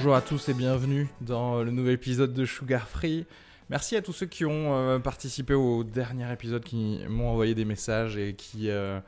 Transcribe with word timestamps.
Bonjour 0.00 0.14
à 0.14 0.22
tous 0.22 0.48
et 0.48 0.54
bienvenue 0.54 1.08
dans 1.20 1.62
le 1.62 1.70
nouvel 1.70 1.92
épisode 1.92 2.32
de 2.32 2.46
Sugar 2.46 2.88
Free. 2.88 3.26
Merci 3.68 3.96
à 3.96 4.00
tous 4.00 4.14
ceux 4.14 4.24
qui 4.24 4.46
ont 4.46 4.74
euh, 4.74 4.98
participé 4.98 5.52
au 5.52 5.84
dernier 5.84 6.32
épisode, 6.32 6.64
qui 6.64 7.00
m'ont 7.06 7.28
envoyé 7.28 7.54
des 7.54 7.66
messages 7.66 8.16
et 8.16 8.32
qui, 8.32 8.70
euh, 8.70 8.98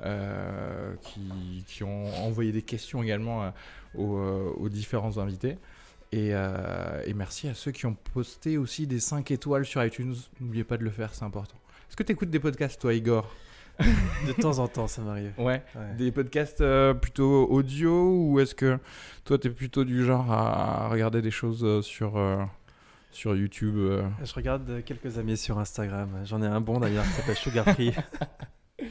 euh, 0.00 0.94
qui, 1.68 1.84
ont 1.84 2.12
envoyé 2.24 2.50
des 2.50 2.62
questions 2.62 3.04
également 3.04 3.52
aux, 3.94 4.68
différents 4.68 5.16
invités. 5.18 5.58
Et, 6.10 6.30
et 6.30 7.14
merci 7.14 7.46
à 7.46 7.54
ceux 7.54 7.70
qui 7.70 7.86
ont 7.86 7.94
posté 8.12 8.58
aussi 8.58 8.88
des 8.88 8.98
5 8.98 9.30
étoiles 9.30 9.64
sur 9.64 9.84
iTunes. 9.84 10.16
N'oubliez 10.40 10.64
pas 10.64 10.76
de 10.76 10.82
le 10.82 10.90
faire, 10.90 11.14
c'est 11.14 11.24
important. 11.24 11.56
Est-ce 11.88 11.96
que 11.96 12.02
tu 12.02 12.10
écoutes 12.10 12.30
des 12.30 12.40
podcasts, 12.40 12.80
toi, 12.80 12.92
Igor? 12.94 13.32
De 14.26 14.32
temps 14.32 14.58
en 14.58 14.68
temps, 14.68 14.86
ça 14.86 15.02
m'arrive. 15.02 15.32
Ouais. 15.38 15.62
Ouais. 15.74 15.94
Des 15.96 16.12
podcasts 16.12 16.60
euh, 16.60 16.94
plutôt 16.94 17.46
audio 17.50 18.14
ou 18.14 18.40
est-ce 18.40 18.54
que 18.54 18.78
toi, 19.24 19.38
tu 19.38 19.48
es 19.48 19.50
plutôt 19.50 19.84
du 19.84 20.04
genre 20.04 20.30
à 20.30 20.88
regarder 20.88 21.22
des 21.22 21.30
choses 21.30 21.64
euh, 21.64 21.82
sur, 21.82 22.16
euh, 22.16 22.42
sur 23.10 23.34
YouTube 23.34 23.74
euh? 23.76 24.02
Je 24.22 24.32
regarde 24.34 24.82
quelques 24.84 25.18
amis 25.18 25.36
sur 25.36 25.58
Instagram. 25.58 26.10
J'en 26.24 26.42
ai 26.42 26.46
un 26.46 26.60
bon 26.60 26.80
d'ailleurs 26.80 27.04
qui 27.04 27.10
s'appelle 27.10 27.36
Sugar 27.36 27.64
Free. 27.66 27.94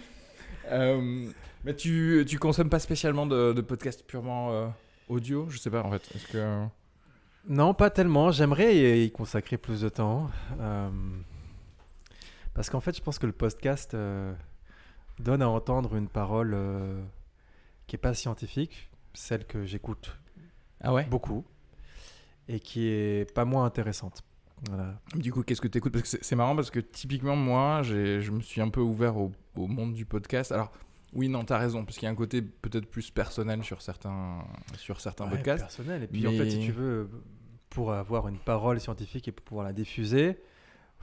Euh, 0.73 1.27
mais 1.65 1.75
tu, 1.75 2.23
tu 2.25 2.39
consommes 2.39 2.69
pas 2.69 2.79
spécialement 2.79 3.25
de, 3.25 3.51
de 3.51 3.59
podcasts 3.59 4.07
purement 4.07 4.73
audio? 5.09 5.49
Je 5.49 5.57
sais 5.57 5.69
pas 5.69 5.83
en 5.83 5.91
fait. 5.91 6.09
Est-ce 6.15 6.27
que? 6.31 6.63
non, 7.49 7.73
pas 7.73 7.89
tellement. 7.89 8.31
J'aimerais 8.31 8.77
y 8.77 9.03
y 9.03 9.11
consacrer 9.11 9.57
plus 9.57 9.81
de 9.81 9.89
temps. 9.89 10.29
Parce 12.53 12.69
qu'en 12.69 12.79
fait, 12.79 12.95
je 12.95 13.01
pense 13.01 13.19
que 13.19 13.25
le 13.25 13.33
podcast 13.33 13.97
donne 15.21 15.41
à 15.41 15.49
entendre 15.49 15.95
une 15.95 16.07
parole 16.09 16.53
euh, 16.53 17.01
qui 17.87 17.95
est 17.95 17.99
pas 17.99 18.13
scientifique, 18.13 18.89
celle 19.13 19.45
que 19.45 19.65
j'écoute 19.65 20.17
Ah 20.81 20.93
ouais? 20.93 21.05
beaucoup, 21.05 21.45
et 22.47 22.59
qui 22.59 22.87
est 22.87 23.31
pas 23.33 23.45
moins 23.45 23.65
intéressante. 23.65 24.23
Voilà. 24.69 24.99
Du 25.15 25.31
coup, 25.33 25.41
qu'est-ce 25.43 25.61
que 25.61 25.67
tu 25.67 25.77
écoutes 25.79 25.93
Parce 25.93 26.15
que 26.15 26.23
c'est- 26.23 26.35
marrant 26.35 26.55
parce 26.55 26.69
que 26.69 26.79
typiquement, 26.79 27.35
moi, 27.35 27.81
je 27.83 28.29
me 28.31 28.41
suis 28.41 28.61
un 28.61 28.69
peu 28.69 28.81
ouvert 28.81 29.17
au, 29.17 29.31
au 29.55 29.67
monde 29.67 29.93
du 29.93 30.05
podcast. 30.05 30.51
Alors, 30.51 30.71
oui, 31.13 31.27
non, 31.29 31.43
t'as 31.43 31.57
raison, 31.57 31.83
parce 31.83 31.97
qu'il 31.97 32.05
y 32.05 32.09
a 32.09 32.11
un 32.11 32.15
côté 32.15 32.41
peut-être 32.41 32.85
plus 32.85 33.09
personnel 33.11 33.63
sur 33.63 33.81
certains, 33.81 34.45
sur 34.77 35.01
certains 35.01 35.25
Ouais, 35.25 35.31
podcasts. 35.31 35.63
personnel. 35.63 36.03
Et 36.03 36.07
puis 36.07 36.25
en 36.27 36.31
fait, 36.31 36.49
si 36.49 36.59
tu 36.59 36.71
veux, 36.71 37.09
pour 37.69 37.91
avoir 37.93 38.27
une 38.27 38.37
parole 38.37 38.79
scientifique 38.79 39.27
et 39.27 39.31
pour 39.31 39.43
pouvoir 39.43 39.65
la 39.65 39.73
diffuser, 39.73 40.37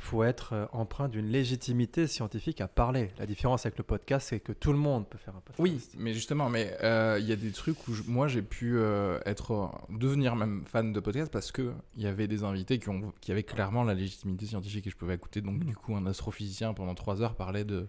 faut 0.00 0.22
être 0.22 0.52
euh, 0.54 0.66
empreint 0.72 1.08
d'une 1.08 1.26
légitimité 1.26 2.06
scientifique 2.06 2.60
à 2.60 2.68
parler. 2.68 3.10
La 3.18 3.26
différence 3.26 3.66
avec 3.66 3.76
le 3.78 3.84
podcast, 3.84 4.28
c'est 4.30 4.40
que 4.40 4.52
tout 4.52 4.72
le 4.72 4.78
monde 4.78 5.08
peut 5.08 5.18
faire 5.18 5.34
un 5.36 5.40
podcast. 5.40 5.58
Oui, 5.60 5.80
mais 5.96 6.14
justement, 6.14 6.48
mais 6.48 6.76
euh, 6.82 7.18
il 7.20 7.26
y 7.26 7.32
a 7.32 7.36
des 7.36 7.50
trucs 7.52 7.86
où 7.88 7.92
je- 7.94 8.04
moi 8.04 8.28
j'ai 8.28 8.42
pu 8.42 8.76
euh, 8.78 9.18
être 9.26 9.70
devenir 9.90 10.36
même 10.36 10.62
fan 10.64 10.92
de 10.92 11.00
podcast 11.00 11.30
parce 11.32 11.52
que 11.52 11.72
il 11.96 12.02
y 12.02 12.06
avait 12.06 12.28
des 12.28 12.44
invités 12.44 12.78
qui 12.78 12.88
ont 12.88 13.12
qui 13.20 13.32
avaient 13.32 13.42
clairement 13.42 13.82
la 13.84 13.94
légitimité 13.94 14.46
scientifique 14.46 14.86
et 14.86 14.90
je 14.90 14.96
pouvais 14.96 15.14
écouter. 15.14 15.40
Donc 15.40 15.56
Mm. 15.62 15.64
du 15.66 15.74
coup, 15.76 15.94
un 15.96 16.06
astrophysicien 16.06 16.72
pendant 16.74 16.94
trois 16.94 17.20
heures 17.22 17.34
parlait 17.34 17.64
de. 17.64 17.88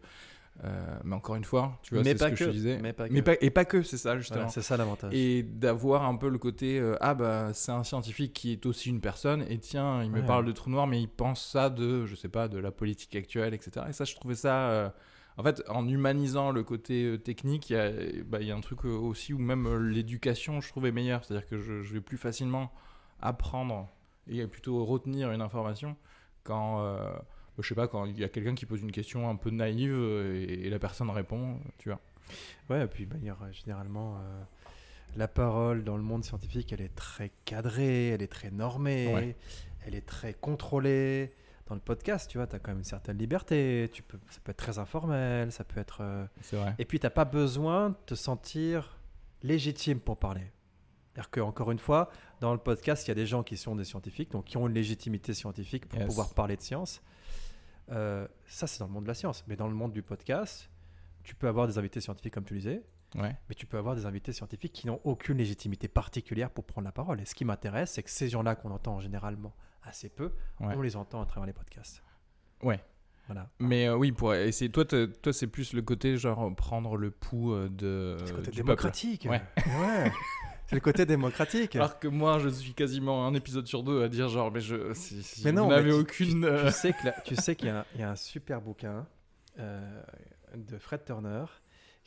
Euh, 0.66 1.00
mais 1.06 1.16
encore 1.16 1.36
une 1.36 1.44
fois, 1.46 1.80
tu 1.84 1.94
vois, 1.96 2.03
c'est 2.03 2.18
ce 2.18 2.25
que, 2.30 2.36
je 2.36 2.50
disais. 2.50 2.80
mais 2.81 2.92
pas 2.92 3.08
que. 3.08 3.14
Mais 3.14 3.22
pas- 3.22 3.36
et 3.40 3.50
pas 3.50 3.64
que, 3.66 3.81
c'est 3.81 3.96
ça 3.97 4.09
Voilà, 4.09 4.20
justement. 4.22 4.47
c'est 4.50 4.62
ça 4.62 4.75
l'avantage. 4.75 5.14
et 5.14 5.44
d'avoir 5.44 6.03
un 6.06 6.16
peu 6.18 6.28
le 6.30 6.38
côté 6.38 6.80
euh, 6.80 6.97
ah 7.00 7.14
bah 7.14 7.52
c'est 7.53 7.72
un 7.72 7.84
scientifique 7.86 8.34
qui 8.34 8.52
est 8.52 8.66
aussi 8.66 8.90
une 8.90 9.00
personne 9.00 9.46
et 9.50 9.58
tiens 9.58 10.03
il 10.03 10.12
me 10.12 10.20
Ouais. 10.20 10.25
parle 10.25 10.44
de 10.46 10.52
trou 10.52 10.70
noir 10.70 10.86
mais 10.88 11.02
il 11.02 11.08
pense 11.08 11.46
ça 11.50 11.70
de 11.70 12.06
je 12.06 12.14
sais 12.16 12.28
pas 12.28 12.47
de 12.50 12.58
la 12.59 12.72
politique 12.72 13.16
actuelle 13.16 13.53
etc 13.53 13.86
et 13.90 13.94
ça 13.94 14.03
je 14.03 14.14
trouvais 14.16 14.36
ça 14.36 14.70
euh, 14.70 14.90
en 15.38 15.44
fait 15.44 15.64
en 15.70 15.88
humanisant 15.88 16.52
le 16.52 16.64
côté 16.64 17.18
technique 17.24 17.70
il 17.70 17.74
y, 17.74 17.80
a, 17.80 17.91
bah, 18.26 18.41
y 18.41 18.52
a 18.52 18.56
un 18.56 18.59
truc 18.62 18.84
aussi 18.84 19.34
où 19.34 19.38
même 19.40 19.74
l'éducation 19.88 20.59
je 20.59 20.68
trouvais 20.68 20.91
meilleure 20.91 21.24
c'est 21.24 21.34
à 21.36 21.38
dire 21.38 21.47
que 21.47 21.58
je, 21.58 21.84
je 21.84 21.94
vais 21.94 22.02
plus 22.02 22.18
facilement 22.18 22.70
apprendre 23.22 23.88
et 24.28 24.46
plutôt 24.47 24.84
retenir 24.84 25.31
une 25.31 25.41
information 25.41 25.96
quand 26.44 26.81
je 27.62 27.68
sais 27.70 27.75
pas 27.75 27.88
quand 27.88 28.06
il 28.06 28.20
y 28.20 28.24
a 28.24 28.30
quelqu'un 28.30 28.56
qui 28.56 28.66
pose 28.66 28.81
une 28.81 28.92
question 28.92 29.30
un 29.30 29.36
peu 29.36 29.50
naïve 29.50 29.92
euh, 29.94 30.36
et, 30.47 30.66
et 30.66 30.70
la 30.70 30.80
personne 30.80 31.09
répond 31.09 31.59
tu 31.78 31.90
vois 31.90 32.00
Ouais, 32.70 32.84
et 32.84 32.88
puis 32.88 33.06
bah, 33.06 33.16
il 33.20 33.25
y 33.28 33.31
aura 33.31 33.52
généralement 33.52 34.18
euh, 34.18 34.42
la 35.16 35.28
parole 35.28 35.84
dans 35.84 35.97
le 35.97 36.03
monde 36.03 36.24
scientifique, 36.24 36.72
elle 36.72 36.81
est 36.81 36.96
très 36.96 37.31
cadrée, 37.46 38.09
elle 38.09 38.22
est 38.22 38.28
très 38.31 38.52
normée, 38.52 39.12
Ouais. 39.14 39.36
elle 39.86 39.96
est 39.96 40.06
très 40.06 40.34
contrôlée. 40.36 41.34
Dans 41.66 41.75
le 41.75 41.81
podcast, 41.81 42.30
tu 42.30 42.38
vois, 42.40 42.46
tu 42.47 42.56
as 42.56 42.59
quand 42.59 42.72
même 42.72 42.80
une 42.80 42.84
certaine 42.84 43.18
liberté. 43.18 43.90
Tu 43.94 44.02
peux, 44.02 44.18
ça 44.30 44.40
peut 44.44 44.50
être 44.52 44.58
très 44.58 44.80
informel, 44.80 45.52
ça 45.52 45.64
peut 45.64 45.80
être. 45.80 46.00
euh, 46.02 46.26
c'est 46.41 46.56
vrai 46.56 46.74
Et 46.80 46.86
puis, 46.86 47.00
tu 47.00 47.06
n'as 47.06 47.12
pas 47.12 47.26
besoin 47.26 47.90
de 47.91 47.96
te 48.08 48.16
sentir 48.16 48.97
légitime 49.44 50.00
pour 50.00 50.18
parler. 50.18 50.52
C'est-à-dire 51.14 51.30
qu'encore 51.31 51.72
une 51.72 51.80
fois, 51.80 52.09
dans 52.41 52.53
le 52.53 52.59
podcast, 52.59 53.06
il 53.06 53.09
y 53.09 53.12
a 53.12 53.16
des 53.16 53.26
gens 53.28 53.44
qui 53.44 53.56
sont 53.58 53.76
des 53.76 53.84
scientifiques, 53.86 54.31
donc 54.31 54.46
qui 54.46 54.58
ont 54.58 54.68
une 54.68 54.74
légitimité 54.74 55.34
scientifique 55.34 55.88
pour 55.88 56.00
Yes. 56.00 56.08
pouvoir 56.08 56.34
parler 56.34 56.56
de 56.56 56.62
science. 56.62 57.02
Euh, 57.91 58.27
ça, 58.45 58.67
c'est 58.67 58.79
dans 58.79 58.88
le 58.88 58.91
monde 58.94 59.03
de 59.03 59.07
la 59.09 59.13
science. 59.13 59.44
Mais 59.47 59.55
dans 59.55 59.67
le 59.67 59.73
monde 59.73 59.91
du 59.94 60.03
podcast, 60.03 60.69
tu 61.23 61.35
peux 61.35 61.47
avoir 61.47 61.67
des 61.67 61.77
invités 61.77 62.01
scientifiques, 62.01 62.33
comme 62.33 62.45
tu 62.45 62.53
le 62.53 62.59
disais, 62.59 62.83
ouais 63.16 63.35
mais 63.50 63.55
tu 63.55 63.66
peux 63.66 63.77
avoir 63.77 63.95
des 63.95 64.05
invités 64.05 64.31
scientifiques 64.31 64.72
qui 64.73 64.85
n'ont 64.88 65.01
aucune 65.03 65.38
légitimité 65.38 65.88
particulière 65.88 66.49
pour 66.51 66.66
prendre 66.66 66.85
la 66.85 66.91
parole. 66.91 67.19
Et 67.22 67.25
ce 67.25 67.33
qui 67.35 67.44
m'intéresse, 67.45 67.91
c'est 67.91 68.03
que 68.03 68.09
ces 68.11 68.29
gens-là 68.29 68.55
qu'on 68.55 68.72
entend 68.72 68.99
généralement 68.99 69.55
assez 69.84 70.09
peu, 70.09 70.31
Ouais. 70.59 70.75
on 70.75 70.81
les 70.81 70.96
entend 70.96 71.22
à 71.22 71.25
travers 71.25 71.47
les 71.47 71.53
podcasts. 71.53 72.03
ouais 72.64 72.79
Voilà. 73.25 73.49
Mais 73.59 73.87
euh, 73.87 73.96
oui, 73.97 74.11
pour 74.11 74.34
essayer. 74.35 74.72
Toi, 74.72 74.85
toi, 74.85 75.34
c'est 75.34 75.47
plus 75.47 75.73
le 75.73 75.81
côté 75.81 76.17
genre 76.17 76.53
prendre 76.55 76.97
le 76.97 77.09
pouls 77.11 77.53
euh, 77.53 77.69
de. 77.69 78.17
C'est 78.19 78.31
le 78.31 78.35
côté 78.37 78.52
du 78.52 78.58
démocratique. 78.58 79.28
Ouais. 79.29 79.41
Ouais. 79.79 80.11
c'est 80.69 80.75
le 80.75 80.81
côté 80.81 81.05
démocratique. 81.05 81.75
Alors 81.75 81.99
que 81.99 82.07
moi, 82.07 82.39
je 82.39 82.49
suis 82.49 82.73
quasiment 82.73 83.25
un 83.27 83.33
épisode 83.33 83.66
sur 83.67 83.83
deux 83.83 84.03
à 84.03 84.07
dire 84.07 84.29
genre, 84.29 84.51
mais 84.51 84.61
je. 84.61 84.93
Si, 84.93 85.21
si 85.23 85.43
Mais 85.43 85.51
vous 85.51 85.57
non, 85.57 85.67
mais 85.67 85.75
n'avez 85.75 85.89
tu- 85.89 85.95
aucune. 85.97 86.45
euh, 86.45 86.66
tu 86.67 86.71
sais 86.71 86.93
que 86.93 87.05
là- 87.05 87.16
tu 87.25 87.35
sais 87.35 87.55
qu'il 87.55 87.67
y, 87.67 87.71
a 87.71 87.79
un- 87.79 87.85
il 87.95 88.01
y 88.01 88.03
a 88.03 88.11
un 88.11 88.16
super 88.16 88.61
bouquin 88.61 89.07
euh, 89.59 90.01
de 90.55 90.77
Fred 90.77 91.03
Turner 91.05 91.45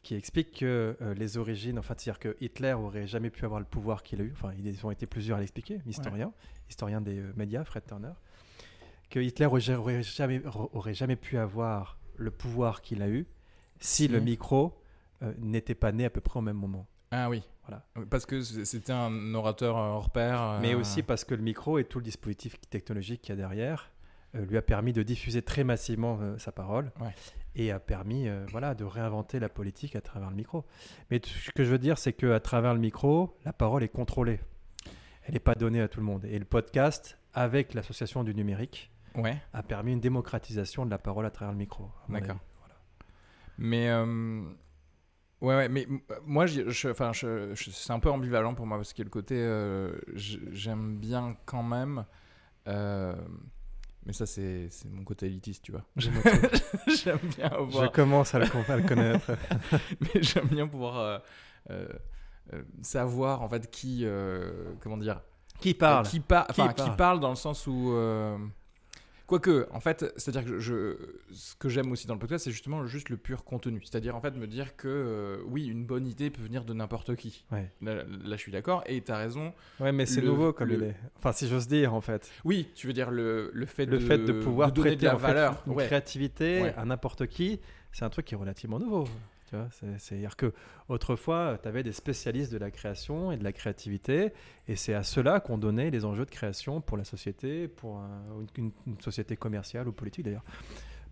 qui 0.03 0.15
explique 0.17 0.59
que 0.61 0.97
euh, 1.01 1.15
les 1.15 1.37
origines, 1.39 1.79
enfin, 1.79 1.95
c'est-à-dire 1.97 2.19
que 2.19 2.37
Hitler 2.41 2.73
aurait 2.73 3.07
jamais 3.07 3.31
pu 3.31 3.45
avoir 3.45 3.61
le 3.61 3.67
pouvoir 3.67 4.03
qu'il 4.03 4.21
a 4.21 4.25
eu. 4.25 4.33
Enfin, 4.33 4.53
ils 4.59 4.85
ont 4.87 4.91
été 4.91 5.07
plusieurs 5.07 5.39
à 5.39 5.41
l'expliquer, 5.41 5.81
historien, 5.87 6.33
historien 6.71 7.01
des 7.01 7.19
euh, 7.19 7.33
médias, 7.37 7.65
Fred 7.65 7.85
Turner, 7.87 8.13
que 9.11 9.21
Hitler 9.21 9.47
aurait, 9.47 9.61
jamais, 9.61 10.43
aurait 10.73 10.95
jamais 10.95 11.17
pu 11.17 11.37
avoir 11.39 11.99
le 12.17 12.31
pouvoir 12.31 12.81
qu'il 12.83 13.03
a 13.03 13.09
eu 13.09 13.27
si 13.81 14.05
Si. 14.05 14.09
le 14.09 14.21
micro 14.21 14.79
n'était 15.39 15.75
pas 15.77 15.93
né 15.93 16.05
à 16.05 16.11
peu 16.11 16.21
près 16.21 16.39
au 16.39 16.43
même 16.43 16.57
moment. 16.57 16.87
Ah 17.13 17.29
oui. 17.31 17.43
Voilà. 17.67 17.85
Parce 18.11 18.27
que 18.27 18.41
c'était 18.43 18.93
un 18.93 19.35
orateur 19.35 19.77
euh, 19.79 19.91
hors 19.91 20.11
pair. 20.11 20.59
Mais 20.61 20.75
euh, 20.75 20.79
aussi 20.79 21.03
parce 21.03 21.25
que 21.25 21.35
le 21.35 21.43
micro 21.43 21.79
et 21.79 21.85
tout 21.85 21.99
le 21.99 22.05
dispositif 22.05 22.61
technologique 22.71 23.23
qu'il 23.23 23.31
y 23.31 23.33
a 23.35 23.37
derrière 23.37 23.91
euh, 24.35 24.45
lui 24.47 24.57
a 24.57 24.63
permis 24.63 24.93
de 24.93 25.03
diffuser 25.03 25.43
très 25.43 25.63
massivement 25.63 26.19
euh, 26.21 26.39
sa 26.39 26.51
parole 26.53 26.91
Ouais. 27.01 27.15
et 27.55 27.71
a 27.71 27.79
permis 27.79 28.29
voilà, 28.51 28.75
de 28.75 28.85
réinventer 28.85 29.39
la 29.39 29.49
politique 29.49 29.95
à 29.95 30.01
travers 30.01 30.31
le 30.31 30.37
micro. 30.37 30.65
Mais 31.11 31.21
ce 31.25 31.51
que 31.53 31.63
je 31.65 31.71
veux 31.71 31.79
dire, 31.79 31.99
c'est 31.99 32.13
qu'à 32.15 32.41
travers 32.41 32.75
le 32.75 32.81
micro, 32.81 33.37
la 33.45 33.53
parole 33.53 33.83
est 33.85 33.89
contrôlée. 33.89 34.41
Elle 35.25 35.35
n'est 35.35 35.41
pas 35.41 35.55
donnée 35.55 35.81
à 35.81 35.87
tout 35.89 36.01
le 36.01 36.07
monde. 36.07 36.25
Et 36.25 36.39
le 36.39 36.45
podcast, 36.45 37.17
avec 37.35 37.75
l'association 37.75 38.25
du 38.25 38.35
numérique, 38.35 38.91
Ouais. 39.15 39.37
a 39.53 39.63
permis 39.63 39.93
une 39.93 40.01
démocratisation 40.01 40.87
de 40.87 40.91
la 40.91 40.97
parole 40.99 41.27
à 41.27 41.31
travers 41.31 41.53
le 41.53 41.59
micro. 41.59 41.91
D'accord. 42.09 42.39
Voilà. 42.59 42.75
Mais 43.59 43.91
ouais, 45.43 45.57
ouais, 45.57 45.69
mais 45.69 45.87
euh, 46.11 46.15
moi, 46.25 46.47
je, 46.47 46.69
je, 46.71 46.89
je- 46.93 47.71
c'est 47.71 47.93
un 47.93 47.99
peu 48.01 48.11
ambivalent 48.11 48.55
pour 48.55 48.67
moi 48.67 48.79
parce 48.79 48.93
que 48.95 49.03
le 49.03 49.11
côté, 49.11 49.35
euh, 49.37 49.93
j'aime 50.15 50.97
bien 50.97 51.37
quand 51.45 51.63
même. 51.63 52.05
euh, 52.69 53.15
mais 54.05 54.13
ça, 54.13 54.27
c'est 54.27 54.69
mon 54.91 55.05
côté 55.05 55.27
élitiste, 55.27 55.63
tu 55.65 55.73
vois. 55.73 55.85
j'aime 55.97 57.19
bien 57.37 57.49
Je 57.51 57.55
avoir, 57.55 57.93
commence 57.93 58.35
à 58.35 58.41
le, 58.41 58.47
à 58.69 58.77
le 58.77 58.83
connaître. 58.83 59.31
mais 60.01 60.23
j'aime 60.23 60.47
bien 60.49 60.67
pouvoir 60.67 61.23
euh, 61.71 61.87
savoir 62.83 63.43
en 63.43 63.49
fait 63.49 63.71
qui, 63.71 64.05
comment 64.81 64.97
dire, 64.97 65.21
Qui 65.61 65.75
parle 65.75 66.07
qui, 66.07 66.19
par- 66.21 66.47
Qui 66.49 66.55
parle 66.57 66.97
parle 66.97 67.21
dans 67.21 67.31
le 67.31 67.37
sens 67.37 67.67
où. 67.69 67.93
Quoique, 69.33 69.67
en 69.71 69.81
fait, 69.81 70.13
c'est-à-dire 70.19 70.45
que 70.45 70.59
je, 70.59 70.95
ce 71.33 71.55
que 71.57 71.71
j'aime 71.71 71.91
aussi 71.91 72.07
dans 72.07 72.13
le 72.13 72.21
podcast, 72.21 72.45
c'est 72.45 72.51
justement 72.51 72.85
juste 72.87 73.09
le 73.09 73.17
pur 73.17 73.45
contenu. 73.45 73.81
C'est-à-dire, 73.83 74.15
en 74.15 74.21
fait, 74.21 74.37
me 74.37 74.47
dire 74.47 74.77
que 74.77 74.89
euh, 74.89 75.39
oui, 75.47 75.65
une 75.69 75.87
bonne 75.87 76.07
idée 76.07 76.29
peut 76.29 76.43
venir 76.43 76.67
de 76.67 76.75
n'importe 76.75 77.17
qui. 77.17 77.47
Ouais. 77.51 77.73
Là, 77.81 77.95
là, 78.05 78.05
je 78.33 78.37
suis 78.37 78.53
d'accord, 78.53 78.83
et 78.85 79.01
tu 79.01 79.11
as 79.11 79.17
raison. 79.17 79.55
Ouais, 79.81 79.91
mais 79.91 80.05
c'est 80.05 80.21
nouveau 80.21 80.53
comme 80.53 80.69
le- 80.69 80.75
il 80.75 80.83
est. 80.83 80.97
Enfin, 81.17 81.33
si 81.33 81.49
j'ose 81.49 81.67
dire, 81.67 81.95
en 81.95 82.03
fait. 82.03 82.31
Oui, 82.45 82.69
tu 82.75 82.87
veux 82.87 82.93
dire 82.93 83.11
le, 83.11 83.51
le 83.55 83.65
fait, 83.65 83.87
Le 83.87 83.99
de, 83.99 84.05
fait 84.05 84.19
de 84.19 84.33
pouvoir 84.35 84.71
donner 84.71 84.91
prêter 84.91 85.03
de 85.03 85.07
la 85.07 85.15
en 85.15 85.19
fait, 85.19 85.27
valeur. 85.29 85.63
une 85.67 85.73
Ouais. 85.73 85.87
créativité 85.87 86.61
Ouais. 86.61 86.75
à 86.77 86.85
n'importe 86.85 87.27
qui, 87.27 87.59
c'est 87.91 88.05
un 88.05 88.11
truc 88.11 88.27
qui 88.27 88.35
est 88.35 88.39
relativement 88.39 88.79
nouveau. 88.79 89.05
Tu 89.53 89.59
vois, 89.59 89.69
c'est- 89.71 89.99
c'est-à-dire 89.99 90.35
que 90.35 90.55
autrefois, 90.89 91.59
tu 91.63 91.69
avais 91.69 91.83
des 91.83 91.93
spécialistes 91.93 92.51
de 92.51 92.57
la 92.57 92.71
création 92.71 93.33
et 93.33 93.37
de 93.37 93.45
la 93.45 93.53
créativité, 93.53 94.33
et 94.67 94.77
c'est 94.77 94.95
à 94.95 95.03
ceux-là 95.03 95.41
qu'on 95.41 95.59
donnait 95.59 95.91
les 95.91 96.07
enjeux 96.07 96.25
de 96.25 96.31
création 96.31 96.81
pour 96.81 96.97
la 96.97 97.05
société, 97.05 97.69
pour 97.69 97.99
un- 97.99 98.23
une, 98.57 98.71
une 98.87 98.99
société 99.03 99.37
commerciale 99.37 99.89
ou 99.89 99.93
politique 99.93 100.25
d'ailleurs, 100.25 100.45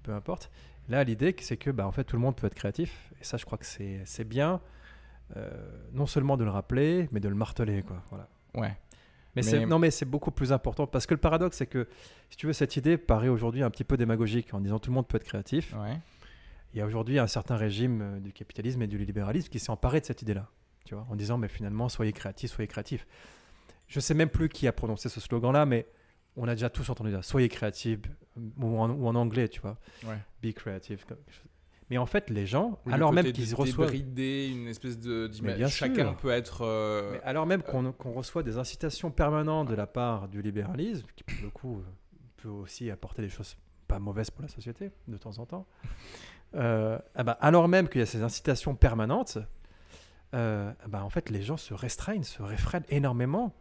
peu 0.02 0.12
importe. 0.14 0.50
Là, 0.88 1.04
l'idée, 1.04 1.36
c'est 1.38 1.58
que 1.58 1.70
bah, 1.70 1.86
en 1.86 1.92
fait, 1.92 2.04
tout 2.04 2.16
le 2.16 2.22
monde 2.22 2.34
peut 2.34 2.46
être 2.46 2.54
créatif, 2.54 3.12
et 3.20 3.24
ça, 3.24 3.36
je 3.36 3.44
crois 3.44 3.58
que 3.58 3.66
c'est 3.66 4.24
bien, 4.24 4.62
euh, 5.36 5.50
non 5.92 6.06
seulement 6.06 6.38
de 6.38 6.44
le 6.44 6.50
rappeler, 6.50 7.10
mais 7.12 7.20
de 7.20 7.28
le 7.28 7.34
marteler, 7.34 7.82
quoi. 7.82 8.02
Voilà. 8.08 8.26
Ouais. 8.54 8.68
Mais, 8.68 8.76
Mais- 9.36 9.42
c'est- 9.42 9.66
non, 9.66 9.78
mais 9.78 9.90
c'est 9.90 10.06
beaucoup 10.06 10.30
plus 10.30 10.50
important 10.50 10.86
parce 10.86 11.06
que 11.06 11.12
le 11.12 11.20
paradoxe, 11.20 11.58
c'est 11.58 11.66
que 11.66 11.86
si 12.30 12.38
tu 12.38 12.46
veux, 12.46 12.54
cette 12.54 12.74
idée 12.76 12.96
paraît 12.96 13.28
aujourd'hui 13.28 13.62
un 13.62 13.68
petit 13.70 13.84
peu 13.84 13.98
démagogique 13.98 14.54
en 14.54 14.60
disant 14.60 14.78
tout 14.78 14.90
le 14.90 14.94
monde 14.94 15.06
peut 15.06 15.18
être 15.18 15.24
créatif. 15.24 15.74
Ouais. 15.78 15.98
Il 16.72 16.78
y 16.78 16.82
a 16.82 16.86
aujourd'hui 16.86 17.18
un 17.18 17.26
certain 17.26 17.56
régime 17.56 18.00
euh, 18.02 18.20
du 18.20 18.32
capitalisme 18.32 18.80
et 18.82 18.86
du 18.86 18.98
libéralisme 18.98 19.48
qui 19.48 19.58
s'est 19.58 19.70
emparé 19.70 20.00
de 20.00 20.06
cette 20.06 20.22
idée-là, 20.22 20.48
tu 20.84 20.94
vois, 20.94 21.06
en 21.10 21.16
disant 21.16 21.36
mais 21.38 21.48
finalement 21.48 21.88
soyez 21.88 22.12
créatifs, 22.12 22.52
soyez 22.52 22.68
créatifs. 22.68 23.06
Je 23.88 23.98
sais 23.98 24.14
même 24.14 24.28
plus 24.28 24.48
qui 24.48 24.68
a 24.68 24.72
prononcé 24.72 25.08
ce 25.08 25.20
slogan-là, 25.20 25.66
mais 25.66 25.86
on 26.36 26.46
a 26.46 26.54
déjà 26.54 26.70
tous 26.70 26.88
entendu 26.90 27.10
ça. 27.10 27.22
Soyez 27.22 27.48
créatifs 27.48 27.98
ou 28.60 28.78
en, 28.78 28.88
ou 28.90 29.06
en 29.08 29.14
anglais, 29.16 29.48
tu 29.48 29.60
vois, 29.60 29.78
Ouais. 30.06 30.18
be 30.42 30.52
creative. 30.54 31.04
Mais 31.90 31.98
en 31.98 32.06
fait, 32.06 32.30
les 32.30 32.46
gens, 32.46 32.78
Oui, 32.86 32.92
alors 32.92 33.12
même 33.12 33.32
qu'ils 33.32 33.52
reçoivent 33.52 33.90
débrider 33.90 34.46
une 34.48 34.68
espèce 34.68 34.96
de 34.96 35.26
bien 35.42 35.66
Chacun 35.66 36.10
sûr. 36.10 36.16
peut 36.18 36.30
être. 36.30 36.60
euh, 36.62 37.10
Mais 37.14 37.20
alors 37.22 37.46
même 37.46 37.62
qu'on 37.64 37.92
reçoit 38.12 38.44
des 38.44 38.58
incitations 38.58 39.10
permanentes 39.10 39.68
de 39.68 39.74
la 39.74 39.88
part 39.88 40.28
du 40.28 40.40
libéralisme, 40.40 41.04
qui 41.16 41.24
pour 41.24 41.34
le 41.42 41.50
coup 41.50 41.78
euh, 41.78 41.82
peut 42.36 42.48
aussi 42.48 42.92
apporter 42.92 43.22
des 43.22 43.28
choses 43.28 43.56
pas 43.88 43.98
mauvaises 43.98 44.30
pour 44.30 44.42
la 44.42 44.48
société 44.48 44.92
de 45.08 45.16
temps 45.16 45.36
en 45.38 45.46
temps, 45.46 45.66
euh, 46.54 46.98
ah 47.14 47.22
bah, 47.22 47.38
alors 47.40 47.68
même 47.68 47.88
qu'il 47.88 48.00
y 48.00 48.02
a 48.02 48.06
ces 48.06 48.22
incitations 48.22 48.74
permanentes, 48.74 49.38
euh, 50.34 50.72
ah 50.82 50.88
bah, 50.88 51.04
en 51.04 51.10
fait 51.10 51.30
les 51.30 51.42
gens 51.42 51.56
se 51.56 51.74
restreignent, 51.74 52.22
se 52.22 52.42
réfrènent 52.42 52.86
énormément 52.88 53.54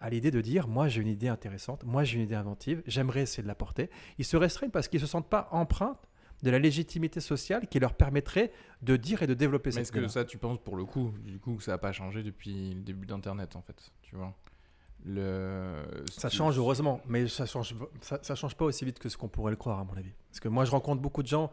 à 0.00 0.10
l'idée 0.10 0.30
de 0.30 0.40
dire 0.40 0.68
moi 0.68 0.88
j'ai 0.88 1.00
une 1.00 1.08
idée 1.08 1.28
intéressante, 1.28 1.84
moi 1.84 2.04
j'ai 2.04 2.18
une 2.18 2.24
idée 2.24 2.34
inventive, 2.34 2.82
j'aimerais 2.86 3.22
essayer 3.22 3.42
de 3.42 3.48
la 3.48 3.54
porter. 3.54 3.90
Ils 4.18 4.24
se 4.24 4.36
restreignent 4.36 4.70
parce 4.70 4.88
qu'ils 4.88 5.00
ne 5.00 5.06
se 5.06 5.10
sentent 5.10 5.28
pas 5.28 5.48
empreints 5.52 5.98
de 6.42 6.50
la 6.50 6.58
légitimité 6.58 7.20
sociale 7.20 7.66
qui 7.66 7.78
leur 7.78 7.94
permettrait 7.94 8.52
de 8.82 8.96
dire 8.96 9.22
et 9.22 9.26
de 9.26 9.34
développer 9.34 9.70
Mais 9.70 9.72
cette 9.72 9.82
est-ce 9.82 9.92
que 9.92 10.08
ça, 10.08 10.24
tu 10.24 10.38
penses 10.38 10.58
pour 10.58 10.76
le 10.76 10.84
coup, 10.84 11.12
du 11.24 11.38
coup, 11.38 11.56
que 11.56 11.62
ça 11.62 11.72
n'a 11.72 11.78
pas 11.78 11.92
changé 11.92 12.22
depuis 12.22 12.74
le 12.74 12.82
début 12.82 13.06
d'Internet, 13.06 13.56
en 13.56 13.62
fait, 13.62 13.90
tu 14.02 14.16
vois? 14.16 14.34
Le... 15.04 15.84
Ça 16.10 16.28
change 16.28 16.58
heureusement, 16.58 17.00
mais 17.06 17.28
ça 17.28 17.46
change, 17.46 17.74
ça, 18.00 18.18
ça 18.22 18.34
change 18.34 18.56
pas 18.56 18.64
aussi 18.64 18.84
vite 18.84 18.98
que 18.98 19.08
ce 19.08 19.16
qu'on 19.16 19.28
pourrait 19.28 19.52
le 19.52 19.56
croire 19.56 19.78
à 19.78 19.84
mon 19.84 19.94
avis. 19.94 20.12
Parce 20.30 20.40
que 20.40 20.48
moi, 20.48 20.64
je 20.64 20.70
rencontre 20.72 21.00
beaucoup 21.00 21.22
de 21.22 21.28
gens, 21.28 21.50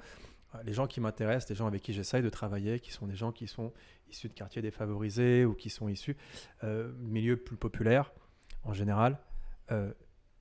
les 0.65 0.73
gens 0.73 0.87
qui 0.87 0.99
m'intéressent, 0.99 1.49
les 1.49 1.55
gens 1.55 1.67
avec 1.67 1.81
qui 1.81 1.93
j'essaye 1.93 2.21
de 2.21 2.29
travailler, 2.29 2.79
qui 2.79 2.91
sont 2.91 3.07
des 3.07 3.15
gens 3.15 3.31
qui 3.31 3.47
sont 3.47 3.71
issus 4.09 4.29
de 4.29 4.33
quartiers 4.33 4.61
défavorisés 4.61 5.45
ou 5.45 5.53
qui 5.53 5.69
sont 5.69 5.89
issus 5.89 6.15
euh, 6.63 6.91
de 6.91 7.07
milieux 7.09 7.37
plus 7.37 7.57
populaires 7.57 8.11
en 8.63 8.73
général, 8.73 9.17
euh, 9.71 9.91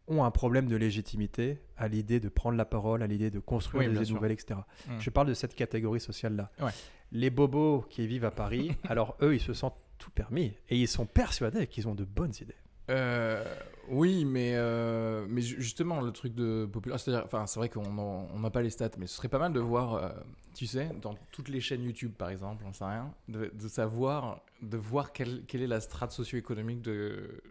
ont 0.09 0.25
un 0.25 0.31
problème 0.31 0.69
de 0.69 0.77
légitimité 0.77 1.61
à 1.77 1.89
l'idée 1.89 2.21
de 2.21 2.29
prendre 2.29 2.57
la 2.57 2.65
parole, 2.65 3.03
à 3.03 3.07
l'idée 3.07 3.31
de 3.31 3.39
construire 3.39 3.89
Oui, 3.89 3.95
des 3.97 4.03
idées 4.03 4.15
nouvelles, 4.15 4.33
etc. 4.33 4.61
Mm. 4.87 4.99
Je 4.99 5.11
parle 5.11 5.29
de 5.29 5.35
cette 5.35 5.55
catégorie 5.55 6.01
sociale-là. 6.01 6.51
Ouais. 6.61 6.73
Les 7.13 7.31
bobos 7.31 7.85
qui 7.89 8.07
vivent 8.07 8.25
à 8.25 8.31
Paris, 8.31 8.77
alors 8.89 9.17
eux, 9.23 9.35
ils 9.35 9.41
se 9.41 9.53
sentent 9.53 9.79
tout 9.99 10.11
permis 10.11 10.55
et 10.69 10.77
ils 10.77 10.89
sont 10.89 11.07
persuadés 11.07 11.67
qu'ils 11.67 11.89
ont 11.89 11.95
de 11.95 12.05
bonnes 12.05 12.33
idées. 12.41 12.57
Euh, 12.91 13.45
oui, 13.89 14.25
mais, 14.25 14.53
euh, 14.55 15.27
mais 15.29 15.41
ju- 15.43 15.61
justement, 15.61 16.01
le 16.01 16.13
truc 16.13 16.35
de 16.35 16.67
populaire, 16.71 16.99
c'est-à-dire, 17.01 17.25
enfin, 17.25 17.47
c'est 17.47 17.59
vrai 17.61 17.69
qu'on 17.69 18.39
n'a 18.39 18.51
pas 18.51 18.63
les 18.63 18.71
stats, 18.71 18.91
mais 18.99 19.07
ce 19.07 19.17
serait 19.17 19.29
pas 19.29 19.39
mal 19.39 19.53
de 19.53 19.61
voir, 19.61 19.95
euh, 19.95 20.09
tu 20.55 20.67
sais, 20.67 20.91
dans 21.01 21.15
toutes 21.31 21.49
les 21.49 21.61
chaînes 21.61 21.83
YouTube, 21.83 22.13
par 22.13 22.31
exemple, 22.31 22.65
on 22.67 22.73
sait 22.73 22.85
rien, 22.85 23.13
de, 23.29 23.51
de 23.55 23.69
savoir, 23.69 24.41
de 24.61 24.77
voir 24.77 25.13
quelle, 25.13 25.45
quelle 25.47 25.63
est 25.63 25.67
la 25.67 25.81
strate 25.81 26.13
socio-économique 26.13 26.83
de, 26.83 27.43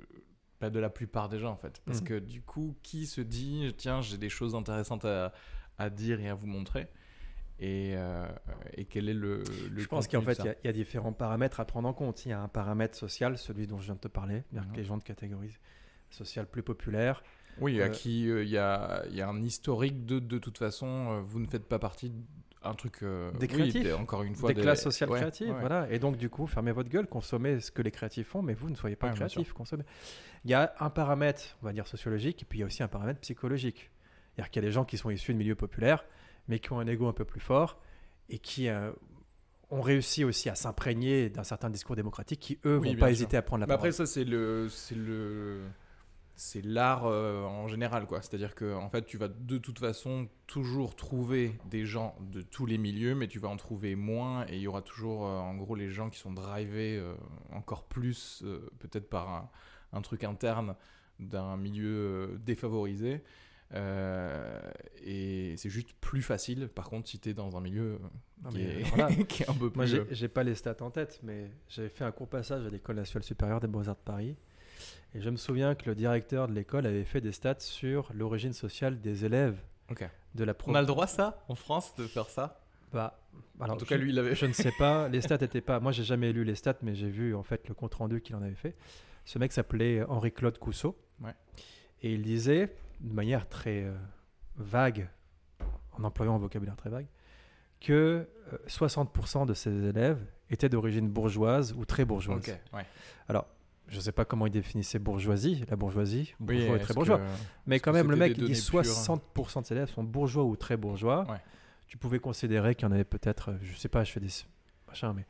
bah, 0.60 0.69
de 0.69 0.80
la 0.80 0.89
plupart 0.89 1.28
des 1.30 1.39
gens, 1.39 1.51
en 1.51 1.57
fait. 1.57 1.81
Parce 1.86 2.01
Mhm. 2.01 2.07
que 2.07 2.19
du 2.19 2.42
coup, 2.42 2.75
qui 2.84 3.06
se 3.07 3.22
dit, 3.22 3.74
tiens, 3.77 4.01
j'ai 4.01 4.18
des 4.18 4.30
choses 4.30 4.56
intéressantes 4.56 5.06
à, 5.06 5.34
à 5.77 5.89
dire 5.89 6.19
et 6.22 6.30
à 6.30 6.34
vous 6.36 6.48
montrer 6.48 6.88
et, 7.60 7.94
euh, 7.95 8.27
et 8.75 8.86
quel 8.86 9.07
est 9.10 9.13
le, 9.13 9.44
le 9.72 9.80
Je 9.81 9.88
pense 9.88 10.07
qu'en 10.07 10.22
fait, 10.22 10.39
il 10.39 10.45
y 10.45 10.50
a- 10.50 10.56
il 10.63 10.66
y, 10.66 10.69
a 10.69 10.74
différents 10.74 11.13
paramètres 11.13 11.60
à 11.60 11.66
prendre 11.66 11.88
en 11.88 11.94
compte. 11.94 12.25
Il 12.25 12.30
y 12.30 12.31
a 12.31 12.42
un 12.42 12.48
paramètre 12.48 12.95
social, 12.98 13.38
celui 13.38 13.68
dont 13.68 13.80
je 13.80 13.86
viens 13.86 13.95
de 13.95 14.00
te 14.00 14.07
parler, 14.07 14.44
c'est-à-dire 14.51 14.68
Mhm. 14.69 14.74
que 14.75 14.77
les 14.80 14.86
gens 14.86 14.98
de 14.98 15.04
catégorie 15.04 15.56
sociale 16.13 16.48
plus 16.48 16.63
populaire. 16.63 17.24
Oui, 17.60 17.81
à 17.81 17.86
Euh, 17.86 17.90
qui 17.90 18.30
euh, 18.30 18.44
il 18.44 18.50
y, 18.50 18.58
a, 18.58 19.04
il 19.10 19.15
y 19.15 19.22
a 19.22 19.27
un 19.27 19.41
historique 19.41 20.06
de 20.06 20.20
de 20.20 20.38
toute 20.39 20.58
façon, 20.58 20.88
euh, 20.88 21.22
vous 21.22 21.39
ne 21.39 21.48
faites 21.48 21.65
pas 21.68 21.80
partie 21.80 22.12
d'un 22.63 22.74
truc. 22.75 23.00
euh, 23.03 23.32
Des 23.34 23.39
oui, 23.48 23.48
créatifs. 23.48 23.84
des- 23.84 23.94
encore 23.94 24.24
une 24.24 24.36
fois. 24.36 24.53
des 24.53 24.62
classes 24.62 24.82
sociales 24.84 25.10
ouais, 25.10 25.20
créatives, 25.20 25.50
ouais. 25.50 25.60
voilà. 25.60 25.89
Et 25.91 26.00
donc, 26.00 26.15
du 26.18 26.30
coup, 26.30 26.48
fermez 26.48 26.72
votre 26.72 26.89
gueule, 26.89 27.08
consommez 27.08 27.60
ce 27.60 27.70
que 27.72 27.82
les 27.82 27.91
créatifs 27.91 28.27
font, 28.27 28.41
mais 28.41 28.53
vous 28.53 28.70
ne 28.70 28.75
soyez 28.75 28.96
pas 28.96 29.08
Ouais, 29.08 29.13
bien 29.13 29.27
créatifs, 29.27 29.51
consommez. 29.53 29.84
Il 30.46 30.51
y 30.51 30.53
a 30.53 30.74
un 30.80 30.89
paramètre, 30.89 31.58
on 31.62 31.65
va 31.65 31.74
dire 31.74 31.88
sociologique, 31.88 32.41
et 32.41 32.46
puis 32.46 32.60
il 32.60 32.62
y 32.62 32.63
a 32.63 32.68
aussi 32.68 32.84
un 32.84 32.88
paramètre 32.88 33.20
psychologique. 33.20 33.91
C'est-à-dire 34.36 34.50
qu'il 34.51 34.63
y 34.63 34.65
a 34.65 34.68
des 34.70 34.72
gens 34.72 34.86
qui 34.86 34.98
sont 34.98 35.10
issus 35.10 35.34
de 35.34 35.38
milieux 35.38 35.56
populaires, 35.56 36.06
mais 36.48 36.60
qui 36.60 36.72
ont 36.72 36.80
un 36.80 36.88
ego 36.88 37.08
un 37.08 37.13
peu 37.13 37.25
plus 37.25 37.41
fort, 37.41 37.80
et 38.30 38.39
qui 38.39 38.70
euh, 38.70 38.91
ont 39.72 39.82
réussi 39.82 40.24
aussi 40.24 40.48
à 40.50 40.56
s'imprégner 40.56 41.30
d'un 41.30 41.44
certain 41.44 41.70
discours 41.70 41.96
démocratique, 41.98 42.39
qui, 42.39 42.60
eux, 42.65 42.77
Oui, 42.77 42.94
vont 42.94 43.00
pas 43.00 43.06
sûr. 43.08 43.12
hésiter 43.12 43.38
à 43.38 43.41
prendre 43.41 43.62
la 43.62 43.65
Mais 43.68 43.74
parole. 43.74 43.89
après, 43.89 43.91
ça, 43.91 44.06
c'est 44.06 44.24
le. 44.24 44.68
C'est 44.70 44.96
le. 44.96 45.62
C'est 46.43 46.65
l'art 46.65 47.05
euh, 47.05 47.43
en 47.43 47.67
général, 47.67 48.07
quoi. 48.07 48.19
C'est-à-dire 48.24 48.55
que, 48.55 48.74
en 48.74 48.89
fait, 48.89 49.05
tu 49.05 49.15
vas 49.15 49.27
de 49.27 49.60
toute 49.60 49.77
façon 49.77 50.27
toujours 50.48 50.95
trouver 50.95 51.53
des 51.69 51.86
gens 51.86 52.15
de 52.19 52.41
tous 52.41 52.65
les 52.65 52.79
milieux, 52.79 53.13
mais 53.13 53.27
tu 53.27 53.38
vas 53.38 53.48
en 53.48 53.57
trouver 53.57 53.93
moins, 53.93 54.48
et 54.48 54.55
il 54.55 54.62
y 54.62 54.67
aura 54.67 54.81
toujours, 54.81 55.27
euh, 55.27 55.38
en 55.38 55.53
gros, 55.53 55.75
les 55.75 55.91
gens 55.91 56.10
qui 56.10 56.17
sont 56.17 56.31
drivés 56.33 56.98
euh, 56.98 57.13
encore 57.51 57.83
plus, 57.83 58.43
peut-être 58.79 59.07
par 59.07 59.29
un, 59.29 59.51
un 59.93 60.01
truc 60.01 60.24
interne 60.24 60.75
d'un 61.19 61.57
milieu 61.57 62.39
défavorisé. 62.43 63.21
Et 63.71 65.53
c'est 65.57 65.69
juste 65.69 65.93
plus 66.01 66.24
facile, 66.24 66.69
par 66.69 66.89
contre, 66.89 67.07
si 67.07 67.19
tu 67.19 67.29
es 67.29 67.33
dans 67.36 67.55
un 67.55 67.62
milieu 67.62 68.00
Non, 68.43 68.50
qui, 68.50 68.62
est, 68.63 69.27
qui 69.27 69.43
est 69.43 69.50
un 69.50 69.53
peu 69.53 69.69
plus. 69.69 69.93
Moi, 69.93 70.05
j'ai 70.10 70.27
pas 70.27 70.41
les 70.41 70.55
stats 70.55 70.81
en 70.81 70.89
tête, 70.89 71.19
mais 71.21 71.51
j'avais 71.67 71.89
fait 71.89 72.03
un 72.03 72.12
court 72.12 72.29
passage 72.29 72.65
à 72.65 72.69
l'École 72.71 72.95
nationale 72.95 73.24
supérieure 73.24 73.60
des 73.60 73.67
beaux-arts 73.67 73.95
de 73.95 74.01
Paris. 74.03 74.36
Et 75.13 75.22
je 75.22 75.30
me 75.30 75.36
souviens 75.38 75.75
que 75.75 75.89
le 75.89 75.96
directeur 75.96 76.48
de 76.48 76.53
l'école 76.53 76.86
avait 76.86 77.03
fait 77.03 77.22
des 77.22 77.32
stats 77.32 77.60
sur 77.60 78.12
l'origine 78.13 78.53
sociale 78.53 79.01
des 79.01 79.25
élèves 79.25 79.60
Ok. 79.89 80.08
de 80.36 80.44
la 80.44 80.53
pro- 80.53 80.72
On 80.72 80.75
a 80.75 80.82
le 80.82 80.88
droit, 80.88 81.08
ça, 81.08 81.44
en 81.50 81.56
France, 81.56 81.94
de 81.98 82.08
faire 82.08 82.30
ça? 82.30 82.62
Bah, 82.94 83.20
alors, 83.60 83.75
En 83.75 83.77
tout 83.80 83.86
je- 83.86 83.89
cas, 83.89 83.98
lui, 83.98 84.12
il 84.12 84.20
avait. 84.20 84.36
Je 84.36 84.46
ne 84.46 84.53
sais 84.53 84.72
pas, 84.77 85.08
les 85.10 85.22
stats 85.22 85.36
étaient 85.41 85.62
pas. 85.62 85.80
Moi, 85.80 85.91
j'ai 85.91 86.03
jamais 86.03 86.32
lu 86.32 86.44
les 86.44 86.56
stats, 86.56 86.75
mais 86.82 86.96
j'ai 86.96 87.10
vu 87.10 87.36
en 87.36 87.44
fait 87.44 87.68
le 87.68 87.74
compte 87.74 87.94
rendu 87.96 88.22
qu'il 88.22 88.36
en 88.36 88.41
avait 88.41 88.56
fait. 88.56 88.75
Ce 89.25 89.38
mec 89.38 89.51
s'appelait 89.51 90.03
Henri-Claude 90.03 90.58
Cousseau. 90.58 90.98
Ouais. 91.22 91.36
Et 92.01 92.13
il 92.13 92.22
disait, 92.24 92.74
de 93.01 93.13
manière 93.13 93.48
très 93.48 93.84
euh, 93.84 93.94
vague, 94.56 95.10
en 95.94 96.03
employant 96.03 96.36
un 96.36 96.39
vocabulaire 96.39 96.75
très 96.75 96.89
vague, 96.89 97.08
que 97.80 98.27
euh, 98.53 98.58
60% 98.68 99.46
de 99.46 99.53
ses 99.53 99.72
élèves 99.88 100.20
étaient 100.50 100.70
d'origine 100.70 101.10
bourgeoise 101.10 101.74
ou 101.74 101.86
très 101.86 102.03
bourgeoise. 102.06 102.58
Ouais. 102.74 102.86
Alors, 103.27 103.48
je 103.91 103.98
ne 103.98 104.01
sais 104.01 104.12
pas 104.12 104.25
comment 104.25 104.48
ils 104.48 104.51
définissaient 104.51 104.98
bourgeoisie, 105.00 105.63
la 105.69 105.75
bourgeoisie, 105.75 106.33
Oui, 106.39 106.57
bourgeois 106.57 106.75
et 106.77 106.79
très 106.79 106.93
bourgeois. 106.93 107.17
que- 107.19 107.24
Mais 107.67 107.79
quand 107.79 107.91
même, 107.93 108.10
le 108.10 108.17
mec, 108.17 108.31
il 108.31 108.36
dit 108.36 108.41
données 108.41 108.53
pures 108.53 108.83
60% 108.86 109.62
de 109.62 109.65
ses 109.67 109.74
élèves 109.75 109.89
sont 109.89 110.03
bourgeois 110.03 110.43
ou 110.45 110.55
très 110.55 110.77
bourgeois. 110.77 111.29
Ouais. 111.29 111.38
Tu 111.88 111.98
pouvais 111.98 112.19
considérer 112.19 112.74
qu'il 112.74 112.88
y 112.88 112.89
en 112.89 112.93
avait 112.93 113.03
peut-être, 113.03 113.51
euh, 113.51 113.57
je 113.62 113.75
sais 113.75 113.89
pas, 113.89 114.03
je 114.03 114.12
fais 114.13 114.19
des 114.21 114.29
machins, 114.88 115.12
mais 115.15 115.25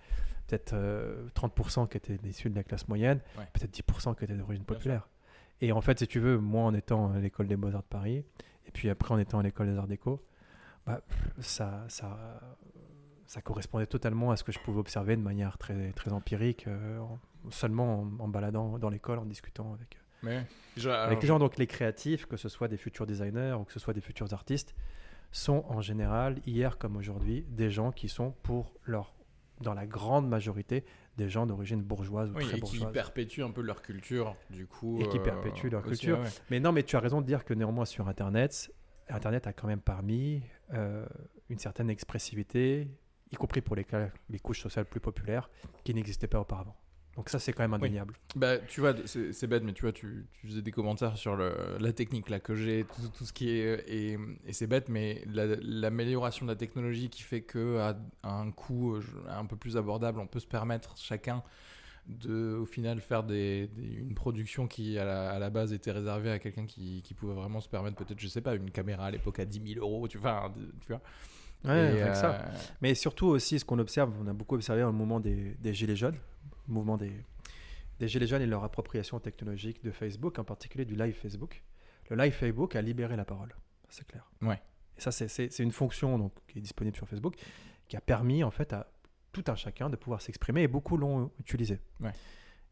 peut-être 0.48 0.74
euh, 0.74 1.28
30% 1.34 1.88
qui 1.88 1.98
étaient 1.98 2.20
issus 2.26 2.50
de 2.52 2.56
la 2.56 2.64
classe 2.64 2.88
moyenne, 2.88 3.20
Ouais. 3.38 3.46
peut-être 3.54 3.72
10% 3.72 4.14
qui 4.14 4.24
étaient 4.26 4.36
d'origine 4.36 4.64
populaire. 4.64 5.08
Et 5.60 5.72
en 5.72 5.82
fait, 5.82 5.98
si 6.00 6.08
tu 6.08 6.20
veux, 6.20 6.38
moi 6.38 6.64
en 6.64 6.74
étant 6.74 7.12
à 7.14 7.20
l'école 7.20 7.48
des 7.48 7.56
Beaux-Arts 7.56 7.82
de 7.84 7.88
Paris, 7.88 8.24
et 8.68 8.72
puis 8.72 8.90
après 8.90 9.14
en 9.14 9.18
étant 9.18 9.40
à 9.40 9.44
l'école 9.44 9.68
des 9.72 9.78
Arts 9.78 9.88
Déco, 9.88 10.24
bah, 10.86 11.02
ça, 11.40 11.84
ça, 11.88 12.40
ça 13.32 13.42
correspondait 13.42 13.86
totalement 13.86 14.32
à 14.32 14.36
ce 14.36 14.44
que 14.44 14.52
je 14.52 14.60
pouvais 14.60 14.80
observer 14.80 15.16
de 15.16 15.22
manière 15.22 15.58
très, 15.58 15.94
très 15.94 16.12
empirique, 16.12 16.68
euh, 16.68 17.00
en- 17.00 17.18
seulement 17.50 18.02
en, 18.02 18.20
en 18.20 18.28
baladant 18.28 18.78
dans 18.78 18.90
l'école, 18.90 19.20
en 19.20 19.26
discutant 19.26 19.74
avec, 19.74 19.98
Mais, 20.22 20.46
je- 20.76 20.90
avec 20.90 21.08
alors, 21.12 21.22
les 21.22 21.28
gens. 21.28 21.40
Donc 21.40 21.58
les 21.58 21.66
créatifs, 21.66 22.26
que 22.26 22.36
ce 22.36 22.50
soit 22.50 22.68
des 22.68 22.76
futurs 22.76 23.06
designers 23.08 23.54
ou 23.58 23.64
que 23.64 23.72
ce 23.72 23.80
soit 23.80 23.94
des 23.94 24.02
futurs 24.02 24.34
artistes, 24.34 24.76
sont 25.32 25.64
en 25.70 25.80
général, 25.80 26.40
hier 26.46 26.78
comme 26.78 26.98
aujourd'hui, 26.98 27.46
des 27.48 27.72
gens 27.72 27.94
qui 27.94 28.10
sont 28.10 28.32
pour 28.44 28.74
leur, 28.84 29.16
dans 29.62 29.74
la 29.74 29.86
grande 29.88 30.28
majorité, 30.28 30.84
des 31.16 31.30
gens 31.30 31.46
d'origine 31.46 31.82
bourgeoise 31.82 32.32
ou 32.32 32.36
oui, 32.36 32.44
très 32.46 32.58
et 32.58 32.62
qui 32.62 32.80
bourgeoise. 32.80 32.92
perpétuent 32.94 33.44
un 33.44 33.52
peu 33.52 33.62
leur 33.62 33.82
culture, 33.82 34.36
du 34.50 34.68
coup. 34.68 35.00
Et 35.00 35.08
qui 35.08 35.20
euh, 35.20 35.24
perpétuent 35.24 35.70
leur 35.70 35.82
aussi, 35.88 35.92
culture. 36.02 36.20
ouais. 36.20 36.28
Mais 36.50 36.60
non, 36.60 36.74
mais 36.74 36.84
tu 36.84 36.98
as 36.98 37.00
raison 37.00 37.22
de 37.22 37.26
dire 37.26 37.46
que 37.46 37.54
néanmoins 37.54 37.86
sur 37.86 38.10
Internet, 38.10 38.74
Internet 39.08 39.48
a 39.48 39.54
quand 39.54 39.68
même 39.68 39.80
parmi 39.82 40.44
euh, 40.74 41.06
une 41.50 41.60
certaine 41.60 41.90
expressivité, 41.90 42.90
y 43.32 43.36
compris 43.36 43.62
pour 43.62 43.76
les, 43.76 43.86
couches 44.42 44.62
sociales 44.62 44.86
plus 44.86 45.00
populaires, 45.00 45.50
qui 45.84 45.94
n'existaient 45.94 46.28
pas 46.28 46.40
auparavant. 46.40 46.76
Donc 47.16 47.28
ça, 47.30 47.40
c'est 47.40 47.52
quand 47.52 47.64
même 47.64 47.74
indéniable. 47.74 48.16
Bah, 48.36 48.58
tu 48.58 48.80
vois, 48.80 48.94
c'est 49.06 49.48
bête, 49.48 49.64
mais 49.64 49.74
tu 49.74 49.82
vois, 49.82 49.92
tu, 49.92 50.26
tu 50.32 50.48
faisais 50.48 50.62
des 50.62 50.72
commentaires 50.72 51.18
sur 51.18 51.36
le, 51.36 51.54
la 51.80 51.92
technique 51.92 52.30
là 52.30 52.40
que 52.40 52.56
j'ai, 52.56 52.86
tout, 52.86 53.10
tout 53.10 53.26
ce 53.26 53.34
qui 53.34 53.50
est 53.50 53.84
et, 53.88 54.18
et 54.46 54.54
c'est 54.54 54.68
bête, 54.68 54.88
mais 54.88 55.22
la- 55.26 55.58
l'amélioration 55.62 56.46
de 56.46 56.52
la 56.52 56.56
technologie 56.56 57.10
qui 57.10 57.22
fait 57.24 57.42
que 57.42 57.80
à, 57.80 57.98
à 58.24 58.34
un 58.40 58.52
coût 58.52 58.96
euh, 58.96 59.02
un 59.28 59.46
peu 59.46 59.58
plus 59.58 59.76
abordable, 59.76 60.20
on 60.20 60.28
peut 60.28 60.40
se 60.40 60.48
permettre 60.48 60.96
chacun 60.98 61.44
de, 62.08 62.56
au 62.56 62.66
final, 62.66 63.02
faire 63.02 63.24
des, 63.24 63.68
des- 63.68 63.96
une 63.96 64.16
production 64.16 64.68
qui 64.68 64.98
à 64.98 65.04
la, 65.04 65.32
à 65.32 65.40
la 65.40 65.50
base 65.50 65.74
était 65.74 65.92
réservée 65.92 66.32
à 66.32 66.40
quelqu'un 66.40 66.66
qui, 66.66 67.02
qui 67.02 67.14
pouvait 67.14 67.34
vraiment 67.36 67.60
se 67.60 67.68
permettre 67.68 67.98
peut-être, 67.98 68.20
je 68.22 68.28
sais 68.30 68.42
pas, 68.42 68.56
une 68.56 68.72
caméra 68.72 69.08
à 69.08 69.12
l'époque 69.12 69.40
à 69.40 69.46
10 69.46 69.74
000 69.74 69.86
euros, 69.86 70.08
tu 70.08 70.18
vois, 70.18 70.50
tu 70.80 70.88
vois. 70.88 71.02
Ouais, 71.64 71.94
Et, 71.96 72.04
rien 72.04 72.10
que 72.12 72.18
ça. 72.18 72.32
euh, 72.42 72.58
Mais 72.82 72.96
surtout 72.96 73.28
aussi, 73.28 73.60
ce 73.60 73.66
qu'on 73.66 73.80
observe, 73.80 74.14
on 74.20 74.28
a 74.28 74.34
beaucoup 74.34 74.56
observé 74.56 74.84
au 74.84 74.92
moment 74.92 75.20
des, 75.20 75.56
des 75.60 75.74
Gilets 75.74 75.96
jaunes, 75.96 76.18
au 76.68 76.72
mouvement 76.72 76.98
des, 76.98 77.14
des 78.00 78.08
Gilets 78.08 78.28
jaunes 78.28 78.42
et 78.42 78.48
leur 78.48 78.64
appropriation 78.64 79.20
technologique 79.20 79.84
de 79.84 79.92
Facebook, 79.92 80.40
en 80.40 80.44
particulier 80.44 80.86
du 80.86 80.96
live 80.96 81.14
Facebook. 81.16 81.64
Le 82.10 82.16
live 82.16 82.34
Facebook 82.34 82.76
a 82.76 82.82
libéré 82.82 83.16
la 83.16 83.26
parole, 83.26 83.56
c'est 83.90 84.06
clair. 84.08 84.30
Ouais. 84.42 84.60
Et 84.98 85.02
ça, 85.02 85.12
c'est- 85.12 85.60
une 85.60 85.72
fonction 85.72 86.18
donc, 86.18 86.34
qui 86.48 86.58
est 86.58 86.62
disponible 86.62 86.96
sur 86.98 87.08
Facebook, 87.08 87.36
qui 87.88 87.96
a 87.96 88.02
permis 88.02 88.44
en 88.44 88.52
fait 88.52 88.74
à 88.74 88.88
tout 89.32 89.44
un 89.48 89.56
chacun 89.56 89.90
de 89.90 89.96
pouvoir 89.96 90.22
s'exprimer 90.22 90.64
et 90.64 90.68
beaucoup 90.68 90.98
l'ont 90.98 91.32
utilisé. 91.40 91.80
Ouais. 92.02 92.12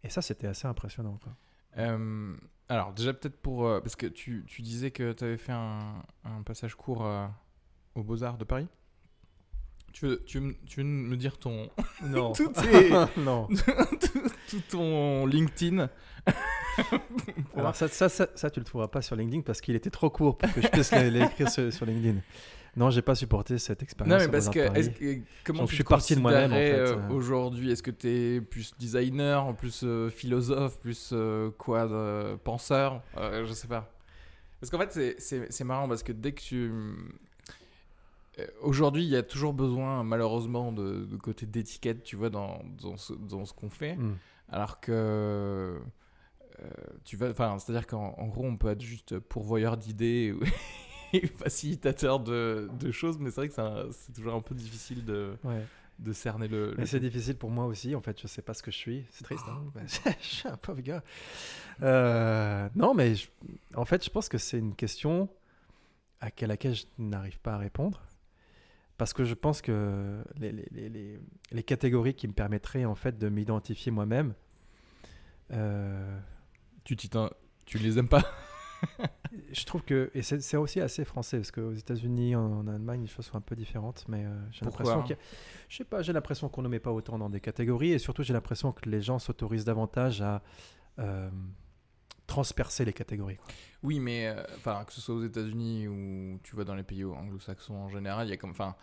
Et 0.04 0.10
ça, 0.10 0.22
c'était 0.22 0.48
assez 0.48 0.68
impressionnant. 0.68 1.18
quoi. 1.24 1.36
Euh, 1.78 2.36
alors, 2.68 2.94
déjà, 2.94 3.14
peut-être 3.14 3.38
pour. 3.42 3.66
euh, 3.68 3.80
parce 3.82 3.96
que 3.96 4.08
tu, 4.08 4.44
tu 4.48 4.62
disais 4.62 4.92
que 4.92 5.12
tu 5.14 5.24
avais 5.24 5.38
fait 5.38 5.52
un, 5.54 6.04
un 6.26 6.42
passage 6.44 6.76
court 6.76 7.06
euh, 7.06 7.28
aux 7.96 8.04
Beaux-Arts 8.04 8.38
de 8.38 8.44
Paris? 8.44 8.68
Tu 10.00 10.06
veux, 10.08 10.24
tu, 10.26 10.40
veux, 10.40 10.46
me- 10.48 10.54
tu 10.66 10.80
veux 10.80 10.86
me 10.86 11.18
dire 11.18 11.38
ton. 11.38 11.70
Non. 12.04 12.32
tout, 12.34 12.54
non. 13.18 13.48
tout, 13.48 14.22
tout 14.50 14.62
ton 14.72 15.26
LinkedIn? 15.26 15.90
Alors 17.58 17.76
ça, 17.76 17.90
ça, 17.90 18.08
ça, 18.08 18.28
ça, 18.34 18.50
tu 18.50 18.60
le 18.62 18.66
trouveras 18.66 18.88
pas 18.88 19.02
sur 19.02 19.18
LinkedIn 19.18 19.42
parce 19.42 19.60
qu'il 19.60 19.76
était 19.76 19.90
trop 19.90 20.10
court 20.10 20.38
pour 20.38 20.52
que 20.54 20.62
je 20.62 20.68
puisse 20.70 20.92
l'é- 20.94 21.12
l'écrire 21.12 21.50
sur, 21.50 21.72
sur 21.74 21.86
LinkedIn. 21.86 22.20
Non, 22.78 22.90
j'ai 22.92 23.02
pas 23.02 23.16
supporté 23.16 23.58
cette 23.58 23.82
Non, 23.82 23.84
expérience. 23.84 24.22
mais 24.22 24.28
au 24.28 24.32
parce 24.32 24.48
que, 24.50 25.20
comment 25.44 25.60
Donc, 25.60 25.68
tu 25.68 25.72
je 25.72 25.76
suis 25.76 25.84
parti 25.84 26.16
de 26.16 26.22
moi-même, 26.22 26.54
en 26.54 26.56
fait, 26.56 26.72
euh, 26.80 26.96
euh. 26.98 27.10
Aujourd'hui, 27.10 27.72
est-ce 27.72 27.84
que 27.84 27.92
tu 27.92 28.08
es 28.08 28.42
plus 28.42 28.72
designer, 28.80 29.54
plus 29.58 29.82
euh, 29.84 30.10
philosophe, 30.10 30.80
plus 30.80 31.10
euh, 31.12 31.50
quoi, 31.58 32.38
penseur? 32.44 33.02
Euh, 33.18 33.46
Je 33.46 33.52
sais 33.54 33.68
pas. 33.68 33.92
Parce 34.62 34.70
qu'en 34.70 34.80
fait, 34.80 35.20
c'est 35.20 35.64
marrant 35.66 35.88
parce 35.90 36.04
que 36.04 36.12
dès 36.14 36.32
que 36.32 36.42
tu. 36.42 36.72
Euh, 38.40 38.46
Aujourd'hui, 38.62 39.04
il 39.04 39.10
y 39.10 39.16
a 39.16 39.24
toujours 39.24 39.54
besoin, 39.54 40.04
malheureusement, 40.04 40.72
de, 40.72 41.06
de 41.06 41.18
côté 41.18 41.46
d'étiquette, 41.46 42.04
tu 42.04 42.16
vois, 42.16 42.30
dans, 42.30 42.62
dans 42.82 42.98
ce, 42.98 43.14
dans 43.14 43.46
ce 43.46 43.54
qu'on 43.54 43.70
fait. 43.70 43.96
Hmm. 43.96 44.16
Alors 44.50 44.80
que. 44.80 44.92
euh, 44.92 45.80
tu 47.06 47.16
vas, 47.18 47.30
enfin, 47.30 47.58
c'est-à-dire 47.60 47.88
qu'en 47.88 48.14
en 48.18 48.28
gros, 48.28 48.46
on 48.46 48.58
peut 48.58 48.70
être 48.70 48.82
juste 48.82 49.18
pourvoyeur 49.20 49.78
d'idées 49.78 50.34
et 51.14 51.26
facilitateur 51.28 52.20
de, 52.20 52.70
de 52.80 52.92
choses, 52.92 53.18
mais 53.20 53.30
c'est 53.32 53.48
vrai 53.48 53.50
que 53.50 53.92
c'est 53.92 54.14
toujours 54.14 54.36
un 54.36 54.42
peu 54.42 54.54
difficile 54.56 55.06
de, 55.06 55.36
Ouais. 55.44 55.64
de 56.00 56.12
cerner 56.14 56.48
le. 56.48 56.76
C'est 56.86 57.00
difficile 57.00 57.36
pour 57.38 57.50
moi 57.50 57.66
aussi. 57.66 57.96
En 57.96 58.02
fait, 58.02 58.20
je 58.22 58.28
sais 58.28 58.42
pas 58.42 58.54
ce 58.54 58.62
que 58.64 58.72
je 58.72 58.78
suis. 58.78 59.06
C'est 59.12 59.24
triste. 59.24 59.46
hein. 59.48 59.64
je 60.22 60.26
suis 60.28 60.48
un 60.50 60.58
pauvre 60.58 60.82
gars. 60.82 61.04
Euh, 61.82 62.68
non, 62.76 62.94
mais 62.94 63.16
je- 63.16 63.28
en 63.76 63.86
fait, 63.86 64.04
je 64.04 64.10
pense 64.10 64.28
que 64.30 64.38
c'est 64.38 64.58
une 64.60 64.76
question 64.76 65.30
à 66.22 66.28
laquelle 66.46 66.76
je 66.76 66.84
n'arrive 66.98 67.40
pas 67.40 67.54
à 67.54 67.58
répondre. 67.58 68.02
Parce 69.00 69.14
que 69.14 69.24
je 69.24 69.34
pense 69.34 69.62
que 69.64 70.22
les, 70.38 70.52
les- 70.52 70.90
les- 70.90 71.20
les- 71.52 71.64
catégories 71.64 72.14
qui 72.14 72.28
me 72.28 72.34
permettraient 72.34 72.86
en 72.86 72.94
fait 72.96 73.18
de 73.18 73.30
m'identifier 73.30 73.92
moi-même, 73.92 74.34
euh, 75.52 76.20
Tu, 76.84 76.96
tu 76.96 77.78
les 77.78 77.98
aimes 77.98 78.08
pas? 78.10 78.24
Je 79.52 79.66
trouve 79.66 79.84
que, 79.84 80.10
et 80.14 80.22
c'est 80.22 80.58
aussi 80.58 80.80
assez 80.82 81.06
français, 81.06 81.38
parce 81.38 81.52
qu'aux 81.52 81.74
États-Unis, 81.74 82.36
en, 82.36 82.60
en 82.60 82.68
Allemagne, 82.68 83.02
les 83.02 83.08
choses 83.08 83.26
sont 83.26 83.38
un 83.38 83.42
peu 83.42 83.56
différentes, 83.56 84.06
mais 84.08 84.26
euh, 84.26 84.30
j'ai 84.52 84.66
l'impression 84.66 85.00
qu'il 85.04 85.18
je 85.68 85.78
sais 85.78 85.84
pas, 85.84 86.02
j'ai 86.02 86.14
l'impression 86.14 86.50
qu'on 86.50 86.62
ne 86.62 86.68
met 86.68 86.80
pas 86.80 86.92
autant 86.92 87.18
dans 87.20 87.30
des 87.30 87.40
catégories, 87.42 87.92
et 87.92 88.00
surtout 88.00 88.24
j'ai 88.24 88.34
l'impression 88.34 88.72
que 88.72 88.90
les 88.90 89.02
gens 89.02 89.20
s'autorisent 89.20 89.66
davantage 89.66 90.22
à 90.22 90.42
euh, 91.00 91.30
transpercer 92.30 92.86
les 92.86 92.94
catégories. 92.94 93.38
quoi. 93.38 93.48
Oui, 93.84 94.00
mais 94.00 94.28
euh, 94.28 94.44
enfin 94.58 94.84
que 94.86 94.94
ce 94.94 95.02
soit 95.02 95.16
aux 95.16 95.24
États-Unis 95.24 95.88
ou 95.88 96.40
tu 96.44 96.56
vois 96.56 96.64
dans 96.64 96.76
les 96.76 96.84
pays 96.84 97.04
anglo-saxons 97.04 97.76
en 97.76 97.90
général, 97.90 98.28
il 98.28 98.30
y 98.30 98.34
a 98.34 98.38
comme, 98.38 98.52
enfin, 98.52 98.76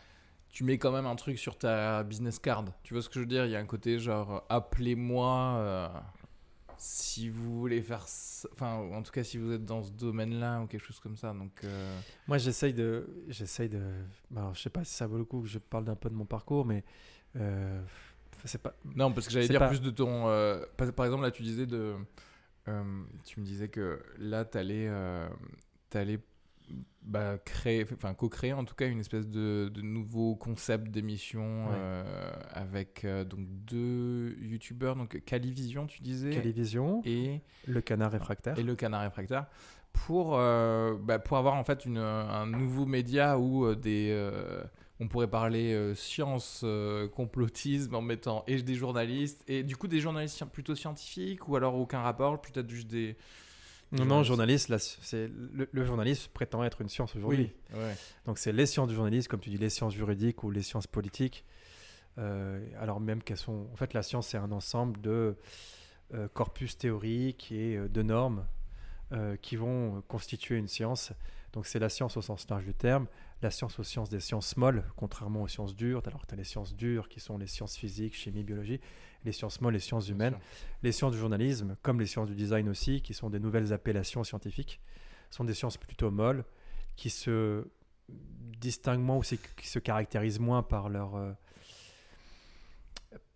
tu 0.48 0.64
mets 0.64 0.78
quand 0.78 0.90
même 0.92 1.06
un 1.06 1.16
truc 1.16 1.38
sur 1.38 1.56
ta 1.56 2.02
business 2.02 2.38
card. 2.38 2.64
Tu 2.82 2.92
vois 2.94 3.02
ce 3.02 3.08
que 3.08 3.14
je 3.14 3.20
veux 3.20 3.26
dire? 3.26 3.44
Il 3.46 3.52
y 3.52 3.56
a 3.56 3.60
un 3.60 3.66
côté 3.66 3.98
genre 3.98 4.44
appelez-moi 4.48 5.56
euh, 5.58 5.88
si 6.78 7.28
vous 7.28 7.60
voulez 7.60 7.82
faire, 7.82 8.02
ça- 8.08 8.48
enfin 8.52 8.74
en 8.76 9.02
tout 9.02 9.12
cas 9.12 9.22
si 9.22 9.38
vous 9.38 9.52
êtes 9.52 9.64
dans 9.64 9.82
ce 9.82 9.90
domaine-là 9.92 10.60
ou 10.62 10.66
quelque 10.66 10.84
chose 10.84 10.98
comme 10.98 11.16
ça. 11.16 11.32
Donc 11.32 11.52
euh, 11.64 11.98
Moi, 12.26 12.38
j'essaye 12.38 12.74
de, 12.74 13.06
j'essaye 13.28 13.68
de, 13.68 13.82
bah, 14.30 14.40
alors, 14.40 14.54
je 14.54 14.62
sais 14.62 14.70
pas 14.70 14.82
si 14.84 14.94
ça 14.94 15.06
vaut 15.06 15.18
le 15.18 15.24
coup 15.24 15.42
que 15.42 15.48
je 15.48 15.58
parle 15.58 15.84
d'un 15.84 15.94
peu 15.96 16.08
de 16.10 16.14
mon 16.14 16.26
parcours, 16.26 16.64
mais 16.64 16.84
c'est 18.44 18.62
pas, 18.62 18.74
non, 18.94 19.12
parce 19.12 19.26
que 19.26 19.32
j'allais 19.32 19.48
dire 19.48 19.60
pas- 19.60 19.68
plus 19.68 19.80
de 19.80 19.90
ton. 19.90 20.24
par, 20.76 21.06
exemple, 21.06 21.22
là 21.22 21.30
tu 21.30 21.42
disais 21.42 21.66
de, 21.66 21.94
tu 23.24 23.40
me 23.40 23.44
disais 23.44 23.68
que 23.68 24.02
là 24.18 24.44
t'allais, 24.44 24.86
euh, 24.88 25.28
t'allais 25.90 26.18
bah, 27.02 27.38
créer, 27.44 27.86
enfin 27.92 28.14
co-créer 28.14 28.52
en 28.52 28.64
tout 28.64 28.74
cas 28.74 28.88
une 28.88 28.98
espèce 28.98 29.28
de, 29.28 29.70
de 29.72 29.80
nouveau 29.82 30.34
concept 30.34 30.88
d'émission 30.90 31.66
Ouais. 31.68 31.74
euh, 31.76 32.32
avec 32.50 33.04
euh, 33.04 33.24
donc 33.24 33.46
deux 33.48 34.36
youtubeurs, 34.40 34.96
donc 34.96 35.22
Calivision 35.24 35.86
tu 35.86 36.02
disais 36.02 36.30
Calivision, 36.30 37.02
et, 37.04 37.42
le 37.66 37.80
canard 37.80 38.10
réfractaire. 38.10 38.58
et 38.58 38.62
le 38.64 38.74
Canard 38.74 39.02
réfractaire 39.02 39.46
pour, 39.92 40.36
euh, 40.38 40.94
bah, 41.00 41.18
pour 41.18 41.36
avoir 41.38 41.54
en 41.54 41.64
fait 41.64 41.84
une, 41.86 41.98
un 41.98 42.46
nouveau 42.46 42.84
média 42.84 43.38
où 43.38 43.64
euh, 43.64 43.74
des, 43.76 44.10
euh, 44.10 44.62
on 44.98 45.08
pourrait 45.08 45.28
parler 45.28 45.74
euh, 45.74 45.94
science, 45.94 46.62
euh, 46.64 47.08
complotisme 47.08 47.94
en 47.94 48.00
mettant 48.00 48.44
et 48.46 48.62
des 48.62 48.74
journalistes 48.74 49.44
et 49.46 49.62
du 49.62 49.76
coup 49.76 49.88
des 49.88 50.00
journalistes 50.00 50.42
plutôt 50.46 50.74
scientifiques 50.74 51.48
ou 51.48 51.56
alors 51.56 51.74
aucun 51.74 52.00
rapport, 52.00 52.40
peut-être 52.40 52.70
juste 52.70 52.88
des... 52.88 53.16
Non, 53.92 54.04
non, 54.04 54.22
journaliste, 54.24 54.68
là, 54.68 54.78
c'est 54.80 55.28
le, 55.28 55.68
le 55.70 55.84
journaliste 55.84 56.28
prétend 56.28 56.64
être 56.64 56.80
une 56.80 56.88
science 56.88 57.14
aujourd'hui. 57.14 57.52
ouais. 57.72 57.94
Donc 58.24 58.38
c'est 58.38 58.52
les 58.52 58.66
sciences 58.66 58.88
du 58.88 58.94
journalisme, 58.94 59.28
comme 59.28 59.40
tu 59.40 59.50
dis, 59.50 59.58
les 59.58 59.70
sciences 59.70 59.94
juridiques 59.94 60.42
ou 60.42 60.50
les 60.50 60.62
sciences 60.62 60.88
politiques. 60.88 61.44
Euh, 62.18 62.66
alors 62.80 62.98
même 62.98 63.22
qu'elles 63.22 63.36
sont... 63.36 63.68
En 63.72 63.76
fait, 63.76 63.94
la 63.94 64.02
science, 64.02 64.28
c'est 64.28 64.38
un 64.38 64.50
ensemble 64.50 65.00
de 65.00 65.36
corpus 66.34 66.78
théoriques 66.78 67.52
et 67.52 67.78
de 67.78 68.02
normes 68.02 68.46
qui 69.42 69.56
vont 69.56 70.02
constituer 70.08 70.56
une 70.56 70.68
science. 70.68 71.12
Donc 71.52 71.66
c'est 71.66 71.78
la 71.78 71.88
science 71.88 72.16
au 72.16 72.22
sens 72.22 72.48
large 72.50 72.64
du 72.64 72.74
terme, 72.74 73.06
la 73.42 73.50
science 73.50 73.78
aux 73.78 73.82
sciences 73.82 74.08
des 74.08 74.20
sciences 74.20 74.56
molles, 74.56 74.84
contrairement 74.96 75.42
aux 75.42 75.48
sciences 75.48 75.76
dures. 75.76 76.02
Alors 76.06 76.26
tu 76.26 76.34
as 76.34 76.36
les 76.36 76.44
sciences 76.44 76.74
dures 76.74 77.08
qui 77.08 77.20
sont 77.20 77.38
les 77.38 77.46
sciences 77.46 77.76
physiques, 77.76 78.14
chimie, 78.14 78.44
biologie, 78.44 78.80
les 79.24 79.32
sciences 79.32 79.60
molles, 79.60 79.74
les 79.74 79.80
sciences 79.80 80.08
humaines. 80.08 80.36
Les 80.82 80.92
sciences 80.92 81.12
du 81.12 81.18
journalisme, 81.18 81.76
comme 81.82 82.00
les 82.00 82.06
sciences 82.06 82.28
du 82.28 82.34
design 82.34 82.68
aussi, 82.68 83.02
qui 83.02 83.14
sont 83.14 83.28
des 83.28 83.40
nouvelles 83.40 83.72
appellations 83.72 84.24
scientifiques, 84.24 84.80
sont 85.30 85.44
des 85.44 85.54
sciences 85.54 85.76
plutôt 85.76 86.10
molles, 86.10 86.44
qui 86.96 87.10
se 87.10 87.66
distinguent 88.08 89.02
moins 89.02 89.16
ou 89.16 89.22
qui 89.22 89.68
se 89.68 89.78
caractérisent 89.78 90.40
moins 90.40 90.62
par 90.62 90.88
leur, 90.88 91.16
euh, 91.16 91.32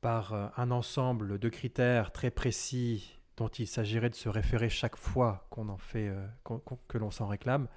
par 0.00 0.32
euh, 0.32 0.46
un 0.56 0.70
ensemble 0.70 1.38
de 1.38 1.48
critères 1.48 2.12
très 2.12 2.30
précis 2.30 3.18
dont 3.36 3.48
il 3.48 3.66
s'agirait 3.66 4.10
de 4.10 4.14
se 4.14 4.28
référer 4.28 4.68
chaque 4.68 4.96
fois 4.96 5.46
qu'on 5.50 5.68
en 5.68 5.78
fait, 5.78 6.08
euh, 6.08 6.26
que 6.88 6.98
l'on 6.98 7.10
s'en 7.10 7.26
réclame, 7.26 7.68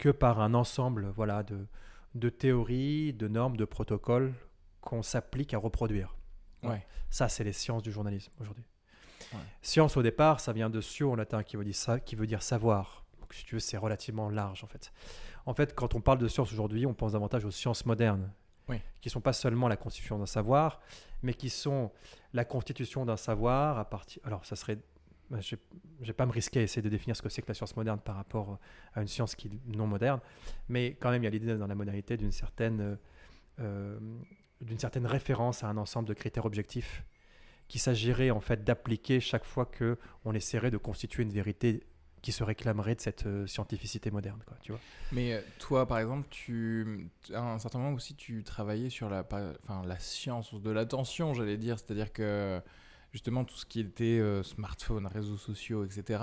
que 0.00 0.08
par 0.08 0.40
un 0.40 0.54
ensemble 0.54 1.12
voilà, 1.14 1.42
de, 1.42 1.66
de 2.14 2.30
théories, 2.30 3.12
de 3.12 3.28
normes, 3.28 3.56
de 3.56 3.66
protocoles 3.66 4.32
qu'on 4.80 5.02
s'applique 5.02 5.52
à 5.52 5.58
reproduire. 5.58 6.16
Ouais. 6.62 6.86
Ça, 7.10 7.28
c'est 7.28 7.44
les 7.44 7.52
sciences 7.52 7.82
du 7.82 7.92
journalisme 7.92 8.32
aujourd'hui. 8.40 8.64
Ouais. 9.34 9.40
Science, 9.60 9.98
au 9.98 10.02
départ, 10.02 10.40
ça 10.40 10.54
vient 10.54 10.70
de 10.70 10.80
scio 10.80 11.12
en 11.12 11.16
latin, 11.16 11.42
qui 11.42 11.56
veut 11.56 11.64
dire, 11.64 11.74
ça, 11.74 12.00
qui 12.00 12.16
veut 12.16 12.26
dire 12.26 12.42
savoir. 12.42 13.04
Donc, 13.20 13.34
si 13.34 13.44
tu 13.44 13.56
veux, 13.56 13.60
c'est 13.60 13.76
relativement 13.76 14.30
large, 14.30 14.64
en 14.64 14.66
fait. 14.66 14.90
En 15.44 15.52
fait, 15.52 15.74
quand 15.74 15.94
on 15.94 16.00
parle 16.00 16.18
de 16.18 16.28
sciences 16.28 16.50
aujourd'hui, 16.52 16.86
on 16.86 16.94
pense 16.94 17.12
davantage 17.12 17.44
aux 17.44 17.50
sciences 17.50 17.84
modernes, 17.84 18.32
Oui. 18.68 18.80
qui 19.02 19.08
ne 19.08 19.12
sont 19.12 19.20
pas 19.20 19.34
seulement 19.34 19.68
la 19.68 19.76
constitution 19.76 20.18
d'un 20.18 20.26
savoir, 20.26 20.80
mais 21.22 21.34
qui 21.34 21.50
sont 21.50 21.92
la 22.32 22.46
constitution 22.46 23.04
d'un 23.04 23.18
savoir 23.18 23.78
à 23.78 23.84
partir... 23.84 24.22
Alors, 24.24 24.46
ça 24.46 24.56
serait... 24.56 24.78
ben, 25.30 25.40
Je 25.40 25.56
ne 26.00 26.06
vais 26.06 26.12
pas 26.12 26.26
me 26.26 26.32
risquer 26.32 26.60
à 26.60 26.62
essayer 26.62 26.82
de 26.82 26.88
définir 26.88 27.16
ce 27.16 27.22
que 27.22 27.28
c'est 27.28 27.42
que 27.42 27.48
la 27.48 27.54
science 27.54 27.76
moderne 27.76 28.00
par 28.00 28.16
rapport 28.16 28.58
à 28.94 29.00
une 29.00 29.08
science 29.08 29.34
qui 29.34 29.48
est 29.48 29.76
non 29.76 29.86
moderne, 29.86 30.20
mais 30.68 30.96
quand 31.00 31.10
même, 31.10 31.22
il 31.22 31.26
y 31.26 31.28
a 31.28 31.30
l'idée 31.30 31.56
dans 31.56 31.66
la 31.66 31.74
modernité 31.74 32.16
d'une 32.16 32.32
certaine, 32.32 32.80
euh, 32.80 32.96
euh, 33.60 33.98
certaine 34.78 35.06
référence 35.06 35.64
à 35.64 35.68
un 35.68 35.76
ensemble 35.76 36.08
de 36.08 36.14
critères 36.14 36.46
objectifs 36.46 37.04
qu'il 37.68 37.80
s'agirait 37.80 38.30
en 38.30 38.40
fait 38.40 38.64
d'appliquer 38.64 39.20
chaque 39.20 39.44
fois 39.44 39.64
que 39.64 39.96
on 40.24 40.34
essaierait 40.34 40.72
de 40.72 40.76
constituer 40.76 41.22
une 41.22 41.30
vérité 41.30 41.84
qui 42.20 42.32
se 42.32 42.44
réclamerait 42.44 42.94
de 42.94 43.00
cette 43.00 43.26
euh, 43.26 43.46
scientificité 43.46 44.10
moderne, 44.10 44.42
tu 44.62 44.72
vois. 44.72 44.80
Mais 45.12 45.32
euh, 45.32 45.40
toi, 45.58 45.86
par 45.86 45.98
exemple, 45.98 46.26
tu, 46.30 47.08
à 47.32 47.40
un 47.40 47.58
certain 47.58 47.78
moment 47.78 47.94
aussi, 47.94 48.14
tu 48.14 48.42
travaillais 48.44 48.90
sur 48.90 49.08
la, 49.08 49.20
enfin, 49.20 49.82
la 49.86 49.98
science 49.98 50.52
de 50.54 50.70
l'attention, 50.70 51.32
j'allais 51.32 51.56
dire. 51.56 51.78
C'est-à-dire 51.78 52.12
que 52.12 52.60
justement, 53.12 53.44
tout 53.44 53.56
ce 53.56 53.66
qui 53.66 53.80
était 53.80 54.18
euh, 54.20 54.42
smartphone, 54.42 55.06
réseaux 55.06 55.36
sociaux, 55.36 55.84
etc. 55.84 56.22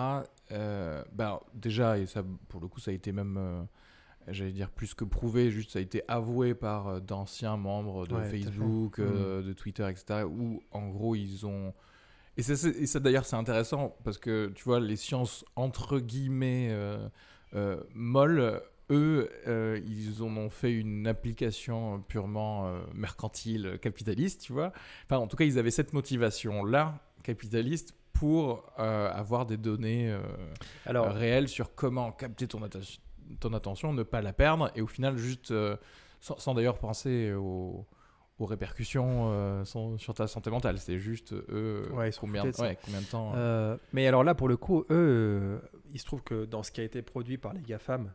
euh, 0.51 1.03
ben, 1.13 1.39
déjà, 1.53 1.97
et 1.97 2.05
ça, 2.05 2.23
pour 2.49 2.61
le 2.61 2.67
coup, 2.67 2.79
ça 2.79 2.91
a 2.91 2.93
été 2.93 3.11
même, 3.11 3.37
euh, 3.37 3.61
j'allais 4.27 4.51
dire, 4.53 4.69
plus 4.69 4.93
que 4.93 5.03
prouvé, 5.03 5.51
juste 5.51 5.71
ça 5.71 5.79
a 5.79 5.81
été 5.81 6.01
avoué 6.07 6.53
par 6.55 7.01
d'anciens 7.01 7.57
membres 7.57 8.07
de 8.07 8.15
Ouais. 8.15 8.29
Facebook, 8.29 8.99
euh, 8.99 9.41
de 9.41 9.53
Twitter, 9.53 9.87
etc. 9.89 10.25
Où, 10.25 10.61
en 10.71 10.87
gros, 10.89 11.15
ils 11.15 11.45
ont. 11.45 11.73
Et 12.37 12.43
ça, 12.43 12.55
ça, 12.55 12.99
d'ailleurs, 12.99 13.25
c'est 13.25 13.35
intéressant 13.35 13.97
parce 14.03 14.17
que 14.17 14.51
tu 14.55 14.63
vois, 14.63 14.79
les 14.79 14.95
sciences 14.95 15.43
entre 15.55 15.99
guillemets 15.99 16.71
molles, 17.95 18.61
eux, 18.89 19.29
euh, 19.47 19.79
ils 19.85 20.23
en 20.23 20.35
ont 20.37 20.49
fait 20.49 20.71
une 20.73 21.07
application 21.07 22.01
purement 22.07 22.67
euh, 22.67 22.79
mercantile, 22.93 23.77
capitaliste, 23.81 24.41
tu 24.41 24.53
vois. 24.53 24.71
Enfin, 25.05 25.17
en 25.17 25.27
tout 25.27 25.35
cas, 25.37 25.45
ils 25.45 25.59
avaient 25.59 25.71
cette 25.71 25.93
motivation-là, 25.93 26.99
capitaliste, 27.23 27.95
pour 28.13 28.63
euh, 28.79 29.11
avoir 29.11 29.45
des 29.45 29.57
données 29.57 30.11
euh, 30.11 30.19
Alors, 30.85 31.11
réelles 31.13 31.47
sur 31.49 31.75
comment 31.75 32.11
capter 32.11 32.47
ton, 32.47 32.61
atta- 32.65 32.99
ton 33.39 33.53
attention, 33.53 33.93
ne 33.93 34.03
pas 34.03 34.21
la 34.21 34.33
perdre, 34.33 34.71
et 34.75 34.81
au 34.81 34.87
final, 34.87 35.17
juste, 35.17 35.51
euh, 35.51 35.77
sans, 36.19 36.37
sans 36.39 36.55
d'ailleurs 36.55 36.79
penser 36.79 37.33
aux, 37.33 37.85
aux 38.39 38.45
répercussions 38.45 39.29
euh, 39.31 39.65
sans- 39.65 39.97
sur 39.99 40.13
ta 40.15 40.25
santé 40.27 40.49
mentale. 40.49 40.79
C'est 40.79 40.97
juste, 40.97 41.33
eux, 41.33 41.87
Ouais, 41.93 42.09
ils 42.09 42.13
sont 42.13 42.21
combien, 42.21 42.43
de 42.43 42.49
ouais, 42.61 42.77
combien 42.83 43.01
de 43.01 43.05
temps... 43.05 43.33
euh, 43.35 43.73
Euh, 43.73 43.77
mais 43.93 44.07
alors 44.07 44.23
là, 44.23 44.33
pour 44.33 44.47
le 44.47 44.57
coup, 44.57 44.81
eux, 44.81 44.85
euh, 44.89 45.59
il 45.93 45.99
se 45.99 46.05
trouve 46.05 46.23
que 46.23 46.45
dans 46.45 46.63
ce 46.63 46.71
qui 46.71 46.81
a 46.81 46.83
été 46.85 47.01
produit 47.03 47.37
par 47.37 47.53
les 47.53 47.61
GAFAM 47.61 48.11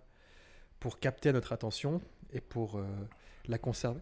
pour 0.83 0.99
capter 0.99 1.33
notre 1.33 1.53
attention 1.53 2.01
et 2.33 2.41
pour 2.41 2.77
euh, 2.77 2.85
la 3.47 3.57
conserver, 3.57 4.01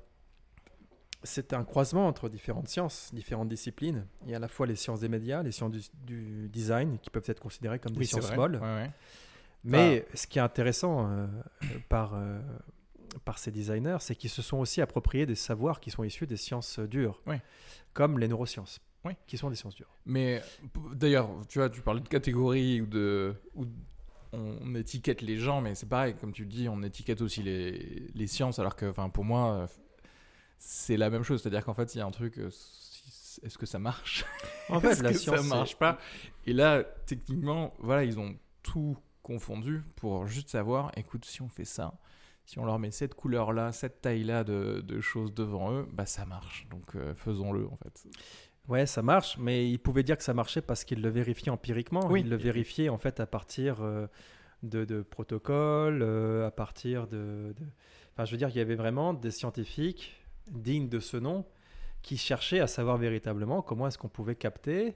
c'est 1.23 1.53
un 1.53 1.63
croisement 1.63 2.07
entre 2.09 2.31
différentes 2.31 2.69
sciences, 2.69 3.11
différentes 3.13 3.51
disciplines. 3.51 4.07
Il 4.25 4.31
y 4.31 4.33
a 4.33 4.39
à 4.39 4.41
la 4.41 4.49
fois 4.49 4.67
les 4.67 4.77
sciences 4.77 5.01
des 5.01 5.11
médias, 5.11 5.43
les 5.43 5.53
sciences 5.53 5.73
du, 5.73 5.83
du 6.07 6.49
design, 6.49 6.99
qui 7.03 7.11
peuvent 7.11 7.27
être 7.27 7.39
considérées 7.41 7.79
comme 7.79 7.93
des 7.93 7.99
oui, 7.99 8.07
sciences 8.07 8.35
molles. 8.35 8.57
Ouais, 8.57 8.63
ouais. 8.63 8.91
Mais 9.63 10.07
ce 10.15 10.27
qui 10.27 10.39
est 10.39 10.43
intéressant 10.43 11.07
euh, 11.11 11.27
par, 11.91 12.15
euh, 12.15 12.41
par 13.27 13.39
ces 13.39 13.51
designers, 13.51 13.99
c'est 14.01 14.15
qu'ils 14.15 14.31
se 14.31 14.41
sont 14.41 14.57
aussi 14.57 14.81
appropriés 14.81 15.27
des 15.27 15.35
savoirs 15.35 15.81
qui 15.81 15.91
sont 15.91 16.03
issus 16.03 16.27
des 16.27 16.39
sciences 16.39 16.79
dures, 16.79 17.21
Oui. 17.27 17.37
comme 17.93 18.19
les 18.19 18.27
neurosciences, 18.27 18.81
Oui. 19.05 19.13
qui 19.27 19.37
sont 19.37 19.51
des 19.51 19.57
sciences 19.57 19.75
dures. 19.75 19.95
Mais 20.07 20.41
d'ailleurs, 20.95 21.29
tu 21.47 21.59
vois, 21.59 21.69
tu 21.69 21.83
parlais 21.83 22.01
de 22.01 22.09
catégories 22.09 22.81
ou 22.81 22.87
de. 22.87 23.35
On 24.33 24.75
étiquette 24.75 25.23
les 25.23 25.37
gens, 25.37 25.61
mais 25.61 25.75
c'est 25.75 25.89
pareil, 25.89 26.15
comme 26.21 26.33
tu 26.33 26.47
dis, 26.47 26.69
on 26.69 26.83
étiquette 26.83 27.21
aussi 27.21 27.43
les, 27.43 28.09
les 28.15 28.27
sciences, 28.27 28.59
alors 28.59 28.77
que, 28.77 28.91
pour 29.09 29.25
moi, 29.25 29.53
euh, 29.53 29.67
c'est 30.59 30.97
la 30.97 31.11
même 31.11 31.23
chose. 31.23 31.43
C'est-à-dire 31.43 31.65
qu'en 31.65 31.75
fait, 31.75 31.95
il 31.95 31.99
y 31.99 32.01
a 32.01 32.07
un 32.07 32.11
truc. 32.11 32.39
euh, 32.39 32.51
Est-ce 33.43 33.59
que 33.59 33.67
ça 33.67 33.79
marche? 33.79 34.25
En 34.69 34.81
fait, 34.81 35.01
la 35.03 35.13
que 35.13 35.19
science, 35.19 35.41
ça 35.41 35.43
marche 35.43 35.77
pas? 35.77 35.99
Et 36.47 36.53
là, 36.53 36.85
techniquement, 37.07 37.75
voilà, 37.79 38.05
ils 38.05 38.19
ont 38.19 38.37
tout 38.63 38.97
confondu 39.23 39.83
pour 39.97 40.27
juste 40.27 40.49
savoir, 40.51 40.93
écoute, 40.97 41.25
si 41.25 41.43
on 41.43 41.49
fait 41.49 41.65
ça, 41.65 41.95
si 42.45 42.59
on 42.59 42.65
leur 42.65 42.79
met 42.79 42.91
cette 42.91 43.15
couleur-là, 43.15 43.73
cette 43.73 44.01
taille-là 44.01 44.45
de, 44.45 44.81
de 44.85 45.01
choses 45.01 45.33
devant 45.35 45.73
eux, 45.73 45.87
bah 45.93 46.07
ça 46.07 46.25
marche. 46.25 46.67
Donc 46.71 46.97
euh, 46.97 47.15
faisons-le 47.15 47.67
en 47.67 47.77
fait. 47.77 48.07
Ouais, 48.71 48.87
ça 48.87 49.03
marche, 49.03 49.37
mais 49.39 49.69
ils 49.69 49.79
pouvaient 49.79 50.03
dire 50.05 50.17
que 50.17 50.23
ça 50.23 50.33
marchait 50.33 50.63
parce 50.63 50.85
qu'ils 50.85 51.03
le 51.03 51.09
vérifiaient 51.11 51.51
empiriquement. 51.51 52.07
Oui. 52.09 52.21
Ils 52.21 52.31
le 52.31 52.37
vérifiaient 52.37 52.89
en 52.89 52.99
fait 52.99 53.21
à 53.21 53.27
partir 53.27 53.83
euh, 53.83 54.07
de, 54.63 54.85
de 54.85 55.03
protocoles, 55.03 56.01
euh, 56.03 56.47
à 56.47 56.51
partir 56.51 57.07
de, 57.07 57.53
de- 57.59 57.67
Enfin, 58.15 58.25
je 58.25 58.31
veux 58.33 58.37
dire, 58.39 58.49
il 58.49 58.57
y 58.57 58.61
avait 58.61 58.75
vraiment 58.77 59.13
des 59.15 59.31
scientifiques 59.31 60.25
dignes 60.51 60.89
de 60.89 61.01
ce 61.01 61.17
nom 61.17 61.45
qui 62.03 62.17
cherchaient 62.17 62.61
à 62.61 62.67
savoir 62.67 62.97
véritablement 62.97 63.61
comment 63.63 63.87
est-ce 63.89 63.99
qu'on 63.99 64.09
pouvait 64.09 64.35
capter, 64.37 64.95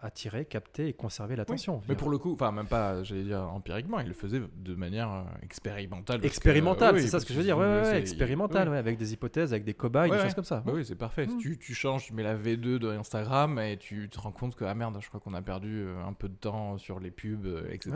attirer, 0.00 0.44
capter 0.44 0.88
et 0.88 0.92
conserver 0.92 1.36
l'attention. 1.36 1.80
Mais 1.88 1.94
pour 1.94 2.10
le 2.10 2.18
coup, 2.18 2.32
enfin 2.34 2.52
même 2.52 2.66
pas, 2.66 3.02
j'allais 3.02 3.24
dire 3.24 3.40
empiriquement, 3.52 4.00
ils 4.00 4.08
le 4.08 4.14
faisaient 4.14 4.40
de 4.56 4.74
manière 4.74 5.10
euh, 5.10 5.22
expérimentale. 5.42 6.20
parce 6.20 6.32
que- 6.32 6.36
expérimental, 6.36 6.94
oui, 6.94 7.02
c'est 7.02 7.08
ça 7.08 7.20
ce 7.20 7.26
que 7.26 7.32
je 7.32 7.38
veux 7.38 7.44
dire. 7.44 7.58
Ouais, 7.58 7.64
ouais, 7.64 7.76
ouais, 7.78 7.84
c'est- 7.84 7.98
expérimental, 7.98 8.68
oui. 8.68 8.72
ouais, 8.72 8.78
avec 8.78 8.98
des 8.98 9.12
hypothèses, 9.12 9.52
avec 9.52 9.64
des 9.64 9.74
cobayes, 9.74 10.10
des 10.10 10.18
choses 10.18 10.34
comme 10.34 10.44
ça. 10.44 10.62
Bah 10.64 10.72
oui, 10.74 10.84
c'est 10.84 10.94
parfait. 10.96 11.26
Mm. 11.26 11.38
Tu, 11.38 11.58
tu 11.58 11.74
changes, 11.74 12.06
tu 12.06 12.14
mets 12.14 12.22
la 12.22 12.34
V2 12.36 12.78
de 12.78 12.88
Instagram 12.90 13.58
et 13.58 13.76
tu 13.76 14.08
te 14.08 14.18
rends 14.18 14.32
compte 14.32 14.54
que, 14.56 14.64
ah 14.64 14.74
merde, 14.74 14.96
je 15.00 15.08
crois 15.08 15.20
qu'on 15.20 15.34
a 15.34 15.42
perdu 15.42 15.82
euh, 15.84 16.04
un 16.04 16.12
peu 16.12 16.28
de 16.28 16.36
temps 16.36 16.78
sur 16.78 17.00
les 17.00 17.10
pubs, 17.10 17.46
euh, 17.46 17.66
etc. 17.70 17.92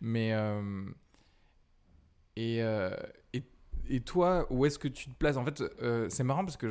Mais. 0.00 0.32
euh, 0.32 0.84
et, 2.36 2.62
euh, 2.62 2.90
et, 3.88 4.00
toi, 4.00 4.46
où 4.50 4.64
est-ce 4.66 4.78
que 4.78 4.88
tu 4.88 5.08
te 5.08 5.14
places? 5.14 5.36
En 5.36 5.44
fait, 5.44 5.62
euh, 5.82 6.08
c'est 6.10 6.24
marrant 6.24 6.44
parce 6.44 6.56
que 6.56 6.68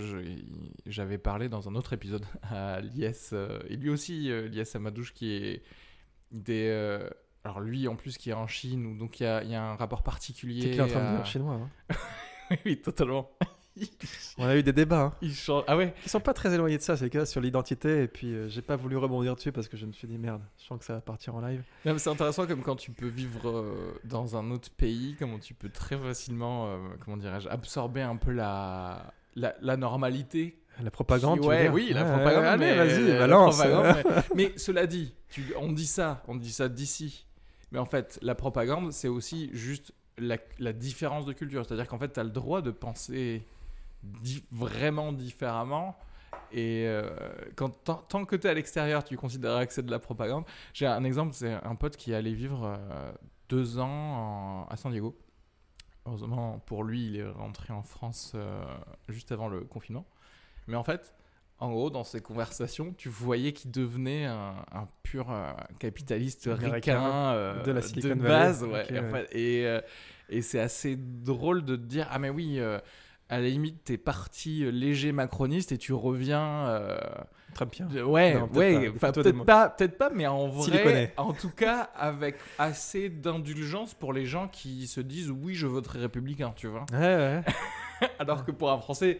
j'avais 0.85 1.17
parlé 1.17 1.49
dans 1.49 1.67
un 1.69 1.75
autre 1.75 1.93
épisode 1.93 2.25
à 2.43 2.81
Lies, 2.81 3.11
euh, 3.33 3.59
et 3.69 3.75
lui 3.75 3.89
aussi, 3.89 4.31
euh, 4.31 4.47
Lies 4.47 4.63
Amadouche, 4.75 5.13
qui 5.13 5.31
est 5.33 5.63
des. 6.31 6.67
euh, 6.69 7.09
alors 7.43 7.59
lui, 7.61 7.87
en 7.87 7.95
plus, 7.95 8.17
qui 8.17 8.29
est 8.29 8.33
en 8.33 8.47
Chine, 8.47 8.97
donc 8.97 9.19
il 9.19 9.23
y 9.23 9.25
a, 9.25 9.43
il 9.43 9.49
y 9.49 9.55
a 9.55 9.63
un 9.63 9.75
rapport 9.75 10.03
particulier. 10.03 10.69
Qu'il 10.71 10.79
est 10.79 10.81
en 10.81 10.87
train 10.87 10.99
de 10.99 11.03
à- 11.05 11.07
devenir 11.09 11.25
chinois. 11.25 11.53
hein. 11.89 11.95
oui, 12.65 12.81
totalement. 12.81 13.29
On 14.37 14.45
a 14.45 14.55
eu 14.55 14.63
des 14.63 14.73
débats. 14.73 15.13
hein. 15.21 15.63
Ah 15.67 15.75
ouais 15.77 15.93
Ils 16.05 16.09
sont 16.09 16.19
pas 16.19 16.33
très 16.33 16.53
éloignés 16.53 16.77
de 16.77 16.81
ça, 16.83 16.95
c'est 16.97 17.09
cas 17.09 17.25
sur 17.25 17.41
l'identité. 17.41 18.03
Et 18.03 18.07
puis, 18.07 18.33
euh, 18.33 18.47
j'ai 18.49 18.61
pas 18.61 18.75
voulu 18.75 18.97
rebondir 18.97 19.35
dessus 19.35 19.51
parce 19.51 19.67
que 19.67 19.77
je 19.77 19.85
me 19.85 19.91
suis 19.93 20.07
dit 20.07 20.17
merde, 20.17 20.41
je 20.59 20.65
sens 20.65 20.79
que 20.79 20.85
ça 20.85 20.93
va 20.93 21.01
partir 21.01 21.35
en 21.35 21.41
live. 21.41 21.63
C'est 21.97 22.09
intéressant 22.09 22.45
comme 22.47 22.61
quand 22.61 22.75
tu 22.75 22.91
peux 22.91 23.07
vivre 23.07 23.49
euh, 23.49 23.93
dans 24.03 24.35
un 24.37 24.51
autre 24.51 24.69
pays, 24.71 25.15
comment 25.17 25.39
tu 25.39 25.53
peux 25.53 25.69
très 25.69 25.97
facilement, 25.97 26.67
euh, 26.67 26.77
comment 27.03 27.17
dirais-je, 27.17 27.49
absorber 27.49 28.01
un 28.01 28.15
peu 28.15 28.31
la, 28.31 29.13
la, 29.35 29.55
la 29.61 29.77
normalité. 29.77 30.59
La 30.83 30.91
propagande, 30.91 31.39
tu 31.39 31.43
veux 31.43 31.49
ouais, 31.49 31.63
dire 31.63 31.73
oui, 31.73 31.91
la 31.91 32.03
Ouais, 32.03 32.11
propagande. 32.11 32.45
Allez, 32.45 32.65
mais, 32.65 32.75
vas-y, 32.75 33.07
la 33.07 33.19
balance. 33.19 33.59
mais, 33.65 34.03
mais 34.35 34.53
cela 34.57 34.85
dit, 34.85 35.11
tu, 35.29 35.43
on 35.59 35.71
dit 35.71 35.87
ça, 35.87 36.21
on 36.27 36.35
dit 36.35 36.51
ça 36.51 36.69
d'ici. 36.69 37.25
Mais 37.71 37.79
en 37.79 37.85
fait, 37.85 38.19
la 38.21 38.35
propagande, 38.35 38.93
c'est 38.93 39.07
aussi 39.07 39.49
juste 39.53 39.91
la, 40.19 40.37
la 40.59 40.73
différence 40.73 41.25
de 41.25 41.33
culture. 41.33 41.65
C'est-à-dire 41.65 41.87
qu'en 41.87 41.97
fait, 41.97 42.13
tu 42.13 42.19
as 42.19 42.23
le 42.23 42.29
droit 42.29 42.61
de 42.61 42.69
penser 42.71 43.41
di- 44.03 44.43
vraiment 44.51 45.11
différemment. 45.13 45.97
Et 46.51 46.85
euh, 46.87 47.09
quand, 47.55 47.69
tant, 48.07 48.25
que 48.25 48.35
tu 48.35 48.47
es 48.47 48.49
à 48.49 48.53
l'extérieur, 48.53 49.03
tu 49.03 49.17
considéreras 49.17 49.65
que 49.65 49.73
c'est 49.73 49.85
de 49.85 49.91
la 49.91 49.99
propagande. 49.99 50.45
J'ai 50.73 50.85
un 50.87 51.03
exemple, 51.03 51.33
c'est 51.33 51.53
un 51.53 51.75
pote 51.75 51.97
qui 51.97 52.13
allait 52.13 52.33
vivre 52.33 52.65
euh, 52.77 53.11
deux 53.49 53.79
ans 53.79 53.87
en- 53.89 54.67
à 54.69 54.77
San 54.77 54.91
Diego. 54.91 55.17
Heureusement, 56.05 56.59
pour 56.65 56.83
lui, 56.83 57.05
il 57.07 57.17
est 57.17 57.29
rentré 57.29 57.73
en 57.73 57.83
France 57.83 58.31
euh, 58.35 58.63
juste 59.09 59.31
avant 59.31 59.49
le 59.49 59.61
confinement. 59.61 60.05
Mais 60.67 60.77
en 60.77 60.83
fait, 60.83 61.13
en 61.59 61.69
gros, 61.71 61.89
dans 61.89 62.03
ces 62.05 62.21
conversations, 62.21 62.93
tu 62.93 63.09
voyais 63.09 63.51
qu'il 63.51 63.71
devenait 63.71 64.25
un, 64.25 64.55
un 64.71 64.87
pur 65.03 65.29
euh, 65.31 65.51
capitaliste 65.79 66.47
ricain 66.51 67.33
euh, 67.33 67.63
de 67.63 67.71
la 67.71 67.81
Silicon 67.81 68.15
de 68.15 68.21
Valley. 68.21 68.37
base. 68.37 68.63
ouais. 68.63 68.83
Ok, 68.83 68.91
Et, 68.91 68.99
en 68.99 69.03
ouais. 69.03 69.11
fait- 69.25 69.35
et, 69.37 69.65
euh, 69.65 69.81
et 70.29 70.41
c'est 70.41 70.59
assez 70.59 70.95
drôle 70.95 71.65
de 71.65 71.75
te 71.75 71.81
dire 71.81 72.07
Ah, 72.09 72.19
mais 72.19 72.29
oui, 72.29 72.57
à 73.29 73.39
la 73.39 73.47
limite, 73.49 73.83
t'es 73.83 73.97
parti 73.97 74.63
euh, 74.63 74.69
léger 74.71 75.11
macroniste 75.11 75.71
et 75.71 75.77
tu 75.77 75.93
reviens. 75.93 76.67
euh, 76.67 76.97
Trumpien. 77.53 77.87
Ouais, 78.05 78.35
Non, 78.35 78.47
peut-être 78.47 78.57
ouais, 78.81 78.91
pas, 78.91 79.11
peut-être 79.11 79.35
mots. 79.35 79.43
pas, 79.43 79.69
peut-être 79.69 79.97
pas, 79.97 80.09
mais 80.13 80.27
en 80.27 80.47
vrai, 80.47 81.13
en 81.17 81.33
tout 81.33 81.49
cas, 81.49 81.89
avec 81.95 82.35
assez 82.59 83.09
d'indulgence 83.09 83.93
pour 83.93 84.13
les 84.13 84.25
gens 84.25 84.47
qui 84.47 84.85
se 84.87 85.01
disent 85.01 85.31
oui, 85.31 85.55
je 85.55 85.65
voterai 85.67 85.99
républicain, 85.99 86.53
tu 86.55 86.67
vois. 86.67 86.85
Ouais, 86.91 86.99
ouais. 86.99 87.41
Alors 88.19 88.45
que 88.45 88.51
pour 88.51 88.71
un 88.71 88.77
Français, 88.77 89.19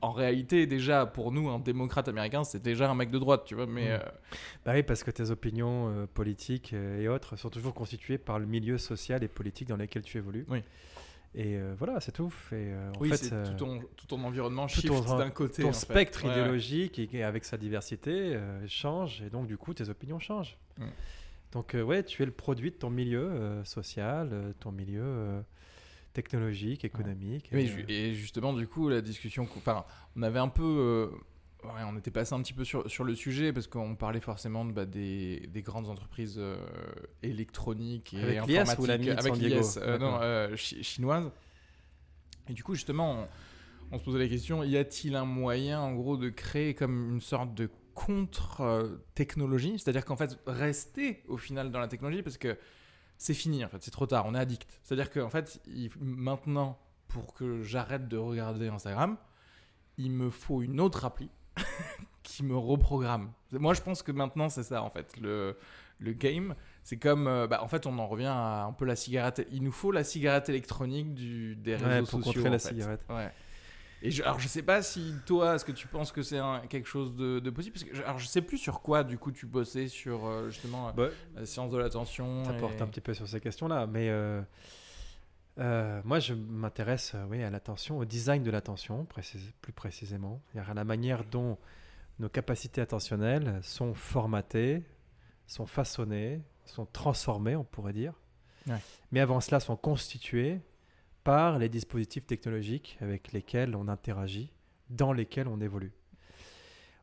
en 0.00 0.10
réalité, 0.12 0.66
déjà, 0.66 1.04
pour 1.06 1.30
nous, 1.32 1.48
un 1.50 1.58
démocrate 1.58 2.08
américain, 2.08 2.42
c'est 2.44 2.62
déjà 2.62 2.90
un 2.90 2.94
mec 2.94 3.10
de 3.10 3.18
droite, 3.18 3.42
tu 3.44 3.54
vois. 3.54 3.66
Mais 3.66 3.88
Mm. 3.90 3.92
euh, 3.92 3.98
Bah 4.64 4.72
oui, 4.74 4.82
parce 4.82 5.04
que 5.04 5.10
tes 5.10 5.30
opinions 5.30 5.88
euh, 5.90 6.06
politiques 6.06 6.72
et 6.72 7.06
autres 7.08 7.36
sont 7.36 7.50
toujours 7.50 7.74
constituées 7.74 8.18
par 8.18 8.38
le 8.38 8.46
milieu 8.46 8.78
social 8.78 9.22
et 9.22 9.28
politique 9.28 9.68
dans 9.68 9.76
lequel 9.76 10.02
tu 10.02 10.18
évolues. 10.18 10.46
Oui. 10.48 10.62
Et 11.34 11.56
euh, 11.56 11.74
voilà, 11.76 12.00
c'est 12.00 12.12
tout. 12.12 12.32
Et, 12.52 12.54
euh, 12.54 12.90
en 12.96 13.00
oui, 13.00 13.10
fait, 13.10 13.32
euh, 13.32 13.44
tout, 13.46 13.54
ton, 13.64 13.80
tout 13.96 14.06
ton 14.06 14.22
environnement 14.24 14.66
tout 14.66 14.80
shift 14.80 15.06
d'un 15.18 15.30
côté. 15.30 15.62
ton 15.62 15.68
en 15.68 15.72
spectre 15.72 16.24
Ouais, 16.24 16.30
ouais. 16.30 16.38
idéologique 16.40 16.98
et, 16.98 17.08
et 17.12 17.22
avec 17.22 17.44
sa 17.44 17.56
diversité 17.58 18.38
change 18.66 19.22
et 19.22 19.28
donc 19.30 19.46
du 19.46 19.56
coup 19.58 19.74
tes 19.74 19.88
opinions 19.90 20.18
changent. 20.18 20.56
Mm. 20.78 20.84
Donc 21.52 21.74
ouais, 21.74 22.02
tu 22.02 22.22
es 22.22 22.26
le 22.26 22.32
produit 22.32 22.70
de 22.70 22.76
ton 22.76 22.90
milieu 22.90 23.62
social, 23.64 24.54
ton 24.60 24.72
milieu 24.72 25.42
technologique, 26.12 26.84
économique. 26.84 27.50
Oui, 27.52 27.60
et, 27.62 27.66
ju- 27.66 27.84
et 27.88 28.14
justement, 28.14 28.52
du 28.54 28.66
coup, 28.66 28.88
la 28.88 29.02
discussion, 29.02 29.46
enfin, 29.56 29.84
on 30.16 30.22
avait 30.22 30.38
un 30.38 30.48
peu, 30.48 31.10
ouais, 31.74 31.82
on 31.86 31.96
était 31.96 32.10
passé 32.10 32.34
un 32.34 32.40
petit 32.42 32.52
peu 32.52 32.64
sur, 32.64 32.88
sur 32.90 33.04
le 33.04 33.14
sujet 33.14 33.52
parce 33.52 33.66
qu'on 33.66 33.94
parlait 33.96 34.20
forcément 34.20 34.64
de, 34.64 34.72
bah, 34.72 34.86
des, 34.86 35.46
des 35.52 35.62
grandes 35.62 35.88
entreprises 35.88 36.36
euh, 36.38 36.56
électroniques 37.22 38.14
et 38.14 38.22
Avec 38.22 38.38
ou 38.40 38.44
informatiques, 38.60 38.86
l'ami 38.88 39.06
de 39.06 39.10
avec 39.12 39.36
l'IS, 39.36 39.76
euh, 39.78 39.98
non, 39.98 40.18
euh, 40.22 40.56
chi- 40.56 40.82
chinoises. 40.82 41.30
Et 42.48 42.52
du 42.52 42.62
coup, 42.64 42.74
justement, 42.74 43.26
on, 43.90 43.96
on 43.96 43.98
se 43.98 44.04
posait 44.04 44.18
la 44.18 44.28
question 44.28 44.62
y 44.64 44.76
a-t-il 44.76 45.16
un 45.16 45.24
moyen, 45.24 45.80
en 45.80 45.92
gros, 45.94 46.16
de 46.16 46.28
créer 46.28 46.74
comme 46.74 47.14
une 47.14 47.20
sorte 47.20 47.54
de 47.54 47.68
contre-technologie? 47.94 49.78
C'est-à-dire 49.78 50.04
qu'en 50.04 50.16
fait, 50.16 50.38
rester 50.46 51.22
au 51.28 51.36
final 51.36 51.70
dans 51.70 51.80
la 51.80 51.88
technologie 51.88 52.22
parce 52.22 52.38
que 52.38 52.56
c'est 53.18 53.34
fini, 53.34 53.64
en 53.64 53.68
fait, 53.68 53.82
c'est 53.82 53.90
trop 53.90 54.06
tard, 54.06 54.26
on 54.26 54.34
est 54.34 54.38
addict. 54.38 54.78
C'est-à-dire 54.82 55.10
qu'en 55.10 55.30
fait, 55.30 55.60
il- 55.66 55.90
maintenant, 56.00 56.78
pour 57.08 57.34
que 57.34 57.62
j'arrête 57.62 58.08
de 58.08 58.16
regarder 58.16 58.68
Instagram, 58.68 59.16
il 59.96 60.10
me 60.10 60.28
faut 60.30 60.62
une 60.62 60.80
autre 60.80 61.04
appli 61.04 61.30
qui 62.22 62.42
me 62.44 62.56
reprogramme. 62.56 63.30
Moi, 63.52 63.74
je 63.74 63.80
pense 63.82 64.02
que 64.02 64.12
maintenant, 64.12 64.48
c'est 64.48 64.62
ça, 64.64 64.82
en 64.82 64.90
fait, 64.90 65.16
le, 65.20 65.56
le 66.00 66.12
game. 66.12 66.54
C'est 66.82 66.96
comme, 66.98 67.26
euh, 67.26 67.46
bah, 67.46 67.62
en 67.62 67.68
fait, 67.68 67.86
on 67.86 67.98
en 67.98 68.06
revient 68.06 68.26
à 68.26 68.64
un 68.64 68.72
peu 68.72 68.84
la 68.84 68.96
cigarette. 68.96 69.46
Il 69.50 69.62
nous 69.62 69.72
faut 69.72 69.90
la 69.92 70.04
cigarette 70.04 70.48
électronique 70.48 71.14
du, 71.14 71.56
des 71.56 71.76
réseaux 71.76 71.88
Ouais, 71.88 71.98
pour 72.00 72.08
sociaux. 72.10 72.32
contrer 72.32 72.48
en 72.48 72.52
la 72.52 72.58
fait. 72.58 72.68
cigarette. 72.68 73.00
Ouais. 73.08 73.32
Et 74.02 74.10
je, 74.10 74.22
alors, 74.22 74.38
je 74.38 74.46
sais 74.46 74.62
pas 74.62 74.82
si 74.82 75.14
toi, 75.24 75.54
est-ce 75.54 75.64
que 75.64 75.72
tu 75.72 75.86
penses 75.88 76.12
que 76.12 76.22
c'est 76.22 76.38
quelque 76.68 76.86
chose 76.86 77.16
de, 77.16 77.40
de 77.40 77.50
possible? 77.50 77.72
Parce 77.74 77.84
que, 77.90 77.96
je- 77.96 78.02
alors, 78.02 78.18
je 78.18 78.26
sais 78.26 78.42
plus 78.42 78.58
sur 78.58 78.82
quoi, 78.82 79.02
du 79.04 79.16
coup, 79.18 79.32
tu 79.32 79.46
bossais 79.46 79.88
sur 79.88 80.26
euh, 80.26 80.50
justement 80.50 80.92
bah, 80.92 81.08
la 81.34 81.46
science 81.46 81.70
de 81.72 81.78
l'attention. 81.78 82.44
ça 82.44 82.52
porte 82.52 82.80
un 82.82 82.86
petit 82.86 83.00
peu 83.00 83.14
sur 83.14 83.26
ces 83.26 83.40
questions-là, 83.40 83.86
mais 83.86 84.08
euh, 84.10 84.42
euh, 85.58 86.00
moi 86.04 86.18
je 86.18 86.34
m'intéresse 86.34 87.12
euh, 87.14 87.24
oui, 87.28 87.42
à 87.42 87.50
l'attention, 87.50 87.98
au 87.98 88.04
design 88.04 88.42
de 88.42 88.50
l'attention, 88.50 89.04
précise- 89.04 89.52
plus 89.60 89.72
précisément, 89.72 90.40
à 90.56 90.74
la 90.74 90.84
manière 90.84 91.24
dont 91.24 91.58
nos 92.18 92.28
capacités 92.28 92.80
attentionnelles 92.80 93.58
sont 93.62 93.94
formatées, 93.94 94.82
sont 95.46 95.66
façonnées, 95.66 96.40
sont 96.64 96.86
transformées, 96.86 97.56
on 97.56 97.64
pourrait 97.64 97.92
dire. 97.92 98.14
Ouais. 98.66 98.78
Mais 99.12 99.20
avant 99.20 99.40
cela, 99.40 99.60
sont 99.60 99.76
constituées 99.76 100.60
par 101.24 101.58
les 101.58 101.68
dispositifs 101.68 102.26
technologiques 102.26 102.98
avec 103.00 103.32
lesquels 103.32 103.76
on 103.76 103.88
interagit, 103.88 104.52
dans 104.90 105.12
lesquels 105.12 105.48
on 105.48 105.60
évolue. 105.60 105.92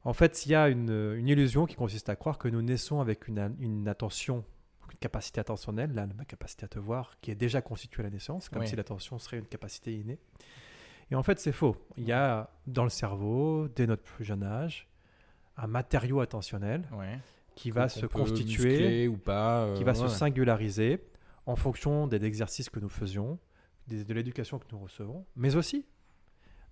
En 0.05 0.13
fait, 0.13 0.45
il 0.45 0.51
y 0.51 0.55
a 0.55 0.67
une, 0.69 1.15
une 1.17 1.27
illusion 1.27 1.65
qui 1.65 1.75
consiste 1.75 2.09
à 2.09 2.15
croire 2.15 2.37
que 2.37 2.49
nous 2.49 2.61
naissons 2.61 2.99
avec 2.99 3.27
une, 3.27 3.87
attention, 3.87 4.43
capacité 5.07 5.39
attentionnelle, 5.41 5.91
là, 5.93 6.07
ma 6.17 6.25
capacité 6.25 6.63
à 6.65 6.67
te 6.69 6.79
voir, 6.79 7.17
qui 7.21 7.29
est 7.31 7.35
déjà 7.35 7.61
constituée 7.61 8.01
à 8.01 8.05
la 8.05 8.09
naissance, 8.09 8.47
comme 8.49 8.61
Oui. 8.61 8.67
si 8.67 8.75
l'attention 8.75 9.19
serait 9.19 9.37
une 9.39 9.45
capacité 9.45 9.93
innée. 9.93 10.17
Et 11.11 11.15
en 11.15 11.23
fait, 11.23 11.39
c'est 11.39 11.51
faux. 11.51 11.75
Il 11.97 12.05
y 12.05 12.11
a 12.13 12.49
dans 12.67 12.83
le 12.83 12.89
cerveau, 12.89 13.67
dès 13.75 13.85
notre 13.85 14.03
plus 14.03 14.23
jeune 14.25 14.43
âge, 14.43 14.87
un 15.57 15.67
matériau 15.67 16.21
attentionnel 16.21 16.81
Ouais. 16.97 17.19
qui 17.55 17.69
va 17.69 17.89
se 17.89 18.05
constituer 18.05 19.07
ou 19.07 19.17
pas. 19.17 19.63
euh, 19.65 19.75
qui 19.75 19.83
va 19.83 19.93
se 19.93 20.07
singulariser 20.07 20.99
en 21.45 21.55
fonction 21.57 22.07
des 22.07 22.23
exercices 22.23 22.69
que 22.69 22.79
nous 22.79 22.89
faisions, 22.89 23.37
de 23.87 24.13
l'éducation 24.13 24.57
que 24.59 24.65
nous 24.71 24.79
recevons, 24.79 25.25
mais 25.35 25.55
aussi 25.57 25.85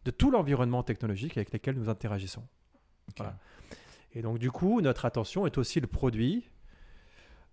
de 0.05 0.11
tout 0.11 0.31
l'environnement 0.31 0.81
technologique 0.83 1.35
avec 1.37 1.51
lequel 1.51 1.75
nous 1.75 1.89
interagissons. 1.89 2.47
Voilà. 3.17 3.37
Et 4.13 4.21
donc 4.21 4.39
du 4.39 4.49
coup, 4.49 4.79
notre 4.81 5.03
attention 5.05 5.45
est 5.45 5.57
aussi 5.57 5.79
le 5.81 5.87
produit 5.87 6.49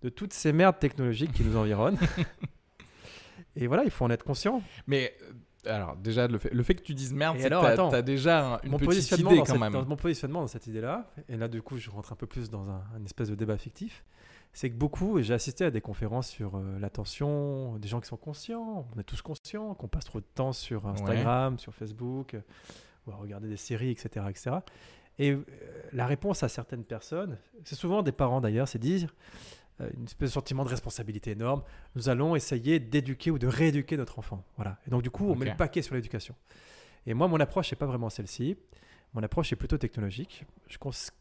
de 0.01 0.09
toutes 0.09 0.33
ces 0.33 0.53
merdes 0.53 0.79
technologiques 0.79 1.31
qui 1.33 1.43
nous 1.43 1.55
environnent. 1.57 1.97
Et 3.55 3.67
voilà, 3.67 3.83
il 3.83 3.91
faut 3.91 4.05
en 4.05 4.09
être 4.09 4.23
conscient. 4.23 4.61
Mais 4.87 5.13
euh, 5.67 5.73
alors 5.75 5.95
déjà 5.97 6.27
le 6.27 6.37
fait, 6.37 6.53
le 6.53 6.63
fait 6.63 6.75
que 6.75 6.83
tu 6.83 6.93
dises 6.93 7.13
merde, 7.13 7.37
c'est 7.39 7.49
que 7.49 7.53
attends. 7.55 7.89
t'as 7.89 8.01
déjà 8.01 8.55
un- 8.55 8.59
une 8.63 8.71
mon 8.71 8.77
petite 8.77 8.89
positionnement, 8.89 9.31
idée 9.31 9.39
dans 9.39 9.45
quand 9.45 9.51
cette- 9.53 9.61
même. 9.61 9.73
dans 9.73 9.85
mon 9.85 9.95
positionnement 9.95 10.41
dans 10.41 10.47
cette 10.47 10.67
idée-là, 10.67 11.11
et 11.27 11.35
là 11.35 11.47
du 11.47 11.61
coup 11.61 11.77
je 11.77 11.89
rentre 11.89 12.13
un 12.13 12.15
peu 12.15 12.27
plus 12.27 12.49
dans 12.49 12.69
un, 12.69 12.83
un 12.95 13.03
espèce 13.05 13.29
de 13.29 13.35
débat 13.35 13.57
fictif, 13.57 14.03
c'est 14.53 14.69
que 14.69 14.75
beaucoup, 14.75 15.21
j'ai 15.21 15.33
assisté 15.33 15.65
à 15.65 15.71
des 15.71 15.81
conférences 15.81 16.27
sur 16.29 16.55
euh, 16.55 16.79
l'attention, 16.79 17.77
des 17.77 17.87
gens 17.87 17.99
qui 17.99 18.07
sont 18.07 18.17
conscients, 18.17 18.87
on 18.95 18.99
est 18.99 19.03
tous 19.03 19.21
conscients, 19.21 19.73
qu'on 19.75 19.87
passe 19.87 20.05
trop 20.05 20.19
de 20.21 20.25
temps 20.33 20.53
sur 20.53 20.87
Instagram, 20.87 21.59
sur 21.59 21.73
Facebook, 21.73 22.33
euh, 22.35 22.41
ou 23.07 23.11
à 23.11 23.15
regarder 23.15 23.47
des 23.49 23.57
séries, 23.57 23.91
etc. 23.91 24.25
etc. 24.29 24.51
Et 25.19 25.31
euh, 25.31 25.45
la 25.91 26.07
réponse 26.07 26.41
à 26.43 26.47
certaines 26.49 26.83
personnes, 26.85 27.37
c'est 27.63 27.75
souvent 27.75 28.01
des 28.01 28.11
parents 28.13 28.39
d'ailleurs, 28.41 28.67
c'est 28.67 28.79
dire 28.79 29.13
une 29.97 30.05
espèce 30.05 30.29
de 30.29 30.33
sentiment 30.33 30.63
de 30.63 30.69
responsabilité 30.69 31.31
énorme. 31.31 31.63
Nous 31.95 32.09
allons 32.09 32.35
essayer 32.35 32.79
d'éduquer 32.79 33.31
ou 33.31 33.39
de 33.39 33.47
rééduquer 33.47 33.97
notre 33.97 34.19
enfant. 34.19 34.43
Voilà. 34.57 34.77
Et 34.87 34.89
donc 34.89 35.01
du 35.03 35.09
coup, 35.09 35.29
on 35.29 35.35
met 35.35 35.45
le 35.45 35.55
paquet 35.57 35.81
sur 35.81 35.95
l'éducation. 35.95 36.35
Et 37.05 37.13
moi, 37.13 37.27
mon 37.27 37.39
approche 37.39 37.71
n'est 37.71 37.77
pas 37.77 37.85
vraiment 37.85 38.09
celle-ci. 38.09 38.57
Mon 39.13 39.23
approche 39.23 39.51
est 39.53 39.55
plutôt 39.55 39.77
technologique. 39.77 40.45
Je, 40.67 40.77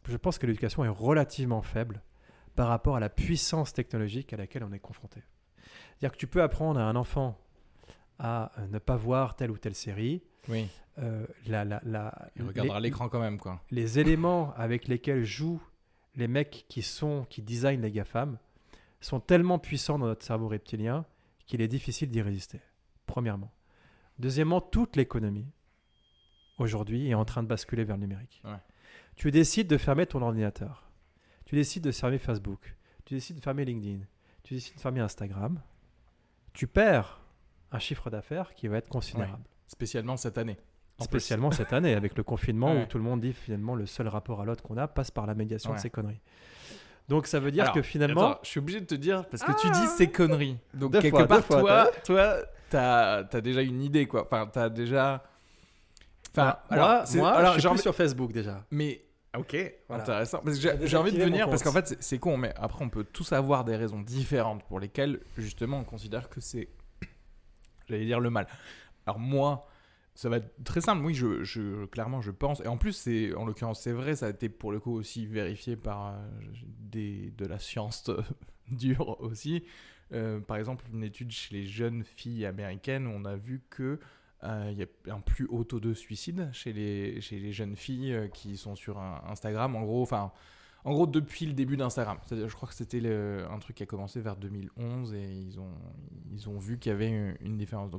je 0.09 0.17
pense 0.17 0.39
que 0.39 0.47
l'éducation 0.47 0.85
est 0.85 0.89
relativement 0.89 1.63
faible 1.63 2.03
par 2.57 2.69
rapport 2.69 2.97
à 2.97 3.01
la 3.01 3.09
puissance 3.09 3.73
technologique 3.73 4.33
à 4.33 4.37
laquelle 4.37 4.65
on 4.65 4.73
est 4.73 4.79
confronté. 4.81 5.23
C'est-à-dire 5.99 6.13
que 6.13 6.19
tu 6.19 6.27
peux 6.27 6.43
apprendre 6.43 6.81
à 6.81 6.85
un 6.85 6.97
enfant 6.97 7.39
à 8.19 8.51
euh, 8.59 8.67
ne 8.67 8.79
pas 8.79 8.97
voir 8.97 9.37
telle 9.37 9.51
ou 9.51 9.59
telle 9.59 9.75
série. 9.77 10.23
Oui, 10.49 10.67
euh, 10.99 11.25
la, 11.47 11.65
la, 11.65 11.81
la- 11.85 12.29
il 12.37 12.43
regardera 12.43 12.81
l'écran 12.81 13.09
quand 13.09 13.21
même 13.21 13.39
quoi. 13.39 13.61
les 13.71 13.99
éléments 14.01 14.53
avec 14.57 14.89
lesquels 14.89 15.25
jouent 15.25 15.63
les 16.17 16.27
mecs 16.27 16.65
qui 16.69 16.83
sont 16.83 17.25
qui 17.31 17.43
designent 17.43 17.81
les 17.81 17.93
GAFAM 17.93 18.39
sont 19.01 19.21
tellement 19.21 19.59
puissants 19.59 19.99
dans 19.99 20.07
notre 20.07 20.25
cerveau 20.25 20.49
reptilien 20.49 21.05
qu'il 21.47 21.61
est 21.61 21.69
difficile 21.69 22.11
d'y 22.11 22.21
résister. 22.23 22.61
Premièrement. 23.07 23.53
Deuxièmement, 24.19 24.61
toute 24.61 24.97
l'économie 24.97 25.47
aujourd'hui 26.59 27.09
est 27.09 27.15
en 27.15 27.25
train 27.25 27.43
de 27.43 27.49
basculer 27.49 27.85
vers 27.85 27.97
le 27.97 28.03
numérique. 28.03 28.43
Ouais. 28.45 28.57
Tu 29.17 29.31
décides 29.31 29.69
de 29.69 29.79
fermer 29.79 30.07
ton 30.07 30.23
ordinateur. 30.23 30.91
Tu 31.45 31.55
décides 31.55 31.85
de 31.85 31.93
fermer 31.93 32.19
Facebook. 32.19 32.77
Tu 33.05 33.15
décides 33.15 33.37
de 33.37 33.41
fermer 33.43 33.65
LinkedIn. 33.65 34.05
Tu 34.43 34.55
décides 34.55 34.75
de 34.77 34.81
fermer 34.81 35.01
Instagram. 35.01 35.61
Tu 36.53 36.67
perds 36.67 37.21
un 37.71 37.79
chiffre 37.79 38.11
d'affaires 38.11 38.55
qui 38.55 38.69
va 38.69 38.79
être 38.79 38.89
considérable. 38.89 39.45
Spécialement 39.67 40.17
cette 40.17 40.39
année. 40.39 40.59
Spécialement 41.01 41.53
cette 41.53 41.73
année, 41.73 41.95
avec 41.95 42.17
le 42.17 42.23
confinement 42.25 42.73
Ouais. 42.73 42.83
où 42.83 42.87
tout 42.87 42.99
le 42.99 43.05
monde 43.05 43.21
dit 43.21 43.33
finalement 43.33 43.77
le 43.77 43.87
seul 43.87 44.09
rapport 44.09 44.41
à 44.41 44.45
l'autre 44.45 44.63
qu'on 44.65 44.77
a 44.77 44.89
passe 44.89 45.11
par 45.13 45.27
la 45.27 45.35
médiation 45.35 45.73
de 45.73 45.79
ces 45.79 45.91
conneries. 45.91 46.21
Donc 47.09 47.27
ça 47.27 47.41
veut 47.41 47.51
dire 47.51 47.65
Alors, 47.65 47.75
que 47.75 47.83
finalement, 47.83 48.33
Attends, 48.33 48.41
je 48.43 48.49
suis 48.49 48.59
obligé 48.61 48.81
de 48.81 48.87
te 48.87 48.95
dire 48.95 49.25
parce 49.29 49.43
que 49.43 49.53
tu 49.61 49.71
dis 49.71 49.87
ces 49.97 50.11
conneries. 50.11 50.59
Donc 50.75 50.93
Deux 50.93 51.01
quelque 51.01 51.17
fois, 51.17 51.27
part 51.27 51.45
fois, 51.45 51.61
toi, 51.61 51.91
toi, 52.05 52.37
t'as 52.71 53.25
as 53.33 53.41
déjà 53.41 53.63
une 53.63 53.83
idée 53.83 54.07
quoi. 54.07 54.25
Enfin, 54.27 54.47
t'as 54.53 54.69
déjà. 54.69 55.25
Enfin, 56.33 56.45
Bah, 56.45 56.65
alors, 56.71 57.05
moi, 57.17 57.31
alors, 57.33 57.55
je 57.55 57.61
suis 57.61 57.69
envie- 57.69 57.81
sur 57.81 57.95
Facebook 57.95 58.33
déjà. 58.33 58.65
Mais 58.71 59.01
ok, 59.37 59.57
Voilà. 59.89 60.03
intéressant. 60.03 60.41
Parce 60.45 60.59
que 60.59 60.87
J'ai 60.87 60.97
envie 60.99 61.13
de 61.13 61.23
venir 61.23 61.49
parce 61.49 61.63
qu'en 61.63 61.73
fait 61.73 61.89
c'est- 61.89 62.03
c'est 62.03 62.19
con, 62.19 62.37
mais 62.37 62.53
après 62.57 62.85
on 62.85 62.91
peut 62.91 63.05
tous 63.05 63.33
avoir 63.33 63.65
des 63.65 63.75
raisons 63.77 64.01
différentes 64.01 64.63
pour 64.65 64.79
lesquelles 64.79 65.21
justement 65.39 65.79
on 65.79 65.85
considère 65.85 66.29
que 66.29 66.41
c'est, 66.43 66.69
j'allais 67.89 68.05
dire 68.05 68.21
le 68.21 68.29
mal. 68.31 68.47
Alors 69.07 69.19
moi, 69.19 69.67
ça 70.19 70.29
va 70.29 70.39
être 70.39 70.53
très 70.65 70.81
simple. 70.81 71.05
Oui, 71.05 71.15
je, 71.15 71.45
je 71.45 71.85
clairement 71.85 72.21
je 72.21 72.33
pense. 72.33 72.61
Et 72.63 72.67
en 72.67 72.77
plus 72.77 72.93
c'est, 72.93 73.33
en 73.35 73.47
l'occurrence 73.47 73.81
c'est 73.81 73.93
vrai, 73.93 74.17
ça 74.17 74.27
a 74.27 74.31
été 74.31 74.49
pour 74.49 74.73
le 74.73 74.81
coup 74.81 74.93
aussi 74.93 75.27
vérifié 75.27 75.77
par 75.77 76.09
euh, 76.09 76.17
des 76.81 77.33
de 77.39 77.47
la 77.47 77.61
science 77.61 78.11
dure 78.69 79.21
aussi. 79.21 79.63
Euh, 80.13 80.41
par 80.41 80.57
exemple, 80.57 80.85
une 80.93 81.05
étude 81.05 81.31
chez 81.31 81.55
les 81.55 81.67
jeunes 81.67 82.03
filles 82.03 82.47
américaines, 82.47 83.07
on 83.07 83.25
a 83.27 83.37
vu 83.37 83.63
que 83.71 84.01
euh, 84.43 84.69
il 84.73 84.79
y 84.79 84.83
a 84.83 85.15
un 85.15 85.21
plus 85.21 85.47
haut 85.51 85.63
taux 85.63 85.79
de 85.79 85.95
suicide 85.95 86.51
chez 86.53 86.73
les, 86.73 87.21
chez 87.21 87.39
les 87.39 87.53
jeunes 87.53 87.77
filles 87.77 88.29
qui 88.35 88.57
sont 88.57 88.75
sur 88.75 88.99
Instagram. 88.99 89.77
En 89.77 89.83
gros, 89.83 90.03
enfin, 90.03 90.33
en 90.85 90.95
gros, 90.95 91.07
depuis 91.07 91.47
le 91.47 91.53
début 91.53 91.77
d'Instagram. 91.77 92.19
Je 92.29 92.53
crois 92.55 92.69
que 92.69 92.75
c'était 92.75 93.07
un 93.07 93.59
truc 93.61 93.77
qui 93.77 93.85
a 93.85 93.87
commencé 93.87 94.21
vers 94.21 94.37
2011 94.37 95.15
et 95.15 95.23
ils 95.23 95.61
ont, 95.61 95.75
ils 96.33 96.49
ont 96.49 96.59
vu 96.59 96.79
qu'il 96.79 96.91
y 96.91 96.95
avait 96.95 97.37
une, 97.41 97.57
différence. 97.57 97.93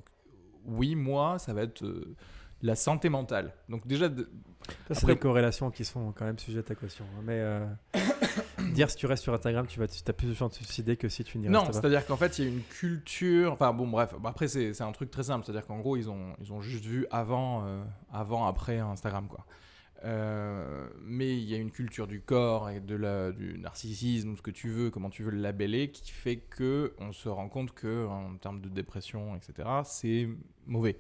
Oui, 0.66 0.96
moi, 0.96 1.40
ça 1.40 1.54
va 1.54 1.64
être 1.64 1.84
euh, 1.84 2.16
la 2.62 2.76
santé 2.76 3.10
mentale. 3.10 3.54
Donc, 3.70 3.86
déjà, 3.88 4.10
de- 4.10 4.30
Ça, 4.68 4.74
c'est 4.90 4.98
Après- 5.00 5.14
des 5.14 5.20
corrélations 5.20 5.72
qui 5.72 5.84
sont 5.86 6.12
quand 6.12 6.26
même 6.26 6.38
sujettes 6.38 6.70
à 6.70 6.76
caution. 6.76 7.06
hein. 7.18 7.22
Mais 7.26 7.40
euh, 7.40 7.66
dire 8.74 8.90
si 8.90 8.98
tu 8.98 9.06
restes 9.06 9.24
sur 9.24 9.34
Instagram, 9.34 9.66
tu 9.68 9.80
vas, 9.80 9.86
as 9.86 10.14
plus 10.14 10.28
de 10.28 10.34
chances 10.34 10.54
de 10.54 10.58
te 10.60 10.64
suicider 10.64 10.96
que 10.98 11.10
si 11.10 11.24
tu 11.24 11.38
n'y 11.38 11.48
restes 11.48 11.54
Non, 11.60 11.66
pas. 11.66 11.74
c'est-à-dire 11.74 12.06
qu'en 12.06 12.18
fait, 12.18 12.38
il 12.40 12.46
y 12.46 12.48
a 12.48 12.52
une 12.52 12.62
culture. 12.64 13.54
Enfin, 13.54 13.74
bon, 13.74 13.88
bref. 13.88 14.14
Après, 14.26 14.48
c'est 14.48 14.74
c'est 14.74 14.84
un 14.84 14.92
truc 14.92 15.10
très 15.12 15.24
simple. 15.24 15.46
C'est-à-dire 15.46 15.66
qu'en 15.66 15.80
gros, 15.80 15.96
ils 15.98 16.10
ont, 16.10 16.34
ils 16.42 16.52
ont 16.54 16.62
juste 16.62 16.84
vu 16.86 17.08
avant, 17.12 17.64
euh, 17.66 17.82
avant, 18.12 18.46
après 18.48 18.78
Instagram, 18.80 19.28
quoi. 19.28 19.46
Euh, 20.06 20.90
mais 21.02 21.38
il 21.38 21.44
y 21.44 21.54
a 21.54 21.58
une 21.58 21.72
culture 21.72 22.08
du 22.08 22.22
corps 22.22 22.70
et 22.70 22.80
de 22.80 22.96
la, 22.96 23.32
du 23.32 23.58
narcissisme, 23.60 24.36
ce 24.38 24.42
que 24.42 24.52
tu 24.52 24.70
veux, 24.70 24.90
comment 24.90 25.10
tu 25.10 25.24
veux 25.24 25.32
le 25.32 25.40
labeller, 25.42 25.92
qui 25.92 26.12
fait 26.12 26.38
que 26.38 26.94
on 27.00 27.12
se 27.12 27.28
rend 27.28 27.50
compte 27.50 27.74
que 27.74 28.06
en 28.08 28.38
termes 28.38 28.62
de 28.62 28.70
dépression, 28.70 29.36
etc., 29.36 29.68
c'est 29.84 30.30
mauvais. 30.68 31.00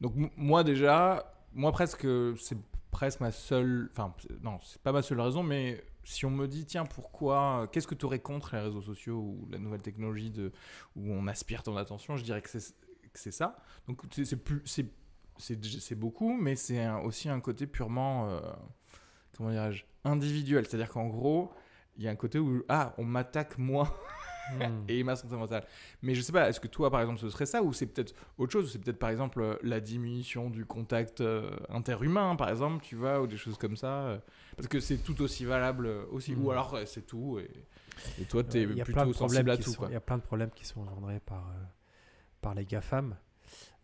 Donc 0.00 0.14
moi 0.36 0.62
déjà, 0.62 1.34
moi 1.52 1.72
presque, 1.72 2.06
c'est 2.38 2.58
presque 2.90 3.20
ma 3.20 3.32
seule, 3.32 3.90
enfin 3.92 4.14
non, 4.42 4.58
c'est 4.62 4.80
pas 4.82 4.92
ma 4.92 5.02
seule 5.02 5.20
raison, 5.20 5.42
mais 5.42 5.82
si 6.04 6.24
on 6.24 6.30
me 6.30 6.46
dit 6.46 6.64
tiens 6.64 6.84
pourquoi, 6.84 7.68
qu'est-ce 7.72 7.88
que 7.88 7.94
tu 7.94 8.06
aurais 8.06 8.20
contre 8.20 8.54
les 8.54 8.62
réseaux 8.62 8.82
sociaux 8.82 9.18
ou 9.18 9.48
la 9.50 9.58
nouvelle 9.58 9.82
technologie 9.82 10.30
de, 10.30 10.52
où 10.94 11.12
on 11.12 11.26
aspire 11.26 11.62
ton 11.64 11.76
attention, 11.76 12.16
je 12.16 12.22
dirais 12.22 12.42
que 12.42 12.48
c'est 12.50 13.30
ça. 13.32 13.56
Donc 13.88 14.02
c'est 14.12 14.36
plus, 14.36 14.62
c'est 14.64 14.86
c'est 15.42 15.94
beaucoup, 15.94 16.36
mais 16.36 16.56
c'est 16.56 16.88
aussi 17.04 17.28
un 17.28 17.40
côté 17.40 17.66
purement, 17.66 18.28
euh, 18.28 18.40
comment 19.36 19.50
dirais-je, 19.50 19.84
individuel. 20.04 20.66
C'est-à-dire 20.66 20.90
qu'en 20.90 21.08
gros, 21.08 21.52
il 21.96 22.04
y 22.04 22.08
a 22.08 22.10
un 22.10 22.16
côté 22.16 22.38
où 22.38 22.62
ah 22.68 22.94
on 22.98 23.04
m'attaque 23.04 23.58
moi 23.58 23.92
Hmm. 24.50 24.84
et 24.88 25.02
ma 25.02 25.16
santé 25.16 25.36
mentale. 25.36 25.64
Mais 26.02 26.14
je 26.14 26.20
sais 26.20 26.32
pas, 26.32 26.48
est-ce 26.48 26.60
que 26.60 26.68
toi, 26.68 26.90
par 26.90 27.00
exemple, 27.00 27.20
ce 27.20 27.30
serait 27.30 27.46
ça 27.46 27.62
ou 27.62 27.72
c'est 27.72 27.86
peut-être 27.86 28.14
autre 28.38 28.52
chose? 28.52 28.72
C'est 28.72 28.78
peut-être, 28.78 28.98
par 28.98 29.10
exemple, 29.10 29.40
euh, 29.40 29.56
la 29.62 29.80
diminution 29.80 30.50
du 30.50 30.64
contact 30.64 31.20
euh, 31.20 31.50
interhumain, 31.68 32.36
par 32.36 32.48
exemple, 32.48 32.84
tu 32.84 32.96
vois, 32.96 33.20
ou 33.20 33.26
des 33.26 33.36
choses 33.36 33.56
comme 33.56 33.76
ça. 33.76 34.20
parce 34.56 34.68
que 34.68 34.80
c'est 34.80 34.98
tout 34.98 35.20
aussi 35.22 35.44
valable 35.44 35.86
aussi. 36.10 36.34
Ou 36.34 36.50
alors, 36.50 36.74
euh, 36.74 36.84
c'est 36.86 37.06
tout. 37.06 37.38
Et, 37.38 37.50
et 38.20 38.24
toi, 38.24 38.40
a 38.40 38.44
plein 38.44 38.84
plutôt 38.84 39.12
sensible 39.12 39.50
à 39.50 39.56
tout. 39.56 39.74
Il 39.88 39.92
y 39.92 39.96
a 39.96 40.00
plein 40.00 40.18
de 40.18 40.22
problèmes 40.22 40.50
qui 40.50 40.64
sont 40.64 40.80
engendrés 40.80 41.20
par, 41.20 41.48
euh, 41.48 41.64
par 42.40 42.54
les 42.54 42.64
GAFAM. 42.64 43.16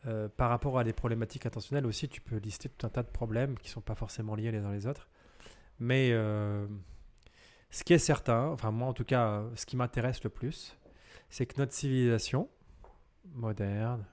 Euh, 0.07 0.29
par 0.29 0.49
rapport 0.49 0.79
à 0.79 0.85
des 0.85 0.93
problématiques 0.93 1.45
intentionnelles 1.47 1.87
aussi, 1.87 2.09
tu 2.09 2.21
peux 2.21 2.37
lister 2.37 2.69
tout 2.69 2.87
un 2.87 2.91
tas 2.91 3.03
de 3.03 3.09
problèmes 3.09 3.59
qui 3.59 3.69
ne 3.69 3.73
sont 3.73 3.81
pas 3.81 3.97
forcément 3.97 4.37
liés 4.37 4.53
les 4.53 4.61
uns 4.61 4.73
les 4.73 4.87
autres. 4.87 5.09
Mais 5.81 6.11
euh, 6.13 6.67
ce 7.71 7.83
qui 7.85 7.93
est 7.95 7.99
certain, 7.99 8.47
enfin 8.49 8.71
moi 8.71 8.87
en 8.89 8.93
tout 8.93 9.05
cas, 9.05 9.43
ce 9.57 9.67
qui 9.67 9.77
m'intéresse 9.77 10.23
le 10.23 10.31
plus, 10.31 10.77
c'est 11.31 11.47
que 11.47 11.59
notre 11.59 11.73
civilisation 11.73 12.49
moderne, 13.35 14.05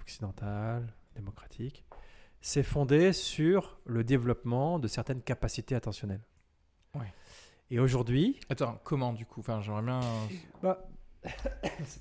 occidentale, 0.00 0.94
démocratique, 1.14 1.84
s'est 2.40 2.62
fondée 2.62 3.12
sur 3.12 3.78
le 3.84 4.04
développement 4.04 4.78
de 4.78 4.88
certaines 4.88 5.22
capacités 5.22 5.74
attentionnelles. 5.74 6.22
Ouais. 6.94 7.12
Et 7.70 7.78
aujourd'hui, 7.78 8.38
Attends, 8.48 8.80
comment 8.84 9.12
du 9.12 9.26
coup? 9.26 9.40
Enfin, 9.40 9.60
j'aimerais 9.60 9.82
bien. 9.82 10.00
bah, 10.62 10.88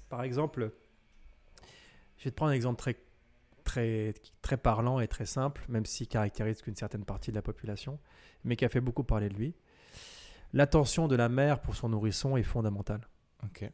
par 0.10 0.23
exemple, 0.23 0.71
je 2.17 2.25
vais 2.25 2.32
te 2.32 2.36
prendre 2.36 2.51
un 2.51 2.56
exemple 2.56 2.80
très, 2.80 2.97
très, 3.63 4.13
très 4.41 4.58
parlant 4.58 5.00
et 5.00 5.08
très 5.08 5.26
simple, 5.26 5.63
même 5.69 5.86
s'il 5.86 6.08
caractérise 6.08 6.62
qu'une 6.62 6.76
certaine 6.76 7.06
partie 7.06 7.32
de 7.32 7.36
la 7.36 7.41
population, 7.41 8.00
mais 8.43 8.56
qui 8.56 8.65
a 8.65 8.69
fait 8.69 8.82
beaucoup 8.82 9.04
parler 9.04 9.30
de 9.30 9.36
lui. 9.36 9.56
L'attention 10.54 11.08
de 11.08 11.15
la 11.15 11.30
mère 11.30 11.62
pour 11.62 11.76
son 11.76 11.89
nourrisson 11.89 12.36
est 12.38 12.43
fondamentale. 12.43 13.08
Ok. 13.43 13.69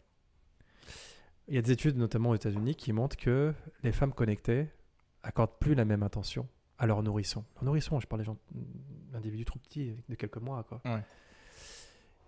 Il 1.48 1.56
y 1.56 1.58
a 1.58 1.62
des 1.62 1.72
études, 1.72 1.98
notamment 1.98 2.32
aux 2.32 2.36
États-Unis, 2.36 2.76
qui 2.76 2.94
montrent 2.94 3.16
que 3.16 3.54
les 3.84 3.92
femmes 3.92 4.14
connectées 4.14 4.68
accordent 5.24 5.58
plus 5.60 5.76
la 5.76 5.86
même 5.86 6.04
attention 6.04 6.48
à 6.78 6.86
leur 6.86 7.02
nourrisson. 7.02 7.44
Leur 7.56 7.64
nourrisson, 7.64 8.00
je 8.00 8.08
parle 8.08 8.22
des 8.22 8.26
gens, 8.26 8.38
d'individus 9.12 9.46
trop 9.46 9.60
petits, 9.60 9.96
de 10.10 10.16
quelques 10.16 10.38
mois, 10.38 10.64
quoi. 10.64 10.82
Ouais. 10.86 11.02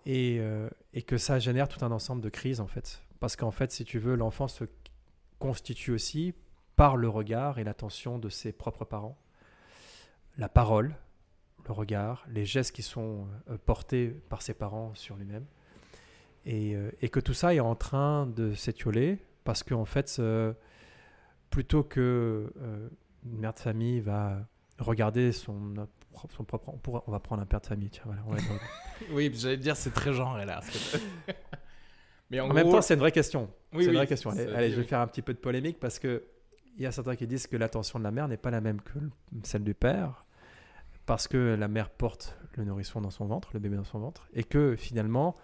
Et, 0.06 0.38
euh, 0.40 0.68
et 0.94 1.02
que 1.02 1.18
ça 1.18 1.38
génère 1.38 1.68
tout 1.68 1.84
un 1.84 1.92
ensemble 1.92 2.22
de 2.22 2.30
crises, 2.30 2.60
en 2.60 2.66
fait. 2.66 3.02
Parce 3.20 3.36
qu'en 3.36 3.50
fait, 3.50 3.70
si 3.70 3.84
tu 3.84 3.98
veux, 3.98 4.16
l'enfant 4.16 4.48
se 4.48 4.64
constitue 5.38 5.92
aussi 5.92 6.34
par 6.80 6.96
le 6.96 7.10
regard 7.10 7.58
et 7.58 7.64
l'attention 7.64 8.18
de 8.18 8.30
ses 8.30 8.52
propres 8.52 8.86
parents. 8.86 9.18
La 10.38 10.48
parole, 10.48 10.94
le 11.66 11.72
regard, 11.72 12.24
les 12.30 12.46
gestes 12.46 12.74
qui 12.74 12.80
sont 12.82 13.26
euh, 13.50 13.58
portés 13.66 14.08
par 14.30 14.40
ses 14.40 14.54
parents 14.54 14.94
sur 14.94 15.16
lui-même. 15.16 15.44
Et, 16.46 16.74
euh, 16.74 16.90
et 17.02 17.10
que 17.10 17.20
tout 17.20 17.34
ça 17.34 17.54
est 17.54 17.60
en 17.60 17.74
train 17.74 18.24
de 18.28 18.54
s'étioler 18.54 19.18
parce 19.44 19.62
qu'en 19.62 19.84
fait, 19.84 20.16
euh, 20.20 20.54
plutôt 21.50 21.82
que 21.84 22.50
euh, 22.62 22.88
une 23.26 23.40
mère 23.40 23.52
de 23.52 23.58
famille 23.58 24.00
va 24.00 24.38
regarder 24.78 25.32
son, 25.32 25.74
son 26.30 26.44
propre... 26.44 26.70
On, 26.70 26.78
pourra- 26.78 27.04
on 27.06 27.12
va 27.12 27.20
prendre 27.20 27.42
un 27.42 27.46
père 27.46 27.60
de 27.60 27.66
famille, 27.66 27.90
tiens, 27.90 28.04
voilà, 28.06 28.22
on 28.26 28.30
va 28.32 28.40
Oui, 29.12 29.30
j'allais 29.34 29.58
dire, 29.58 29.76
c'est 29.76 29.92
très 29.92 30.14
genré 30.14 30.46
là. 30.46 30.62
Mais 32.30 32.40
en, 32.40 32.44
En 32.44 32.48
gros, 32.48 32.54
même 32.54 32.70
temps, 32.70 32.80
c'est 32.80 32.94
une 32.94 33.00
vraie 33.00 33.12
question. 33.12 33.50
Oui, 33.74 33.80
c'est 33.80 33.84
une 33.84 33.90
oui, 33.90 33.96
vraie 33.96 34.06
question. 34.06 34.30
Allez, 34.30 34.70
je 34.70 34.76
vais 34.76 34.82
oui. 34.82 34.88
faire 34.88 35.00
un 35.00 35.06
petit 35.08 35.20
peu 35.20 35.34
de 35.34 35.38
polémique 35.38 35.78
parce 35.78 35.98
que 35.98 36.24
il 36.76 36.82
y 36.82 36.86
a 36.86 36.92
certains 36.92 37.16
qui 37.16 37.26
disent 37.26 37.46
que 37.46 37.56
l'attention 37.56 37.98
de 37.98 38.04
la 38.04 38.10
mère 38.10 38.28
n'est 38.28 38.36
pas 38.36 38.50
la 38.50 38.60
même 38.60 38.80
que 38.80 38.98
le- 38.98 39.10
celle 39.42 39.64
du 39.64 39.74
père 39.74 40.24
parce 41.06 41.26
que 41.28 41.56
la 41.58 41.68
mère 41.68 41.90
porte 41.90 42.36
le 42.56 42.64
nourrisson 42.64 43.00
dans 43.00 43.10
son 43.10 43.26
ventre, 43.26 43.50
le 43.54 43.60
bébé 43.60 43.76
dans 43.76 43.84
son 43.84 43.98
ventre, 43.98 44.28
et 44.32 44.44
que 44.44 44.76
finalement 44.76 45.36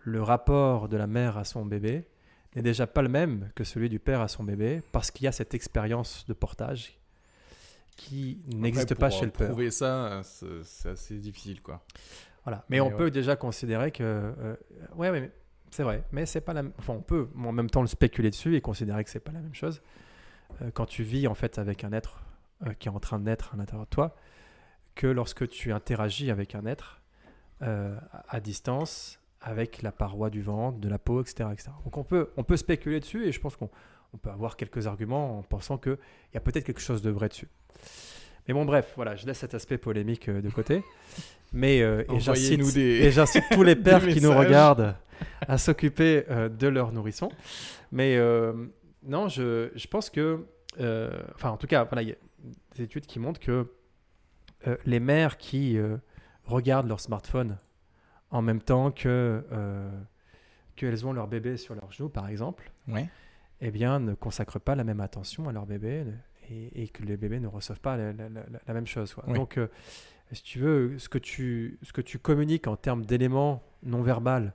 le 0.00 0.22
rapport 0.22 0.88
de 0.88 0.96
la 0.96 1.06
mère 1.06 1.38
à 1.38 1.44
son 1.44 1.64
bébé 1.64 2.06
n'est 2.56 2.62
déjà 2.62 2.86
pas 2.86 3.02
le 3.02 3.08
même 3.08 3.50
que 3.54 3.64
celui 3.64 3.88
du 3.88 3.98
père 3.98 4.20
à 4.20 4.28
son 4.28 4.44
bébé 4.44 4.82
parce 4.92 5.10
qu'il 5.10 5.24
y 5.24 5.28
a 5.28 5.32
cette 5.32 5.54
expérience 5.54 6.24
de 6.26 6.32
portage 6.34 6.98
qui 7.96 8.40
n'existe 8.52 8.94
pas 8.96 9.10
chez 9.10 9.24
le 9.24 9.30
père. 9.30 9.48
Prouver 9.48 9.70
ça, 9.70 10.20
c'est 10.64 10.88
assez 10.90 11.16
difficile, 11.18 11.62
quoi. 11.62 11.84
Voilà. 12.44 12.64
Mais, 12.68 12.76
Mais 12.76 12.80
on 12.80 12.88
ouais. 12.88 12.96
peut 12.96 13.10
déjà 13.10 13.36
considérer 13.36 13.90
que. 13.92 14.02
euh, 14.02 14.56
ouais, 14.96 15.10
mais 15.12 15.30
c'est 15.70 15.82
vrai. 15.84 16.04
Mais 16.12 16.26
c'est 16.26 16.40
pas 16.40 16.52
la. 16.52 16.62
Enfin, 16.78 16.94
on 16.94 17.00
peut 17.02 17.28
en 17.36 17.52
même 17.52 17.70
temps 17.70 17.80
le 17.82 17.86
spéculer 17.86 18.30
dessus 18.30 18.54
et 18.56 18.60
considérer 18.60 19.02
que 19.04 19.10
c'est 19.10 19.20
pas 19.20 19.32
la 19.32 19.40
même 19.40 19.54
chose. 19.54 19.80
Euh, 20.62 20.70
quand 20.72 20.86
tu 20.86 21.02
vis 21.02 21.26
en 21.26 21.34
fait 21.34 21.58
avec 21.58 21.84
un 21.84 21.92
être 21.92 22.22
euh, 22.66 22.72
qui 22.78 22.88
est 22.88 22.90
en 22.90 23.00
train 23.00 23.18
de 23.18 23.24
naître 23.24 23.50
à 23.54 23.56
l'intérieur 23.56 23.84
de 23.84 23.90
toi, 23.90 24.16
que 24.94 25.06
lorsque 25.06 25.48
tu 25.48 25.72
interagis 25.72 26.30
avec 26.30 26.54
un 26.54 26.66
être 26.66 27.00
euh, 27.62 27.96
à 28.28 28.40
distance, 28.40 29.18
avec 29.40 29.82
la 29.82 29.92
paroi 29.92 30.30
du 30.30 30.42
ventre, 30.42 30.78
de 30.78 30.88
la 30.88 30.98
peau, 30.98 31.20
etc. 31.20 31.48
etc. 31.52 31.70
Donc 31.84 31.96
on 31.96 32.04
peut, 32.04 32.30
on 32.36 32.44
peut 32.44 32.56
spéculer 32.56 33.00
dessus 33.00 33.26
et 33.26 33.32
je 33.32 33.40
pense 33.40 33.56
qu'on 33.56 33.70
on 34.14 34.16
peut 34.16 34.30
avoir 34.30 34.56
quelques 34.56 34.86
arguments 34.86 35.38
en 35.38 35.42
pensant 35.42 35.76
qu'il 35.76 35.98
y 36.34 36.36
a 36.36 36.40
peut-être 36.40 36.64
quelque 36.64 36.80
chose 36.80 37.02
de 37.02 37.10
vrai 37.10 37.28
dessus. 37.28 37.48
Mais 38.46 38.54
bon, 38.54 38.64
bref, 38.64 38.92
voilà, 38.94 39.16
je 39.16 39.26
laisse 39.26 39.38
cet 39.38 39.54
aspect 39.54 39.78
polémique 39.78 40.30
de 40.30 40.50
côté. 40.50 40.82
Mais 41.52 41.82
euh, 41.82 42.04
et 42.12 42.20
j'incite 42.20 42.74
des- 42.74 43.10
tous 43.52 43.62
les 43.62 43.76
pères 43.82 44.06
qui 44.06 44.20
nous 44.20 44.32
regardent 44.36 44.96
à 45.46 45.56
s'occuper 45.58 46.24
euh, 46.28 46.48
de 46.48 46.66
leurs 46.66 46.92
nourrissons. 46.92 47.30
Mais 47.92 48.16
euh, 48.16 48.52
non, 49.04 49.28
je, 49.28 49.70
je 49.74 49.86
pense 49.86 50.10
que, 50.10 50.46
euh, 50.80 51.22
enfin, 51.34 51.50
en 51.50 51.56
tout 51.56 51.66
cas, 51.66 51.84
voilà, 51.84 52.02
il 52.02 52.08
y 52.08 52.12
a 52.12 52.16
des 52.76 52.82
études 52.84 53.06
qui 53.06 53.18
montrent 53.18 53.40
que 53.40 53.70
euh, 54.66 54.76
les 54.86 55.00
mères 55.00 55.36
qui 55.36 55.78
euh, 55.78 55.96
regardent 56.44 56.88
leur 56.88 57.00
smartphone 57.00 57.58
en 58.30 58.42
même 58.42 58.60
temps 58.62 58.90
que 58.90 59.44
qu'elles 60.76 61.06
ont 61.06 61.12
leur 61.12 61.28
bébé 61.28 61.56
sur 61.56 61.74
leur 61.76 61.92
genou, 61.92 62.08
par 62.08 62.28
exemple, 62.28 62.72
Ouais. 62.88 63.08
eh 63.60 63.70
bien, 63.70 64.00
ne 64.00 64.14
consacrent 64.14 64.58
pas 64.60 64.74
la 64.74 64.82
même 64.82 65.00
attention 65.00 65.48
à 65.48 65.52
leur 65.52 65.66
bébé 65.66 66.04
et, 66.50 66.82
et 66.82 66.88
que 66.88 67.02
les 67.04 67.16
bébés 67.16 67.38
ne 67.38 67.46
reçoivent 67.46 67.80
pas 67.80 67.96
la, 67.96 68.12
la- 68.12 68.28
la- 68.28 68.42
la 68.66 68.74
même 68.74 68.86
chose. 68.86 69.14
quoi. 69.14 69.32
Donc, 69.32 69.58
si 70.32 70.42
tu 70.42 70.58
veux, 70.58 70.98
ce 70.98 71.08
que 71.08 71.18
tu, 71.18 71.78
ce 71.82 71.92
que 71.92 72.00
tu 72.00 72.18
communiques 72.18 72.66
en 72.66 72.74
termes 72.76 73.04
d'éléments 73.06 73.62
non 73.84 74.02
verbal 74.02 74.52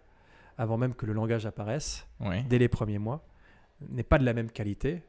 avant 0.57 0.77
même 0.77 0.93
que 0.93 1.05
le 1.05 1.13
langage 1.13 1.45
apparaisse, 1.45 2.05
Ouais. 2.19 2.43
dès 2.49 2.57
les 2.57 2.67
premiers 2.67 2.99
mois, 2.99 3.25
n'est 3.89 4.03
pas 4.03 4.17
de 4.17 4.25
la 4.25 4.33
même 4.33 4.51
qualité 4.51 5.01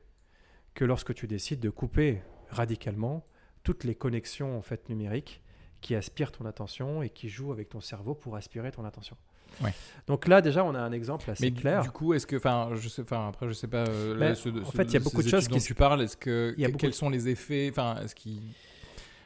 que 0.74 0.84
lorsque 0.84 1.14
tu 1.14 1.26
décides 1.26 1.60
de 1.60 1.70
couper 1.70 2.22
radicalement 2.50 3.24
toutes 3.62 3.84
les 3.84 3.94
connexions 3.94 4.56
en 4.56 4.62
fait 4.62 4.88
numériques 4.88 5.42
qui 5.80 5.94
aspirent 5.94 6.32
ton 6.32 6.44
attention 6.46 7.02
et 7.02 7.10
qui 7.10 7.28
jouent 7.28 7.52
avec 7.52 7.68
ton 7.68 7.80
cerveau 7.80 8.14
pour 8.14 8.36
aspirer 8.36 8.70
ton 8.70 8.84
attention. 8.84 9.16
Ouais. 9.62 9.72
Donc 10.06 10.28
là 10.28 10.40
déjà 10.40 10.64
on 10.64 10.74
a 10.74 10.78
un 10.80 10.92
exemple 10.92 11.28
assez 11.30 11.50
Mais 11.50 11.52
clair. 11.52 11.82
du 11.82 11.90
coup, 11.90 12.14
est-ce 12.14 12.26
que, 12.26 12.36
enfin, 12.36 12.70
je 12.76 12.88
sais, 12.88 13.02
enfin, 13.02 13.28
après, 13.28 13.48
je 13.48 13.52
sais 13.52 13.66
pas. 13.66 13.84
euh, 13.88 14.16
là, 14.16 14.34
ce- 14.34 14.48
en 14.48 14.64
ce- 14.64 14.76
fait, 14.76 14.84
il 14.84 14.92
y 14.92 14.96
a 14.96 15.00
beaucoup 15.00 15.22
de 15.22 15.28
choses 15.28 15.48
qui 15.48 15.54
dont 15.54 15.58
tu 15.60 15.74
parles. 15.74 16.02
Est-ce 16.02 16.16
que 16.16 16.54
y 16.56 16.64
a 16.64 16.70
quels 16.70 16.90
de- 16.90 16.94
sont 16.94 17.10
les 17.10 17.28
effets 17.28 17.68
Enfin, 17.70 17.96
est-ce 18.02 18.14
qu'ils 18.14 18.40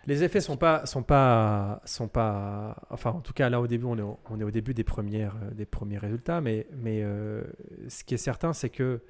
Les 0.06 0.22
effets 0.22 0.40
sont 0.40 0.56
pas 0.56 0.86
sont 0.86 1.02
pas 1.02 1.80
sont 1.84 2.08
pas 2.08 2.76
enfin 2.90 3.10
en 3.10 3.20
tout 3.20 3.32
cas 3.32 3.48
là 3.48 3.58
au 3.60 3.66
début 3.66 3.84
on 3.86 3.96
est 3.98 4.02
au, 4.02 4.18
on 4.30 4.38
est 4.40 4.44
au 4.44 4.50
début 4.50 4.74
des 4.74 4.84
premières 4.84 5.34
euh, 5.42 5.50
des 5.54 5.64
premiers 5.64 5.96
résultats 5.98 6.42
mais 6.42 6.66
mais 6.76 7.00
euh, 7.02 7.42
ce 7.88 8.04
qui 8.04 8.12
est 8.14 8.18
certain 8.18 8.52
c'est 8.52 8.68
que 8.68 9.00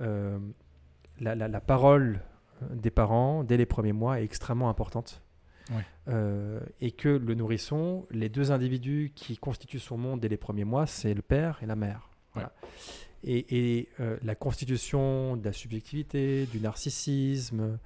euh, 0.00 0.38
la, 1.20 1.34
la- 1.34 1.48
la 1.48 1.60
parole 1.60 2.20
des 2.70 2.90
parents 2.90 3.44
dès 3.44 3.56
les 3.56 3.66
premiers 3.66 3.92
mois 3.92 4.20
est 4.20 4.24
extrêmement 4.24 4.68
importante. 4.68 5.22
Euh, 6.08 6.60
et 6.80 6.90
que 6.90 7.08
le 7.08 7.34
nourrisson 7.34 8.04
les 8.10 8.28
deux 8.28 8.50
individus 8.52 9.12
qui 9.14 9.36
constituent 9.38 9.78
son 9.78 9.96
monde 9.96 10.20
dès 10.20 10.28
les 10.28 10.36
premiers 10.36 10.64
mois 10.64 10.86
c'est 10.86 11.14
le 11.14 11.22
père 11.22 11.60
et 11.62 11.66
la 11.66 11.76
mère 11.76 12.10
Voilà. 12.34 12.52
et, 13.24 13.78
et, 13.78 13.88
euh, 14.00 14.18
la 14.22 14.34
constitution 14.34 15.36
de 15.36 15.44
la 15.44 15.52
subjectivité 15.52 16.46
du 16.46 16.60
narcissisme 16.60 17.78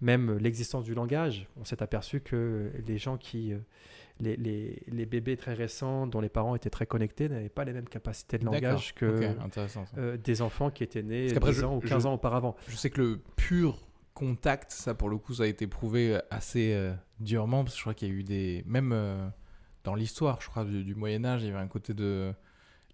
même 0.00 0.36
l'existence 0.38 0.84
du 0.84 0.94
langage. 0.94 1.46
On 1.58 1.64
s'est 1.64 1.82
aperçu 1.82 2.20
que 2.20 2.72
les 2.86 2.98
gens 2.98 3.16
qui, 3.16 3.54
les, 4.20 4.36
les, 4.36 4.82
les 4.86 5.06
bébés 5.06 5.36
très 5.36 5.54
récents 5.54 6.06
dont 6.06 6.20
les 6.20 6.28
parents 6.28 6.54
étaient 6.54 6.70
très 6.70 6.86
connectés 6.86 7.28
n'avaient 7.28 7.48
pas 7.48 7.64
les 7.64 7.72
mêmes 7.72 7.88
capacités 7.88 8.38
de 8.38 8.44
langage 8.44 8.94
que 8.94 9.34
euh, 9.98 10.16
des 10.16 10.42
enfants 10.42 10.70
qui 10.70 10.84
étaient 10.84 11.02
nés 11.02 11.22
Parce 11.26 11.32
qu'après, 11.34 11.52
10 11.52 11.58
je- 11.60 11.64
ans 11.64 11.76
ou 11.76 11.80
je- 11.82 11.88
15 11.88 12.06
ans 12.06 12.14
auparavant. 12.14 12.56
Je 12.68 12.76
sais 12.76 12.90
que 12.90 13.00
le 13.00 13.20
pur 13.36 13.78
contact, 14.14 14.70
ça 14.70 14.94
pour 14.94 15.08
le 15.08 15.16
coup, 15.18 15.34
ça 15.34 15.44
a 15.44 15.46
été 15.46 15.66
prouvé 15.66 16.18
assez 16.30 16.72
euh, 16.74 16.92
durement, 17.20 17.64
parce 17.64 17.74
que 17.74 17.78
je 17.78 17.82
crois 17.84 17.94
qu'il 17.94 18.08
y 18.08 18.10
a 18.10 18.14
eu 18.14 18.22
des... 18.22 18.62
Même 18.66 18.92
euh, 18.92 19.28
dans 19.84 19.94
l'histoire, 19.94 20.40
je 20.42 20.48
crois, 20.48 20.64
du, 20.64 20.84
du 20.84 20.94
Moyen-Âge, 20.94 21.42
il 21.42 21.48
y 21.48 21.50
avait 21.50 21.58
un 21.58 21.66
côté 21.68 21.94
de... 21.94 22.32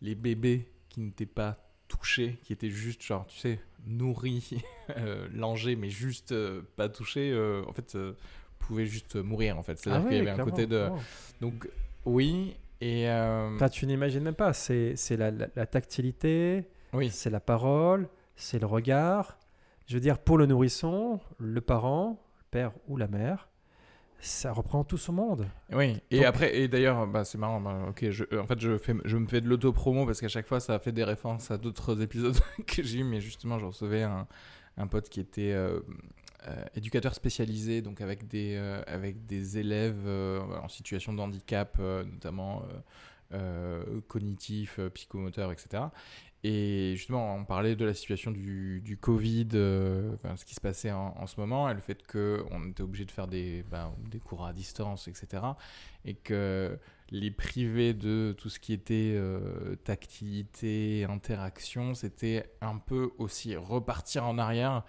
Les 0.01 0.15
bébés 0.15 0.71
qui 0.89 1.01
n'étaient 1.01 1.27
pas 1.27 1.59
touchés, 1.89 2.39
qui 2.45 2.53
étaient 2.53 2.71
juste, 2.71 3.03
genre, 3.03 3.27
tu 3.27 3.37
sais, 3.39 3.61
nourris, 3.85 4.63
euh, 4.97 5.27
langés, 5.35 5.75
mais 5.75 5.91
juste 5.91 6.33
euh, 6.33 6.63
pas 6.77 6.89
touchés, 6.89 7.33
euh, 7.33 7.65
en 7.67 7.73
fait, 7.73 7.97
pouvaient 8.59 8.87
juste 8.87 9.17
mourir, 9.17 9.59
en 9.59 9.63
fait. 9.63 9.79
C'est-à-dire 9.79 10.03
Ah 10.05 10.09
qu'il 10.09 10.19
y 10.19 10.21
oui, 10.23 10.29
avait 10.29 10.41
un 10.41 10.45
côté 10.45 10.67
de... 10.67 10.89
Donc, 11.41 11.69
oui, 12.05 12.57
et... 12.81 13.09
euh, 13.09 13.55
Enfin, 13.55 13.69
tu 13.69 13.87
n'imagines 13.87 14.23
même 14.23 14.35
pas, 14.35 14.53
c'est 14.53 14.95
la, 15.11 15.31
la- 15.31 15.49
la 15.55 15.67
tactilité, 15.67 16.65
Oui, 16.93 17.11
c'est 17.11 17.31
la 17.31 17.41
parole, 17.41 18.09
c'est 18.37 18.59
le 18.59 18.67
regard. 18.67 19.39
Je 19.87 19.95
veux 19.95 20.01
dire, 20.01 20.19
pour 20.19 20.37
le 20.39 20.47
nourrisson, 20.47 21.19
le 21.39 21.61
parent, 21.61 22.23
le 22.39 22.45
père 22.51 22.73
ou 22.89 22.97
la 22.97 23.09
mère, 23.09 23.49
ça 24.21 24.53
reprend 24.53 24.83
tout 24.85 24.99
son 24.99 25.13
monde. 25.13 25.47
Oui, 25.73 26.01
et 26.11 26.17
Donc- 26.19 26.27
après, 26.27 26.57
et 26.59 26.67
d'ailleurs, 26.69 27.07
bah, 27.07 27.25
c'est 27.25 27.39
marrant, 27.39 27.61
bah, 27.61 27.87
ok, 27.89 28.11
je, 28.11 28.25
en 28.39 28.47
fait, 28.47 28.59
je, 28.61 28.77
fais, 28.79 28.95
je 29.05 29.17
me 29.17 29.27
fais 29.27 29.41
de 29.41 29.49
l'auto-promo 29.49 30.05
parce 30.07 30.21
qu'à 30.21 30.29
chaque 30.29 30.47
fois, 30.47 30.61
ça 30.61 30.79
fait 30.79 30.93
des 30.93 31.05
références 31.05 31.51
à 31.51 31.57
d'autres 31.59 32.01
épisodes 32.03 32.37
que 32.67 32.83
j'ai 32.83 32.99
eu, 32.99 33.05
mais 33.05 33.21
justement, 33.21 33.59
je 33.59 33.67
recevais 33.67 34.03
un, 34.03 34.27
un 34.77 34.87
pote 34.89 35.09
qui 35.09 35.21
était 35.21 35.53
euh, 35.53 35.81
éducateur 36.75 37.15
spécialisé, 37.15 37.83
donc 37.83 38.01
avec 38.01 38.29
des, 38.29 38.55
euh, 38.57 38.83
avec 38.87 39.27
des 39.27 39.59
élèves 39.59 40.07
euh, 40.07 40.41
en 40.63 40.69
situation 40.69 41.13
de 41.13 41.21
handicap, 41.21 41.77
euh, 41.81 42.05
notamment 42.05 42.63
euh, 42.63 42.79
euh, 43.35 44.01
cognitif, 44.09 44.79
euh, 44.79 44.89
psychomoteur, 44.89 45.53
etc. 45.53 45.85
Et 46.45 46.95
justement, 46.97 47.35
on 47.35 47.45
parlait 47.45 47.75
de 47.75 47.85
la 47.85 47.95
situation 47.95 48.31
du, 48.31 48.81
du 48.81 48.97
Covid, 48.97 49.49
euh, 49.55 50.15
ce 50.37 50.45
qui 50.45 50.55
se 50.55 50.61
passait 50.61 50.93
en, 50.93 51.27
ce 51.27 51.39
moment, 51.41 51.69
et 51.69 51.75
le 51.75 51.81
fait 51.81 52.07
qu'on 52.07 52.69
était 52.71 52.83
obligé 52.83 53.05
de 53.05 53.11
faire 53.11 53.27
des, 53.27 53.65
ben, 53.71 53.93
des 54.09 54.21
cours 54.21 54.47
à 54.47 54.53
distance, 54.53 55.09
etc. 55.09 55.43
Et 56.05 56.15
que 56.15 56.79
les 57.11 57.33
privés 57.33 57.93
de 57.93 58.37
tout 58.39 58.51
ce 58.51 58.61
qui 58.61 58.73
était 58.73 59.15
euh, 59.17 59.75
tactilité, 59.83 61.05
interaction, 61.09 61.95
c'était 61.95 62.49
un 62.61 62.79
peu 62.79 63.11
aussi 63.19 63.57
repartir 63.57 64.25
en 64.25 64.39
arrière 64.39 64.85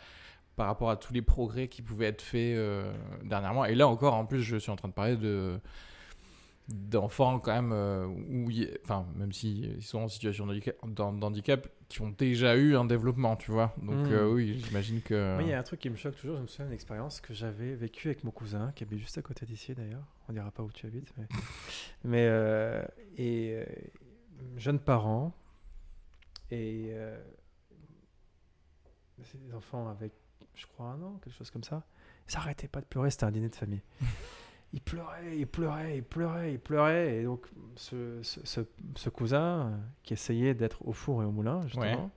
par 0.59 0.67
rapport 0.67 0.89
à 0.89 0.97
tous 0.97 1.13
les 1.13 1.21
progrès 1.21 1.69
qui 1.69 1.81
pouvaient 1.81 2.07
être 2.07 2.21
faits 2.21 2.57
euh, 2.57 2.91
dernièrement. 3.23 3.63
Et 3.63 3.75
là 3.75 3.87
encore, 3.87 4.13
en 4.13 4.25
plus, 4.25 4.41
je 4.41 4.57
suis 4.57 4.69
en 4.69 4.75
train 4.75 4.89
de 4.89 4.93
parler 4.93 5.15
de 5.15 5.57
d'enfants 6.67 7.39
quand 7.39 7.53
même 7.53 7.71
euh, 7.71 8.05
où 8.05 8.51
il 8.51 8.63
y 8.63 8.69
enfin 8.83 9.05
même 9.15 9.31
s'ils 9.31 9.81
sont 9.81 9.99
en 10.01 10.07
situation 10.07 10.45
d'handicap, 10.45 10.75
d'han- 10.85 11.13
d'handicap 11.13 11.67
qui 11.87 12.01
ont 12.01 12.09
déjà 12.11 12.55
eu 12.57 12.75
un 12.75 12.85
développement 12.85 13.35
tu 13.37 13.49
vois 13.51 13.73
donc 13.81 13.95
Mm. 14.07 14.11
euh, 14.11 14.31
oui 14.31 14.61
j'imagine 14.63 15.01
que 15.01 15.33
Moi, 15.33 15.43
il 15.43 15.49
y 15.49 15.53
a 15.53 15.57
un 15.59 15.63
truc 15.63 15.79
qui 15.79 15.89
me 15.89 15.95
choque 15.95 16.15
toujours. 16.17 16.35
Je 16.37 16.41
me 16.43 16.47
souviens 16.47 16.65
d'une 16.65 16.73
expérience 16.75 17.21
que 17.21 17.33
j'avais 17.33 17.73
vécue 17.73 18.09
avec 18.09 18.23
mon 18.23 18.29
cousin, 18.31 18.71
qui 18.75 18.83
habite 18.83 18.99
juste 18.99 19.17
à 19.17 19.21
côté 19.23 19.45
d'ici 19.47 19.73
d'ailleurs. 19.73 20.03
On 20.27 20.33
dira 20.33 20.51
pas 20.51 20.61
où 20.61 20.71
tu 20.71 20.85
habites, 20.85 21.11
mais. 21.17 21.25
mais 22.03 22.25
euh, 22.27 22.83
et 23.17 23.53
euh, 23.55 23.65
jeunes 24.57 24.79
parents. 24.79 25.33
Et. 26.51 26.89
euh, 26.91 27.17
c'est 29.23 29.41
des 29.43 29.53
enfants 29.53 29.89
avec, 29.89 30.13
je 30.59 30.67
crois, 30.67 30.87
un 30.87 31.01
an, 31.01 31.19
quelque 31.23 31.35
chose 31.37 31.49
comme 31.51 31.63
ça. 31.63 31.83
Ils 32.27 32.31
s'arrêtaient 32.33 32.67
pas 32.67 32.81
de 32.81 32.85
pleurer, 32.85 33.09
c'était 33.09 33.23
un 33.25 33.31
dîner 33.31 33.49
de 33.49 33.55
famille. 33.55 33.81
Ils 34.71 34.81
pleuraient, 34.81 35.35
ils 35.35 35.47
pleuraient, 35.47 35.97
ils 35.97 36.03
pleuraient, 36.03 36.53
ils 36.53 36.59
pleuraient. 36.59 37.15
Et 37.15 37.23
donc, 37.23 37.47
ce, 37.75 38.21
ce, 38.21 38.39
ce- 38.45 38.61
ce 38.95 39.09
cousin 39.09 39.65
euh, 39.65 39.77
qui 40.03 40.13
essayait 40.13 40.53
d'être 40.53 40.87
au 40.87 40.93
four 40.93 41.23
et 41.23 41.25
au 41.25 41.31
moulin, 41.31 41.63
justement, 41.65 42.11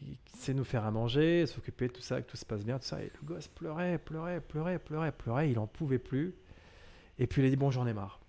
il 0.00 0.16
sait 0.34 0.54
nous 0.54 0.64
faire 0.64 0.86
à 0.86 0.90
manger, 0.90 1.44
s'occuper 1.46 1.88
de 1.88 1.92
tout 1.92 2.00
ça, 2.00 2.22
que 2.22 2.30
tout 2.30 2.38
se 2.38 2.46
passe 2.46 2.64
bien, 2.64 2.78
tout 2.78 2.86
ça. 2.86 3.02
Et 3.02 3.12
le 3.20 3.26
gosse 3.26 3.48
pleurait, 3.48 3.98
pleurait, 3.98 4.40
pleurait, 4.40 4.78
pleurait, 4.78 5.12
pleurait. 5.12 5.50
Il 5.50 5.58
en 5.58 5.66
pouvait 5.66 5.98
plus. 5.98 6.34
Et 7.18 7.26
puis 7.26 7.42
il 7.42 7.44
a 7.44 7.50
dit 7.50 7.56
Bon, 7.56 7.70
j'en 7.70 7.86
ai 7.86 7.92
marre. 7.92 8.20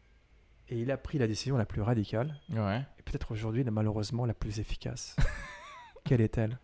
Et 0.67 0.81
il 0.81 0.91
a 0.91 0.97
pris 0.97 1.17
la 1.17 1.27
décision 1.27 1.55
la 1.55 1.65
plus 1.65 1.81
radicale, 1.81 2.37
ouais 2.49 2.81
et 2.99 3.03
peut-être 3.03 3.31
aujourd'hui, 3.31 3.63
la- 3.63 3.71
malheureusement, 3.71 4.25
la 4.25 4.33
plus 4.33 4.59
efficace. 4.59 5.15
Quelle 6.03 6.19
est-elle? 6.19 6.59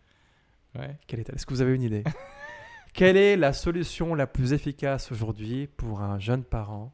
Ouais 0.75 0.97
Quelle 1.07 1.21
est-elle? 1.21 1.35
Est-ce 1.35 1.45
que 1.45 1.53
vous 1.53 1.61
avez 1.61 1.73
une 1.73 1.83
idée? 1.83 2.03
Quelle 2.93 3.17
est 3.17 3.37
la 3.37 3.53
solution 3.53 4.15
la 4.15 4.27
plus 4.27 4.53
efficace 4.53 5.11
aujourd'hui 5.11 5.67
pour 5.67 6.01
un 6.01 6.19
jeune 6.19 6.43
parent 6.43 6.93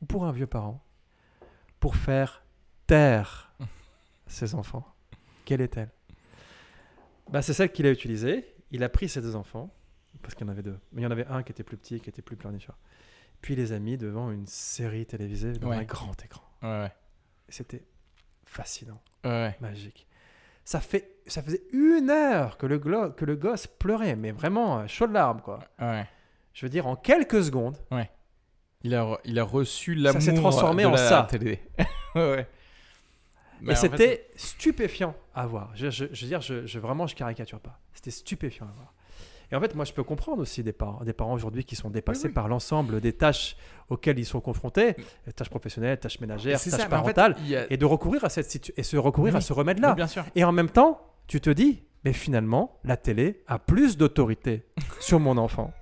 ou 0.00 0.06
pour 0.06 0.24
un 0.26 0.32
vieux 0.32 0.46
parent 0.46 0.84
pour 1.80 1.96
faire 1.96 2.42
taire 2.86 3.52
ses 4.26 4.54
enfants? 4.54 4.86
Quelle 5.44 5.60
est-elle? 5.60 5.90
Bah, 7.30 7.42
C'est 7.42 7.52
celle 7.54 7.72
qu'il 7.72 7.86
a 7.86 7.90
utilisée. 7.90 8.54
Il 8.70 8.82
a 8.82 8.88
pris 8.88 9.08
ses 9.08 9.20
deux 9.22 9.36
enfants, 9.36 9.72
parce 10.22 10.34
qu'il 10.34 10.46
y 10.46 10.50
en 10.50 10.52
avait 10.52 10.62
deux. 10.62 10.78
Mais 10.92 11.02
il 11.02 11.04
y 11.04 11.06
en 11.06 11.10
avait 11.10 11.26
un 11.26 11.42
qui 11.42 11.52
était 11.52 11.62
plus 11.62 11.76
petit, 11.76 12.00
qui 12.00 12.08
était 12.10 12.22
plus 12.22 12.36
pleurnichard. 12.36 12.76
Puis 13.40 13.54
il 13.54 13.58
les 13.58 13.72
a 13.72 13.78
mis 13.78 13.96
devant 13.98 14.30
une 14.30 14.46
série 14.46 15.06
télévisée, 15.06 15.52
Ouais. 15.62 15.76
un 15.76 15.82
grand 15.84 16.22
écran. 16.24 16.42
ouais 16.62 16.90
c'était 17.50 17.84
fascinant 18.46 19.00
ouais 19.24 19.54
magique. 19.60 20.06
Ça, 20.64 20.80
fait, 20.80 21.16
ça 21.26 21.42
faisait 21.42 21.62
une 21.72 22.08
heure 22.10 22.56
que 22.56 22.66
le, 22.66 22.78
glo- 22.78 23.12
que 23.14 23.24
le 23.24 23.36
gosse 23.36 23.66
pleurait, 23.66 24.16
mais 24.16 24.30
vraiment 24.32 24.78
euh, 24.80 24.86
chaud 24.86 25.06
de 25.06 25.12
larmes, 25.12 25.40
quoi. 25.42 25.58
ouais 25.80 26.06
Je 26.54 26.64
veux 26.66 26.70
dire, 26.70 26.86
en 26.86 26.96
quelques 26.96 27.44
secondes, 27.44 27.76
il 28.82 28.94
a 28.94 29.18
il 29.24 29.38
a 29.38 29.44
reçu 29.44 29.94
l'amour 29.94 30.20
s'est 30.22 30.34
transformé 30.34 30.82
de 30.84 30.88
en 30.88 30.92
la 30.92 30.96
ça. 30.96 31.26
télé 31.30 31.62
ouais 32.14 32.30
ouais 32.30 32.46
Mais 33.60 33.72
et 33.72 33.76
fait, 33.76 33.88
c'était 33.90 34.28
stupéfiant 34.36 35.14
à 35.34 35.46
voir. 35.46 35.70
Je, 35.74 35.90
je- 35.90 36.04
je 36.12 36.20
veux 36.22 36.28
dire, 36.28 36.40
je, 36.40 36.66
je- 36.66 36.78
vraiment, 36.78 37.06
je 37.06 37.14
caricature 37.14 37.60
pas. 37.60 37.78
C'était 37.92 38.10
stupéfiant 38.10 38.66
à 38.66 38.72
voir. 38.72 38.92
Et 39.52 39.56
en 39.56 39.60
fait, 39.60 39.74
moi, 39.74 39.84
je 39.84 39.92
peux 39.92 40.02
comprendre 40.02 40.42
aussi 40.42 40.62
des 40.62 40.72
parents, 40.72 41.04
des 41.04 41.12
parents 41.12 41.34
aujourd'hui 41.34 41.64
qui 41.64 41.76
sont 41.76 41.90
dépassés 41.90 42.24
Oui, 42.24 42.28
oui. 42.28 42.34
par 42.34 42.48
l'ensemble 42.48 43.00
des 43.00 43.12
tâches 43.12 43.56
auxquelles 43.88 44.18
ils 44.18 44.24
sont 44.24 44.40
confrontés, 44.40 44.96
les 45.26 45.32
tâches 45.32 45.50
professionnelles, 45.50 45.98
tâches 45.98 46.20
ménagères, 46.20 46.58
tâches 46.60 46.68
ça, 46.70 46.76
mais 46.78 46.84
en 46.96 47.04
fait, 47.04 47.14
parentales, 47.14 47.36
a- 47.54 47.72
et 47.72 47.76
de 47.76 47.84
recourir 47.84 48.24
à 48.24 48.28
cette 48.28 48.50
situ- 48.50 48.72
et 48.76 48.82
se 48.82 48.96
recourir 48.96 49.34
Oui. 49.34 49.38
à 49.38 49.40
ce 49.40 49.52
remède 49.52 49.78
Mais 49.80 49.88
là. 49.88 49.94
bien 49.94 50.06
sûr 50.06 50.24
Et 50.34 50.44
en 50.44 50.52
même 50.52 50.70
temps, 50.70 51.00
tu 51.26 51.40
te 51.40 51.50
dis, 51.50 51.82
mais 52.04 52.12
finalement, 52.12 52.78
la 52.84 52.96
télé 52.96 53.42
a 53.46 53.58
plus 53.58 53.96
d'autorité 53.96 54.66
sur 55.00 55.20
mon 55.20 55.36
enfant 55.36 55.72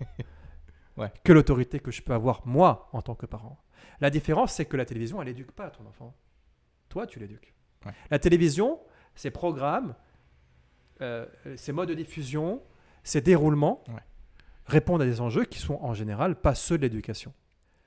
Ouais. 0.98 1.10
que 1.24 1.32
l'autorité 1.32 1.78
que 1.80 1.90
je 1.90 2.02
peux 2.02 2.12
avoir 2.12 2.46
moi 2.46 2.88
en 2.92 3.00
tant 3.00 3.14
que 3.14 3.24
parent. 3.26 3.58
La 4.00 4.10
différence, 4.10 4.52
c'est 4.52 4.66
que 4.66 4.76
la 4.76 4.84
télévision, 4.84 5.22
elle 5.22 5.28
n'éduque 5.28 5.52
pas 5.52 5.70
ton 5.70 5.86
enfant. 5.86 6.14
Toi, 6.90 7.06
tu 7.06 7.18
l'éduques. 7.18 7.54
Ouais. 7.86 7.92
La 8.10 8.18
télévision, 8.18 8.78
ses 9.14 9.30
programmes, 9.30 9.94
euh, 11.00 11.26
ses 11.56 11.72
modes 11.72 11.88
de 11.88 11.94
diffusion, 11.94 12.60
ses 13.02 13.20
déroulements 13.20 13.82
Ouais. 13.88 14.00
répondent 14.66 15.02
à 15.02 15.06
des 15.06 15.20
enjeux 15.20 15.44
qui 15.44 15.58
sont 15.58 15.78
en 15.82 15.94
général 15.94 16.36
pas 16.40 16.54
ceux 16.54 16.76
de 16.76 16.82
l'éducation. 16.82 17.32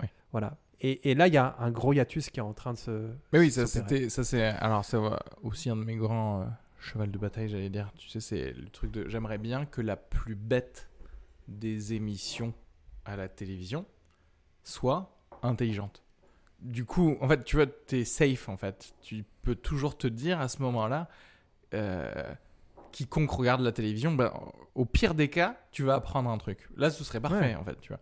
Ouais. 0.02 0.10
Voilà. 0.32 0.58
Et, 0.82 1.12
et 1.12 1.16
là, 1.16 1.28
il 1.28 1.34
y 1.34 1.38
a 1.38 1.56
un 1.60 1.72
gros 1.72 1.94
hiatus 1.94 2.30
qui 2.30 2.40
est 2.40 2.44
en 2.44 2.54
train 2.54 2.74
de 2.74 2.78
se. 2.78 3.10
Mais 3.32 3.40
oui, 3.40 3.50
ça 3.52 3.66
c'était, 3.66 4.10
ça 4.10 4.24
c'est, 4.24 4.44
alors 4.44 4.84
va 4.92 5.20
aussi 5.42 5.70
un 5.70 5.78
de 5.78 5.84
mes 5.84 5.96
grands 5.96 6.42
euh, 6.42 6.46
chevals 6.80 7.12
de 7.12 7.18
bataille, 7.18 7.48
j'allais 7.50 7.70
dire. 7.70 7.92
Tu 7.98 8.10
sais, 8.10 8.20
c'est 8.20 8.52
le 8.52 8.70
truc 8.70 8.92
de, 8.92 9.08
j'aimerais 9.08 9.38
bien 9.38 9.66
que 9.66 9.82
la 9.82 9.96
plus 9.96 10.36
bête 10.36 10.90
des 11.48 11.94
émissions 11.94 12.54
à 13.06 13.16
la 13.16 13.30
télévision 13.30 13.86
soit 14.64 15.16
intelligente. 15.44 16.04
Du 16.60 16.86
coup, 16.86 17.16
en 17.22 17.28
fait, 17.28 17.44
tu 17.44 17.56
vois, 17.56 17.68
t'es 17.68 18.04
safe 18.04 18.50
en 18.50 18.58
fait. 18.58 18.94
Tu 19.02 19.24
peux 19.44 19.56
toujours 19.56 19.98
te 19.98 20.08
dire 20.08 20.40
à 20.42 20.48
ce 20.48 20.62
moment-là, 20.64 21.08
euh, 21.74 22.34
quiconque 22.96 23.32
regarde 23.32 23.60
la 23.60 23.74
télévision, 23.74 24.14
ben, 24.14 24.32
au 24.74 24.86
pire 24.86 25.16
des 25.16 25.28
cas, 25.28 25.58
tu 25.72 25.84
vas 25.84 25.96
apprendre 25.96 26.30
un 26.30 26.38
truc. 26.38 26.70
Là, 26.78 26.90
ce 26.90 27.04
serait 27.04 27.20
parfait 27.20 27.40
Ouais. 27.40 27.56
en 27.56 27.66
fait, 27.66 27.78
tu 27.82 27.90
vois. 27.90 28.00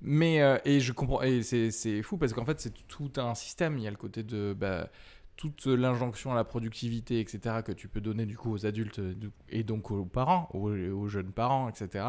Mais 0.00 0.42
euh, 0.42 0.58
et 0.64 0.80
je 0.80 0.92
comprends 0.92 1.22
et 1.22 1.44
c'est 1.44 1.70
c'est 1.70 2.02
fou 2.02 2.16
parce 2.18 2.32
qu'en 2.32 2.44
fait 2.44 2.58
c'est 2.58 2.74
tout 2.88 3.12
un 3.18 3.36
système. 3.36 3.78
Il 3.78 3.84
y 3.84 3.86
a 3.86 3.90
le 3.92 3.96
côté 3.96 4.24
de 4.24 4.52
bah, 4.52 4.90
toute 5.36 5.66
l'injonction 5.66 6.32
à 6.32 6.34
la 6.34 6.42
productivité, 6.42 7.20
etc. 7.20 7.62
que 7.64 7.70
tu 7.70 7.86
peux 7.86 8.00
donner 8.00 8.26
du 8.26 8.36
coup 8.36 8.52
aux 8.52 8.66
adultes 8.66 8.98
euh, 8.98 9.14
et 9.48 9.62
donc 9.62 9.92
aux 9.92 10.04
parents, 10.04 10.48
aux, 10.54 10.70
aux 10.72 11.06
jeunes 11.06 11.30
parents, 11.30 11.68
etc. 11.68 12.04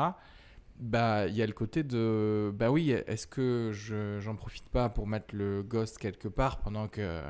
Bah 0.79 1.27
il 1.27 1.35
y 1.35 1.43
a 1.43 1.45
le 1.45 1.53
côté 1.53 1.83
de 1.83 2.51
bah 2.55 2.71
oui 2.71 2.89
est-ce 2.89 3.27
que 3.27 3.69
je 3.71 4.19
j'en 4.19 4.35
profite 4.35 4.67
pas 4.69 4.89
pour 4.89 5.05
mettre 5.05 5.35
le 5.35 5.61
gosse 5.61 5.99
quelque 5.99 6.27
part 6.27 6.61
pendant 6.61 6.87
que 6.87 7.21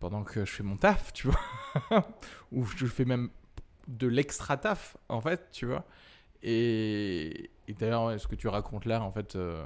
pendant 0.00 0.24
que 0.24 0.46
je 0.46 0.50
fais 0.50 0.62
mon 0.64 0.78
taf, 0.78 1.12
tu 1.12 1.28
vois, 1.28 2.08
ou 2.50 2.64
je 2.64 2.86
fais 2.86 3.04
même 3.04 3.28
de 3.88 4.06
l'extra 4.06 4.56
taf 4.56 4.96
en 5.08 5.20
fait, 5.20 5.48
tu 5.52 5.66
vois. 5.66 5.84
Et, 6.42 7.50
et 7.68 7.72
d'ailleurs, 7.74 8.06
ouais, 8.06 8.18
ce 8.18 8.26
que 8.26 8.34
tu 8.34 8.48
racontes 8.48 8.84
là, 8.84 9.02
en 9.02 9.12
fait, 9.12 9.36
euh, 9.36 9.64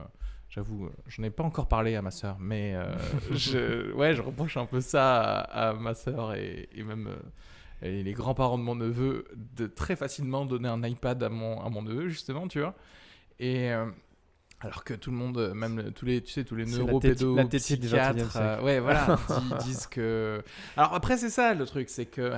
j'avoue, 0.51 0.87
euh, 0.87 0.91
j'en 1.07 1.23
ai 1.23 1.31
pas 1.31 1.43
encore 1.45 1.69
parlé 1.69 1.97
à 1.97 2.03
ma 2.03 2.11
sœur, 2.11 2.37
mais 2.39 2.75
euh, 2.75 2.95
je, 3.33 3.93
ouais, 3.93 4.15
je 4.15 4.23
reproche 4.23 4.57
un 4.57 4.67
peu 4.67 4.81
ça 4.81 5.21
à, 5.41 5.69
à 5.71 5.73
ma 5.75 5.95
sœur 5.95 6.35
et, 6.35 6.69
et 6.75 6.83
même 6.83 7.09
euh, 7.09 7.17
et 7.83 8.03
les 8.03 8.13
grands-parents 8.13 8.59
de 8.59 8.63
mon 8.63 8.75
neveu 8.75 9.27
de 9.35 9.67
très 9.67 9.97
facilement 9.97 10.47
donner 10.47 10.69
un 10.69 10.83
iPad 10.83 11.23
à 11.23 11.29
mon, 11.29 11.61
à 11.61 11.69
mon 11.69 11.83
neveu, 11.83 12.09
justement, 12.09 12.49
tu 12.49 12.61
vois. 12.61 12.75
Et, 13.39 13.71
euh, 13.73 13.87
Alors 14.61 14.83
que 14.85 14.95
tout 14.95 15.11
le 15.11 15.17
monde, 15.19 15.37
euh, 15.39 15.53
même 15.55 15.93
tous 15.93 16.07
les, 16.07 16.23
tu 16.23 16.33
sais, 16.33 16.45
tous 16.45 16.57
les 16.57 16.65
21e 16.65 18.17
siècle. 18.17 18.39
euh, 18.43 18.63
ouais, 18.63 18.81
voilà, 18.81 19.17
di- 19.61 19.65
disent 19.67 19.87
que. 19.87 20.43
Alors 20.77 20.95
après, 20.95 21.19
c'est 21.19 21.29
ça 21.31 21.53
le 21.55 21.67
truc, 21.67 21.89
c'est 21.91 22.07
que. 22.07 22.33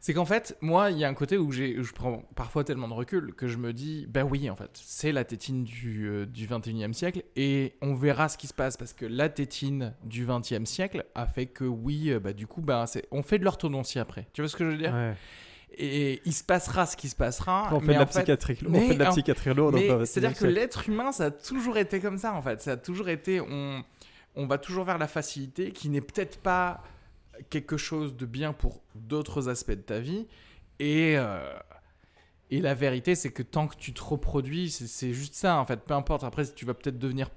C'est 0.00 0.14
qu'en 0.14 0.24
fait, 0.24 0.56
moi, 0.60 0.90
il 0.92 0.98
y 0.98 1.04
a 1.04 1.08
un 1.08 1.14
côté 1.14 1.36
où, 1.38 1.50
je 1.50 1.92
prends 1.92 2.22
parfois 2.36 2.62
tellement 2.62 2.86
de 2.86 2.92
recul 2.94 3.34
que 3.34 3.48
je 3.48 3.56
me 3.56 3.72
dis, 3.72 4.06
ben 4.08 4.22
oui, 4.22 4.48
en 4.48 4.54
fait, 4.54 4.70
c'est 4.74 5.10
la 5.10 5.24
tétine 5.24 5.64
du, 5.64 6.06
euh, 6.08 6.24
du 6.24 6.46
21e 6.46 6.92
siècle 6.92 7.24
et 7.34 7.74
on 7.82 7.94
verra 7.94 8.28
ce 8.28 8.38
qui 8.38 8.46
se 8.46 8.54
passe 8.54 8.76
parce 8.76 8.92
que 8.92 9.04
la 9.06 9.28
tétine 9.28 9.94
du 10.04 10.24
20e 10.24 10.66
siècle 10.66 11.04
a 11.16 11.26
fait 11.26 11.46
que 11.46 11.64
oui, 11.64 12.10
euh, 12.10 12.20
bah, 12.20 12.32
du 12.32 12.46
coup, 12.46 12.60
bah, 12.60 12.84
on 13.10 13.22
fait 13.22 13.40
de 13.40 13.44
l'orthodontie 13.44 13.98
après. 13.98 14.28
Tu 14.32 14.40
vois 14.40 14.48
ce 14.48 14.54
que 14.56 14.64
je 14.64 14.70
veux 14.70 14.76
dire? 14.78 14.94
Ouais. 14.94 15.14
Et 15.76 16.22
il 16.24 16.32
se 16.32 16.44
passera 16.44 16.86
ce 16.86 16.96
qui 16.96 17.08
se 17.08 17.16
passera. 17.16 17.68
On 17.72 17.80
fait 17.80 17.86
mais 17.88 17.94
de 17.94 17.98
la 17.98 18.06
fait- 18.06 18.62
on 18.66 18.70
mais 18.70 18.88
fait 18.88 18.94
de 18.94 18.98
la 19.00 19.10
psychiatrie 19.10 19.52
lourde. 19.52 19.78
c'est-à-dire 20.06 20.36
que 20.38 20.46
l'être 20.46 20.88
humain, 20.88 21.12
ça 21.12 21.26
a 21.26 21.30
toujours 21.30 21.76
été 21.76 22.00
comme 22.00 22.18
ça, 22.18 22.34
en 22.34 22.42
fait. 22.42 22.62
Ça 22.62 22.72
a 22.72 22.76
toujours 22.76 23.08
été. 23.08 23.40
On, 23.40 23.84
on 24.34 24.46
va 24.46 24.58
toujours 24.58 24.84
vers 24.84 24.98
la 24.98 25.08
facilité, 25.08 25.72
qui 25.72 25.88
n'est 25.90 26.00
peut-être 26.00 26.38
pas 26.38 26.82
quelque 27.50 27.76
chose 27.76 28.16
de 28.16 28.26
bien 28.26 28.52
pour 28.52 28.82
d'autres 28.94 29.48
aspects 29.48 29.70
de 29.72 29.82
ta 29.82 30.00
vie. 30.00 30.26
Et. 30.78 31.14
euh, 31.18 31.52
et 32.50 32.62
la 32.62 32.72
vérité, 32.72 33.14
c'est 33.14 33.30
que 33.30 33.42
tant 33.42 33.68
que 33.68 33.76
tu 33.76 33.92
te 33.92 34.02
reproduis, 34.02 34.70
c'est- 34.70 35.12
juste 35.12 35.34
ça, 35.34 35.58
en 35.58 35.66
fait. 35.66 35.80
Peu 35.84 35.92
importe. 35.92 36.24
Après, 36.24 36.46
tu 36.46 36.64
vas 36.64 36.72
peut-être 36.72 36.98
devenir. 36.98 37.28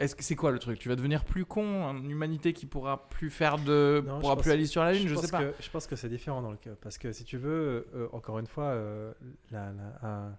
Est-ce 0.00 0.16
que 0.16 0.24
c'est 0.24 0.34
quoi 0.34 0.50
le 0.50 0.58
truc? 0.58 0.78
Tu 0.80 0.88
vas 0.88 0.96
devenir 0.96 1.24
plus 1.24 1.44
con, 1.44 1.94
une 1.96 2.10
humanité 2.10 2.52
qui 2.52 2.66
pourra 2.66 3.08
plus 3.08 3.30
faire 3.30 3.58
de, 3.58 4.02
Non, 4.04 4.16
je 4.16 4.20
pourra 4.22 4.34
pense- 4.34 4.42
plus 4.42 4.50
aller 4.50 4.66
sur 4.66 4.82
la 4.82 4.92
lune, 4.92 5.06
je, 5.06 5.14
pense 5.14 5.24
sais 5.24 5.30
pas. 5.30 5.44
que- 5.44 5.54
je 5.62 5.70
pense 5.70 5.86
que 5.86 5.94
c'est 5.94 6.08
différent 6.08 6.42
dans 6.42 6.50
le 6.50 6.56
cas. 6.56 6.72
Parce 6.82 6.98
que 6.98 7.12
si 7.12 7.22
tu 7.24 7.36
veux, 7.38 7.86
euh, 7.94 8.08
encore 8.12 8.40
une 8.40 8.48
fois, 8.48 8.64
euh, 8.64 9.12
la- 9.52 9.72
la- 9.72 10.08
un- 10.08 10.36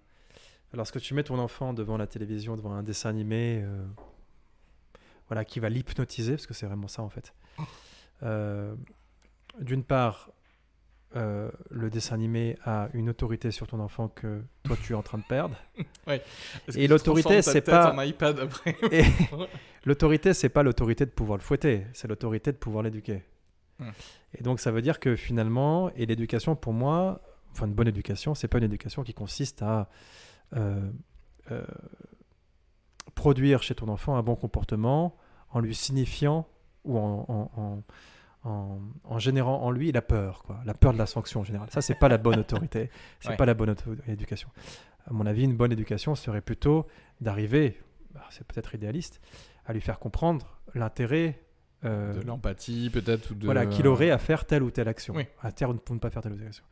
lorsque 0.74 1.00
tu 1.00 1.14
mets 1.14 1.24
ton 1.24 1.38
enfant 1.38 1.72
devant 1.72 1.96
la 1.96 2.06
télévision, 2.06 2.54
devant 2.54 2.72
un 2.72 2.82
dessin 2.82 3.08
animé, 3.08 3.64
voilà, 5.28 5.44
qui 5.44 5.58
va 5.60 5.68
l'hypnotiser, 5.70 6.32
parce 6.32 6.46
que 6.46 6.54
c'est 6.54 6.66
vraiment 6.66 6.88
ça 6.88 7.02
en 7.02 7.08
fait. 7.08 7.32
Euh, 8.22 8.74
D'une 9.60 9.82
part, 9.84 10.30
euh, 11.16 11.50
le 11.70 11.88
dessin 11.90 12.14
animé 12.14 12.56
a 12.64 12.88
une 12.92 13.08
autorité 13.08 13.50
sur 13.50 13.66
ton 13.66 13.80
enfant 13.80 14.08
que 14.08 14.42
toi 14.62 14.76
tu 14.82 14.92
es 14.92 14.94
en 14.96 15.02
train 15.02 15.18
de 15.18 15.24
perdre. 15.24 15.56
Que 16.66 16.78
Et 16.78 16.86
l'autorité, 16.88 17.28
c'est 17.42 17.60
pas- 17.72 17.86
l'autorité, 19.84 20.34
c'est 20.34 20.48
pas 20.50 20.62
l'autorité 20.62 21.06
de 21.06 21.10
pouvoir 21.10 21.38
le 21.38 21.42
fouetter, 21.42 21.86
c'est 21.94 22.08
l'autorité 22.08 22.52
de 22.52 22.56
pouvoir 22.58 22.82
l'éduquer. 22.82 23.22
Et 24.34 24.42
donc 24.42 24.58
ça 24.60 24.70
veut 24.72 24.82
dire 24.82 24.98
que 25.00 25.14
finalement, 25.16 25.90
et 25.94 26.04
l'éducation 26.04 26.56
pour 26.56 26.72
moi, 26.72 27.22
enfin 27.52 27.66
une 27.66 27.74
bonne 27.74 27.88
éducation, 27.88 28.34
c'est 28.34 28.48
pas 28.48 28.58
une 28.58 28.64
éducation 28.64 29.02
qui 29.04 29.14
consiste 29.14 29.62
à 29.62 29.88
euh, 30.56 30.90
euh, 31.52 31.64
produire 33.14 33.62
chez 33.62 33.74
ton 33.74 33.88
enfant 33.88 34.16
un 34.16 34.22
bon 34.22 34.36
comportement 34.36 35.16
en 35.50 35.60
lui 35.60 35.74
signifiant 35.74 36.46
ou 36.84 36.98
en, 36.98 37.24
en- 37.28 37.50
en- 37.60 37.82
en- 38.44 38.78
en 39.04 39.18
générant 39.18 39.62
en 39.62 39.70
lui 39.70 39.90
la 39.92 40.02
peur, 40.02 40.42
quoi, 40.44 40.60
la 40.64 40.74
peur 40.74 40.92
de 40.92 40.98
la 40.98 41.06
sanction 41.06 41.40
en 41.40 41.44
général. 41.44 41.68
Ça, 41.70 41.80
c'est 41.82 41.94
pas 41.98 42.08
la 42.08 42.18
bonne 42.18 42.38
autorité, 42.38 42.90
c'est 43.20 43.30
Ouais. 43.30 43.36
pas 43.36 43.46
la 43.46 43.54
bonne 43.54 43.74
éducation. 44.06 44.48
À 45.06 45.12
mon 45.12 45.26
avis, 45.26 45.44
une 45.44 45.56
bonne 45.56 45.72
éducation 45.72 46.14
serait 46.14 46.40
plutôt 46.42 46.86
d'arriver, 47.20 47.80
c'est 48.30 48.46
peut-être 48.46 48.74
idéaliste, 48.74 49.20
à 49.66 49.72
lui 49.72 49.80
faire 49.80 49.98
comprendre 49.98 50.58
l'intérêt 50.74 51.40
euh, 51.84 52.12
De 52.12 52.26
l'empathie, 52.26 52.90
peut-être, 52.90 53.30
ou 53.30 53.34
de. 53.34 53.44
voilà, 53.44 53.64
qu'il 53.66 53.86
aurait 53.86 54.10
à 54.10 54.18
faire 54.18 54.44
telle 54.46 54.62
ou 54.64 54.70
telle 54.70 54.88
action, 54.88 55.14
Oui. 55.14 55.26
à 55.40 55.52
terre 55.52 55.72
pour 55.78 55.94
ne 55.94 56.00
pas 56.00 56.10
faire 56.10 56.22
telle 56.22 56.32
ou 56.32 56.36
telle 56.36 56.48
action. 56.48 56.64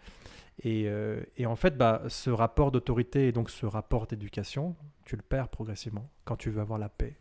Et, 0.64 0.85
euh, 0.89 1.23
et 1.37 1.47
en 1.47 1.55
fait, 1.55 1.77
bah, 1.77 2.03
ce 2.09 2.29
rapport 2.31 2.73
d'autorité 2.73 3.29
et 3.29 3.33
donc 3.33 3.51
ce 3.51 3.67
rapport 3.67 4.07
d'éducation, 4.09 4.75
tu 5.05 5.14
le 5.14 5.23
perds 5.23 5.49
progressivement 5.49 6.11
quand 6.25 6.35
tu 6.37 6.51
veux 6.51 6.61
avoir 6.61 6.79
la 6.79 6.89
paix. 6.89 7.14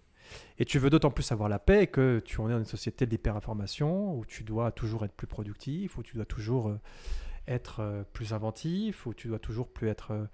Et 0.57 0.65
tu 0.65 0.79
veux 0.79 0.89
d'autant 0.89 1.11
plus 1.11 1.31
avoir 1.31 1.49
la 1.49 1.59
paix 1.59 1.87
que 1.87 2.21
tu 2.23 2.39
en 2.39 2.49
es 2.49 2.53
dans 2.53 2.59
une 2.59 2.65
société 2.65 3.05
d'hyperinformation 3.05 4.15
où 4.17 4.25
tu 4.25 4.43
dois 4.43 4.71
toujours 4.71 5.03
être 5.05 5.13
plus 5.13 5.27
productif, 5.27 5.97
où 5.97 6.03
tu 6.03 6.15
dois 6.15 6.25
toujours 6.25 6.69
euh, 6.69 6.79
être 7.47 7.79
euh, 7.81 8.03
plus 8.13 8.33
inventif, 8.33 9.05
où 9.05 9.13
tu 9.13 9.27
dois 9.27 9.39
toujours 9.39 9.67
plus 9.67 9.87
être, 9.89 10.11
euh, 10.11 10.25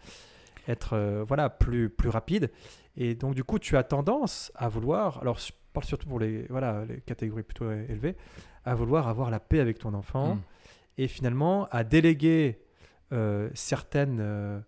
être 0.68 1.24
voilà, 1.28 1.50
plus, 1.50 1.90
plus 1.90 2.10
rapide. 2.10 2.52
Et 2.98 3.16
donc, 3.16 3.36
du 3.36 3.44
coup, 3.44 3.58
tu 3.60 3.78
as 3.78 3.84
tendance 3.84 4.52
à 4.56 4.68
vouloir, 4.70 5.20
alors 5.22 5.40
je 5.40 5.52
parle 5.74 5.86
surtout 5.86 6.08
pour 6.08 6.20
les, 6.20 6.44
voilà, 6.50 6.84
les 6.86 7.02
catégories 7.02 7.44
plutôt 7.44 7.72
élevées, 7.72 8.16
à 8.66 8.76
vouloir 8.76 9.08
avoir 9.08 9.32
la 9.32 9.40
paix 9.40 9.60
avec 9.60 9.80
ton 9.80 9.94
enfant 9.94 10.36
Mm. 10.36 10.42
et 11.00 11.08
finalement 11.08 11.68
à 11.72 11.84
déléguer 11.84 12.60
euh, 13.14 13.50
certaines, 13.56 14.20
euh, 14.22 14.60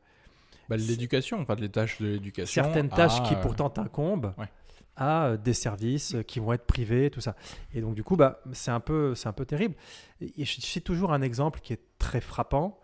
Bah, 0.69 0.77
de 0.77 0.81
l'éducation, 0.81 1.39
enfin 1.41 1.55
les 1.55 1.69
tâches 1.69 2.01
de 2.01 2.07
l'éducation. 2.07 2.63
certaines 2.63 2.89
tâches 2.89 3.19
à, 3.19 3.23
qui 3.23 3.35
pourtant 3.35 3.69
t'incombent 3.69 4.33
ouais. 4.37 4.47
À 4.95 5.25
euh, 5.27 5.37
des 5.37 5.53
services 5.53 6.15
euh, 6.15 6.21
qui 6.23 6.39
vont 6.39 6.53
être 6.53 6.65
privés, 6.65 7.09
tout 7.09 7.21
ça. 7.21 7.35
Et 7.73 7.81
donc 7.81 7.95
du 7.95 8.03
coup, 8.03 8.15
bah, 8.15 8.41
c'est 8.53 8.71
un 8.71 8.79
peu, 8.79 9.15
c'est 9.15 9.27
un 9.27 9.33
peu 9.33 9.45
terrible. 9.45 9.75
Et 10.21 10.45
je 10.45 10.61
cite 10.61 10.83
toujours 10.83 11.13
un 11.13 11.21
exemple 11.21 11.59
qui 11.61 11.73
est 11.73 11.81
très 11.99 12.21
frappant 12.21 12.79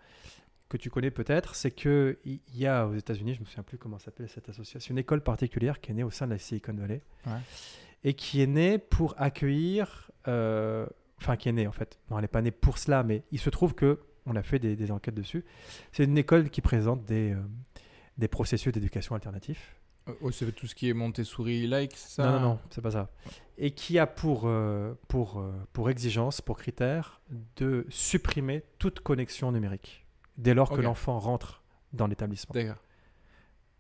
que 0.70 0.78
tu 0.78 0.90
connais 0.92 1.10
peut-être, 1.10 1.56
c'est 1.56 1.72
que 1.72 2.20
il 2.26 2.40
y 2.54 2.68
a 2.68 2.86
aux 2.86 2.94
États-Unis, 2.94 3.34
je 3.34 3.40
me 3.40 3.46
souviens 3.46 3.64
plus 3.64 3.80
comment 3.80 3.98
s'appelle 3.98 4.30
cette 4.30 4.50
association, 4.50 4.92
une 4.94 5.00
école 5.00 5.22
particulière 5.22 5.82
qui 5.82 5.90
est 5.90 5.96
née 5.96 6.04
au 6.04 6.12
sein 6.12 6.28
de 6.28 6.34
la 6.34 6.38
Silicon 6.38 6.74
Valley 6.74 7.02
Ouais. 7.26 7.40
et 8.04 8.14
qui 8.14 8.40
est 8.42 8.46
née 8.48 8.78
pour 8.78 9.16
accueillir, 9.18 10.12
euh, 10.28 10.86
enfin 11.20 11.38
qui 11.38 11.50
est 11.50 11.54
née 11.54 11.66
en 11.66 11.72
fait, 11.72 11.98
non 12.12 12.18
elle 12.18 12.22
n'est 12.22 12.28
pas 12.28 12.44
née 12.44 12.52
pour 12.52 12.78
cela, 12.78 13.02
mais 13.02 13.24
il 13.32 13.40
se 13.40 13.50
trouve 13.50 13.74
que 13.74 14.00
on 14.28 14.36
a 14.36 14.44
fait 14.44 14.60
des, 14.60 14.76
des 14.76 14.92
enquêtes 14.92 15.16
dessus. 15.16 15.44
C'est 15.92 16.04
une 16.04 16.20
école 16.20 16.52
qui 16.52 16.62
présente 16.62 17.04
des, 17.04 17.32
euh, 17.34 17.42
des 18.20 18.28
processus 18.28 18.72
d'éducation 18.72 19.16
alternatifs. 19.16 19.76
Oh, 20.22 20.32
c'est 20.32 20.52
tout 20.54 20.68
ce 20.68 20.76
qui 20.76 20.90
est 20.90 20.94
Montessori-like, 20.94 21.94
c'est 21.96 22.22
ça 22.22 22.24
Non, 22.26 22.32
non, 22.34 22.40
non, 22.50 22.60
c'est 22.70 22.82
pas 22.82 22.92
ça. 22.92 23.10
Et 23.58 23.72
qui 23.72 24.00
a 24.00 24.08
pour, 24.08 24.44
euh, 24.46 24.94
pour, 25.08 25.40
euh, 25.40 25.52
pour 25.74 25.90
exigence, 25.90 26.42
pour 26.42 26.58
critère, 26.58 27.22
de 27.58 27.86
supprimer 27.90 28.64
toute 28.78 29.02
connexion 29.02 29.52
numérique 29.52 30.06
dès 30.38 30.54
lors 30.54 30.70
que 30.70 30.82
l'enfant 30.82 31.20
rentre 31.20 31.62
dans 31.94 32.08
l'établissement. 32.08 32.54
D'accord. 32.54 32.82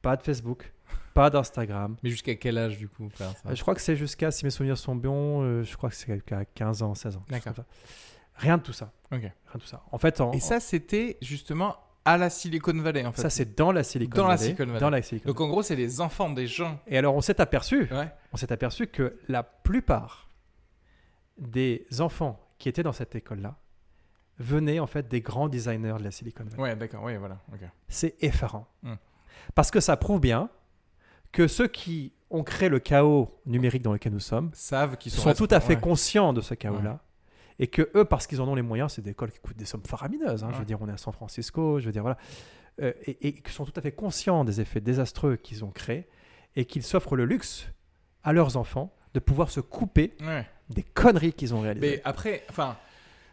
Pas 0.01 0.15
de 0.17 0.23
Facebook, 0.23 0.73
pas 1.13 1.29
d'Instagram. 1.29 1.95
Mais 2.03 2.09
jusqu'à 2.09 2.35
quel 2.35 2.57
âge, 2.57 2.77
du 2.77 2.87
coup, 2.89 3.09
faire 3.09 3.31
ça? 3.37 3.49
Euh, 3.49 3.55
Je 3.55 3.61
crois 3.61 3.75
que 3.75 3.81
c'est 3.81 3.95
jusqu'à, 3.95 4.31
si 4.31 4.43
mes 4.45 4.51
souvenirs 4.51 4.77
sont 4.77 4.95
bons, 4.95 5.43
euh, 5.43 5.63
je 5.63 5.75
crois 5.77 5.89
que 5.89 5.95
c'est 5.95 6.13
jusqu'à 6.13 6.43
15 6.45 6.81
ans, 6.83 6.95
16 6.95 7.15
ans. 7.17 7.25
D'accord. 7.29 7.53
Rien 8.35 8.57
de 8.57 8.63
tout 8.63 8.73
ça. 8.73 8.91
Ok. 9.11 9.19
Rien 9.21 9.31
de 9.55 9.59
tout 9.59 9.67
ça. 9.67 9.83
En 9.91 9.97
fait, 9.97 10.21
en- 10.21 10.31
Et 10.31 10.39
ça, 10.39 10.59
c'était 10.59 11.17
justement 11.21 11.77
à 12.11 12.17
la 12.17 12.29
Silicon 12.29 12.73
Valley, 12.81 13.05
en 13.05 13.11
fait. 13.11 13.21
ça 13.21 13.29
c'est 13.29 13.55
dans 13.57 13.71
la 13.71 13.83
Silicon 13.83 14.15
Dans 14.17 14.27
la 14.27 14.35
Valley. 14.35 14.43
Silicon 14.45 14.65
Valley. 14.65 14.79
Dans 14.79 14.89
la 14.89 15.01
Silicon 15.01 15.27
Donc, 15.27 15.41
en 15.41 15.47
gros, 15.47 15.61
c'est 15.63 15.75
les 15.75 16.01
enfants 16.01 16.29
des 16.29 16.47
gens. 16.47 16.65
Valley. 16.69 16.81
Et 16.87 16.97
alors, 16.97 17.15
on 17.15 17.21
s'est 17.21 17.39
aperçu, 17.41 17.87
Ouais. 17.91 18.11
on 18.33 18.37
s'est 18.37 18.51
aperçu 18.51 18.87
que 18.87 19.17
la 19.27 19.43
plupart 19.43 20.29
des 21.37 21.85
enfants 21.99 22.39
qui 22.57 22.67
étaient 22.69 22.83
dans 22.83 22.93
cette 22.93 23.15
école-là 23.15 23.55
venaient 24.39 24.79
en 24.79 24.87
fait 24.87 25.07
des 25.07 25.21
grands 25.21 25.49
designers 25.49 25.95
de 25.99 26.03
la 26.03 26.11
Silicon 26.11 26.43
Valley. 26.45 26.61
Ouais, 26.61 26.75
d'accord, 26.75 27.03
ouais, 27.03 27.17
voilà. 27.17 27.39
C'est 27.87 28.15
effarant. 28.21 28.67
Hmm. 28.83 28.95
Parce 29.55 29.71
que 29.71 29.79
ça 29.79 29.97
prouve 29.97 30.19
bien 30.19 30.49
que 31.31 31.47
ceux 31.47 31.67
qui 31.67 32.13
ont 32.29 32.43
créé 32.43 32.69
le 32.69 32.79
chaos 32.79 33.39
numérique 33.45 33.81
dans 33.81 33.93
lequel 33.93 34.13
nous 34.13 34.19
sommes 34.19 34.51
Savent 34.53 34.97
qu'ils 34.97 35.11
sont, 35.11 35.21
sont, 35.23 35.33
tout 35.33 35.47
à 35.53 35.59
fait 35.59 35.75
ouais. 35.75 35.81
conscients 35.81 36.33
de 36.33 36.41
ce 36.41 36.53
chaos-là. 36.53 36.99
Et 37.59 37.67
que 37.67 37.89
eux, 37.95 38.05
parce 38.05 38.25
qu'ils 38.25 38.39
en 38.41 38.47
ont 38.47 38.55
les 38.55 38.61
moyens, 38.61 38.93
c'est 38.93 39.01
des 39.01 39.11
écoles 39.11 39.31
qui 39.31 39.39
coûtent 39.39 39.57
des 39.57 39.65
sommes 39.65 39.83
faramineuses. 39.85 40.43
hein. 40.43 40.49
Je 40.53 40.59
veux 40.59 40.65
dire, 40.65 40.81
on 40.81 40.87
est 40.87 40.93
à 40.93 40.97
San 40.97 41.13
Francisco, 41.13 41.79
je 41.79 41.85
veux 41.85 41.91
dire, 41.91 42.01
voilà. 42.03 42.17
Euh, 42.81 42.93
et, 43.05 43.27
et 43.27 43.33
qui 43.33 43.51
sont 43.51 43.65
tout 43.65 43.73
à 43.75 43.81
fait 43.81 43.91
conscients 43.91 44.45
des 44.45 44.61
effets 44.61 44.79
désastreux 44.79 45.35
qu'ils 45.35 45.65
ont 45.65 45.71
créés 45.71 46.07
et 46.55 46.63
qu'ils 46.65 46.83
s'offrent 46.83 47.17
le 47.17 47.25
luxe 47.25 47.67
à 48.23 48.31
leurs 48.31 48.55
enfants 48.55 48.93
de 49.13 49.19
pouvoir 49.19 49.49
se 49.49 49.59
couper 49.59 50.13
Ouais. 50.21 50.47
des 50.69 50.83
conneries 50.83 51.33
qu'ils 51.33 51.53
ont 51.53 51.59
réalisées. 51.61 51.95
Mais 51.97 52.01
après, 52.05 52.43
enfin, 52.49 52.77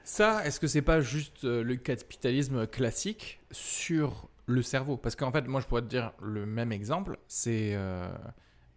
ça, 0.03 0.45
est-ce 0.45 0.59
que 0.59 0.67
c'est 0.67 0.83
pas 0.83 1.01
juste 1.01 1.45
euh, 1.45 1.63
le 1.63 1.77
capitalisme 1.77 2.67
classique 2.67 3.39
sur 3.53 4.29
le 4.47 4.63
cerveau? 4.63 4.97
Parce 4.97 5.15
qu'en 5.15 5.31
fait, 5.31 5.47
moi, 5.47 5.61
je 5.61 5.67
pourrais 5.67 5.83
te 5.83 5.87
dire 5.89 6.13
le 6.21 6.47
même 6.47 6.73
exemple. 6.73 7.17
C'est, 7.29 7.75
euh, 7.75 8.09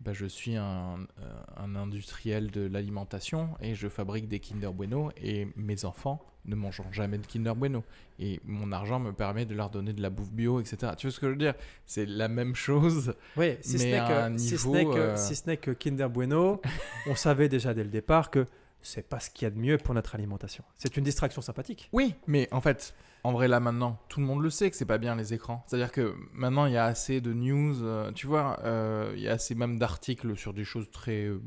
bah, 0.02 0.14
je 0.14 0.26
suis 0.26 0.56
un, 0.56 1.00
euh, 1.22 1.42
un 1.58 1.76
industriel 1.76 2.52
de 2.52 2.62
l'alimentation 2.62 3.50
et 3.62 3.76
je 3.76 3.88
fabrique 3.90 4.28
des 4.28 4.40
Kinder 4.40 4.72
Bueno 4.74 5.12
et 5.22 5.48
mes 5.56 5.86
enfants 5.86 6.26
ne 6.46 6.56
mangeront 6.56 6.92
jamais 6.92 7.18
de 7.18 7.26
Kinder 7.26 7.54
Bueno. 7.56 7.84
Et 8.18 8.40
mon 8.46 8.72
argent 8.72 9.00
me 9.00 9.12
permet 9.12 9.46
de 9.46 9.54
leur 9.54 9.70
donner 9.70 9.94
de 9.94 10.02
la 10.02 10.10
bouffe 10.10 10.32
bio, 10.32 10.60
etc. 10.60 10.94
Tu 10.98 11.08
vois 11.08 11.14
ce 11.14 11.20
que 11.20 11.28
je 11.28 11.32
veux 11.32 11.38
dire? 11.38 11.54
C'est 11.86 12.06
la 12.06 12.28
même 12.28 12.56
chose. 12.56 13.14
Oui, 13.38 13.58
si, 13.62 13.78
ce 13.78 13.84
mais 13.84 13.92
n'est 13.92 13.98
à 13.98 14.26
un 14.26 14.34
que, 14.34 14.38
si, 14.40 14.58
ce 14.58 14.68
que, 14.68 14.98
euh, 14.98 15.16
ce 15.16 15.48
n'est 15.48 15.58
que 15.58 15.72
Kinder 15.72 16.08
Bueno, 16.10 16.62
on 17.08 17.16
savait 17.16 17.50
déjà 17.50 17.74
dès 17.74 17.84
le 17.84 17.90
départ 17.90 18.30
que 18.30 18.46
c'est 18.82 19.08
pas 19.08 19.20
ce 19.20 19.30
qu'il 19.30 19.46
y 19.46 19.48
a 19.48 19.52
de 19.52 19.60
mieux 19.60 19.78
pour 19.78 19.94
notre 19.94 20.16
alimentation. 20.16 20.64
C'est 20.78 20.96
une 20.98 21.04
distraction 21.04 21.42
sympathique. 21.42 21.90
Oui, 21.92 22.16
mais 22.28 22.48
en 22.52 22.62
fait, 22.62 22.94
en 23.24 23.32
vrai, 23.34 23.48
là 23.48 23.60
maintenant, 23.60 24.00
tout 24.10 24.20
le 24.22 24.26
monde 24.26 24.42
le 24.42 24.50
sait 24.50 24.70
que 24.70 24.76
c'est 24.78 24.86
pas 24.86 24.98
bien 24.98 25.16
les 25.16 25.34
écrans. 25.34 25.64
C'est-à-dire 25.68 25.92
que 25.92 26.16
maintenant, 26.34 26.66
il 26.66 26.74
y 26.74 26.78
a 26.78 26.86
assez 26.86 27.20
de 27.22 27.34
news, 27.34 27.84
euh, 27.84 28.12
tu 28.14 28.28
vois, 28.28 28.60
euh, 28.64 29.12
il 29.16 29.22
y 29.22 29.28
a 29.28 29.34
assez 29.34 29.56
même 29.56 29.78
d'articles 29.78 30.36
sur 30.38 30.54
des 30.54 30.64
choses 30.64 30.90
très 30.92 31.26
euh, 31.26 31.42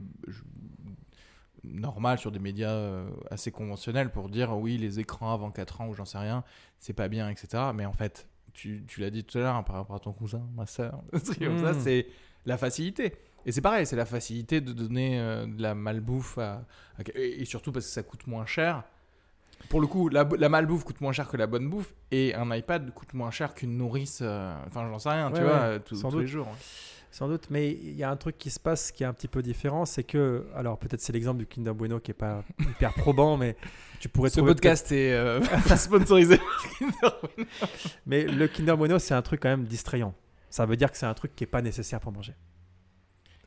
normales, 1.65 2.19
sur 2.19 2.33
des 2.33 2.39
médias 2.41 3.05
assez 3.31 3.51
conventionnels 3.53 4.11
pour 4.11 4.29
dire 4.29 4.57
oui, 4.57 4.79
les 4.79 4.99
écrans 5.01 5.33
avant 5.33 5.51
4 5.51 5.81
ans 5.81 5.89
ou 5.89 5.95
j'en 5.95 6.05
sais 6.05 6.19
rien, 6.19 6.43
c'est 6.79 6.93
pas 6.93 7.09
bien, 7.09 7.29
etc. 7.31 7.71
Mais 7.75 7.87
en 7.87 7.93
fait, 7.93 8.27
tu, 8.53 8.85
tu 8.89 9.01
l'as 9.01 9.11
dit 9.11 9.25
tout 9.25 9.39
à 9.39 9.43
l'heure 9.43 9.55
hein, 9.57 9.63
par 9.63 9.77
rapport 9.77 9.97
à 9.97 10.01
ton 10.01 10.13
cousin, 10.13 10.43
ma 10.57 10.67
soeur, 10.67 11.03
ça, 11.23 11.33
Mm. 11.41 11.75
c'est 11.81 12.07
la 12.47 12.59
facilité. 12.59 13.15
Et 13.47 13.53
c'est 13.53 13.61
pareil, 13.61 13.87
c'est 13.87 13.97
la 13.97 14.05
facilité 14.07 14.61
de 14.61 14.73
donner 14.73 15.19
de 15.19 15.63
la 15.63 15.75
malbouffe 15.75 16.39
à, 16.39 16.65
à- 16.99 17.03
et 17.17 17.45
surtout 17.45 17.73
parce 17.73 17.87
que 17.87 17.93
ça 17.93 18.03
coûte 18.03 18.27
moins 18.27 18.47
cher. 18.47 18.85
Pour 19.69 19.81
le 19.81 19.87
coup, 19.87 20.09
la, 20.09 20.29
la 20.39 20.49
malbouffe 20.49 20.85
coûte 20.85 21.01
moins 21.01 21.13
cher 21.13 21.29
que 21.29 21.37
la 21.37 21.47
bonne 21.47 21.69
bouffe 21.69 21.95
et 22.11 22.35
un 22.35 22.55
iPad 22.55 22.93
coûte 22.93 23.15
moins 23.15 23.31
cher 23.31 23.55
qu'une 23.55 23.77
nourrice. 23.79 24.19
euh, 24.23 24.55
Enfin, 24.67 24.87
j'en 24.91 24.99
sais 24.99 25.09
rien, 25.11 25.31
tu 25.31 25.39
Ouais, 25.41 25.45
vois, 25.45 25.69
ouais, 25.71 25.81
sans 25.93 26.09
tous 26.09 26.17
doute. 26.17 26.21
les 26.23 26.27
jours. 26.27 26.49
hein. 26.49 26.57
Sans 27.11 27.29
doute, 27.29 27.49
mais 27.51 27.71
il 27.71 27.93
y 27.95 28.03
a 28.05 28.11
un 28.11 28.17
truc 28.17 28.39
qui 28.39 28.49
se 28.51 28.59
passe 28.59 28.91
qui 28.91 29.03
est 29.03 29.07
un 29.07 29.13
petit 29.13 29.29
peu 29.29 29.43
différent, 29.43 29.85
c'est 29.85 30.03
que, 30.03 30.47
alors 30.55 30.79
peut-être 30.79 31.03
c'est 31.03 31.13
l'exemple 31.13 31.39
du 31.41 31.47
Kinder 31.47 31.75
Bueno 31.75 32.01
qui 32.01 32.11
est 32.11 32.15
pas 32.15 32.43
hyper 32.59 32.95
probant, 32.95 33.37
mais 33.37 33.55
tu 34.01 34.09
pourrais 34.09 34.31
Ce 34.31 34.37
trouver 34.37 34.53
podcast 34.55 34.91
est 34.93 35.13
euh, 35.13 35.43
sponsorisé. 35.77 36.39
peut-être- 36.79 37.29
Mais 38.07 38.25
le 38.25 38.49
Kinder 38.49 38.77
Bueno, 38.79 38.99
c'est 38.99 39.13
un 39.15 39.21
truc 39.23 39.41
quand 39.43 39.51
même 39.51 39.65
distrayant. 39.65 40.15
Ça 40.49 40.65
veut 40.65 40.77
dire 40.77 40.91
que 40.91 40.97
c'est 40.97 41.05
un 41.07 41.13
truc 41.15 41.35
qui 41.37 41.45
est 41.45 41.47
pas 41.47 41.61
nécessaire 41.63 42.01
pour 42.01 42.13
manger, 42.13 42.35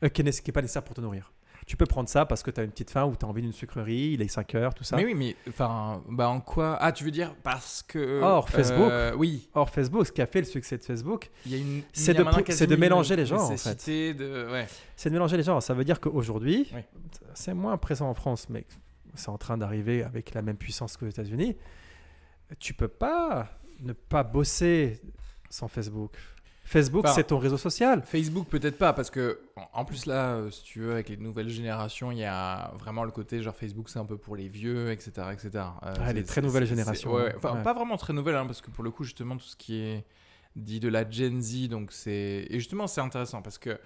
Euh, 0.04 0.08
qui, 0.10 0.20
est, 0.20 0.24
né- 0.24 0.30
qui 0.30 0.50
est 0.50 0.52
pas 0.52 0.62
nécessaire 0.62 0.84
pour 0.84 0.94
te 0.94 1.00
nourrir. 1.00 1.32
Tu 1.66 1.76
peux 1.76 1.84
prendre 1.86 2.08
ça 2.08 2.24
parce 2.26 2.44
que 2.44 2.52
tu 2.52 2.60
as 2.60 2.62
une 2.62 2.70
petite 2.70 2.90
faim 2.90 3.06
ou 3.06 3.16
tu 3.16 3.26
as 3.26 3.28
envie 3.28 3.42
d'une 3.42 3.52
sucrerie, 3.52 4.12
il 4.12 4.22
est 4.22 4.28
5 4.28 4.54
heures, 4.54 4.72
tout 4.72 4.84
ça. 4.84 4.94
Mais 4.96 5.04
oui, 5.04 5.14
mais 5.14 5.34
enfin, 5.48 6.00
bah 6.08 6.28
en 6.28 6.40
quoi? 6.40 6.78
Ah, 6.80 6.92
tu 6.92 7.02
veux 7.02 7.10
dire 7.10 7.34
parce 7.42 7.82
que. 7.82 8.20
Or, 8.22 8.48
Facebook. 8.48 8.88
euh, 8.88 9.12
oui, 9.16 9.48
Or, 9.52 9.68
Facebook, 9.68 10.06
ce 10.06 10.12
qui 10.12 10.22
a 10.22 10.28
fait 10.28 10.38
le 10.38 10.46
succès 10.46 10.78
de 10.78 10.84
Facebook. 10.84 11.28
C'est 11.92 12.14
de 12.14 12.66
de 12.66 12.76
mélanger 12.76 13.16
les 13.16 13.26
gens, 13.26 13.40
en 13.40 13.46
fait. 13.46 13.52
nécessité 13.52 14.14
De... 14.14 14.48
Ouais. 14.50 14.68
c'est 14.94 15.08
de 15.10 15.14
mélanger 15.14 15.36
les 15.36 15.42
genres. 15.42 15.60
Ça 15.60 15.74
veut 15.74 15.84
dire 15.84 15.98
qu'aujourd'hui, 16.00 16.68
Oui. 16.72 16.82
c'est 17.34 17.52
moins 17.54 17.76
présent 17.78 18.08
en 18.08 18.14
France, 18.14 18.48
mais 18.48 18.64
c'est 19.14 19.30
en 19.30 19.38
train 19.38 19.58
d'arriver 19.58 20.04
avec 20.04 20.34
la 20.34 20.42
même 20.42 20.56
puissance 20.56 20.96
qu'aux 20.96 21.08
États-Unis. 21.08 21.56
Tu 22.60 22.74
peux 22.74 22.86
pas 22.88 23.48
ne 23.80 23.92
pas 23.92 24.22
bosser 24.22 25.00
sans 25.50 25.66
Facebook. 25.66 26.12
Facebook, 26.68 27.04
Enfin, 27.04 27.14
c'est 27.14 27.24
ton 27.28 27.38
réseau 27.38 27.56
social. 27.56 28.02
Facebook 28.04 28.48
peut-être 28.48 28.76
pas 28.76 28.92
parce 28.92 29.08
que 29.10 29.38
en- 29.72 29.84
plus 29.84 30.04
là, 30.06 30.34
euh, 30.34 30.50
si 30.50 30.64
tu 30.64 30.80
veux, 30.80 30.90
avec 30.92 31.08
les 31.08 31.16
nouvelles 31.16 31.48
générations, 31.48 32.10
il 32.10 32.18
y 32.18 32.24
a 32.24 32.72
vraiment 32.76 33.04
le 33.04 33.12
côté 33.12 33.40
genre 33.40 33.54
Facebook 33.54 33.88
c'est 33.88 34.00
un 34.00 34.04
peu 34.04 34.16
pour 34.18 34.34
les 34.34 34.48
vieux, 34.48 34.90
etc., 34.90 35.12
etc. 35.32 35.50
Euh, 35.84 35.94
Ah, 36.00 36.12
les 36.12 36.24
très 36.24 36.42
nouvelles 36.42 36.66
générations, 36.66 37.12
ouais, 37.14 37.30
hein. 37.30 37.34
Enfin, 37.36 37.54
Ouais. 37.54 37.62
pas 37.62 37.72
vraiment 37.72 37.96
très 37.96 38.12
nouvelles 38.12 38.34
hein, 38.34 38.46
parce 38.46 38.60
que 38.60 38.70
pour 38.72 38.82
le 38.82 38.90
coup 38.90 39.04
justement 39.04 39.36
tout 39.36 39.46
ce 39.46 39.54
qui 39.56 39.76
est 39.80 40.04
dit 40.56 40.80
de 40.80 40.88
la 40.88 41.08
Gen 41.08 41.40
Z, 41.40 41.68
donc 41.68 41.92
c'est 41.92 42.46
et 42.50 42.58
justement 42.58 42.86
c'est 42.88 43.00
intéressant 43.00 43.42
parce 43.42 43.58
que 43.58 43.78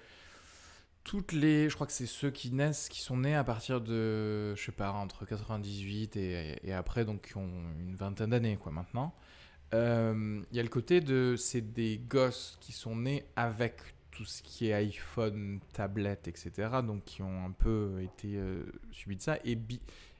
toutes 1.03 1.31
les, 1.33 1.67
je 1.69 1.75
crois 1.75 1.87
que 1.87 1.93
c'est 1.93 2.05
ceux 2.05 2.29
qui 2.29 2.51
naissent, 2.51 2.87
qui 2.87 3.01
sont 3.01 3.17
nés 3.17 3.35
à 3.35 3.43
partir 3.43 3.81
de, 3.81 4.53
je 4.55 4.63
sais 4.63 4.71
pas, 4.71 4.91
entre 4.91 5.25
98 5.25 6.15
et, 6.15 6.59
et 6.63 6.73
après, 6.73 7.05
donc 7.05 7.27
qui 7.27 7.37
ont 7.37 7.49
une 7.79 7.95
vingtaine 7.95 8.29
d'années, 8.29 8.55
quoi, 8.57 8.71
maintenant. 8.71 9.13
Euh, 9.73 10.41
Il 10.51 10.57
y 10.57 10.59
a 10.59 10.63
le 10.63 10.69
côté 10.69 10.99
de, 11.01 11.35
c'est 11.37 11.61
des 11.73 11.97
gosses 11.97 12.57
qui 12.59 12.71
sont 12.73 12.95
nés 12.95 13.25
avec 13.35 13.77
tout 14.11 14.25
ce 14.25 14.41
qui 14.43 14.67
est 14.67 14.73
iPhone, 14.73 15.59
tablette, 15.73 16.27
etc. 16.27 16.51
Donc 16.85 17.05
qui 17.05 17.21
ont 17.21 17.45
un 17.45 17.51
peu 17.51 18.01
été 18.01 18.35
euh, 18.35 18.63
subis 18.91 19.15
de 19.15 19.21
ça. 19.21 19.37
Et 19.45 19.57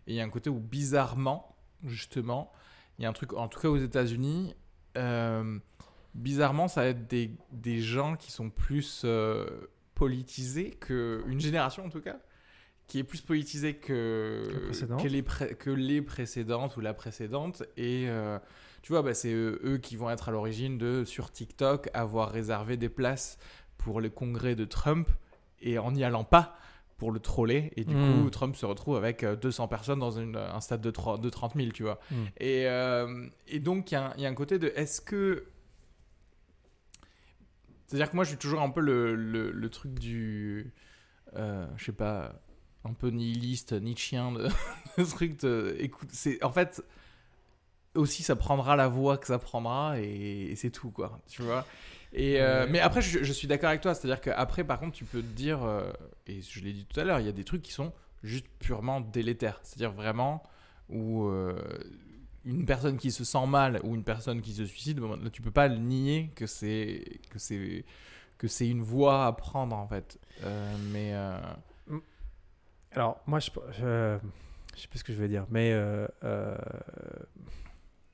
il 0.07 0.15
y 0.15 0.21
a 0.21 0.23
un 0.23 0.29
côté 0.29 0.49
où 0.49 0.59
bizarrement, 0.59 1.55
justement, 1.85 2.51
il 2.97 3.03
y 3.03 3.05
a 3.05 3.09
un 3.09 3.13
truc, 3.13 3.33
en 3.33 3.47
tout 3.47 3.59
cas 3.59 3.67
aux 3.67 3.77
États-Unis, 3.77 4.55
euh, 4.97 5.59
bizarrement, 6.15 6.67
ça 6.67 6.81
va 6.81 6.87
être 6.87 7.07
des, 7.07 7.31
des 7.51 7.81
gens 7.81 8.15
qui 8.15 8.31
sont 8.31 8.49
plus 8.49 9.01
euh, 9.05 9.45
politisés 9.95 10.71
que 10.71 11.23
une 11.27 11.39
génération 11.41 11.85
en 11.85 11.89
tout 11.89 12.01
cas, 12.01 12.19
qui 12.87 12.99
est 12.99 13.03
plus 13.03 13.21
politisée 13.21 13.75
que 13.75 14.43
les, 15.07 15.21
pré- 15.23 15.55
que 15.55 15.69
les 15.69 16.01
précédentes 16.01 16.75
ou 16.77 16.81
la 16.81 16.93
précédente. 16.93 17.63
Et 17.77 18.05
euh, 18.09 18.39
tu 18.81 18.91
vois, 18.93 19.01
bah, 19.01 19.13
c'est 19.13 19.31
eux, 19.31 19.59
eux 19.63 19.77
qui 19.77 19.95
vont 19.95 20.09
être 20.09 20.29
à 20.29 20.31
l'origine 20.31 20.77
de 20.77 21.03
sur 21.05 21.31
TikTok 21.31 21.89
avoir 21.93 22.31
réservé 22.31 22.77
des 22.77 22.89
places 22.89 23.37
pour 23.77 24.01
le 24.01 24.09
congrès 24.09 24.55
de 24.55 24.65
Trump 24.65 25.09
et 25.61 25.77
en 25.77 25.91
n'y 25.91 26.03
allant 26.03 26.23
pas 26.23 26.57
pour 26.97 27.11
le 27.11 27.19
troller. 27.19 27.71
Et 27.77 27.83
du 27.83 27.95
coup, 27.95 28.29
Trump 28.29 28.55
se 28.55 28.65
retrouve 28.65 28.95
avec 28.95 29.23
euh, 29.23 29.35
200 29.35 29.67
personnes 29.67 29.99
dans 29.99 30.11
une- 30.11 30.35
un 30.35 30.61
stade 30.61 30.81
de, 30.81 30.91
30 30.91 31.19
de 31.21 31.29
30 31.29 31.55
000, 31.55 31.69
tu 31.71 31.81
vois. 31.83 31.99
Mm. 32.11 32.15
Et, 32.37 32.67
euh, 32.67 33.27
et 33.47 33.59
donc, 33.59 33.91
il 33.91 33.95
y, 33.95 33.97
a 33.97 34.07
un- 34.09 34.13
il 34.17 34.21
y 34.23 34.25
a 34.25 34.29
un 34.29 34.35
côté 34.35 34.59
de 34.59 34.71
est-ce 34.75 35.01
que. 35.01 35.45
C'est-à-dire 37.87 38.09
que 38.09 38.15
moi, 38.15 38.23
je 38.23 38.29
suis 38.29 38.37
toujours 38.37 38.61
un 38.61 38.69
peu 38.69 38.81
le, 38.81 39.15
le, 39.15 39.51
le 39.51 39.69
truc 39.69 39.93
du. 39.99 40.71
euh, 41.35 41.67
je 41.77 41.85
sais 41.85 41.91
pas. 41.91 42.39
Un 42.83 42.93
peu 42.93 43.09
nihiliste, 43.09 43.73
nietzschéen, 43.73 44.31
de, 44.31 44.47
de 44.97 45.03
truc 45.03 45.39
de. 45.41 45.75
Écoute, 45.79 46.09
c'est. 46.11 46.43
En 46.43 46.51
fait. 46.51 46.83
Aussi, 47.95 48.23
ça 48.23 48.35
prendra 48.35 48.75
la 48.75 48.87
voie 48.87 49.17
que 49.17 49.27
ça 49.27 49.37
prendra 49.37 49.99
et, 49.99 50.51
et 50.51 50.55
c'est 50.55 50.69
tout, 50.71 50.91
quoi. 50.91 51.19
Tu 51.27 51.41
vois 51.41 51.65
et 52.13 52.41
euh. 52.41 52.67
Mais 52.69 52.79
après, 52.79 53.01
je, 53.01 53.23
je 53.23 53.33
suis 53.33 53.47
d'accord 53.47 53.69
avec 53.69 53.81
toi. 53.81 53.93
C'est-à-dire 53.93 54.21
qu'après, 54.21 54.63
par 54.63 54.79
contre, 54.79 54.93
tu 54.93 55.05
peux 55.05 55.21
te 55.21 55.27
dire. 55.27 55.63
euh, 55.63 55.91
et 56.27 56.41
je 56.41 56.59
l'ai 56.61 56.73
dit 56.73 56.85
tout 56.85 56.99
à 56.99 57.03
l'heure, 57.03 57.19
il 57.19 57.25
y 57.25 57.29
a 57.29 57.33
des 57.33 57.43
trucs 57.43 57.61
qui 57.61 57.71
sont 57.71 57.93
juste 58.23 58.45
purement 58.59 59.01
délétères. 59.01 59.59
C'est-à-dire 59.63 59.91
vraiment 59.91 60.43
où 60.89 61.25
euh, 61.25 61.53
une 62.45 62.65
personne 62.65 62.97
qui 62.97 63.11
se 63.11 63.23
sent 63.23 63.45
mal 63.47 63.79
ou 63.83 63.95
une 63.95 64.03
personne 64.03 64.41
qui 64.41 64.53
se 64.53 64.65
suicide, 64.65 64.99
bon, 64.99 65.15
là, 65.15 65.29
tu 65.29 65.41
peux 65.41 65.51
pas 65.51 65.67
le 65.69 65.77
nier 65.77 66.31
que 66.35 66.47
c'est 66.47 67.19
que 67.29 67.39
c'est 67.39 67.85
que 68.37 68.47
c'est 68.47 68.67
une 68.67 68.81
voie 68.81 69.25
à 69.25 69.31
prendre 69.31 69.75
en 69.75 69.87
fait. 69.87 70.19
Mais 70.91 71.13
Alors, 72.91 73.21
moi, 73.25 73.39
je, 73.39 73.49
je, 73.79 74.17
je 74.75 74.81
sais 74.81 74.87
plus 74.89 74.99
ce 74.99 75.03
que 75.05 75.13
je 75.13 75.17
vais 75.17 75.29
dire, 75.29 75.45
mais 75.49 75.73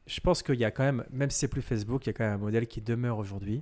je 0.08 0.20
pense 0.22 0.42
qu'il 0.44 0.56
y 0.56 0.66
a 0.66 0.72
quand 0.72 0.84
même, 0.84 1.04
même 1.12 1.30
si 1.30 1.40
c'est 1.40 1.48
plus 1.48 1.62
Facebook, 1.62 2.06
il 2.06 2.10
y 2.10 2.12
a 2.12 2.14
quand 2.14 2.24
même 2.24 2.34
un 2.34 2.38
modèle 2.38 2.66
qui 2.68 2.82
demeure 2.82 3.18
aujourd'hui, 3.18 3.62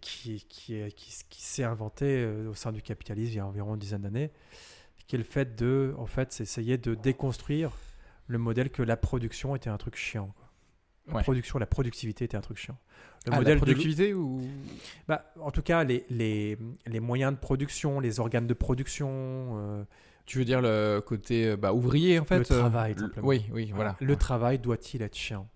qui, 0.00 0.44
qui, 0.48 0.74
est- 0.74 0.92
qui, 0.94 1.12
qui 1.28 1.42
s'est 1.42 1.64
inventé 1.64 2.04
euh, 2.06 2.50
au 2.50 2.54
sein 2.54 2.72
du 2.72 2.82
capitalisme 2.82 3.32
il 3.32 3.36
y 3.36 3.40
a 3.40 3.46
environ 3.46 3.74
une 3.74 3.80
dizaine 3.80 4.02
d'années, 4.02 4.30
qui 5.06 5.16
est 5.16 5.18
le 5.18 5.24
fait 5.24 5.56
de, 5.56 5.94
en 5.98 6.06
fait, 6.06 6.38
essayer 6.40 6.78
de 6.78 6.94
déconstruire 6.94 7.72
le 8.26 8.38
modèle 8.38 8.70
que 8.70 8.82
la 8.82 8.96
production 8.96 9.56
était 9.56 9.70
un 9.70 9.78
truc 9.78 9.96
chiant. 9.96 10.32
quoi. 10.36 10.46
La 11.08 11.14
Ouais. 11.16 11.22
production, 11.22 11.58
la 11.58 11.66
productivité 11.66 12.24
était 12.26 12.36
un 12.36 12.40
truc 12.42 12.58
chiant. 12.58 12.76
Le 13.26 13.28
ah, 13.28 13.30
la 13.32 13.36
modèle 13.38 13.54
de- 13.54 13.64
productivité 13.64 14.14
ou 14.14 14.42
bah, 15.08 15.32
en 15.40 15.50
tout 15.50 15.62
cas, 15.62 15.82
les, 15.82 16.04
les, 16.10 16.56
les 16.86 17.00
moyens 17.00 17.32
de 17.32 17.38
production, 17.38 17.98
les 18.00 18.20
organes 18.20 18.46
de 18.46 18.54
production, 18.54 19.08
euh, 19.58 19.84
tu 20.30 20.38
veux 20.38 20.44
dire 20.44 20.60
le 20.60 21.00
côté 21.00 21.48
euh, 21.48 21.56
bah, 21.56 21.72
ouvrier 21.72 22.20
en 22.20 22.24
fait 22.24 22.38
Le 22.38 22.44
travail, 22.44 22.92
euh, 22.92 23.00
simplement. 23.00 23.26
Oui, 23.26 23.46
oui, 23.52 23.72
voilà. 23.74 23.96
Le 24.00 24.14
travail 24.14 24.60
doit-il 24.60 25.02
être 25.02 25.16
chiant? 25.16 25.48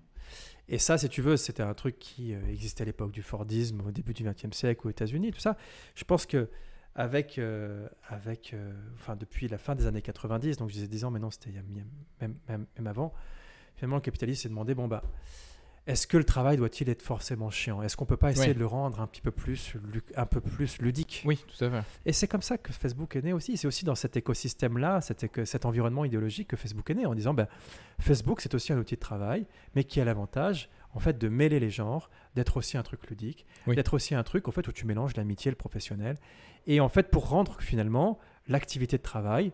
Et 0.69 0.79
ça, 0.79 0.99
si 0.99 1.09
tu 1.09 1.23
veux, 1.23 1.37
c'était 1.37 1.63
un 1.63 1.75
truc 1.75 2.01
qui 2.01 2.35
euh, 2.35 2.41
existait 2.51 2.83
à 2.83 2.85
l'époque 2.85 3.13
du 3.13 3.23
Fordisme, 3.23 3.83
au 3.87 3.93
début 3.93 4.15
du 4.15 4.25
XXe 4.25 4.51
siècle, 4.51 4.85
aux 4.89 4.91
États-Unis, 4.91 5.31
tout 5.31 5.39
ça. 5.39 5.57
Je 5.95 6.03
pense 6.03 6.27
que 6.27 6.49
avec, 6.97 7.39
euh, 7.39 7.89
avec 8.09 8.53
euh, 8.53 8.73
enfin, 8.95 9.15
depuis 9.15 9.47
la 9.47 9.59
fin 9.59 9.77
des 9.77 9.87
années 9.87 10.03
90, 10.03 10.57
donc 10.57 10.71
je 10.71 10.75
disais 10.75 10.89
10 10.89 11.05
ans, 11.05 11.13
mais 11.13 11.21
non, 11.21 11.31
c'était 11.31 11.53
même, 11.53 12.37
même, 12.49 12.67
même 12.77 12.87
avant, 12.89 13.13
finalement, 13.77 13.97
le 13.97 14.03
capitalisme 14.03 14.43
s'est 14.43 14.49
demandé, 14.49 14.75
bon, 14.75 14.89
bah, 14.89 15.05
est-ce 15.87 16.07
que 16.07 16.17
le 16.17 16.25
travail 16.25 16.57
doit-il 16.57 16.89
être 16.89 17.03
forcément 17.03 17.51
chiant? 17.51 17.83
Est-ce 17.83 17.97
qu'on 17.97 18.07
peut 18.07 18.17
pas 18.17 18.31
essayer 18.31 18.55
de 18.55 18.59
le 18.59 18.67
rendre 18.67 19.01
un 19.01 19.07
petit 19.07 19.21
peu 19.21 19.31
plus, 19.31 19.75
lu- 19.93 20.03
un 20.17 20.25
peu 20.25 20.41
plus 20.41 20.79
ludique? 20.81 21.23
Oui, 21.27 21.39
tout 21.47 21.63
à 21.65 21.71
fait. 21.71 21.83
et 22.07 22.13
c'est 22.15 22.27
comme 22.27 22.41
ça 22.43 22.57
que 22.57 22.73
Facebook 22.73 23.15
est 23.17 23.23
né 23.23 23.33
aussi. 23.35 23.57
C'est 23.59 23.67
aussi 23.67 23.85
dans 23.85 23.95
cet 23.95 24.17
écosystème-là, 24.17 25.01
cet, 25.03 25.25
éco- 25.25 25.45
cet 25.45 25.67
environnement 25.67 26.05
idéologique 26.07 26.49
que 26.49 26.57
Facebook 26.57 26.89
est 26.91 26.95
né, 26.95 27.05
en 27.07 27.15
disant 27.15 27.35
ben, 27.35 27.49
Facebook, 28.01 28.41
c'est 28.41 28.55
aussi 28.55 28.73
un 28.73 28.79
outil 28.79 28.95
de 28.95 29.01
travail, 29.01 29.47
mais 29.75 29.85
qui 29.85 30.01
a 30.01 30.05
l'avantage 30.05 30.71
en 30.95 31.01
fait 31.01 31.19
de 31.19 31.29
mêler 31.29 31.61
les 31.61 31.71
genres, 31.71 32.09
d'être 32.35 32.57
aussi 32.57 32.77
un 32.79 32.83
truc 32.83 33.07
ludique, 33.11 33.45
Oui. 33.67 33.75
d'être 33.77 33.95
aussi 33.95 34.15
un 34.15 34.23
truc 34.23 34.49
en 34.49 34.53
fait 34.53 34.67
où 34.69 34.73
tu 34.73 34.87
mélanges 34.87 35.17
l'amitié 35.17 35.49
et 35.49 35.53
le 35.53 35.57
professionnel. 35.57 36.17
Et 36.67 36.81
en 36.81 36.89
fait, 36.89 37.11
pour 37.11 37.29
rendre 37.29 37.61
finalement 37.61 38.19
l'activité 38.49 38.97
de 38.97 39.03
travail 39.03 39.53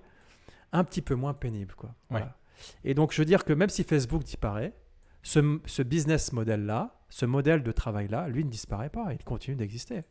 un 0.73 0.85
petit 0.85 1.03
peu 1.03 1.15
moins 1.17 1.35
pénible. 1.35 1.75
Quoi. 1.75 1.95
Voilà. 2.11 2.37
Et 2.85 2.95
donc, 2.95 3.13
je 3.13 3.21
veux 3.21 3.25
dire 3.25 3.45
que 3.45 3.53
même 3.53 3.69
si 3.71 3.83
Facebook 3.85 4.23
disparaît, 4.23 4.73
ce, 5.23 5.59
ce 5.67 5.83
business 5.83 6.33
model-là, 6.33 6.99
ce 7.09 7.27
modèle 7.27 7.63
de 7.63 7.73
travail-là, 7.73 8.29
lui 8.29 8.45
ne 8.45 8.51
disparaît 8.51 8.91
pas, 8.91 9.13
il 9.13 9.23
continue 9.25 9.57
d'exister. 9.57 10.03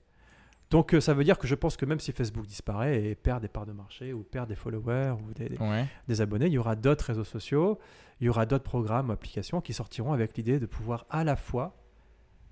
Donc 0.69 0.93
euh, 0.93 1.01
ça 1.01 1.15
veut 1.15 1.23
dire 1.23 1.39
que 1.39 1.47
je 1.47 1.55
pense 1.55 1.77
que 1.77 1.85
même 1.85 1.99
si 1.99 2.11
Facebook 2.11 2.45
disparaît 2.45 3.03
et 3.03 3.15
perd 3.15 3.41
des 3.41 3.47
parts 3.47 3.65
de 3.65 3.71
marché 3.71 4.13
ou 4.13 4.21
perd 4.23 4.47
des 4.49 4.55
followers 4.55 5.15
ou 5.27 5.33
des, 5.33 5.49
des- 5.49 5.57
Ouais. 5.57 5.87
des 6.07 6.21
abonnés, 6.21 6.45
il 6.45 6.53
y 6.53 6.57
aura 6.59 6.75
d'autres 6.75 7.05
réseaux 7.05 7.23
sociaux, 7.23 7.79
il 8.21 8.27
y 8.27 8.29
aura 8.29 8.45
d'autres 8.45 8.63
programmes, 8.65 9.09
applications 9.09 9.61
qui 9.61 9.73
sortiront 9.73 10.13
avec 10.13 10.37
l'idée 10.37 10.59
de 10.59 10.67
pouvoir 10.67 11.07
à 11.09 11.23
la 11.23 11.35
fois 11.35 11.75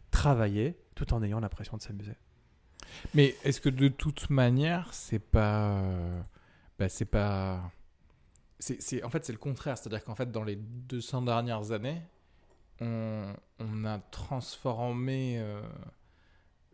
travailler 0.10 0.78
tout 0.96 1.14
en 1.14 1.22
ayant 1.22 1.40
l'impression 1.40 1.78
de 1.78 1.82
s'amuser. 1.84 2.14
Mais 3.14 3.36
est-ce 3.44 3.62
que 3.62 3.70
de 3.70 3.88
toute 3.88 4.30
manière, 4.32 4.92
c'est 4.94 5.20
pas. 5.20 5.74
euh, 5.82 6.22
bah, 6.80 6.90
c'est 6.90 7.06
pas. 7.06 7.70
C'est- 8.60 9.04
en 9.04 9.10
fait, 9.12 9.24
c'est 9.26 9.34
le 9.34 9.38
contraire. 9.38 9.78
C'est-à-dire 9.78 10.04
qu'en 10.04 10.16
fait, 10.16 10.32
dans 10.32 10.44
les 10.44 10.56
200 10.56 11.22
dernières 11.22 11.72
années, 11.72 12.02
on, 12.82 13.86
a 13.86 14.00
transformé 14.12 15.40
euh, 15.40 15.62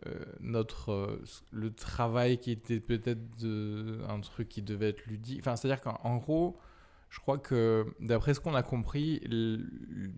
euh, 0.05 0.25
notre, 0.39 0.91
euh, 0.91 1.23
le 1.51 1.73
travail 1.73 2.37
qui 2.37 2.51
était 2.51 2.79
peut-être 2.79 3.19
un 4.09 4.19
truc 4.19 4.49
qui 4.49 4.61
devait 4.61 4.89
être 4.89 5.05
ludique. 5.05 5.39
Enfin, 5.39 5.55
c'est-à-dire 5.55 5.81
qu'en 5.81 5.99
en 6.03 6.17
gros, 6.17 6.59
je 7.09 7.19
crois 7.19 7.37
que 7.37 7.85
d'après 7.99 8.33
ce 8.33 8.39
qu'on 8.39 8.55
a 8.55 8.63
compris, 8.63 9.21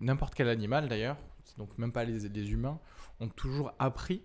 n'importe 0.00 0.34
quel 0.34 0.48
animal 0.48 0.88
d'ailleurs, 0.88 1.18
donc 1.58 1.76
même 1.78 1.92
pas 1.92 2.04
les, 2.04 2.52
humains, 2.52 2.80
ont 3.20 3.28
toujours 3.28 3.72
appris 3.78 4.22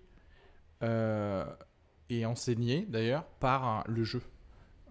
et 0.82 2.26
enseigné 2.26 2.86
d'ailleurs 2.88 3.26
par 3.40 3.84
le 3.88 4.04
jeu 4.04 4.22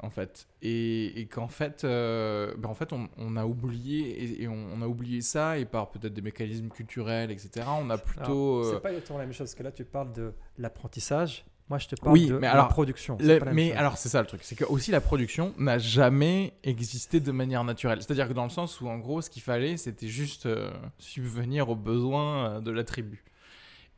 en 0.02 0.10
fait 0.10 0.46
et, 0.62 1.20
et 1.20 1.26
qu'en 1.26 1.48
fait 1.48 1.84
euh, 1.84 2.54
ben, 2.56 2.68
en 2.70 2.74
fait 2.74 2.92
on, 2.92 3.08
on 3.18 3.36
a 3.36 3.44
oublié 3.44 4.22
et, 4.24 4.42
et 4.42 4.48
on, 4.48 4.54
on 4.74 4.80
a 4.82 4.86
oublié 4.86 5.20
ça 5.20 5.58
et 5.58 5.64
par 5.66 5.90
peut-être 5.90 6.14
des 6.14 6.22
mécanismes 6.22 6.68
culturels 6.68 7.30
etc 7.30 7.66
on 7.80 7.90
a 7.90 7.98
plutôt 7.98 8.60
euh, 8.64 8.72
C'est 8.74 8.80
pas 8.82 8.90
exactement 8.90 9.18
la 9.18 9.24
même 9.26 9.32
chose, 9.34 9.48
parce 9.48 9.54
que 9.54 9.62
là, 9.62 9.72
tu 9.72 9.84
parles 9.84 10.12
de 10.12 10.32
l'apprentissage. 10.58 11.44
Moi, 11.68 11.78
je 11.78 11.86
te 11.86 11.94
parle 11.94 12.14
Oui, 12.14 12.26
de 12.26 12.34
mais 12.34 12.46
la 12.48 12.52
alors, 12.54 12.68
production. 12.68 13.16
Le- 13.20 13.38
pas 13.38 13.44
la 13.44 13.52
mais 13.52 13.68
chose. 13.68 13.76
alors 13.78 13.96
c'est 13.98 14.08
ça 14.08 14.20
le 14.20 14.26
truc, 14.26 14.40
c'est 14.42 14.56
que 14.56 14.64
aussi 14.64 14.90
la 14.90 15.00
production 15.00 15.54
n'a 15.56 15.78
jamais 15.78 16.54
existé 16.64 17.20
de 17.20 17.30
manière 17.30 17.62
naturelle. 17.62 18.02
C'est-à-dire 18.02 18.26
que 18.26 18.32
dans 18.32 18.42
le 18.44 18.50
sens 18.50 18.80
où 18.80 18.88
en 18.88 18.98
gros 18.98 19.20
ce 19.22 19.30
qu'il 19.30 19.42
fallait 19.42 19.76
c'était 19.76 20.08
juste 20.08 20.46
euh, 20.46 20.70
subvenir 20.98 21.68
aux 21.68 21.76
besoins 21.76 22.60
de 22.60 22.70
la 22.72 22.82
tribu. 22.84 23.22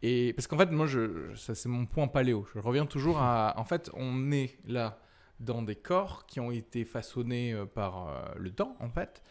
Et 0.03 0.33
parce 0.35 0.47
qu'en 0.49 0.59
fait 0.59 0.71
moi 0.71 0.87
je- 0.87 1.35
ça 1.37 1.55
c'est 1.55 1.69
mon 1.71 1.87
point 1.87 2.09
paléo. 2.09 2.47
Je 2.55 2.59
reviens 2.61 2.85
toujours 2.87 3.19
à 3.21 3.55
en 3.57 3.65
fait 3.65 3.91
on 3.95 4.31
est 4.33 4.59
là 4.67 4.99
dans 5.43 5.63
des 5.63 5.77
corps 5.77 6.27
qui 6.27 6.41
ont 6.41 6.51
été 6.51 6.85
façonnés 6.85 7.53
euh, 7.53 7.67
par 7.67 8.09
euh, 8.09 8.23
le 8.37 8.51
temps 8.51 8.77
en 8.81 8.89
fait. 8.89 9.23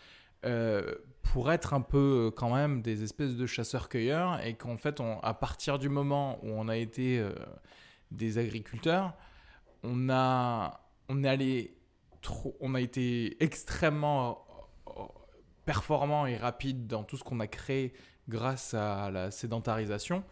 euh, 0.46 0.96
pour 1.24 1.52
être 1.52 1.74
un 1.74 1.82
peu 1.82 2.32
quand 2.36 2.54
même 2.54 2.82
des 2.82 3.04
espèces 3.04 3.36
de 3.36 3.46
chasseurs-cueilleurs 3.46 4.44
et 4.46 4.56
qu'en 4.56 4.76
fait 4.76 5.00
à 5.22 5.34
partir 5.34 5.80
du 5.80 5.88
moment 5.88 6.40
où 6.44 6.50
on 6.50 6.68
a 6.68 6.78
été 6.78 7.24
des 8.10 8.38
agriculteurs, 8.40 9.14
on 9.84 10.10
a, 10.10 10.82
on 11.10 11.24
est 11.24 11.30
allé 11.30 11.78
on 12.60 12.76
a 12.76 12.82
été 12.82 13.42
extrêmement 13.42 14.46
performant 15.66 16.26
et 16.26 16.38
rapide 16.38 16.88
dans 16.88 17.04
tout 17.04 17.18
ce 17.18 17.24
qu'on 17.24 17.40
a 17.40 17.48
créé 17.48 17.94
grâce 18.28 18.74
à 18.74 19.10
la 19.12 19.32
sédentarisation 19.32 20.24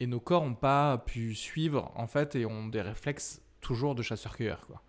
et 0.00 0.06
nos 0.06 0.20
corps 0.20 0.44
n'ont 0.44 0.54
pas 0.54 0.98
pu 0.98 1.34
suivre 1.34 1.90
en 1.96 2.06
fait 2.06 2.36
et 2.36 2.46
ont 2.46 2.68
des 2.68 2.82
réflexes 2.82 3.42
toujours 3.60 3.94
de 3.94 4.02
chasseurs-cueilleurs 4.02 4.66
quoi. 4.66 4.82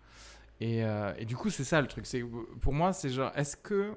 Et, 0.60 0.84
euh, 0.84 1.12
et 1.18 1.24
du 1.24 1.36
coup 1.36 1.50
c'est 1.50 1.64
ça 1.64 1.80
le 1.80 1.86
truc, 1.86 2.04
c'est 2.06 2.22
pour 2.60 2.72
moi 2.72 2.92
c'est 2.92 3.10
genre 3.10 3.30
est-ce 3.36 3.56
que 3.56 3.94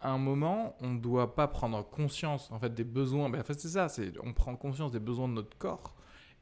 à 0.00 0.10
un 0.10 0.18
moment 0.18 0.74
on 0.80 0.94
doit 0.94 1.34
pas 1.36 1.46
prendre 1.46 1.80
conscience 1.88 2.50
en 2.50 2.58
fait 2.58 2.74
des 2.74 2.84
besoins, 2.84 3.28
ben, 3.30 3.40
en 3.40 3.44
fait 3.44 3.58
c'est 3.60 3.68
ça, 3.68 3.86
on 4.24 4.32
prend 4.32 4.56
conscience 4.56 4.90
des 4.90 4.98
besoins 4.98 5.28
de 5.28 5.34
notre 5.34 5.56
corps 5.58 5.94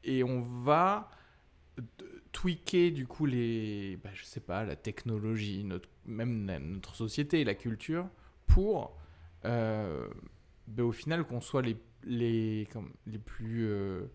et 0.03 0.23
on 0.23 0.41
va 0.41 1.11
tweaker 2.31 2.91
du 2.91 3.05
coup 3.07 3.25
les 3.25 3.97
bah, 4.03 4.09
je 4.13 4.23
sais 4.23 4.39
pas 4.39 4.63
la 4.63 4.75
technologie 4.75 5.63
notre 5.63 5.89
même 6.05 6.45
notre 6.71 6.95
société 6.95 7.43
la 7.43 7.55
culture 7.55 8.07
pour 8.47 8.97
euh, 9.45 10.07
bah, 10.67 10.83
au 10.83 10.91
final 10.91 11.23
qu'on 11.25 11.41
soit 11.41 11.61
les 11.61 11.77
les 12.03 12.67
les 13.05 13.19
plus 13.19 13.65
euh, 13.67 14.05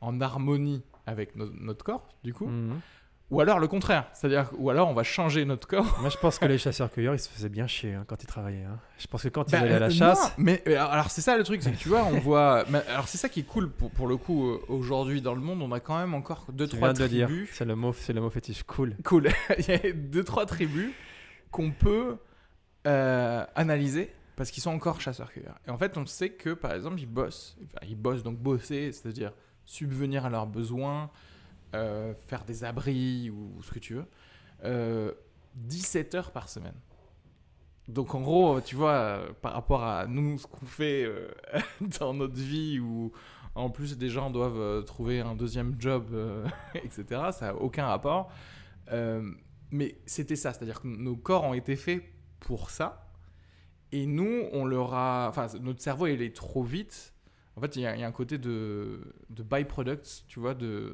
en 0.00 0.20
harmonie 0.20 0.82
avec 1.06 1.36
no- 1.36 1.50
notre 1.50 1.84
corps 1.84 2.08
du 2.22 2.32
coup. 2.32 2.46
Mhm. 2.46 2.80
Ou 3.30 3.40
alors 3.40 3.58
le 3.58 3.66
contraire 3.68 4.06
c'est-à-dire 4.12 4.50
ou 4.58 4.68
alors 4.70 4.88
on 4.88 4.94
va 4.94 5.02
changer 5.02 5.44
notre 5.44 5.66
corps 5.66 5.96
Moi, 6.00 6.10
je 6.10 6.16
pense 6.18 6.38
que 6.38 6.44
les 6.44 6.58
chasseurs-cueilleurs, 6.58 7.14
ils 7.14 7.18
se 7.18 7.28
faisaient 7.28 7.48
bien 7.48 7.66
chier 7.66 7.94
hein, 7.94 8.04
quand 8.06 8.22
ils 8.22 8.26
travaillaient. 8.26 8.64
hein. 8.64 8.78
Je 8.98 9.06
pense 9.06 9.22
que 9.22 9.28
quand 9.28 9.48
ils 9.48 9.52
Bah, 9.52 9.60
allaient 9.60 9.74
à 9.74 9.78
la 9.78 9.86
euh, 9.86 9.90
chasse, 9.90 10.22
non, 10.22 10.30
mais 10.38 10.62
euh, 10.68 10.86
alors 10.86 11.10
c'est 11.10 11.20
ça 11.22 11.36
le 11.36 11.42
truc, 11.42 11.62
c'est 11.62 11.72
que 11.72 11.76
tu 11.78 11.88
vois, 11.88 12.04
on 12.04 12.18
voit. 12.20 12.64
mais 12.70 12.82
alors 12.88 13.08
c'est 13.08 13.18
ça 13.18 13.28
qui 13.28 13.40
est 13.40 13.44
cool 13.44 13.70
pour, 13.70 13.90
pour 13.90 14.06
le 14.06 14.16
coup 14.18 14.50
euh, 14.50 14.60
aujourd'hui 14.68 15.22
dans 15.22 15.34
le 15.34 15.40
monde, 15.40 15.62
on 15.62 15.72
a 15.72 15.80
quand 15.80 15.98
même 15.98 16.14
encore 16.14 16.46
deux 16.52 16.68
tu 16.68 16.76
trois 16.76 16.88
viens 16.92 16.94
de 16.94 17.02
le 17.02 17.08
dire, 17.08 17.26
tribus. 17.28 17.50
c'est 17.52 17.64
le 17.64 17.74
mot, 17.76 17.92
c'est 17.92 18.12
le 18.12 18.20
mot 18.20 18.30
fétiche. 18.30 18.62
Cool. 18.64 18.96
Cool. 19.04 19.28
Il 19.58 19.64
y 19.68 19.72
a 19.72 19.92
deux 19.92 20.22
trois 20.24 20.44
tribus 20.46 20.90
qu'on 21.50 21.70
peut 21.70 22.16
euh, 22.86 23.44
analyser 23.54 24.12
parce 24.36 24.50
qu'ils 24.50 24.62
sont 24.62 24.70
encore 24.72 25.00
chasseurs-cueilleurs. 25.00 25.56
Et 25.66 25.70
en 25.70 25.78
fait, 25.78 25.96
on 25.96 26.04
sait 26.06 26.30
que 26.30 26.50
par 26.50 26.72
exemple, 26.74 27.00
ils 27.00 27.06
bossent. 27.06 27.56
Ils 27.88 27.94
bossent 27.96 28.22
donc 28.22 28.36
bosser, 28.36 28.92
c'est-à-dire 28.92 29.32
subvenir 29.64 30.26
à 30.26 30.30
leurs 30.30 30.46
besoins, 30.46 31.10
euh, 31.74 32.14
faire 32.26 32.44
des 32.44 32.64
abris 32.64 33.30
ou 33.30 33.62
ce 33.62 33.70
que 33.70 33.78
tu 33.78 33.94
veux, 33.94 34.06
euh, 34.64 35.12
17 35.56 36.14
heures 36.14 36.30
par 36.30 36.48
semaine. 36.48 36.74
Donc 37.88 38.14
en 38.14 38.22
gros, 38.22 38.60
tu 38.60 38.76
vois, 38.76 38.92
euh, 38.92 39.32
par 39.42 39.52
rapport 39.52 39.84
à 39.84 40.06
nous, 40.06 40.38
ce 40.38 40.46
qu'on 40.46 40.64
fait 40.66 41.04
euh, 41.04 41.28
dans 42.00 42.14
notre 42.14 42.34
vie, 42.34 42.80
où 42.80 43.12
en 43.54 43.70
plus 43.70 43.98
des 43.98 44.08
gens 44.08 44.30
doivent 44.30 44.58
euh, 44.58 44.82
trouver 44.82 45.20
un 45.20 45.34
deuxième 45.34 45.76
job, 45.78 46.08
euh, 46.12 46.46
etc., 46.74 47.04
ça 47.32 47.46
n'a 47.46 47.54
aucun 47.56 47.86
rapport. 47.86 48.32
Euh, 48.92 49.30
mais 49.70 49.98
c'était 50.06 50.36
ça, 50.36 50.52
c'est-à-dire 50.52 50.80
que 50.80 50.86
nos 50.88 51.16
corps 51.16 51.44
ont 51.44 51.54
été 51.54 51.76
faits 51.76 52.02
pour 52.40 52.70
ça. 52.70 53.10
Et 53.92 54.06
nous, 54.06 54.44
on 54.52 54.64
leur 54.64 54.94
a. 54.94 55.28
Enfin, 55.28 55.46
notre 55.60 55.80
cerveau, 55.80 56.06
il 56.06 56.22
est 56.22 56.34
trop 56.34 56.62
vite. 56.62 57.14
En 57.56 57.60
fait, 57.60 57.76
il 57.76 57.82
y, 57.82 57.86
a 57.86 57.92
un 57.92 58.12
côté 58.12 58.38
de, 58.38 59.14
de 59.30 59.42
byproducts, 59.44 60.24
tu 60.26 60.40
vois, 60.40 60.54
de- 60.54 60.92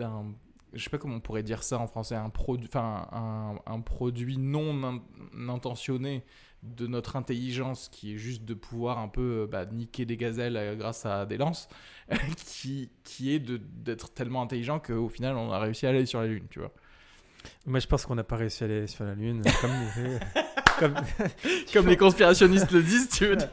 d'un. 0.00 0.34
je 0.72 0.82
sais 0.82 0.90
pas 0.90 0.98
comment 0.98 1.16
on 1.16 1.20
pourrait 1.20 1.42
dire 1.44 1.62
ça 1.62 1.78
en 1.78 1.86
français, 1.86 2.14
un, 2.16 2.28
produit 2.30 2.68
enfin, 2.68 3.06
un, 3.12 3.54
un 3.72 3.80
produit 3.80 4.36
non 4.38 4.82
in- 4.84 5.02
intentionné 5.48 6.24
de 6.62 6.86
notre 6.86 7.16
intelligence 7.16 7.88
qui 7.88 8.12
est 8.14 8.18
juste 8.18 8.44
de 8.44 8.52
pouvoir 8.52 8.98
un 8.98 9.08
peu 9.08 9.42
euh, 9.42 9.46
bah, 9.46 9.64
niquer 9.64 10.04
des 10.04 10.16
gazelles 10.18 10.56
euh, 10.58 10.74
grâce 10.76 11.06
à 11.06 11.24
des 11.24 11.38
lances, 11.38 11.68
qui, 12.46 12.90
qui 13.04 13.32
est 13.34 13.38
de- 13.38 13.56
d'être 13.56 14.12
tellement 14.12 14.42
intelligent 14.42 14.78
qu'au 14.78 15.08
final 15.08 15.36
on 15.36 15.50
a 15.52 15.58
réussi 15.58 15.86
à 15.86 15.90
aller 15.90 16.04
sur 16.04 16.20
la 16.20 16.26
Lune, 16.26 16.44
tu 16.50 16.58
vois. 16.58 16.72
Moi, 17.64 17.78
je 17.80 17.86
pense 17.86 18.04
qu'on 18.04 18.14
n'a 18.16 18.24
pas 18.24 18.36
réussi 18.36 18.62
à 18.64 18.66
aller 18.66 18.86
sur 18.86 19.04
la 19.04 19.14
Lune. 19.14 19.40
Comme, 19.62 19.70
comme- 20.78 21.04
Comme 21.72 21.86
les 21.88 21.96
conspirationnistes 21.96 22.70
le 22.72 22.82
disent, 22.82 23.08
tu 23.08 23.26
veux 23.28 23.36
dire 23.36 23.48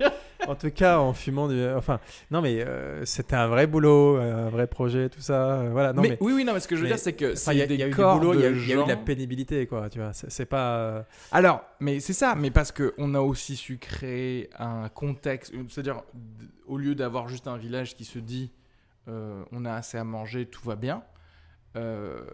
en 0.47 0.55
tout 0.55 0.69
cas, 0.71 0.99
en 0.99 1.13
fumant 1.13 1.47
du. 1.47 1.65
Enfin, 1.69 1.99
non, 2.31 2.41
mais 2.41 2.61
euh, 2.61 3.05
c'était 3.05 3.35
un 3.35 3.47
vrai 3.47 3.65
boulot, 3.67 4.17
un 4.17 4.49
vrai 4.49 4.67
projet, 4.67 5.09
tout 5.09 5.21
ça. 5.21 5.61
euh, 5.61 5.69
voilà. 5.71 5.93
Non, 5.93 6.01
mais, 6.01 6.09
mais. 6.09 6.17
oui, 6.21 6.33
oui, 6.33 6.43
non, 6.43 6.53
mais 6.53 6.59
ce 6.59 6.67
que 6.67 6.75
je 6.75 6.81
veux 6.81 6.87
mais- 6.87 6.93
dire, 6.95 6.99
c'est 6.99 7.13
que 7.13 7.33
il 7.51 7.57
y 7.57 7.61
a, 7.61 7.65
y 7.65 7.73
eu 7.83 7.89
du 7.89 7.95
boulot, 7.95 8.33
il 8.33 8.41
y, 8.41 8.45
a 8.45 8.49
eu- 8.49 8.55
il 8.57 8.67
y 8.67 8.73
a 8.73 8.81
eu 8.81 8.83
de 8.83 8.89
la 8.89 8.97
pénibilité, 8.97 9.65
quoi. 9.67 9.89
Tu 9.89 9.99
vois, 9.99 10.11
c'est 10.13 10.45
pas. 10.45 10.77
euh, 10.77 11.01
Alors, 11.31 11.61
mais 11.79 11.99
c'est 11.99 12.13
ça, 12.13 12.35
mais 12.35 12.51
parce 12.51 12.71
qu'on 12.71 13.15
a 13.15 13.19
aussi 13.21 13.55
su 13.55 13.77
créer 13.77 14.49
un 14.59 14.89
contexte, 14.89 15.53
c'est-à-dire 15.69 16.01
au 16.67 16.77
lieu 16.77 16.95
d'avoir 16.95 17.27
juste 17.29 17.47
un 17.47 17.57
village 17.57 17.95
qui 17.95 18.03
se 18.05 18.19
dit 18.19 18.51
euh, 19.07 19.43
on 19.51 19.63
a 19.65 19.73
assez 19.73 19.97
à 19.97 20.03
manger, 20.03 20.45
tout 20.45 20.63
va 20.65 20.75
bien, 20.75 21.01
euh, 21.75 22.25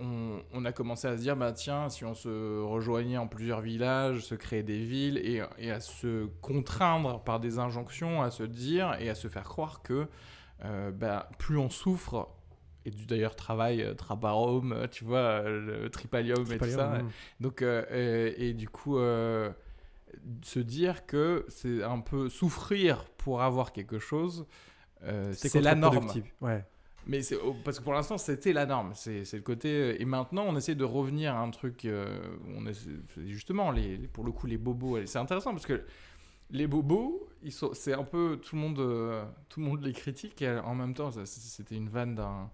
on, 0.00 0.40
on 0.52 0.64
a 0.64 0.72
commencé 0.72 1.06
à 1.06 1.16
se 1.16 1.22
dire 1.22 1.36
bah 1.36 1.52
tiens, 1.52 1.88
si 1.88 2.04
on 2.04 2.14
se 2.14 2.62
rejoignait 2.62 3.18
en 3.18 3.28
plusieurs 3.28 3.60
villages, 3.60 4.20
se 4.24 4.34
créer 4.34 4.62
des 4.62 4.78
villes 4.78 5.18
et, 5.18 5.42
et 5.58 5.70
à 5.70 5.80
se 5.80 6.26
contraindre 6.40 7.22
par 7.22 7.38
des 7.38 7.58
injonctions, 7.58 8.22
à 8.22 8.30
se 8.30 8.42
dire 8.42 8.96
et 9.00 9.08
à 9.08 9.14
se 9.14 9.28
faire 9.28 9.44
croire 9.44 9.82
que 9.82 10.08
euh, 10.64 10.90
bah, 10.90 11.28
plus 11.38 11.58
on 11.58 11.70
souffre, 11.70 12.28
et 12.84 12.90
du 12.90 13.06
d'ailleurs 13.06 13.36
travail, 13.36 13.82
euh, 13.82 13.94
traparome, 13.94 14.72
euh, 14.72 14.86
tu 14.88 15.04
vois, 15.04 15.18
euh, 15.18 15.82
le 15.82 15.90
tripalium 15.90 16.50
et 16.50 16.58
tout 16.58 16.64
ça, 16.64 16.94
hum. 17.00 17.10
donc, 17.40 17.62
et 17.62 18.54
du 18.54 18.68
coup, 18.68 18.98
se 20.42 20.58
dire 20.58 21.06
que 21.06 21.44
c'est 21.48 21.82
un 21.82 22.00
peu 22.00 22.28
souffrir 22.28 23.04
pour 23.18 23.42
avoir 23.42 23.72
quelque 23.72 23.98
chose, 23.98 24.46
euh, 25.04 25.32
c'est 25.32 25.60
la 25.60 25.74
norme. 25.74 26.10
Ouais. 26.40 26.64
Mais 27.06 27.22
c'est 27.22 27.36
oh, 27.42 27.54
parce 27.64 27.78
que 27.78 27.84
pour 27.84 27.94
l'instant, 27.94 28.18
c'était 28.18 28.52
la 28.52 28.66
norme. 28.66 28.92
C'est 28.94 29.24
le 29.32 29.40
côté. 29.40 29.68
euh, 29.72 29.96
Et 30.00 30.04
maintenant, 30.04 30.44
on 30.46 30.56
essaie 30.56 30.74
de 30.74 30.84
revenir 30.84 31.34
à 31.34 31.40
un 31.40 31.50
truc. 31.50 31.84
euh, 31.84 32.18
on 32.56 32.66
essaie- 32.66 32.90
justement, 33.26 33.70
les, 33.70 33.96
pour 33.98 34.24
le 34.24 34.32
coup, 34.32 34.46
les 34.46 34.58
bobos. 34.58 35.06
C'est 35.06 35.18
intéressant 35.18 35.52
parce 35.52 35.66
que 35.66 35.82
les 36.50 36.66
bobos, 36.66 37.28
ils 37.42 37.52
sont. 37.52 37.70
C'est 37.72 37.94
un 37.94 38.04
peu 38.04 38.38
tout 38.42 38.56
le 38.56 38.62
monde. 38.62 38.78
euh, 38.80 39.24
tout 39.48 39.60
le 39.60 39.66
monde 39.66 39.82
les 39.82 39.92
critique. 39.94 40.42
Et 40.42 40.50
en 40.50 40.74
même 40.74 40.94
temps, 40.94 41.10
c'était 41.24 41.76
une 41.76 41.88
vanne 41.88 42.14
d'un. 42.14 42.50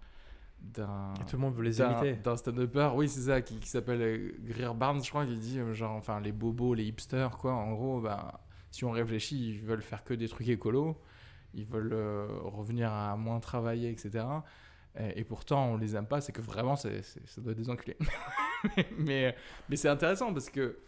D'un 0.61 1.12
tout 1.28 1.36
le 1.36 1.42
monde 1.42 1.55
veut 1.55 1.64
les 1.64 1.78
imiter. 1.80 2.14
d'un 2.14 2.36
stand-upper, 2.38 2.90
oui, 2.95 3.07
c'est 3.09 3.20
ça, 3.22 3.42
qui, 3.42 3.59
qui 3.59 3.68
s'appelle 3.68 4.01
euh, 4.01 4.32
Greer 4.47 4.72
Barnes, 4.74 5.05
je 5.05 5.11
crois, 5.11 5.26
qui 5.26 5.36
dit 5.36 5.59
genre, 5.74 5.92
enfin, 5.95 6.20
les 6.20 6.32
bobos, 6.32 6.72
les 6.72 6.84
hipsters, 6.84 7.36
quoi. 7.36 7.53
En 7.53 7.74
gros, 7.74 8.01
bah, 8.01 8.40
si 8.70 8.84
on 8.86 8.90
réfléchit, 8.90 9.51
ils 9.51 9.61
veulent 9.61 9.82
faire 9.82 10.05
que 10.05 10.14
des 10.14 10.26
trucs 10.26 10.49
écolos, 10.49 10.97
ils 11.55 11.66
veulent 11.66 11.92
euh, 11.92 12.26
revenir 12.42 12.92
à 12.92 13.16
moins 13.16 13.40
travailler, 13.40 13.90
etc. 13.90 14.24
Et, 14.98 15.20
et 15.20 15.24
pourtant, 15.24 15.66
on 15.72 15.76
les 15.76 15.96
aime 15.96 16.07
pas, 16.07 16.20
c'est 16.20 16.32
que 16.32 16.40
vraiment, 16.40 16.76
c'est, 16.76 17.02
c'est- 17.02 17.26
ça 17.26 17.40
doit 17.40 17.52
être 17.52 17.59
des 17.59 17.70
enculés. 17.70 17.96
mais 18.98 19.34
mais 19.68 19.76
c'est 19.76 19.88
intéressant 19.88 20.32
parce 20.32 20.50
que 20.50 20.78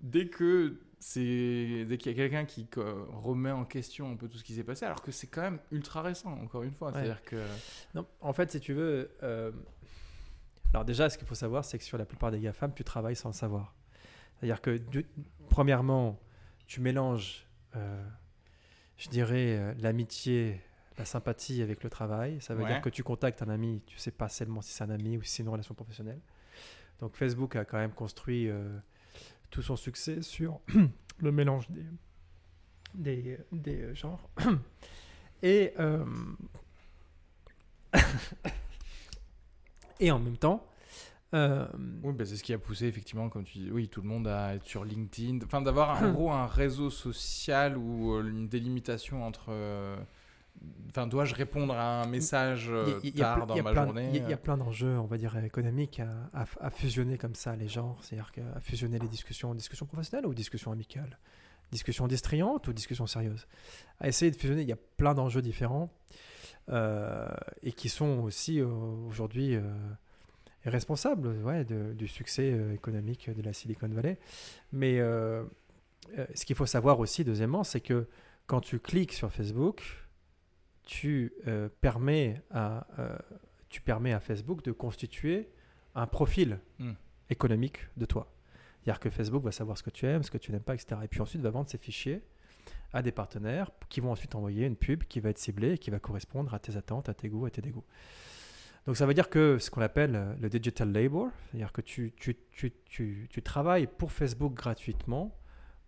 dès 0.00 0.28
que 0.28 0.80
c'est 1.00 1.84
dès 1.84 1.96
qu'il 1.96 2.10
y 2.12 2.14
a 2.14 2.16
quelqu'un 2.18 2.44
qui 2.44 2.66
remet 2.76 3.50
en 3.52 3.64
question 3.64 4.10
un 4.12 4.16
peu 4.16 4.28
tout 4.28 4.36
ce 4.38 4.44
qui 4.44 4.54
s'est 4.54 4.64
passé, 4.64 4.84
alors 4.84 5.00
que 5.02 5.12
c'est 5.12 5.28
quand 5.28 5.42
même 5.42 5.60
ultra 5.70 6.02
récent, 6.02 6.32
encore 6.32 6.62
une 6.64 6.72
fois. 6.72 6.88
Ouais. 6.88 6.94
C'est-à-dire 6.94 7.22
que. 7.22 7.44
Non, 7.94 8.06
en 8.20 8.32
fait, 8.32 8.50
si 8.50 8.60
tu 8.60 8.72
veux. 8.74 9.10
euh, 9.22 9.52
Alors, 10.72 10.84
déjà, 10.84 11.08
ce 11.08 11.16
qu'il 11.16 11.26
faut 11.26 11.34
savoir, 11.36 11.64
c'est 11.64 11.78
que 11.78 11.84
sur 11.84 11.98
la 11.98 12.04
plupart 12.04 12.30
des 12.30 12.40
GAFAM, 12.40 12.74
tu 12.74 12.84
travailles 12.84 13.16
sans 13.16 13.28
le 13.30 13.34
savoir. 13.34 13.74
C'est-à-dire 14.36 14.60
que, 14.60 14.76
du- 14.76 15.06
premièrement, 15.48 16.20
tu 16.66 16.80
mélanges, 16.80 17.46
euh, 17.76 18.04
je 18.98 19.08
dirais, 19.08 19.56
euh, 19.58 19.74
l'amitié, 19.78 20.60
la 20.98 21.04
sympathie 21.04 21.62
avec 21.62 21.82
le 21.84 21.90
travail. 21.90 22.40
Ça 22.40 22.54
veut 22.54 22.62
Ouais. 22.64 22.68
dire 22.72 22.80
que 22.80 22.88
tu 22.90 23.02
contactes 23.02 23.40
un 23.42 23.48
ami, 23.48 23.82
tu 23.86 23.96
sais 23.98 24.10
pas 24.10 24.28
seulement 24.28 24.60
si 24.60 24.72
c'est 24.72 24.84
un 24.84 24.90
ami 24.90 25.16
ou 25.16 25.22
si 25.22 25.30
c'est 25.36 25.42
une 25.42 25.48
relation 25.48 25.74
professionnelle. 25.74 26.20
Donc, 27.00 27.14
Facebook 27.16 27.54
a 27.56 27.64
quand 27.64 27.78
même 27.78 27.92
construit 27.92 28.48
euh, 28.48 28.76
tout 29.50 29.62
son 29.62 29.76
succès 29.76 30.20
sur 30.22 30.60
le 31.18 31.32
mélange 31.32 31.68
des, 31.70 31.84
des, 32.94 33.38
des 33.52 33.94
genres. 33.94 34.28
Et, 35.42 35.72
euh, 35.78 36.04
et 40.00 40.10
en 40.10 40.18
même 40.18 40.36
temps, 40.36 40.66
euh, 41.34 41.66
Oui, 42.02 42.12
bah, 42.14 42.24
c'est 42.24 42.36
ce 42.36 42.42
qui 42.42 42.52
a 42.54 42.58
poussé 42.58 42.86
effectivement, 42.86 43.28
comme 43.28 43.44
tu 43.44 43.58
dis, 43.58 43.70
oui, 43.70 43.88
tout 43.88 44.00
le 44.02 44.08
monde 44.08 44.26
à 44.28 44.54
être 44.54 44.64
sur 44.64 44.84
LinkedIn, 44.84 45.38
enfin 45.44 45.60
d'avoir 45.62 46.02
en 46.02 46.12
gros 46.12 46.30
un 46.30 46.46
réseau 46.46 46.90
social 46.90 47.76
ou 47.76 48.14
euh, 48.14 48.22
une 48.28 48.48
délimitation 48.48 49.24
entre. 49.26 49.46
euh, 49.50 49.96
Enfin, 50.90 51.06
dois-je 51.06 51.36
répondre 51.36 51.72
à 51.74 52.02
un 52.02 52.06
message 52.08 52.64
il 52.66 52.88
y 52.88 52.92
a- 52.92 52.98
il 53.04 53.16
y 53.18 53.22
a 53.22 53.24
tard 53.36 53.46
dans 53.46 53.54
il 53.54 53.58
y 53.58 53.60
a 53.60 53.62
ma 53.62 53.70
plein- 53.70 53.84
journée 53.84 54.10
Il 54.24 54.28
y 54.28 54.32
a- 54.32 54.36
plein 54.36 54.56
d'enjeux, 54.56 54.98
on 54.98 55.04
va 55.06 55.16
dire, 55.16 55.36
économiques 55.36 56.00
à, 56.00 56.08
à- 56.34 56.46
à 56.60 56.70
fusionner 56.70 57.16
comme 57.16 57.36
ça 57.36 57.54
les 57.54 57.68
genres, 57.68 57.98
c'est-à-dire 58.02 58.32
à 58.56 58.60
fusionner 58.60 58.98
les 58.98 59.06
discussions, 59.06 59.54
discussions 59.54 59.86
professionnelles 59.86 60.26
ou 60.26 60.34
discussions 60.34 60.72
amicales, 60.72 61.16
discussions 61.70 62.08
distrayantes 62.08 62.66
ou 62.66 62.72
discussions 62.72 63.06
sérieuses? 63.06 63.46
À 64.00 64.08
essayer 64.08 64.32
de 64.32 64.36
fusionner, 64.36 64.62
il 64.62 64.68
y 64.68 64.72
a 64.72 64.78
plein 64.96 65.14
d'enjeux 65.14 65.42
différents 65.42 65.92
euh, 66.70 67.28
et 67.62 67.70
qui 67.70 67.88
sont 67.88 68.18
aussi 68.24 68.60
euh, 68.60 68.66
aujourd'hui 68.66 69.54
euh, 69.54 69.62
responsables 70.68 71.28
ouais, 71.44 71.64
de- 71.64 71.92
du 71.92 72.08
succès 72.08 72.52
euh, 72.52 72.72
économique 72.74 73.30
de 73.30 73.42
la 73.42 73.52
Silicon 73.52 73.88
Valley. 73.88 74.18
Mais 74.72 74.98
euh, 75.00 75.44
euh, 76.18 76.26
ce 76.34 76.44
qu'il 76.44 76.56
faut 76.56 76.66
savoir 76.66 76.98
aussi, 77.00 77.24
deuxièmement, 77.24 77.64
c'est 77.64 77.80
que 77.80 78.06
quand 78.46 78.60
tu 78.60 78.78
cliques 78.78 79.12
sur 79.12 79.30
Facebook, 79.32 79.82
tu, 80.84 81.32
euh, 81.46 81.68
permets 81.80 82.42
à, 82.50 82.86
euh, 82.98 83.16
tu 83.68 83.80
permets 83.82 84.12
à 84.12 84.20
Facebook 84.20 84.62
de 84.64 84.72
constituer 84.72 85.48
un 85.94 86.06
profil 86.06 86.58
Hmm. 86.78 86.92
économique 87.30 87.86
de 87.96 88.04
toi. 88.06 88.32
C'est-à-dire 88.82 89.00
que 89.00 89.10
Facebook 89.10 89.42
va 89.44 89.52
savoir 89.52 89.76
ce 89.76 89.82
que 89.82 89.90
tu 89.90 90.06
aimes, 90.06 90.22
ce 90.22 90.30
que 90.30 90.38
tu 90.38 90.50
n'aimes 90.52 90.62
pas, 90.62 90.74
etc. 90.74 91.00
Et 91.04 91.08
puis 91.08 91.20
ensuite 91.20 91.42
va 91.42 91.50
vendre 91.50 91.68
ses 91.68 91.76
fichiers 91.78 92.22
à 92.94 93.02
des 93.02 93.12
partenaires 93.12 93.70
qui 93.90 94.00
vont 94.00 94.12
ensuite 94.12 94.34
envoyer 94.34 94.64
une 94.66 94.76
pub 94.76 95.04
qui 95.04 95.20
va 95.20 95.28
être 95.30 95.38
ciblée 95.38 95.72
et 95.72 95.78
qui 95.78 95.90
va 95.90 95.98
correspondre 95.98 96.54
à 96.54 96.58
tes 96.58 96.76
attentes, 96.76 97.08
à 97.10 97.14
tes 97.14 97.28
goûts, 97.28 97.44
à 97.44 97.50
tes 97.50 97.60
dégoûts. 97.60 97.84
Donc 98.86 98.96
ça 98.96 99.06
veut 99.06 99.14
dire 99.14 99.28
que 99.28 99.58
ce 99.58 99.70
qu'on 99.70 99.82
appelle 99.82 100.16
euh, 100.16 100.34
le 100.40 100.48
digital 100.48 100.90
labor, 100.92 101.28
c'est-à-dire 101.50 101.72
que 101.72 101.80
tu, 101.82 102.12
tu, 102.16 102.36
tu, 102.52 102.72
tu, 102.86 103.28
tu 103.30 103.42
travailles 103.42 103.86
pour 103.86 104.12
Facebook 104.12 104.54
gratuitement 104.54 105.34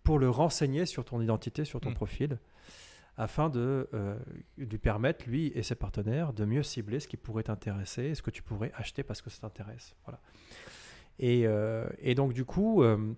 pour 0.03 0.19
le 0.19 0.29
renseigner 0.29 0.85
sur 0.85 1.05
ton 1.05 1.21
identité, 1.21 1.65
sur 1.65 1.79
ton 1.79 1.91
Mm. 1.91 1.95
profil, 1.95 2.39
afin 3.17 3.49
de 3.49 3.87
euh, 3.93 4.17
lui 4.57 4.77
permettre, 4.77 5.27
lui 5.27 5.51
et 5.53 5.63
ses 5.63 5.75
partenaires, 5.75 6.33
de 6.33 6.45
mieux 6.45 6.63
cibler 6.63 6.99
ce 6.99 7.07
qui 7.07 7.17
pourrait 7.17 7.43
t'intéresser, 7.43 8.15
ce 8.15 8.21
que 8.21 8.31
tu 8.31 8.41
pourrais 8.41 8.71
acheter 8.75 9.03
parce 9.03 9.21
que 9.21 9.29
ça 9.29 9.41
t'intéresse. 9.41 9.95
Voilà. 10.05 10.19
Et, 11.19 11.45
euh, 11.45 11.87
et 11.99 12.15
donc 12.15 12.33
du 12.33 12.45
coup, 12.45 12.83
euh, 12.83 13.13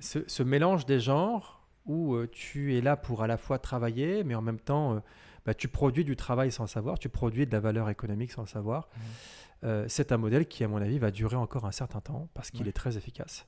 ce, 0.00 0.20
ce 0.26 0.42
mélange 0.42 0.86
des 0.86 0.98
genres 0.98 1.66
où 1.86 2.16
tu 2.26 2.76
es 2.76 2.80
là 2.80 2.96
pour 2.96 3.22
à 3.22 3.26
la 3.26 3.36
fois 3.36 3.58
travailler, 3.58 4.24
mais 4.24 4.34
en 4.34 4.42
même 4.42 4.60
temps, 4.60 5.02
bah, 5.46 5.54
tu 5.54 5.68
produis 5.68 6.04
du 6.04 6.16
travail 6.16 6.52
sans 6.52 6.64
le 6.64 6.68
savoir, 6.68 6.98
tu 6.98 7.08
produis 7.08 7.46
de 7.46 7.52
la 7.52 7.60
valeur 7.60 7.88
économique 7.90 8.32
sans 8.32 8.42
le 8.42 8.48
savoir. 8.48 8.88
Mhm. 8.96 9.02
Euh, 9.64 9.84
c'est 9.88 10.10
un 10.12 10.16
modèle 10.16 10.46
qui, 10.46 10.64
à 10.64 10.68
mon 10.68 10.78
avis, 10.82 10.98
va 10.98 11.10
durer 11.10 11.36
encore 11.36 11.64
un 11.66 11.72
certain 11.72 12.00
temps 12.00 12.28
parce 12.34 12.50
qu'il 12.50 12.62
Ouais. 12.62 12.68
est 12.70 12.72
très 12.72 12.96
efficace. 12.96 13.46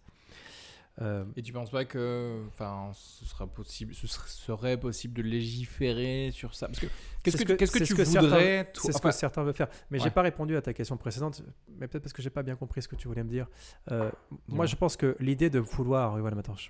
Euh, 1.03 1.25
Et 1.35 1.43
tu 1.43 1.53
penses 1.53 1.71
pas 1.71 1.85
que, 1.85 2.41
enfin, 2.47 2.93
ce 2.95 3.25
sera 3.25 3.49
possible, 3.49 3.93
ce 3.97 4.07
ser- 4.07 4.21
serait 4.29 4.79
possible 4.79 5.13
de 5.15 5.23
légiférer 5.23 6.31
sur 6.33 6.55
ça? 6.55 6.69
Parce 6.69 6.79
que 6.79 6.87
qu'est-ce 7.25 7.37
que, 7.37 7.43
ce 7.43 7.49
que- 7.49 7.53
qu'est-ce 7.55 7.73
que 7.73 7.79
tu 7.79 7.87
ce 7.87 7.95
que 7.97 8.05
certains- 8.05 8.21
voudrais 8.29 8.71
C'est 8.75 8.93
ce 8.93 8.99
enfin, 8.99 9.09
que 9.09 9.15
certains 9.17 9.43
veulent 9.43 9.55
faire. 9.55 9.67
Mais 9.91 9.99
j'ai 9.99 10.05
ouais. 10.05 10.11
pas 10.13 10.23
répondu 10.23 10.55
à 10.57 10.63
ta 10.63 10.73
question 10.73 10.97
précédente, 10.97 11.43
mais 11.81 11.89
peut-être 11.89 12.05
parce 12.05 12.13
que 12.13 12.23
j'ai 12.23 12.31
pas 12.31 12.45
bien 12.45 12.55
compris 12.55 12.81
ce 12.81 12.87
que 12.87 12.95
tu 12.95 13.09
voulais 13.09 13.25
me 13.25 13.29
dire. 13.29 13.49
Euh, 13.91 14.09
moi, 14.47 14.67
je 14.67 14.77
pense 14.77 14.97
que 14.97 15.17
l'idée 15.19 15.51
de 15.51 15.59
vouloir, 15.59 16.17
voilà, 16.17 16.37
maintenant, 16.37 16.55
je, 16.55 16.69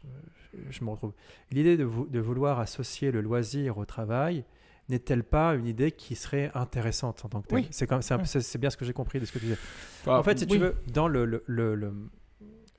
je- 0.55 0.71
je 0.73 0.85
me 0.85 0.89
retrouve. 0.89 1.13
L'idée 1.51 1.77
de 1.77 1.85
vouloir 1.85 2.61
associer 2.61 3.11
le 3.11 3.21
loisir 3.21 3.77
au 3.77 3.85
travail 3.85 4.47
n'est-elle 4.89 5.25
pas 5.25 5.55
une 5.55 5.67
idée 5.67 5.93
qui 5.93 6.15
serait 6.15 6.51
intéressante 6.55 7.25
en 7.25 7.29
tant 7.29 7.41
que 7.43 7.49
telle 7.49 7.59
Oui. 7.61 7.69
C'est 7.71 7.91
Ouais. 7.91 8.59
bien 8.59 8.71
ce 8.71 8.77
que 8.77 8.85
j'ai 8.85 8.93
compris 8.93 9.21
de 9.21 9.25
ce 9.25 9.33
que 9.33 9.39
tu 9.39 9.47
disais. 9.47 9.59
enfin, 10.03 10.19
en 10.19 10.23
fait, 10.23 10.39
si 10.39 10.45
oui. 10.45 10.51
tu 10.53 10.59
veux, 10.59 10.77
dans 10.93 11.09
le, 11.09 11.25
le- 11.25 11.43
le- 11.47 11.75
le- 11.75 11.95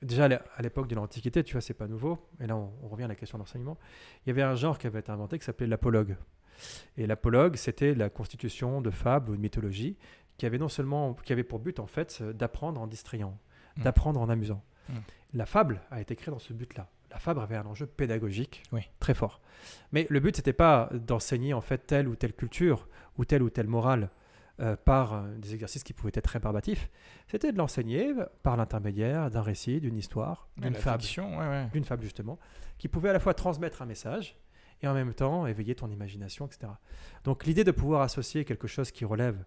déjà 0.02 0.26
à 0.26 0.28
l'é- 0.28 0.38
à 0.56 0.62
l'époque 0.62 0.86
de 0.88 0.94
l'Antiquité, 0.94 1.42
tu 1.42 1.52
vois, 1.52 1.60
c'est 1.60 1.74
pas 1.74 1.88
nouveau. 1.88 2.18
Et 2.40 2.46
là, 2.46 2.56
on, 2.56 2.72
on 2.82 2.88
revient 2.88 3.04
à 3.04 3.08
la 3.08 3.14
question 3.16 3.38
d'enseignement. 3.38 3.76
Il 4.24 4.28
y 4.28 4.30
avait 4.30 4.42
un 4.42 4.54
genre 4.54 4.78
qui 4.78 4.86
avait 4.86 5.00
été 5.00 5.10
inventé 5.10 5.38
qui 5.38 5.44
s'appelait 5.44 5.66
l'apologue. 5.66 6.16
Et 6.96 7.06
l'apologue, 7.06 7.56
c'était 7.56 7.94
la 7.94 8.08
constitution 8.08 8.80
de 8.80 8.90
fables 8.90 9.30
ou 9.30 9.36
de 9.36 9.40
mythologies 9.40 9.96
qui 10.38 10.46
avait 10.46 10.58
non 10.58 10.68
seulement, 10.68 11.14
qui 11.14 11.32
avait 11.32 11.44
pour 11.44 11.58
but 11.58 11.80
en 11.80 11.86
fait 11.86 12.22
d'apprendre 12.22 12.80
en 12.80 12.86
distrayant, 12.86 13.38
Mm. 13.78 13.82
d'apprendre 13.82 14.20
en 14.20 14.28
amusant. 14.28 14.62
Mm. 14.88 14.92
La 15.34 15.44
fable 15.46 15.80
a 15.90 16.00
été 16.00 16.14
créée 16.16 16.30
dans 16.32 16.38
ce 16.38 16.52
but-là. 16.54 16.88
La 17.10 17.18
fable 17.18 17.40
avait 17.40 17.56
un 17.56 17.66
enjeu 17.66 17.86
pédagogique 17.86 18.62
Oui. 18.72 18.82
très 19.00 19.14
fort. 19.14 19.40
Mais 19.92 20.06
le 20.10 20.20
but, 20.20 20.36
c'était 20.36 20.52
pas 20.52 20.90
d'enseigner 20.92 21.54
en 21.54 21.60
fait 21.60 21.86
telle 21.86 22.08
ou 22.08 22.16
telle 22.16 22.32
culture 22.34 22.88
ou 23.16 23.24
telle 23.24 23.42
ou 23.42 23.50
telle 23.50 23.68
morale 23.68 24.10
euh, 24.60 24.74
par 24.76 25.12
euh, 25.14 25.34
des 25.36 25.54
exercices 25.54 25.82
qui 25.84 25.92
pouvaient 25.92 26.12
être 26.14 26.26
rébarbatifs. 26.28 26.90
C'était 27.28 27.52
de 27.52 27.58
l'enseigner 27.58 28.12
par 28.42 28.56
l'intermédiaire 28.56 29.30
d'un 29.30 29.42
récit, 29.42 29.80
d'une 29.80 29.96
histoire, 29.96 30.48
d'une 30.56 30.74
fable, 30.74 31.02
fiction, 31.02 31.38
ouais, 31.38 31.46
ouais. 31.48 31.68
d'une 31.72 31.84
fable 31.84 32.02
justement, 32.02 32.38
qui 32.78 32.88
pouvait 32.88 33.10
à 33.10 33.12
la 33.12 33.20
fois 33.20 33.34
transmettre 33.34 33.82
un 33.82 33.86
message 33.86 34.36
et 34.82 34.88
en 34.88 34.94
même 34.94 35.14
temps 35.14 35.46
éveiller 35.46 35.74
ton 35.74 35.90
imagination, 35.90 36.46
etc. 36.46 36.72
Donc 37.24 37.44
l'idée 37.44 37.64
de 37.64 37.70
pouvoir 37.70 38.02
associer 38.02 38.44
quelque 38.44 38.66
chose 38.66 38.90
qui 38.90 39.04
relève 39.04 39.42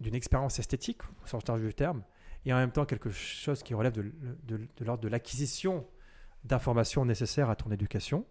d'une 0.00 0.14
expérience 0.14 0.58
esthétique, 0.58 1.02
au 1.24 1.26
sens 1.26 1.46
large 1.48 1.60
du 1.62 1.74
terme, 1.74 2.02
et 2.44 2.52
en 2.52 2.56
même 2.56 2.70
temps 2.70 2.84
quelque 2.84 3.10
chose 3.10 3.62
qui 3.62 3.74
relève 3.74 3.92
de, 3.92 4.02
de- 4.44 4.68
de 4.76 4.84
l'ordre 4.84 5.02
de 5.02 5.08
l'acquisition 5.08 5.86
d'informations 6.48 7.04
nécessaires 7.04 7.50
à 7.50 7.56
ton 7.56 7.70
éducation, 7.70 8.24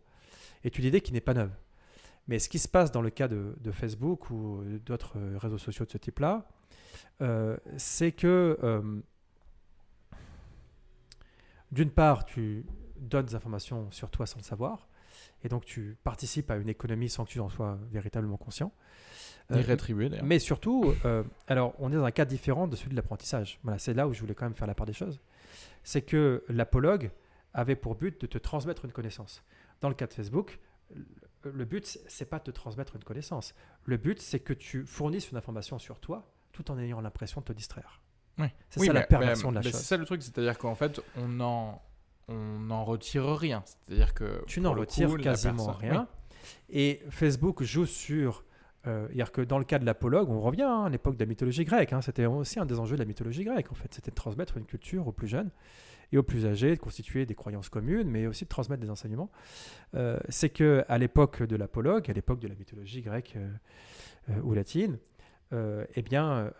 est 0.64 0.78
une 0.78 0.86
idée 0.86 1.02
qui 1.02 1.14
n'est 1.14 1.22
pas 1.22 1.34
neuve. 1.34 1.52
Mais 2.28 2.40
ce 2.40 2.50
qui 2.50 2.60
se 2.60 2.68
passe 2.68 2.92
dans 2.92 3.02
le 3.02 3.10
cas 3.10 3.28
de, 3.28 3.56
de 3.62 3.72
Facebook 3.72 4.30
ou 4.30 4.62
d'autres 4.86 5.18
euh, 5.18 5.38
réseaux 5.38 5.58
sociaux 5.58 5.86
de 5.86 5.92
ce 5.92 5.98
type-là, 5.98 6.46
euh, 7.22 7.58
c'est 7.78 8.12
que 8.12 8.58
euh, 8.64 9.02
d'une 11.72 11.90
part, 11.90 12.26
tu 12.26 12.66
donnes 12.98 13.26
des 13.26 13.36
informations 13.36 13.90
sur 13.92 14.10
toi 14.10 14.26
sans 14.26 14.38
le 14.38 14.44
savoir, 14.44 14.88
et 15.44 15.50
donc 15.50 15.66
tu 15.66 15.98
participes 16.04 16.50
à 16.52 16.58
une 16.58 16.70
économie 16.70 17.10
sans 17.10 17.26
que 17.26 17.30
tu 17.30 17.40
en 17.40 17.50
sois 17.50 17.78
véritablement 17.92 18.38
conscient. 18.38 18.72
Euh, 19.52 19.62
rétribué 19.62 20.10
d'ailleurs. 20.10 20.26
mais 20.26 20.40
surtout, 20.40 20.94
alors 21.48 21.74
on 21.80 21.90
est 21.94 21.96
dans 21.96 22.04
un 22.04 22.12
cas 22.12 22.26
différent 22.26 22.68
de 22.68 22.76
celui 22.76 22.92
de 22.92 22.96
l'apprentissage. 22.96 23.60
Voilà, 23.64 23.80
c'est 23.80 23.94
là 23.94 24.08
où 24.08 24.14
je 24.14 24.20
voulais 24.20 24.36
quand 24.36 24.46
même 24.46 24.56
faire 24.56 24.68
la 24.68 24.76
part 24.76 24.86
des 24.86 24.94
choses. 24.94 25.22
C'est 25.84 26.02
que 26.02 26.44
l'apologue 26.50 27.12
avait 27.58 27.76
pour 27.76 27.96
but 27.96 28.22
de 28.22 28.28
te 28.28 28.38
transmettre 28.38 28.86
une 28.86 28.92
connaissance. 28.94 29.44
Dans 29.82 29.90
le 29.90 29.96
cas 29.96 30.08
de 30.08 30.14
Facebook, 30.14 30.60
le- 31.44 31.66
but, 31.66 32.00
c'est 32.08 32.26
pas 32.30 32.40
de 32.40 32.44
te 32.46 32.52
transmettre 32.52 32.96
une 32.96 33.04
connaissance. 33.04 33.54
Le 33.86 33.98
but, 33.98 34.22
c'est 34.22 34.40
que 34.40 34.54
tu 34.54 34.86
fournisses 34.86 35.32
une 35.32 35.38
information 35.38 35.78
sur 35.80 36.00
toi 36.00 36.32
tout 36.54 36.72
en 36.72 36.78
ayant 36.80 37.02
l'impression 37.02 37.42
de 37.42 37.46
te 37.46 37.54
distraire. 37.54 38.00
Ouais. 38.38 38.54
C'est 38.70 38.80
Oui, 38.80 38.88
ça 38.88 38.94
la 38.94 39.02
perversion 39.02 39.48
mais- 39.50 39.54
de 39.54 39.56
la 39.56 39.62
mais 39.62 39.72
chose. 39.72 39.80
C'est 39.82 39.86
ça 39.88 39.98
le 39.98 40.06
truc, 40.06 40.22
c'est-à-dire 40.22 40.58
qu'en 40.58 40.76
fait, 40.76 41.02
on 41.18 41.28
n'en 41.28 41.82
on 42.30 42.60
n'en 42.60 42.84
retire 42.84 43.24
rien. 43.38 43.64
C'est-à-dire 43.66 44.14
que 44.14 44.44
tu 44.48 44.60
n'en 44.60 44.74
retires 44.74 45.10
coup, 45.10 45.18
quasiment 45.18 45.68
personne- 45.68 45.90
rien. 45.90 46.08
Et 46.70 47.02
Facebook 47.10 47.64
joue 47.64 47.86
sur. 47.86 48.44
euh, 48.86 49.06
C'est-à-dire 49.08 49.32
que 49.32 49.42
dans 49.42 49.58
le 49.58 49.64
cas 49.64 49.80
de 49.80 49.86
l'apologue, 49.86 50.30
on 50.30 50.42
revient 50.42 50.64
hein, 50.64 50.84
à 50.86 50.90
l'époque 50.90 51.16
de 51.16 51.24
la 51.24 51.26
mythologie 51.26 51.64
grecque. 51.64 51.94
hein, 51.94 52.02
C'était 52.02 52.26
aussi 52.26 52.60
un 52.60 52.66
des 52.66 52.80
enjeux 52.80 52.98
de 52.98 53.02
la 53.02 53.06
mythologie 53.08 53.46
grecque, 53.46 53.72
en 53.72 53.76
fait. 53.76 53.94
C'était 53.94 54.12
de 54.12 54.16
transmettre 54.16 54.58
une 54.58 54.66
culture 54.66 55.08
aux 55.08 55.14
plus 55.14 55.28
jeunes 55.30 55.50
et 56.12 56.18
aux 56.18 56.24
plus 56.24 56.46
âgés, 56.46 56.76
de 56.76 56.80
constituer 56.82 57.26
des 57.26 57.36
croyances 57.36 57.70
communes, 57.70 58.10
mais 58.10 58.28
aussi 58.28 58.46
de 58.46 58.50
transmettre 58.50 58.82
des 58.82 58.90
enseignements. 58.90 59.30
Euh, 59.96 60.20
C'est 60.30 60.50
que 60.50 60.84
à 60.88 60.98
l'époque 60.98 61.44
de 61.44 61.56
l'apologue, 61.56 62.10
à 62.10 62.14
l'époque 62.14 62.40
de 62.40 62.48
la 62.48 62.56
mythologie 62.56 63.02
grecque 63.02 63.34
euh, 63.36 63.50
euh, 64.30 64.42
ou 64.42 64.54
latine, 64.54 64.98
eh 65.52 66.02
bien, 66.02 66.52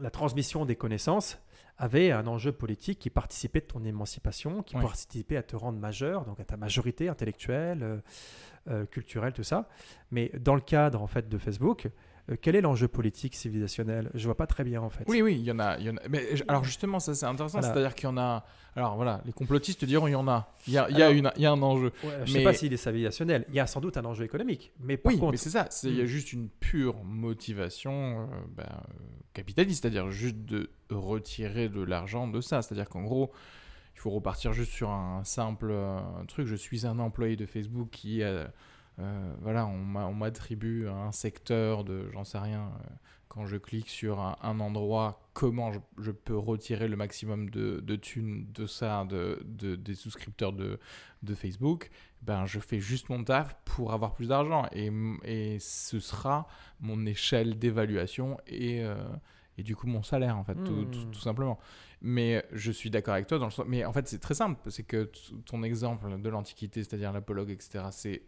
la 0.00 0.10
transmission 0.10 0.64
des 0.64 0.74
connaissances 0.74 1.38
avait 1.76 2.10
un 2.10 2.26
enjeu 2.26 2.50
politique 2.50 2.98
qui 2.98 3.08
participait 3.10 3.60
de 3.60 3.66
ton 3.66 3.84
émancipation, 3.84 4.64
qui 4.64 4.74
Ouais. 4.74 4.82
participait 4.82 5.36
à 5.36 5.44
te 5.44 5.54
rendre 5.54 5.78
majeur, 5.78 6.24
donc 6.24 6.40
à 6.40 6.44
ta 6.44 6.56
majorité 6.56 7.08
intellectuelle, 7.08 8.02
euh, 8.68 8.84
culturelle, 8.86 9.32
tout 9.32 9.44
ça. 9.44 9.68
Mais 10.10 10.30
dans 10.40 10.56
le 10.56 10.60
cadre 10.60 11.00
en 11.00 11.06
fait 11.06 11.28
de 11.28 11.38
Facebook, 11.38 11.88
euh, 12.30 12.36
quel 12.40 12.56
est 12.56 12.60
l'enjeu 12.60 12.88
politique 12.88 13.34
civilisationnel? 13.34 14.10
Je 14.14 14.24
vois 14.26 14.36
pas 14.36 14.46
très 14.46 14.64
bien 14.64 14.80
en 14.82 14.90
fait. 14.90 15.04
Oui, 15.08 15.22
oui, 15.22 15.34
il 15.38 15.44
y 15.44 15.50
en 15.52 15.58
a. 15.58 15.78
il 15.78 15.86
y 15.86 15.90
en 15.90 15.96
a- 15.96 16.08
Mais 16.08 16.26
alors 16.48 16.64
justement, 16.64 17.00
ça 17.00 17.14
c'est 17.14 17.26
intéressant, 17.26 17.58
Voilà. 17.60 17.72
c'est-à-dire 17.74 17.94
qu'il 17.94 18.04
y 18.04 18.12
en 18.12 18.18
a. 18.18 18.44
Alors 18.76 18.94
voilà, 18.96 19.22
les 19.26 19.32
complotistes 19.32 19.84
diront 19.84 20.06
il 20.06 20.12
y 20.12 20.14
en 20.14 20.28
a. 20.28 20.52
Il 20.66 20.72
y 20.74 20.78
a, 20.78 20.88
il 20.90 20.96
y 20.96 21.02
a, 21.02 21.06
Alors- 21.06 21.16
une, 21.18 21.32
il 21.36 21.42
y 21.42 21.46
a 21.46 21.50
un 21.52 21.62
enjeu. 21.62 21.92
Ouais, 22.04 22.10
je 22.24 22.32
Mais- 22.32 22.38
sais 22.38 22.44
pas 22.44 22.52
s'il 22.52 22.72
est 22.72 22.76
civilisationnel. 22.76 23.44
Il 23.48 23.54
y 23.54 23.60
a 23.60 23.66
sans 23.66 23.80
doute 23.80 23.96
un 23.96 24.04
enjeu 24.04 24.24
économique. 24.24 24.72
Mais 24.80 24.96
par 24.96 25.12
Oui, 25.12 25.18
contre, 25.18 25.32
mais 25.32 25.36
c'est 25.38 25.50
ça. 25.50 25.68
Il 25.84 25.96
y 25.96 26.00
a 26.00 26.04
Mm. 26.04 26.06
juste 26.06 26.32
une 26.32 26.48
pure 26.48 27.02
motivation 27.04 28.20
euh, 28.22 28.26
ben, 28.56 28.64
euh, 28.64 28.94
capitaliste, 29.34 29.82
c'est-à-dire 29.82 30.10
juste 30.10 30.36
de 30.36 30.70
retirer 30.90 31.68
de 31.68 31.82
l'argent 31.82 32.28
de 32.28 32.40
ça. 32.40 32.62
C'est-à-dire 32.62 32.88
qu'en 32.88 33.02
gros, 33.02 33.32
il 33.94 34.00
faut 34.00 34.10
repartir 34.10 34.52
juste 34.52 34.72
sur 34.72 34.90
un 34.90 35.24
simple 35.24 35.70
euh, 35.72 35.98
truc. 36.28 36.46
Je 36.46 36.54
suis 36.56 36.86
un 36.86 36.98
employé 36.98 37.36
de 37.36 37.46
Facebook 37.46 37.88
qui, 37.90 38.22
euh, 38.22 38.44
euh, 39.00 39.34
voilà, 39.40 39.66
on 39.66 39.78
m'a- 39.78 40.06
on 40.06 40.14
m'attribue 40.14 40.88
un 40.88 41.12
secteur 41.12 41.84
de, 41.84 42.10
j'en 42.12 42.24
sais 42.24 42.38
rien, 42.38 42.72
quand 43.28 43.46
je 43.46 43.56
clique 43.56 43.88
sur 43.88 44.18
un, 44.20 44.36
un 44.42 44.58
endroit, 44.58 45.20
comment 45.34 45.70
je, 45.72 45.78
je 45.98 46.10
peux 46.10 46.36
retirer 46.36 46.88
le 46.88 46.96
maximum 46.96 47.50
de, 47.50 47.80
de 47.80 47.96
thunes 47.96 48.46
de 48.52 48.66
ça, 48.66 49.04
de, 49.04 49.38
de- 49.44 49.76
des 49.76 49.94
souscripteurs 49.94 50.52
de, 50.52 50.80
de 51.22 51.34
Facebook, 51.34 51.90
ben 52.22 52.46
je 52.46 52.58
fais 52.58 52.80
juste 52.80 53.08
mon 53.10 53.22
taf 53.22 53.56
pour 53.64 53.92
avoir 53.92 54.14
plus 54.14 54.28
d'argent. 54.28 54.66
Et, 54.72 54.90
et 55.24 55.58
ce 55.60 56.00
sera 56.00 56.48
mon 56.80 57.06
échelle 57.06 57.58
d'évaluation 57.58 58.38
et, 58.46 58.82
euh, 58.82 58.96
et 59.58 59.62
du 59.62 59.76
coup 59.76 59.86
mon 59.86 60.02
salaire, 60.02 60.36
en 60.38 60.42
fait, 60.44 60.54
tout, 60.64 60.72
Hmm. 60.72 60.90
tout- 60.90 61.04
tout 61.12 61.20
simplement. 61.20 61.58
Mais 62.00 62.44
je 62.52 62.72
suis 62.72 62.90
d'accord 62.90 63.14
avec 63.14 63.26
toi 63.26 63.38
dans 63.38 63.44
le 63.46 63.50
sens. 63.52 63.66
Mais 63.68 63.84
en 63.84 63.92
fait, 63.92 64.08
c'est 64.08 64.20
très 64.20 64.34
simple. 64.34 64.58
C'est 64.70 64.84
que 64.84 65.10
ton 65.46 65.62
exemple 65.62 66.20
de 66.20 66.28
l'Antiquité, 66.28 66.82
c'est-à-dire 66.82 67.12
l'apologue, 67.12 67.50
etc., 67.50 67.84
c'est, 67.90 68.22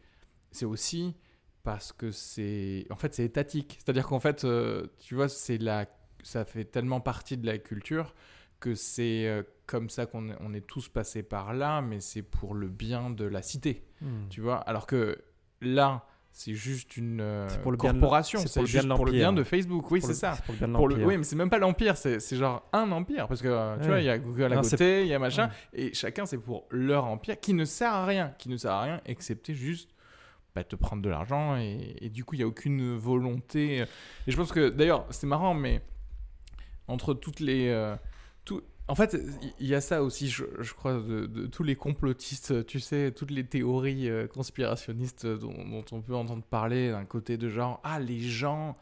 c'est 0.50 0.64
aussi 0.66 1.14
parce 1.62 1.92
que 1.92 2.10
c'est. 2.10 2.86
En 2.90 2.96
fait, 2.96 3.14
c'est 3.14 3.24
étatique. 3.24 3.76
C'est-à-dire 3.78 4.06
qu'en 4.06 4.20
fait, 4.20 4.44
euh, 4.44 4.86
tu 4.98 5.14
vois, 5.14 5.28
c'est 5.28 5.58
la... 5.58 5.86
ça 6.22 6.44
fait 6.44 6.64
tellement 6.64 7.00
partie 7.00 7.36
de 7.36 7.46
la 7.46 7.58
culture 7.58 8.14
que 8.60 8.74
c'est 8.74 9.26
euh, 9.26 9.42
comme 9.66 9.88
ça 9.88 10.06
qu'on 10.06 10.28
est, 10.30 10.36
on 10.40 10.52
est 10.52 10.66
tous 10.66 10.88
passés 10.88 11.22
par 11.22 11.54
là, 11.54 11.80
mais 11.80 12.00
c'est 12.00 12.22
pour 12.22 12.54
le 12.54 12.68
bien 12.68 13.10
de 13.10 13.24
la 13.24 13.42
cité. 13.42 13.84
Hmm. 14.02 14.28
Tu 14.28 14.40
vois? 14.40 14.56
Alors 14.56 14.86
que 14.86 15.16
là, 15.62 16.04
c'est 16.32 16.54
juste 16.54 16.96
une 16.96 17.20
euh, 17.20 17.48
C'est 17.48 17.60
pour 17.62 17.72
le 17.72 17.76
corporation. 17.78 18.38
c'est 18.38 18.48
C'est 18.48 18.60
pour 18.60 18.66
juste 18.66 18.88
pour 18.88 19.04
le 19.06 19.12
bien 19.12 19.32
de 19.32 19.42
Facebook. 19.44 19.90
Oui, 19.90 20.00
c'est 20.02 20.14
ça. 20.14 20.36
pour 20.44 20.52
le 20.54 20.58
bien 20.58 20.68
de 20.68 20.72
Pour 20.74 20.88
le... 20.88 21.04
Oui, 21.04 21.16
mais 21.16 21.24
c'est 21.24 21.36
même 21.36 21.50
pas 21.50 21.58
l'empire, 21.58 21.96
c'est 21.96 22.20
c'est 22.20 22.36
genre 22.36 22.68
un 22.72 22.90
empire. 22.92 23.28
Parce 23.28 23.40
que 23.42 23.48
tu 23.76 23.82
Ouais. 23.82 23.86
vois, 23.88 23.98
il 24.00 24.04
y 24.04 24.10
a 24.10 24.18
Google 24.18 24.52
à 24.52 24.56
Non, 24.56 24.62
c'est- 24.62 24.70
côté, 24.72 25.02
il 25.02 25.08
y 25.08 25.14
a 25.14 25.18
machin. 25.18 25.48
Ouais. 25.72 25.80
Et 25.86 25.94
chacun, 25.94 26.26
c'est 26.26 26.38
pour 26.38 26.66
leur 26.70 27.06
empire 27.06 27.38
qui 27.40 27.52
ne 27.54 27.64
sert 27.64 27.92
à 27.92 28.04
rien. 28.06 28.34
Qui 28.38 28.48
ne 28.50 28.56
sert 28.56 28.72
à 28.72 28.82
rien, 28.82 29.00
excepté 29.06 29.54
juste 29.54 29.90
bah, 30.54 30.64
te 30.64 30.76
prendre 30.76 31.02
de 31.02 31.08
l'argent. 31.08 31.56
Et, 31.56 32.10
du 32.10 32.24
coup, 32.24 32.34
il 32.34 32.38
n'y 32.38 32.44
a 32.44 32.48
aucune 32.48 32.96
volonté. 32.96 33.78
Et 34.26 34.30
je 34.30 34.36
pense 34.36 34.52
que, 34.52 34.68
d'ailleurs, 34.68 35.06
c'est 35.10 35.26
marrant, 35.26 35.54
mais 35.54 35.82
entre 36.88 37.14
toutes 37.14 37.40
les. 37.40 37.68
euh, 37.68 37.96
tout... 38.44 38.62
En 38.88 38.96
fait, 38.96 39.16
il 39.60 39.66
y 39.68 39.76
a 39.76 39.80
ça 39.80 40.02
aussi, 40.02 40.28
je, 40.28 40.44
je 40.58 40.74
crois, 40.74 40.94
de, 40.94 41.46
tous 41.46 41.62
les 41.62 41.76
complotistes, 41.76 42.66
tu 42.66 42.80
sais, 42.80 43.12
toutes 43.12 43.30
les 43.30 43.44
théories 43.44 44.08
euh, 44.08 44.26
conspirationnistes 44.26 45.26
dont, 45.26 45.84
on 45.92 46.02
peut 46.02 46.16
entendre 46.16 46.42
parler 46.42 46.90
d'un 46.90 47.04
côté 47.04 47.36
de 47.36 47.48
genre, 47.48 47.80
ah, 47.84 48.00
les 48.00 48.18
gens 48.18 48.76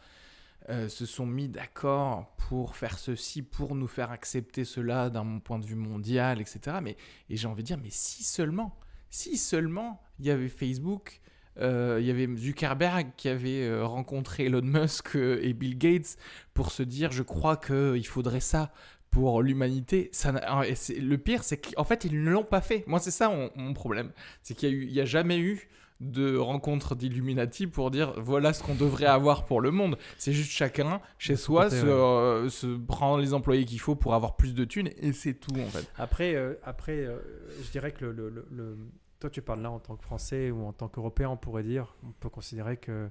euh, 0.70 0.88
se 0.88 1.06
sont 1.06 1.24
mis 1.24 1.48
d'accord 1.48 2.34
pour 2.36 2.76
faire 2.76 2.98
ceci, 2.98 3.42
pour 3.42 3.74
nous 3.74 3.86
faire 3.86 4.10
accepter 4.10 4.64
cela 4.64 5.08
d'un 5.08 5.38
point 5.38 5.58
de 5.58 5.64
vue 5.64 5.74
mondial, 5.74 6.40
etc. 6.40 6.78
Mais, 6.82 6.96
et 7.30 7.36
j'ai 7.36 7.48
envie 7.48 7.62
de 7.62 7.68
dire, 7.68 7.78
mais 7.78 7.90
si 7.90 8.22
seulement, 8.22 8.78
si 9.08 9.38
seulement 9.38 10.02
il 10.18 10.26
y 10.26 10.30
avait 10.30 10.48
Facebook, 10.48 11.20
il 11.60 12.06
y 12.06 12.10
avait 12.10 12.28
Zuckerberg 12.36 13.08
qui 13.16 13.28
avait 13.28 13.62
euh, 13.64 13.84
rencontré 13.84 14.44
Elon 14.46 14.62
Musk 14.62 15.16
euh, 15.16 15.40
et 15.42 15.52
Bill 15.52 15.76
Gates 15.78 16.16
pour 16.54 16.70
se 16.70 16.82
dire, 16.82 17.10
je 17.12 17.22
crois 17.22 17.56
qu'il 17.56 18.06
faudrait 18.06 18.40
ça 18.40 18.72
pour 19.10 19.42
l'humanité. 19.42 20.10
Ça, 20.12 20.32
le 20.32 21.16
pire, 21.16 21.42
c'est 21.42 21.56
qu'en 21.74 21.84
fait, 21.84 22.04
ils 22.04 22.22
ne 22.22 22.30
l'ont 22.30 22.44
pas 22.44 22.60
fait. 22.60 22.84
Moi, 22.86 22.98
c'est 22.98 23.10
ça 23.10 23.28
mon, 23.30 23.50
mon 23.56 23.72
problème. 23.72 24.12
C'est 24.42 24.54
qu'il 24.54 24.90
y 24.92 25.00
a 25.00 25.04
jamais 25.04 25.38
eu 25.38 25.68
de 26.00 26.36
rencontre 26.36 26.94
d'Illuminati 26.94 27.66
pour 27.66 27.90
dire 27.90 28.12
voilà 28.18 28.52
ce 28.52 28.62
qu'on 28.62 28.76
devrait 28.76 29.06
avoir 29.06 29.46
pour 29.46 29.60
le 29.60 29.72
monde. 29.72 29.98
C'est 30.16 30.32
juste 30.32 30.50
chacun 30.52 31.00
chez 31.18 31.34
soi 31.34 31.64
côté, 31.64 31.80
se, 31.80 31.86
ouais. 31.86 31.90
euh, 31.90 32.48
se 32.48 32.66
prend 32.76 33.16
les 33.16 33.34
employés 33.34 33.64
qu'il 33.64 33.80
faut 33.80 33.96
pour 33.96 34.14
avoir 34.14 34.36
plus 34.36 34.54
de 34.54 34.64
thunes 34.64 34.90
et 34.98 35.12
c'est 35.12 35.34
tout 35.34 35.58
en 35.58 35.66
fait. 35.66 35.90
Après, 35.98 36.36
euh, 36.36 36.54
après 36.62 36.98
euh, 37.04 37.18
je 37.64 37.70
dirais 37.72 37.90
que 37.90 38.04
le, 38.04 38.12
le- 38.12 38.30
le- 38.30 38.46
le- 38.52 38.78
toi, 39.20 39.30
tu 39.30 39.42
parles 39.42 39.62
là 39.62 39.70
en 39.70 39.80
tant 39.80 39.96
que 39.96 40.04
Français 40.04 40.50
ou 40.50 40.64
en 40.64 40.72
tant 40.72 40.88
qu'Européen, 40.88 41.28
on 41.28 41.36
pourrait 41.36 41.64
dire, 41.64 41.94
on 42.04 42.12
peut 42.12 42.28
considérer 42.28 42.76
que 42.76 43.10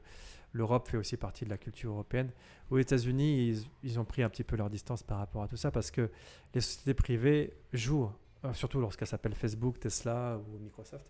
l'Europe 0.53 0.87
fait 0.87 0.97
aussi 0.97 1.17
partie 1.17 1.45
de 1.45 1.49
la 1.49 1.57
culture 1.57 1.91
européenne. 1.91 2.31
Aux 2.69 2.77
États-Unis, 2.77 3.67
ils, 3.83 3.99
ont 3.99 4.05
pris 4.05 4.23
un 4.23 4.29
petit 4.29 4.43
peu 4.43 4.55
leur 4.55 4.69
distance 4.69 5.03
par 5.03 5.17
rapport 5.19 5.43
à 5.43 5.47
tout 5.47 5.57
ça 5.57 5.71
parce 5.71 5.91
que 5.91 6.09
les 6.53 6.61
sociétés 6.61 6.93
privées 6.93 7.53
jouent, 7.73 8.09
surtout 8.53 8.79
lorsqu'elles 8.79 9.07
s'appellent 9.07 9.35
Facebook, 9.35 9.79
Tesla 9.79 10.37
ou 10.39 10.59
Microsoft, 10.59 11.05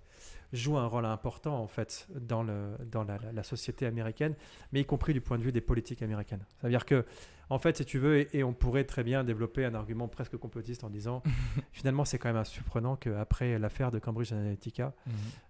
jouent 0.54 0.78
un 0.78 0.88
rôle 0.88 1.06
important 1.06 1.58
en 1.62 1.68
fait 1.68 2.08
dans, 2.20 2.42
le, 2.44 2.78
dans 2.90 3.04
la, 3.04 3.18
la- 3.18 3.32
la 3.34 3.44
société 3.44 3.86
américaine, 3.86 4.36
mais 4.72 4.82
y 4.82 4.86
compris 4.86 5.14
du 5.14 5.22
point 5.22 5.38
de 5.38 5.44
vue 5.44 5.52
des 5.52 5.62
politiques 5.62 6.02
américaines. 6.02 6.46
C'est-à-dire 6.60 6.86
que, 6.86 7.06
en 7.50 7.60
fait, 7.60 7.78
si 7.78 7.86
tu 7.86 8.00
veux, 8.00 8.18
et, 8.20 8.30
et 8.40 8.44
on 8.44 8.54
pourrait 8.54 8.84
très 8.86 9.04
bien 9.04 9.24
développer 9.24 9.66
un 9.66 9.74
argument 9.74 10.08
presque 10.08 10.38
complotiste 10.38 10.84
en 10.84 10.90
disant, 10.90 11.22
finalement, 11.72 12.06
c'est 12.06 12.18
quand 12.18 12.32
même 12.32 12.44
surprenant 12.46 12.96
qu'après 12.96 13.58
l'affaire 13.60 13.92
de 13.92 14.00
Cambridge 14.00 14.32
Analytica, 14.34 14.94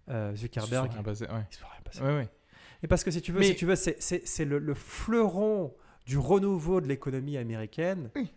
euh, 0.10 0.36
Zuckerberg, 0.36 0.86
se 0.88 0.90
sont 0.90 0.94
rien 0.96 1.04
passé, 1.04 1.24
ouais. 1.26 1.46
il 1.50 1.54
se 1.54 1.60
soit 1.60 1.70
rien 1.70 1.82
passé. 1.84 2.02
Ouais, 2.02 2.16
ouais. 2.18 2.30
Et 2.84 2.88
parce 2.88 3.04
que 3.04 3.10
si 3.12 3.22
tu 3.22 3.32
veux, 3.32 3.40
Mais- 3.40 3.46
si 3.48 3.56
tu 3.56 3.66
veux, 3.66 3.76
c'est, 3.76 4.46
le, 4.46 4.60
le 4.60 4.74
fleuron 4.76 5.74
du 6.06 6.18
renouveau 6.18 6.82
de 6.82 6.88
l'économie 6.88 7.38
américaine. 7.38 8.10
Oui. 8.16 8.32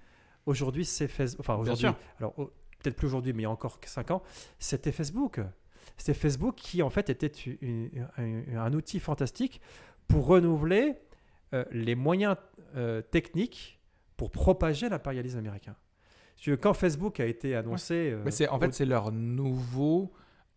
Aujourd'hui, 0.47 0.85
c'est 0.87 1.07
Facebook. 1.07 1.41
Enfin, 1.41 1.57
aujourd'hui, 1.57 1.87
alors 2.19 2.35
peut-être 2.83 2.97
plus 2.97 3.07
aujourd'hui, 3.07 3.33
mais 3.33 3.41
il 3.43 3.45
y 3.45 3.47
a 3.47 3.51
encore 3.51 3.79
5 3.85 4.11
ans, 4.11 4.23
c'était 4.59 4.93
Facebook. 4.93 5.41
C'était 5.97 6.15
Facebook 6.15 6.55
qui, 6.57 6.83
en 6.83 6.91
fait, 6.91 7.11
était 7.11 7.27
une- 7.61 8.09
un, 8.17 8.57
un 8.59 8.73
outil 8.73 9.01
fantastique 9.01 9.61
pour 10.09 10.27
renouveler 10.27 10.95
euh, 11.53 11.65
les 11.73 11.95
moyens 11.95 12.37
euh, 12.77 13.03
techniques 13.03 13.81
pour 14.17 14.31
propager 14.31 14.89
l'impérialisme 14.89 15.39
américain. 15.39 15.75
Quand 16.63 16.73
Facebook 16.75 17.21
a 17.21 17.27
été 17.27 17.55
annoncé. 17.55 18.11
euh, 18.13 18.23
Mais 18.25 18.31
en 18.49 18.59
fait 18.59 18.73
c'est 18.73 18.87
leur 18.87 19.13
nouveau 19.13 20.11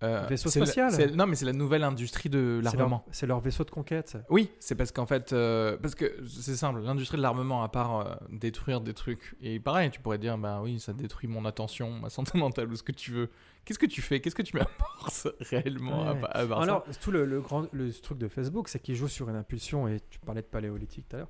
euh, 0.04 0.26
Vaisseau 0.28 0.50
la- 0.60 0.66
spatial. 0.66 1.16
non 1.16 1.26
mais 1.26 1.36
c'est 1.36 1.46
la 1.46 1.54
nouvelle 1.54 1.84
industrie 1.84 2.30
de 2.30 2.60
l'armement. 2.64 3.06
c'est 3.12 3.26
leur 3.26 3.40
vaisseau 3.40 3.64
de 3.64 3.72
conquête. 3.72 4.18
Oui, 4.30 4.52
c'est 4.60 4.76
parce 4.76 4.92
qu'en 4.92 5.06
fait, 5.06 5.34
euh, 5.34 5.78
parce 5.78 5.96
que 5.96 6.14
c'est 6.28 6.56
simple, 6.56 6.82
l'industrie 6.82 7.18
de 7.18 7.22
l'armement, 7.24 7.64
à 7.64 7.70
part 7.70 8.00
euh, 8.00 8.16
détruire 8.30 8.82
des 8.82 8.94
trucs, 8.94 9.36
et 9.42 9.60
pareil, 9.60 9.90
tu 9.92 10.00
pourrais 10.00 10.18
dire, 10.18 10.38
bah 10.38 10.60
oui, 10.62 10.80
ça 10.80 10.94
détruit 10.94 11.28
mon 11.30 11.46
attention, 11.46 11.90
ma 11.92 12.10
santé 12.10 12.38
mentale, 12.38 12.72
ou 12.72 12.76
ce 12.76 12.84
que 12.84 12.92
tu 12.92 13.12
veux. 13.12 13.30
Qu'est-ce 13.66 13.80
que 13.80 13.86
tu 13.86 14.02
fais? 14.02 14.20
Qu'est-ce 14.20 14.36
que 14.36 14.42
tu 14.42 14.58
m'apportes 14.58 15.28
réellement 15.40 16.06
à 16.08 16.14
Ouais. 16.14 16.22
à 16.32 16.62
Alors, 16.62 16.84
tout 17.02 17.12
le, 17.12 17.26
le 17.26 17.40
grand 17.40 17.66
le 17.74 17.94
truc 17.94 18.18
de 18.18 18.28
Facebook, 18.28 18.68
c'est 18.68 18.80
qu'il 18.80 18.96
joue 18.96 19.08
sur 19.08 19.30
une 19.30 19.36
impulsion, 19.38 19.88
et 19.88 20.02
tu 20.10 20.20
parlais 20.20 20.42
de 20.42 20.48
paléolithique 20.48 21.08
tout 21.08 21.16
à 21.16 21.20
l'heure, 21.20 21.30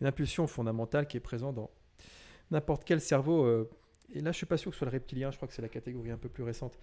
une 0.00 0.06
impulsion 0.06 0.46
fondamentale 0.46 1.06
qui 1.06 1.16
est 1.16 1.20
présente 1.20 1.54
dans 1.54 1.70
n'importe 2.50 2.84
quel 2.84 3.00
cerveau. 3.00 3.44
euh, 3.44 3.70
et 4.12 4.20
là, 4.20 4.32
je 4.32 4.36
suis 4.38 4.46
pas 4.46 4.56
sûr 4.56 4.70
que 4.70 4.74
ce 4.74 4.80
soit 4.80 4.86
le 4.86 4.92
reptilien, 4.92 5.30
je 5.30 5.36
crois 5.36 5.46
que 5.48 5.54
c'est 5.54 5.62
la 5.62 5.68
catégorie 5.68 6.10
un 6.10 6.16
peu 6.18 6.28
plus 6.28 6.42
récente, 6.42 6.76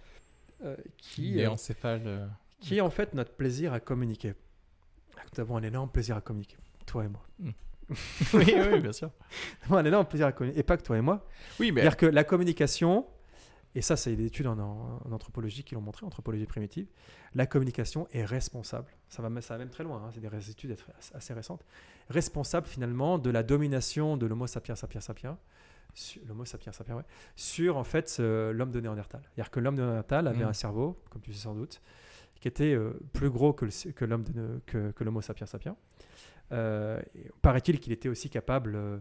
qui, 0.96 1.32
Les 1.32 1.46
euh, 1.46 1.54
euh, 1.84 2.26
qui 2.60 2.76
est 2.76 2.80
en 2.80 2.90
fait 2.90 3.14
notre 3.14 3.32
plaisir 3.32 3.72
à 3.72 3.80
communiquer. 3.80 4.34
Nous 5.32 5.40
avons 5.40 5.56
un 5.56 5.62
énorme 5.62 5.90
plaisir 5.90 6.16
à 6.16 6.20
communiquer, 6.20 6.56
toi 6.86 7.04
et 7.04 7.08
moi. 7.08 7.22
oui, 8.34 8.54
oui, 8.72 8.80
bien 8.80 8.92
sûr. 8.92 9.10
Un 9.70 9.84
énorme 9.84 10.06
plaisir 10.06 10.26
à 10.26 10.32
communiquer, 10.32 10.60
et 10.60 10.62
pas 10.62 10.76
que 10.76 10.82
toi 10.82 10.96
et 10.98 11.00
moi. 11.00 11.26
Oui, 11.60 11.72
mais 11.72 11.82
C'est-à-dire 11.82 11.96
que 11.96 12.06
la 12.06 12.24
communication, 12.24 13.06
et 13.74 13.82
ça, 13.82 13.96
c'est 13.96 14.14
des 14.16 14.26
études 14.26 14.46
en, 14.46 15.00
anthropologie 15.10 15.64
qui 15.64 15.74
l'ont 15.74 15.80
montré, 15.80 16.04
anthropologie 16.06 16.46
primitive, 16.46 16.86
la 17.34 17.46
communication 17.46 18.08
est 18.12 18.24
responsable. 18.24 18.90
Ça 19.08 19.22
va, 19.22 19.40
ça 19.40 19.54
va 19.54 19.58
même 19.58 19.70
très 19.70 19.84
loin, 19.84 20.02
hein, 20.04 20.10
c'est 20.12 20.20
des 20.20 20.50
études 20.50 20.76
assez- 20.98 21.14
assez 21.14 21.34
récentes. 21.34 21.64
Responsable 22.10 22.66
finalement 22.66 23.18
de 23.18 23.30
la 23.30 23.42
domination 23.42 24.16
de 24.16 24.26
l'Homo 24.26 24.46
sapiens 24.46 24.74
sapiens 24.74 25.00
sapiens, 25.00 25.38
su- 25.98 26.20
l'Homo 26.26 26.44
sapiens 26.44 26.72
sapiens, 26.72 26.96
ouais, 26.96 27.04
sur 27.36 27.76
en 27.76 27.84
fait 27.84 28.18
l'homme 28.18 28.70
de 28.70 28.80
Néandertal. 28.80 29.20
C'est-à-dire 29.24 29.50
que 29.50 29.60
l'homme 29.60 29.76
de 29.76 29.82
Néandertal 29.82 30.26
avait 30.28 30.38
Mhm. 30.44 30.48
un 30.50 30.52
cerveau, 30.52 31.00
comme 31.10 31.22
tu 31.22 31.32
sais 31.32 31.40
sans 31.40 31.54
doute, 31.54 31.80
qui 32.40 32.46
était 32.48 32.72
euh, 32.74 32.92
plus 33.12 33.30
gros 33.30 33.52
que, 33.52 33.64
le- 33.64 33.92
que 33.92 34.04
l'homme 34.04 34.22
de- 34.24 34.60
que, 34.66 34.92
que 34.92 35.04
l'Homo 35.04 35.20
sapiens 35.20 35.46
sapiens. 35.46 35.76
Euh, 36.52 37.00
Paraît-il 37.42 37.78
qu'il 37.80 37.92
était 37.92 38.08
aussi 38.08 38.30
capable. 38.30 38.74
euh, 38.76 38.98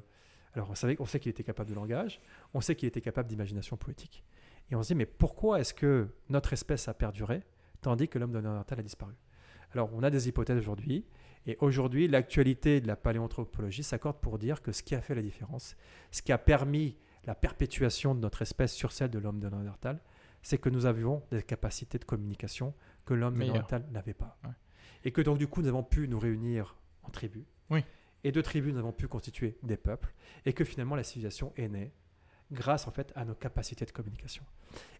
alors, 0.54 0.70
on, 0.72 0.76
savait, 0.76 0.95
on 1.00 1.06
sait 1.06 1.20
qu'il 1.20 1.30
était 1.30 1.43
capable 1.43 1.70
de 1.70 1.76
langage, 1.76 2.20
on 2.54 2.62
sait 2.62 2.76
qu'il 2.76 2.88
était 2.88 3.02
capable 3.02 3.30
d'imagination 3.30 3.78
poétique. 3.78 4.24
Et 4.72 4.76
on 4.76 4.82
se 4.84 4.88
dit, 4.89 4.95
mais 4.95 5.06
pourquoi 5.06 5.60
est-ce 5.60 5.74
que 5.74 6.08
notre 6.30 6.52
espèce 6.54 6.88
a 6.88 6.93
perduré 6.93 7.43
tandis 7.82 8.08
que 8.10 8.18
l'homme 8.20 8.32
de 8.32 8.41
Néandertal 8.41 8.80
a 8.80 8.84
disparu? 8.84 9.14
Alors, 9.74 9.89
on 9.93 10.02
a 10.04 10.10
des 10.10 10.28
hypothèses 10.28 10.58
aujourd'hui. 10.58 11.06
Et 11.48 11.58
aujourd'hui, 11.62 12.08
l'actualité 12.10 12.82
de 12.82 12.88
la 12.88 12.98
paléanthropologie 12.98 13.84
s'accorde 13.84 14.20
pour 14.20 14.38
dire 14.38 14.62
que 14.62 14.74
ce 14.74 14.84
qui 14.84 14.95
a 14.95 15.02
fait 15.02 15.16
la 15.16 15.22
différence, 15.22 15.78
ce 16.12 16.22
qui 16.22 16.34
a 16.34 16.38
permis 16.38 16.98
la 17.24 17.36
perpétuation 17.36 18.14
de 18.14 18.20
notre 18.20 18.41
espèce 18.41 18.74
sur 18.74 18.91
celle 18.91 19.10
de 19.10 19.18
l'homme 19.18 19.39
de 19.39 19.50
Néandertal, 19.50 20.02
c'est 20.41 20.58
que 20.58 20.70
nous 20.70 20.86
avions 20.86 21.24
des 21.32 21.41
capacités 21.41 21.98
de 21.98 22.04
communication 22.04 22.74
que 23.06 23.14
l'homme 23.14 23.36
de. 23.36 23.39
Néandertal 23.39 23.86
n'avait 23.91 24.14
pas. 24.14 24.38
Ouais. 24.43 24.52
Et 25.06 25.12
que 25.12 25.22
donc, 25.22 25.38
du 25.38 25.48
coup, 25.48 25.62
nous 25.62 25.70
avons 25.70 25.84
pu 25.84 26.08
nous 26.08 26.20
réunir 26.20 26.76
en 27.04 27.10
tribus. 27.10 27.45
Oui. 27.70 27.84
Et 28.24 28.32
de 28.32 28.41
tribus, 28.41 28.74
nous 28.74 28.80
avons 28.80 28.91
pu 28.91 29.08
constituer 29.08 29.58
des 29.64 29.78
peuples. 29.78 30.14
Et 30.45 30.52
que 30.52 30.66
finalement, 30.66 30.95
la 30.95 31.04
civilisation 31.04 31.54
est 31.56 31.70
née 31.70 31.93
grâce 32.52 32.88
en 32.88 32.91
fait 32.91 33.12
à 33.16 33.26
nos 33.26 33.36
capacités 33.36 33.86
de 33.86 33.91
communication. 33.91 34.43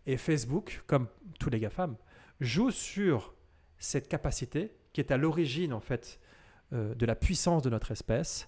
Et 0.06 0.18
Facebook, 0.18 0.84
comme 0.88 1.08
tous 1.40 1.50
les 1.50 1.60
GAFAM, 1.60 1.96
joue 2.40 2.72
sur 2.72 3.34
cette 3.80 4.08
capacité 4.08 4.76
qui 4.94 5.02
est 5.02 5.12
à 5.12 5.18
l'origine 5.18 5.74
en 5.74 5.80
fait 5.80 6.20
euh, 6.74 6.94
de 6.96 7.06
la 7.06 7.16
puissance 7.16 7.62
de 7.64 7.70
notre 7.70 7.92
espèce 7.92 8.48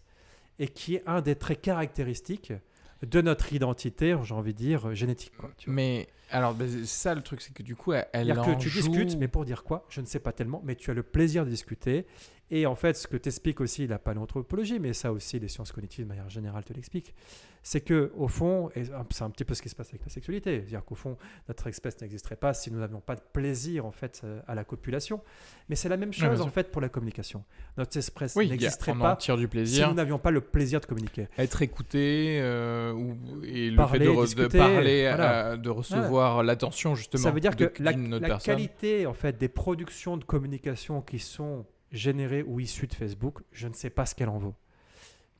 et 0.60 0.68
qui 0.68 0.96
est 0.96 1.04
un 1.08 1.22
des 1.22 1.36
traits 1.36 1.62
caractéristiques 1.62 2.54
de 3.02 3.22
notre 3.22 3.54
identité, 3.54 4.18
j'ai 4.24 4.34
envie 4.34 4.54
de 4.54 4.58
dire, 4.58 4.94
génétique. 4.94 5.32
quoi, 5.38 5.50
tu 5.58 5.68
vois. 5.70 5.76
mais 5.76 6.08
alors, 6.32 6.54
c'est 6.60 6.86
ça 6.86 7.16
le 7.16 7.22
truc, 7.22 7.42
c'est 7.42 7.54
que 7.54 7.64
du 7.64 7.76
coup, 7.76 7.94
elle, 7.94 8.06
elle 8.12 8.38
en 8.38 8.44
que 8.44 8.60
tu 8.62 8.68
joue- 8.70 8.82
discutes, 8.90 9.18
mais 9.18 9.28
pour 9.30 9.46
dire 9.46 9.64
quoi 9.64 9.86
Je 9.90 10.02
ne 10.02 10.06
sais 10.06 10.20
pas 10.20 10.34
tellement, 10.34 10.62
mais 10.66 10.76
tu 10.76 10.92
as 10.92 10.94
le 10.94 11.02
plaisir 11.02 11.46
de 11.46 11.50
discuter 11.50 12.06
Et 12.52 12.66
en 12.66 12.76
fait, 12.76 12.96
ce 12.98 13.08
que 13.08 13.16
t'explique 13.18 13.62
aussi 13.62 13.86
la 13.86 14.00
paléanthropologie, 14.00 14.80
mais 14.80 14.94
ça 14.94 15.12
aussi 15.12 15.38
les 15.40 15.48
sciences 15.48 15.72
cognitives 15.72 16.06
de 16.06 16.10
manière 16.10 16.30
générale 16.30 16.64
te 16.64 16.74
l'expliquent, 16.74 17.14
c'est 17.62 17.82
que 17.82 18.12
au 18.18 18.28
fond, 18.28 18.70
et 18.76 18.86
c'est 19.12 19.22
un 19.24 19.30
petit 19.30 19.44
peu 19.44 19.54
ce 19.54 19.62
qui 19.62 19.70
se 19.70 19.76
passe 19.76 19.90
avec 19.90 20.02
la 20.04 20.10
sexualité, 20.10 20.60
c'est-à-dire 20.62 20.84
qu'au 20.84 20.96
fond, 20.96 21.18
notre 21.48 21.68
espèce 21.68 22.00
n'existerait 22.02 22.38
pas 22.38 22.54
si 22.56 22.72
nous 22.72 22.80
n'avions 22.80 23.02
pas 23.02 23.16
de 23.16 23.22
plaisir 23.34 23.86
en 23.86 23.92
fait 23.92 24.22
euh, 24.24 24.40
à 24.48 24.56
la 24.56 24.64
copulation. 24.64 25.22
Mais 25.68 25.76
c'est 25.76 25.90
la 25.90 25.98
même 25.98 26.14
chose 26.14 26.42
en 26.42 26.48
fait 26.50 26.72
pour 26.72 26.82
la 26.82 26.90
communication. 26.90 27.44
Notre 27.78 27.98
espèce 27.98 28.36
Oui, 28.36 28.50
n'existerait 28.50 28.94
pas 28.98 29.18
si 29.20 29.32
nous 29.32 29.94
n'avions 29.94 30.18
pas 30.20 30.32
le 30.32 30.42
plaisir 30.42 30.80
de 30.80 30.86
communiquer. 30.88 31.28
Être 31.38 31.62
écouté 31.62 32.40
euh, 32.42 32.94
ou, 32.94 33.16
et 33.44 33.70
le 33.70 33.76
Parler, 33.76 34.00
fait 34.00 34.06
de, 34.06 34.10
re- 34.12 34.16
de 34.22 34.26
discuter, 34.26 34.58
parler, 34.58 35.02
voilà. 35.08 35.46
euh, 35.52 35.58
de 35.58 35.70
recevoir 35.70 36.42
l'attention 36.44 36.96
justement 36.96 37.24
Ça 37.24 37.32
veut 37.32 37.42
dire 37.42 37.56
de- 37.56 37.66
que 37.66 37.84
la, 37.84 37.92
la 37.92 38.38
qualité 38.40 39.06
en 39.06 39.14
fait 39.14 39.38
des 39.38 39.50
productions 39.50 40.18
de 40.18 40.24
communication 40.24 41.02
qui 41.02 41.20
sont 41.20 41.66
générées 41.92 42.44
ou 42.44 42.60
issues 42.60 42.88
de 42.88 42.94
Facebook, 42.94 43.40
je 43.52 43.68
ne 43.68 43.74
sais 43.74 43.90
pas 43.90 44.06
ce 44.06 44.16
qu'elle 44.16 44.30
en 44.30 44.38
vaut. 44.38 44.56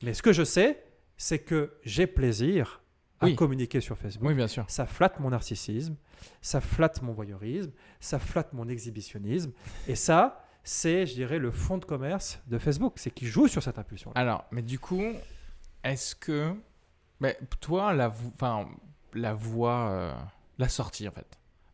Mais 0.02 0.14
ce 0.14 0.22
que 0.22 0.32
je 0.32 0.42
sais, 0.44 0.82
c'est 1.16 1.38
que 1.40 1.74
j'ai 1.84 2.06
plaisir 2.06 2.80
à 3.20 3.26
Oui. 3.26 3.36
communiquer 3.36 3.80
sur 3.80 3.98
Facebook. 3.98 4.26
Oui, 4.28 4.34
bien 4.34 4.48
sûr. 4.48 4.64
Ça 4.68 4.86
flatte 4.86 5.20
mon 5.20 5.30
narcissisme, 5.30 5.96
ça 6.40 6.60
flatte 6.60 7.02
mon 7.02 7.12
voyeurisme, 7.12 7.70
ça 8.00 8.18
flatte 8.18 8.52
mon 8.54 8.68
exhibitionnisme. 8.68 9.52
Et 9.88 9.94
ça, 9.94 10.44
c'est, 10.64 11.04
je 11.06 11.14
dirais, 11.14 11.38
le 11.38 11.50
fond 11.50 11.76
de 11.78 11.84
commerce 11.84 12.40
de 12.46 12.58
Facebook. 12.58 12.94
C'est 12.96 13.10
qu'il 13.10 13.28
joue 13.28 13.46
sur 13.48 13.62
cette 13.62 13.78
impulsion. 13.78 14.10
Alors, 14.14 14.44
mais 14.50 14.62
du 14.62 14.78
coup, 14.78 15.02
est-ce 15.84 16.14
que, 16.14 16.54
mais 17.20 17.38
toi, 17.60 17.92
la, 17.92 18.08
vo- 18.08 18.32
enfin, 18.34 18.66
la 19.12 19.34
voie, 19.34 19.90
euh, 19.90 20.14
la 20.58 20.68
sortie 20.70 21.06
en 21.06 21.12
fait. 21.12 21.26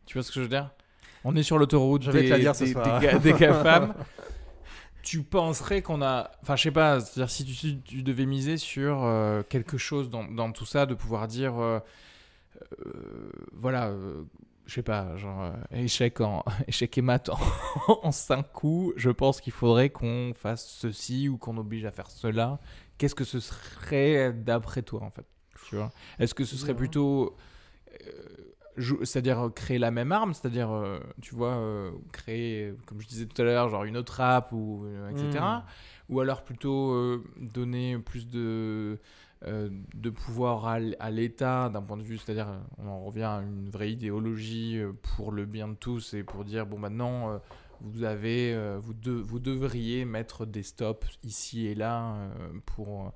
Tu 0.05 0.15
vois 0.17 0.23
ce 0.23 0.29
que 0.29 0.35
je 0.35 0.41
veux 0.41 0.49
dire? 0.49 0.71
On 1.23 1.35
est 1.35 1.43
sur 1.43 1.57
l'autoroute 1.57 2.03
Je 2.03 2.11
vais 2.11 2.21
des, 2.23 2.27
te 2.27 2.33
la 2.33 2.39
dire 2.39 2.55
ce 2.55 2.63
des, 2.65 2.71
soir. 2.73 2.99
des 2.99 3.19
des 3.19 3.33
GAFAM. 3.39 3.93
Tu 5.07 5.23
penserais 5.23 5.81
qu'on 5.81 6.01
a, 6.01 6.31
enfin, 6.41 6.57
je 6.57 6.63
sais 6.63 6.71
pas, 6.71 6.99
c'est-à-dire 6.99 7.29
si 7.29 7.45
tu, 7.45 7.79
tu 7.79 8.03
devais 8.03 8.25
miser 8.25 8.57
sur 8.57 9.05
euh, 9.05 9.41
quelque 9.41 9.77
chose 9.77 10.09
dans, 10.09 10.25
dans 10.25 10.51
tout 10.51 10.65
ça, 10.65 10.85
de 10.85 10.95
pouvoir 10.95 11.29
dire, 11.29 11.57
euh, 11.57 11.79
euh, 12.85 13.31
voilà. 13.53 13.93
je 14.65 14.73
sais 14.73 14.83
pas, 14.83 15.15
genre 15.15 15.53
échec 15.71 16.19
en 16.19 16.43
échec 16.67 16.97
et 16.97 17.01
mat 17.01 17.29
en, 17.29 17.39
en 18.03 18.11
cinq 18.11 18.51
coups. 18.51 18.95
Je 18.97 19.09
pense 19.09 19.39
qu'il 19.39 19.53
faudrait 19.53 19.91
qu'on 19.91 20.33
fasse 20.35 20.67
ceci 20.67 21.29
ou 21.29 21.37
qu'on 21.37 21.55
oblige 21.55 21.85
à 21.85 21.91
faire 21.91 22.11
cela. 22.11 22.59
Qu'est-ce 22.97 23.15
que 23.15 23.23
ce 23.23 23.39
serait 23.39 24.33
d'après 24.33 24.81
toi 24.81 25.03
en 25.03 25.09
fait? 25.09 25.25
Tu 25.69 25.77
vois? 25.77 25.89
Est-ce 26.19 26.33
que 26.33 26.43
ce 26.43 26.57
serait 26.57 26.75
plutôt, 26.75 27.37
c'est-à-dire 29.03 29.39
euh, 29.39 29.49
créer 29.49 29.79
la 29.79 29.91
même 29.91 30.11
arme, 30.11 30.33
c'est-à-dire 30.33 30.71
euh, 30.71 30.99
tu 31.21 31.35
vois 31.35 31.55
euh, 31.55 31.91
créer, 32.11 32.73
comme 32.85 33.01
je 33.01 33.07
disais 33.07 33.25
tout 33.25 33.41
à 33.41 33.45
l'heure, 33.45 33.69
genre 33.69 33.83
une 33.83 33.97
autre 33.97 34.21
app 34.21 34.51
ou 34.51 34.85
euh, 34.85 35.09
etc. 35.09 35.43
Mm. 35.43 35.61
Ou 36.09 36.19
alors 36.21 36.43
plutôt 36.43 37.21
donner 37.37 37.97
plus 37.97 38.27
de 38.27 38.97
de 39.45 40.09
pouvoir 40.09 40.65
à, 40.65 41.11
l'État 41.11 41.69
d'un 41.69 41.81
point 41.81 41.97
de 41.97 42.01
vue, 42.01 42.17
c'est-à-dire 42.17 42.47
on 42.77 42.87
en 42.87 43.03
revient 43.03 43.23
à 43.23 43.41
une 43.41 43.69
vraie 43.69 43.91
idéologie 43.91 44.81
pour 45.03 45.31
le 45.31 45.45
bien 45.45 45.67
de 45.67 45.75
tous 45.75 46.13
et 46.13 46.23
pour 46.23 46.45
dire 46.45 46.65
bon 46.65 46.79
maintenant 46.79 47.39
vous 47.81 48.03
avez 48.03 48.57
vous, 48.79 48.93
de- 48.93 49.11
vous 49.11 49.39
devriez 49.39 50.05
mettre 50.05 50.45
des 50.45 50.63
stops 50.63 51.19
ici 51.23 51.67
et 51.67 51.75
là 51.75 52.15
pour 52.65 53.11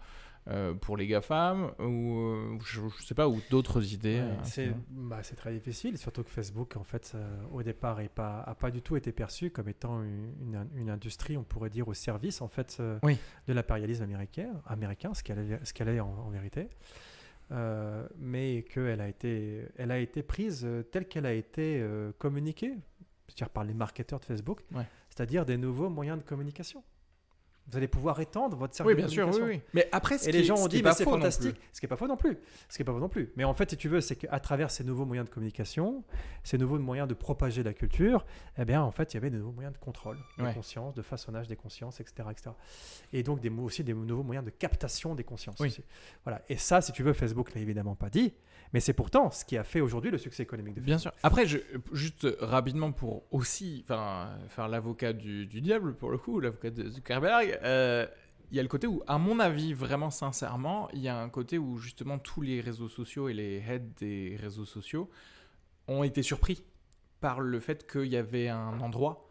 euh, 0.47 0.73
pour 0.73 0.97
les 0.97 1.05
GAFAM 1.07 1.71
ou 1.79 2.17
euh, 2.17 2.57
je, 2.65 2.81
je 2.97 3.03
sais 3.03 3.13
pas 3.13 3.29
ou 3.29 3.39
d'autres 3.51 3.93
idées. 3.93 4.21
Ouais, 4.21 4.27
euh, 4.31 4.39
c'est 4.43 4.73
bah, 4.89 5.21
très 5.37 5.53
difficile, 5.53 5.97
surtout 5.97 6.23
que 6.23 6.29
Facebook, 6.31 6.75
en 6.77 6.83
fait, 6.83 7.15
au 7.51 7.61
départ, 7.63 7.99
n'a 8.01 8.09
pas, 8.09 8.39
a 8.41 8.55
pas 8.55 8.71
du 8.71 8.81
tout 8.81 8.95
été 8.95 9.11
perçu 9.11 9.51
comme 9.51 9.69
étant 9.69 10.01
une, 10.03 10.67
une- 10.75 10.89
industrie, 10.89 11.37
on 11.37 11.43
pourrait 11.43 11.69
dire, 11.69 11.87
au 11.87 11.93
service, 11.93 12.41
en 12.41 12.47
fait, 12.47 12.81
Oui. 13.03 13.17
de 13.47 13.53
l'impérialisme 13.53 14.03
américain, 14.03 14.51
américain, 14.65 15.13
ce 15.13 15.21
qu'elle 15.23 15.39
est, 15.39 15.71
qu'elle 15.73 15.89
est 15.89 15.99
en, 15.99 16.09
en 16.09 16.29
vérité. 16.29 16.69
Euh, 17.51 18.07
mais 18.17 18.63
qu'elle 18.63 19.01
a 19.01 19.09
été, 19.09 19.65
elle 19.77 19.91
a 19.91 19.99
été 19.99 20.23
prise 20.23 20.67
telle 20.91 21.07
qu'elle 21.07 21.25
a 21.25 21.33
été 21.33 21.85
communiquée, 22.17 22.73
c'est-à-dire 23.27 23.49
par 23.49 23.63
les 23.63 23.73
marketeurs 23.73 24.19
de 24.19 24.25
Facebook, 24.25 24.61
Ouais. 24.73 24.85
c'est-à-dire 25.09 25.45
des 25.45 25.57
nouveaux 25.57 25.89
moyens 25.89 26.17
de 26.17 26.23
communication. 26.23 26.83
Vous 27.67 27.77
allez 27.77 27.87
pouvoir 27.87 28.19
étendre 28.19 28.57
votre 28.57 28.75
service 28.75 28.95
Oui, 28.95 29.01
de 29.01 29.07
bien 29.07 29.07
sûr, 29.07 29.25
oui, 29.27 29.31
communication. 29.31 29.61
oui. 29.65 29.71
Mais 29.73 29.87
après, 29.93 30.17
ce 30.17 30.27
Et 30.27 30.31
qui 30.31 30.37
les 30.39 30.43
gens 30.43 30.57
ce 30.57 30.63
ont 30.63 30.67
dit, 30.67 30.83
mais 30.83 30.91
c'est 30.91 31.05
fantastique. 31.05 31.55
Ce 31.71 31.79
qui 31.79 31.85
n'est 31.85 31.89
pas 31.89 31.95
faux 31.95 32.07
non 32.07 32.17
plus. 32.17 32.37
Ce 32.67 32.75
qui 32.75 32.81
est 32.81 32.85
pas 32.85 32.91
faux 32.91 32.99
non 32.99 33.07
plus. 33.07 33.31
Mais 33.37 33.45
en 33.45 33.53
fait, 33.53 33.69
si 33.69 33.77
tu 33.77 33.87
veux, 33.87 34.01
c'est 34.01 34.17
qu'à 34.17 34.39
travers 34.41 34.69
ces 34.71 34.83
nouveaux 34.83 35.05
moyens 35.05 35.27
de 35.29 35.33
communication, 35.33 36.03
ces 36.43 36.57
nouveaux 36.57 36.79
moyens 36.79 37.07
de 37.07 37.13
propager 37.13 37.63
la 37.63 37.73
culture, 37.73 38.25
eh 38.57 38.65
bien, 38.65 38.81
en 38.81 38.91
fait, 38.91 39.13
il 39.13 39.15
y 39.15 39.19
avait 39.19 39.29
de 39.29 39.37
nouveaux 39.37 39.53
moyens 39.53 39.73
de 39.73 39.79
contrôle 39.79 40.17
des 40.37 40.43
Ouais. 40.43 40.53
consciences, 40.53 40.93
de 40.95 41.01
façonnage 41.01 41.47
des 41.47 41.55
consciences, 41.55 42.01
etc., 42.01 42.27
etc. 42.31 42.51
Et 43.13 43.23
donc, 43.23 43.39
des, 43.39 43.49
aussi 43.49 43.83
des 43.85 43.93
nouveaux 43.93 44.23
moyens 44.23 44.43
de 44.45 44.51
captation 44.51 45.15
des 45.15 45.23
consciences. 45.23 45.55
Oui. 45.59 45.67
aussi. 45.67 45.83
Voilà. 46.25 46.41
Et 46.49 46.57
ça, 46.57 46.81
si 46.81 46.91
tu 46.91 47.03
veux, 47.03 47.13
Facebook 47.13 47.53
l'a 47.53 47.61
évidemment 47.61 47.95
pas 47.95 48.09
dit. 48.09 48.33
Mais 48.73 48.79
c'est 48.79 48.93
pourtant 48.93 49.31
ce 49.31 49.43
qui 49.43 49.57
a 49.57 49.65
fait 49.65 49.81
aujourd'hui 49.81 50.11
le 50.11 50.17
succès 50.17 50.43
économique 50.43 50.75
de 50.75 50.79
Facebook. 50.79 50.87
Bien 50.87 50.97
sûr. 50.97 51.11
Après, 51.23 51.45
je, 51.45 51.57
juste 51.91 52.25
rapidement 52.39 52.93
pour 52.93 53.23
aussi 53.31 53.81
enfin, 53.83 54.29
faire 54.47 54.69
l'avocat 54.69 55.11
du, 55.11 55.45
du 55.45 55.59
diable, 55.59 55.93
pour 55.93 56.09
le 56.09 56.17
coup, 56.17 56.39
l'avocat 56.39 56.69
de 56.69 56.89
Zuckerberg, 56.89 57.50
euh, 57.63 58.07
il 58.51 58.57
y 58.57 58.59
a 58.59 58.63
le 58.63 58.67
côté 58.67 58.87
où, 58.87 59.01
à 59.07 59.17
mon 59.17 59.39
avis, 59.39 59.73
vraiment 59.73 60.09
sincèrement, 60.09 60.89
il 60.93 60.99
y 60.99 61.07
a 61.07 61.17
un 61.17 61.29
côté 61.29 61.57
où 61.57 61.77
justement 61.77 62.19
tous 62.19 62.41
les 62.41 62.61
réseaux 62.61 62.89
sociaux 62.89 63.29
et 63.29 63.33
les 63.33 63.63
heads 63.65 63.79
des 63.99 64.37
réseaux 64.39 64.65
sociaux 64.65 65.09
ont 65.87 66.03
été 66.03 66.21
surpris 66.21 66.63
par 67.21 67.39
le 67.39 67.59
fait 67.59 67.89
qu'il 67.89 68.07
y 68.07 68.17
avait 68.17 68.49
un 68.49 68.79
endroit 68.81 69.29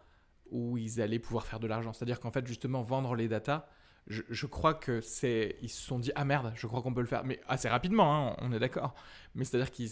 où 0.50 0.78
ils 0.78 1.00
allaient 1.00 1.18
pouvoir 1.18 1.46
faire 1.46 1.60
de 1.60 1.66
l'argent. 1.66 1.92
C'est-à-dire 1.92 2.20
qu'en 2.20 2.30
fait, 2.30 2.46
justement, 2.46 2.82
vendre 2.82 3.14
les 3.14 3.28
datas, 3.28 3.66
je, 4.06 4.46
crois 4.46 4.74
que 4.74 5.00
c'est. 5.00 5.56
Ils 5.62 5.68
se 5.68 5.82
sont 5.82 5.98
dit, 5.98 6.10
ah 6.14 6.24
merde, 6.24 6.52
je 6.56 6.66
crois 6.66 6.82
qu'on 6.82 6.94
peut 6.94 7.00
le 7.00 7.06
faire. 7.06 7.24
Mais 7.24 7.40
assez 7.46 7.68
rapidement, 7.68 8.30
hein, 8.30 8.36
on 8.40 8.52
est 8.52 8.58
d'accord. 8.58 8.94
Mais 9.34 9.44
c'est-à-dire 9.44 9.70
qu'ils 9.70 9.90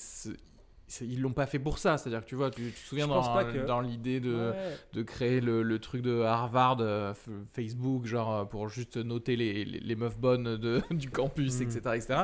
ils 1.00 1.20
l'ont 1.20 1.32
pas 1.32 1.46
fait 1.46 1.58
pour 1.58 1.78
ça. 1.78 1.98
C'est-à-dire 1.98 2.22
que 2.24 2.28
tu 2.28 2.34
vois, 2.34 2.50
tu, 2.50 2.62
tu 2.66 2.72
te 2.72 2.78
souviens 2.78 3.04
Je 3.06 3.10
dans, 3.10 3.20
que- 3.52 3.66
l'idée 3.80 4.20
de, 4.20 4.34
Ouais. 4.50 4.76
de 4.92 5.02
créer 5.02 5.40
le, 5.40 5.62
le 5.62 5.78
truc 5.78 6.02
de 6.02 6.20
Harvard, 6.22 6.78
euh, 6.80 7.12
Facebook, 7.52 8.06
genre 8.06 8.34
euh, 8.34 8.44
pour 8.44 8.68
juste 8.68 8.96
noter 8.96 9.36
les, 9.36 9.64
les, 9.64 9.80
les 9.80 9.96
meufs 9.96 10.18
bonnes 10.18 10.56
de, 10.56 10.82
du 10.90 11.10
campus, 11.10 11.58
Mm. 11.60 11.62
etc., 11.62 11.78
etc. 11.94 12.20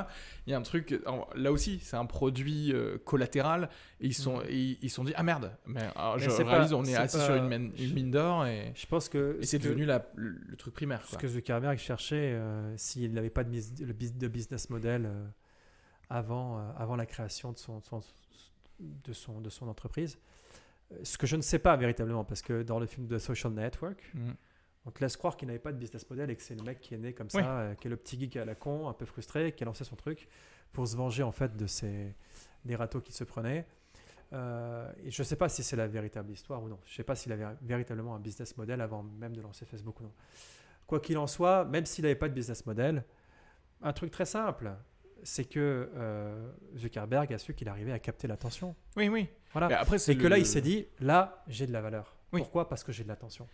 Il 0.46 0.50
y 0.50 0.54
a 0.54 0.58
un 0.58 0.62
truc, 0.62 0.98
là 1.34 1.52
aussi, 1.52 1.78
c'est 1.82 1.96
un 1.96 2.06
produit 2.06 2.72
euh, 2.72 2.98
collatéral. 3.04 3.68
Et 4.00 4.06
ils 4.08 4.14
sont, 4.14 4.38
Mm. 4.38 4.44
ils 4.50 4.78
ils 4.82 4.90
se 4.90 4.96
sont 4.96 5.04
dit, 5.04 5.12
ah 5.16 5.22
merde, 5.22 5.50
mais, 5.66 5.80
alors, 5.96 6.18
je 6.18 6.28
Mais 6.28 6.42
réalise, 6.42 6.70
pas- 6.70 6.76
on 6.76 6.84
est, 6.84 6.94
assis 6.94 7.16
pas- 7.16 7.24
sur 7.24 7.34
une 7.34 7.48
mine, 7.48 7.72
d'or 8.10 8.46
et, 8.46 8.72
Je 8.74 8.86
pense 8.86 9.08
que. 9.08 9.38
et 9.40 9.46
c'est 9.46 9.58
ce 9.58 9.62
que- 9.62 9.68
devenu 9.68 9.84
la- 9.86 10.06
le, 10.16 10.30
le 10.46 10.56
truc 10.56 10.74
primaire. 10.74 11.02
Ce 11.04 11.10
quoi. 11.10 11.18
que 11.20 11.28
Zuckerberg 11.28 11.78
cherchait, 11.78 12.32
euh, 12.34 12.74
s'il 12.76 13.12
n'avait 13.12 13.30
pas 13.30 13.44
de, 13.44 13.50
business 14.28 14.70
model 14.70 15.08
avant, 16.10 16.58
avant 16.76 16.96
la 16.96 17.06
création 17.06 17.52
de 17.52 17.58
son, 17.58 17.80
son- 17.80 18.02
de 18.80 19.12
son, 19.12 19.40
de 19.40 19.50
son 19.50 19.68
entreprise, 19.68 20.18
euh, 20.92 20.96
ce 21.02 21.16
que 21.18 21.26
je 21.26 21.36
ne 21.36 21.42
sais 21.42 21.58
pas 21.58 21.76
véritablement, 21.76 22.24
parce 22.24 22.42
que 22.42 22.62
dans 22.62 22.78
le 22.78 22.86
film 22.86 23.06
de 23.06 23.18
Social 23.18 23.52
Network, 23.52 24.10
Mm. 24.14 24.30
on 24.86 24.90
te 24.90 25.00
laisse 25.00 25.16
croire 25.16 25.36
qu'il 25.36 25.46
n'avait 25.48 25.58
pas 25.58 25.72
de 25.72 25.78
business 25.78 26.08
model 26.10 26.30
et 26.30 26.36
que 26.36 26.42
c'est 26.42 26.54
le 26.54 26.62
mec 26.62 26.80
qui 26.80 26.94
est 26.94 26.98
né 26.98 27.12
comme 27.12 27.28
Oui. 27.34 27.40
ça, 27.42 27.58
euh, 27.60 27.74
qui 27.74 27.86
est 27.86 27.90
le 27.90 27.96
petit 27.96 28.18
geek 28.20 28.36
à 28.36 28.44
la 28.44 28.54
con, 28.54 28.88
un 28.88 28.92
peu 28.92 29.06
frustré, 29.06 29.52
qui 29.52 29.62
a 29.64 29.66
lancé 29.66 29.84
son 29.84 29.96
truc 29.96 30.28
pour 30.72 30.86
se 30.86 30.96
venger 30.96 31.22
en 31.22 31.32
fait 31.32 31.56
de 31.56 31.66
ces, 31.66 32.14
des 32.64 32.76
râteaux 32.76 33.00
qu'il 33.00 33.14
se 33.14 33.24
prenait. 33.24 33.66
Euh, 34.32 34.90
et 35.04 35.10
je 35.10 35.22
ne 35.22 35.24
sais 35.24 35.36
pas 35.36 35.48
si 35.48 35.62
c'est 35.62 35.76
la 35.76 35.86
véritable 35.86 36.32
histoire 36.32 36.62
ou 36.62 36.68
non. 36.68 36.78
Je 36.86 36.92
ne 36.92 36.96
sais 36.96 37.04
pas 37.04 37.14
s'il 37.14 37.30
avait 37.30 37.46
véritablement 37.62 38.14
un 38.16 38.18
business 38.20 38.56
model 38.56 38.80
avant 38.80 39.02
même 39.04 39.34
de 39.36 39.40
lancer 39.40 39.64
Facebook 39.64 40.00
ou 40.00 40.04
non. 40.04 40.12
Quoi 40.86 40.98
qu'il 41.00 41.16
en 41.18 41.26
soit, 41.28 41.64
même 41.66 41.86
s'il 41.86 42.02
n'avait 42.02 42.14
pas 42.16 42.28
de 42.28 42.34
business 42.34 42.66
model, 42.66 43.04
un 43.80 43.92
truc 43.92 44.10
très 44.10 44.24
simple, 44.26 44.72
c'est 45.24 45.44
que 45.46 45.90
euh, 45.96 46.52
Zuckerberg 46.76 47.32
a 47.32 47.38
su 47.38 47.54
qu'il 47.54 47.68
arrivait 47.68 47.92
à 47.92 47.98
capter 47.98 48.28
l'attention. 48.28 48.76
Oui, 48.96 49.08
oui. 49.08 49.28
Voilà. 49.52 49.68
Mais 49.68 49.74
après, 49.74 49.98
c'est 49.98 50.12
Et 50.12 50.16
que 50.16 50.22
le- 50.24 50.28
là, 50.28 50.38
il 50.38 50.46
s'est 50.46 50.60
dit, 50.60 50.86
là, 51.00 51.42
j'ai 51.48 51.66
de 51.66 51.72
la 51.72 51.80
valeur. 51.80 52.14
Oui. 52.32 52.40
Pourquoi? 52.40 52.68
Parce 52.68 52.84
que 52.84 52.92
j'ai 52.92 53.02
de 53.04 53.08
l'attention. 53.08 53.48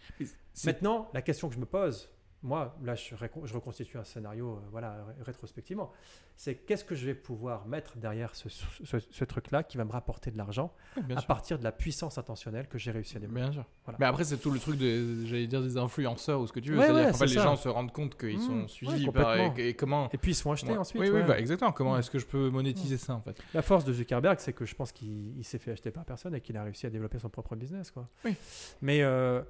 Maintenant, 0.64 1.09
la 1.14 1.23
question 1.23 1.49
que 1.49 1.55
je 1.55 1.61
me 1.61 1.66
pose, 1.66 2.11
moi, 2.43 2.74
là, 2.82 2.95
je, 2.95 3.14
reconstitue 3.55 3.99
un 3.99 4.05
scénario, 4.05 4.55
euh, 4.55 4.68
voilà, 4.70 5.05
ré- 5.05 5.14
rétrospectivement, 5.26 5.93
c'est 6.36 6.55
qu'est-ce 6.55 6.84
que 6.86 6.95
je 6.95 7.05
vais 7.05 7.14
pouvoir 7.14 7.66
mettre 7.66 7.99
derrière 7.99 8.34
ce, 8.34 8.49
ce- 8.49 8.97
ce 8.99 9.24
truc-là 9.24 9.62
qui 9.62 9.76
va 9.76 9.84
me 9.84 9.93
rapporter 9.93 10.30
de 10.30 10.38
l'argent 10.38 10.72
Oui, 10.97 11.03
à 11.14 11.18
sûr. 11.18 11.26
partir 11.26 11.59
de 11.59 11.64
la 11.64 11.72
puissance 11.72 12.16
attentionnelle 12.16 12.66
que 12.66 12.78
j'ai 12.78 12.93
réussi 12.93 13.18
à 13.18 13.20
développer. 13.20 13.43
Bien 13.43 13.53
sûr. 13.53 13.64
Voilà. 13.84 13.99
Mais 14.01 14.07
après, 14.07 14.24
c'est 14.24 14.38
tout 14.38 14.51
le 14.51 14.59
truc 14.59 14.78
de, 14.78 15.26
j'allais 15.26 15.47
dire, 15.47 15.61
des 15.61 15.76
influenceurs 15.76 16.41
ou 16.41 16.47
ce 16.47 16.53
que 16.53 16.61
tu 16.61 16.72
veux. 16.72 16.78
Ouais, 16.78 16.84
C'est-à-dire 16.86 17.05
ouais, 17.07 17.11
qu'en 17.12 17.18
fait, 17.18 17.26
les 17.26 17.34
gens 17.34 17.57
se 17.57 17.68
rendent 17.68 17.93
compte 17.93 18.16
qu'ils 18.16 18.38
Mmh, 18.38 18.41
sont 18.41 18.61
ouais, 18.62 18.68
suivis 18.68 19.11
par. 19.11 19.36
Et, 19.36 19.68
et 19.68 19.74
comment. 19.74 20.09
Et 20.11 20.16
puis 20.16 20.30
ils 20.32 20.34
sont 20.34 20.51
achetés 20.51 20.76
ensuite. 20.78 21.03
Oui, 21.03 21.11
oui, 21.12 21.22
bah, 21.26 21.38
exactement. 21.38 21.72
Comment 21.72 21.97
Mm. 21.97 21.99
est-ce 21.99 22.11
que 22.11 22.18
je 22.18 22.26
peux 22.26 22.49
monétiser 22.49 22.97
ça 22.97 23.14
en 23.14 23.20
fait? 23.20 23.38
La 23.53 23.61
force 23.62 23.84
de 23.84 23.93
Zuckerberg, 23.93 24.38
c'est 24.41 24.55
que 24.55 24.64
je 24.64 24.74
pense 24.74 24.93
qu'il 24.93 25.36
il 25.36 25.45
s'est 25.45 25.59
fait 25.59 25.72
acheter 25.72 25.91
par 25.91 26.07
personne 26.07 26.34
et 26.34 26.41
qu'il 26.41 26.57
a 26.57 26.62
réussi 26.64 26.86
à 26.86 26.91
développer 26.91 27.18
son 27.18 27.28
propre 27.28 27.55
business. 27.55 27.91
Quoi. 27.91 28.09
Oui. 28.24 28.34
Mais, 28.80 29.03
euh, 29.03 29.43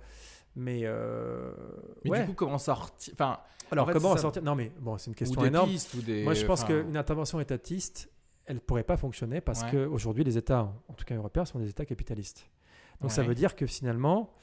mais, 0.57 0.81
euh, 0.85 1.53
Mais 2.05 2.11
ouais. 2.11 2.21
du 2.23 2.27
coup, 2.29 2.35
comment 2.35 2.59
sortir 2.59 3.13
Enfin, 3.15 3.39
alors 3.71 3.85
en 3.85 3.87
fait, 3.87 3.93
comment 3.95 4.17
sortir 4.17 4.43
Non, 4.43 4.55
mais 4.55 4.73
bon, 4.81 4.99
c'est 4.99 5.07
une 5.07 5.13
ou 5.13 5.17
question 5.17 5.41
des 5.43 5.47
énorme. 5.49 5.71
pistes 5.71 5.95
ou 5.95 6.03
des. 6.03 6.25
Moi, 6.25 6.35
je 6.35 6.45
pense 6.45 6.63
enfin, 6.65 6.83
qu'une 6.83 6.97
intervention 6.97 7.39
étatiste, 7.41 8.11
elle 8.47 8.57
ne 8.57 8.61
pourrait 8.61 8.83
pas 8.83 8.97
fonctionner 8.97 9.41
parce 9.41 9.63
Ouais. 9.63 9.71
qu'aujourd'hui, 9.71 10.25
les 10.25 10.37
États, 10.37 10.73
en 10.89 10.93
tout 10.95 11.05
cas 11.05 11.15
européens, 11.15 11.45
sont 11.45 11.59
des 11.61 11.69
États 11.71 11.85
capitalistes. 11.85 12.51
Donc 13.01 13.13
ça 13.13 13.23
veut 13.23 13.35
dire 13.35 13.55
que 13.57 13.65
finalement, 13.67 14.35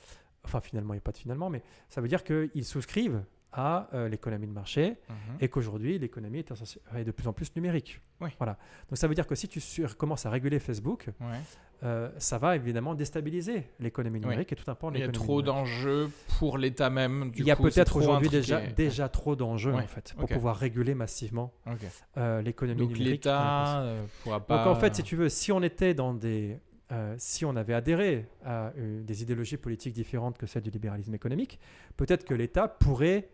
enfin 0.43 0.62
finalement, 0.62 0.93
il 0.93 0.97
n'y 0.97 1.01
a 1.01 1.01
pas 1.01 1.12
de 1.12 1.18
finalement, 1.18 1.49
mais 1.49 1.62
ça 1.89 2.01
veut 2.01 2.08
dire 2.08 2.24
qu'ils 2.24 2.66
souscrivent 2.66 3.24
à 3.51 3.88
euh, 3.93 4.08
l'économie 4.10 4.47
de 4.47 4.51
marché 4.51 4.97
Mhm. 5.10 5.16
et 5.41 5.47
qu'aujourd'hui 5.49 5.99
l'économie 5.99 6.39
est, 6.39 6.51
est 6.95 7.03
de 7.03 7.12
plus 7.12 7.28
en 7.28 7.34
plus 7.34 7.55
numérique. 7.55 8.01
Voilà. 8.20 8.58
Donc 8.89 8.97
ça 8.97 9.08
veut 9.08 9.14
dire 9.16 9.28
que 9.28 9.36
si 9.36 9.47
tu 9.47 9.62
commences 9.97 10.26
à 10.26 10.30
réguler 10.30 10.60
Facebook. 10.60 11.10
Euh, 11.84 12.09
ça 12.17 12.38
va 12.39 12.55
évidemment 12.55 12.95
déstabiliser 12.95 13.67
l'économie 13.80 14.19
numérique 14.19 14.51
et 14.51 14.55
tout 14.55 14.69
un 14.69 14.75
pan 14.75 14.89
de 14.89 14.97
Il 14.97 14.99
y 14.99 15.03
a 15.03 15.07
l'économie 15.07 15.25
trop 15.28 15.41
d'enjeux 15.43 16.09
pour 16.39 16.57
l'État 16.57 16.89
même. 16.89 17.30
du 17.32 17.41
Il 17.41 17.47
y 17.47 17.51
a 17.51 17.55
peut-être 17.55 17.97
aujourd'hui 17.97 18.30
déjà, 18.30 18.61
déjà 18.61 19.09
trop 19.09 19.36
d'enjeux 19.36 19.73
Ouais. 19.73 19.84
en 19.84 19.88
fait 19.88 20.13
pour 20.17 20.28
pouvoir 20.28 20.55
réguler 20.57 20.95
massivement 20.95 21.53
euh, 22.17 22.41
l'économie 22.41 22.80
Donc 22.80 22.89
numérique. 22.89 23.07
en 23.28 23.30
l'État 23.30 23.82
euh, 23.82 24.03
pourra 24.23 24.39
pas. 24.39 24.57
Donc 24.65 24.75
en 24.75 24.80
fait, 24.80 24.95
si 24.95 25.03
tu 25.03 25.15
veux, 25.15 25.30
si 25.30 25.51
on 25.51 25.61
était 25.61 25.93
dans 25.93 26.13
des, 26.15 26.57
euh, 26.91 27.13
si 27.19 27.45
on 27.45 27.55
avait 27.55 27.73
adhéré 27.75 28.25
à 28.43 28.71
des 28.75 29.21
idéologies 29.21 29.57
politiques 29.57 29.93
différentes 29.93 30.38
que 30.38 30.47
celles 30.47 30.63
du 30.63 30.71
libéralisme 30.71 31.13
économique, 31.13 31.59
peut-être 31.95 32.25
que 32.25 32.34
l'État 32.34 32.67
pourrait 32.67 33.30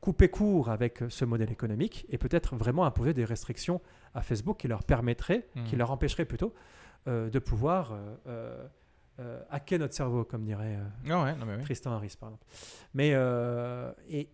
couper 0.00 0.28
court 0.28 0.70
avec 0.70 1.00
ce 1.08 1.24
modèle 1.24 1.52
économique 1.52 2.04
et 2.10 2.18
peut-être 2.18 2.56
vraiment 2.56 2.84
imposer 2.84 3.14
des 3.14 3.24
restrictions 3.24 3.80
à 4.12 4.22
Facebook 4.22 4.56
qui 4.58 4.66
leur 4.66 4.82
permettraient, 4.82 5.46
qui 5.66 5.74
Mhm. 5.74 5.78
leur 5.78 5.90
empêcheraient 5.92 6.24
plutôt 6.24 6.52
euh, 7.06 7.30
de 7.30 7.38
pouvoir 7.38 7.92
euh, 8.26 8.66
euh, 9.20 9.40
hacker 9.50 9.78
notre 9.78 9.94
cerveau, 9.94 10.24
comme 10.24 10.44
dirait 10.44 10.76
ouais, 11.04 11.34
non 11.36 11.46
mais 11.46 11.56
oui. 11.56 11.62
Tristan 11.62 11.92
Harris, 11.92 12.14
par 12.18 12.30
exemple. 12.30 12.44
Mais 12.94 13.10
et, 14.08 14.28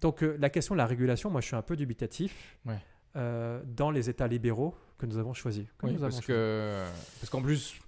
donc 0.00 0.20
la 0.22 0.50
question 0.50 0.74
de 0.74 0.78
la 0.78 0.86
régulation, 0.86 1.30
moi 1.30 1.40
je 1.40 1.46
suis 1.46 1.56
un 1.56 1.62
peu 1.62 1.76
dubitatif 1.76 2.58
Ouais. 2.66 2.80
dans 3.64 3.90
les 3.90 4.10
États 4.10 4.28
libéraux 4.28 4.74
que 4.98 5.06
nous 5.06 5.18
avons 5.18 5.34
choisis. 5.34 5.66
que 5.78 5.86
Oui, 5.86 5.92
nous 5.94 6.02
avons 6.04 6.14
parce 6.14 6.24
que 6.26 6.84
parce 7.20 7.30
qu'en 7.30 7.42
plus 7.42 7.78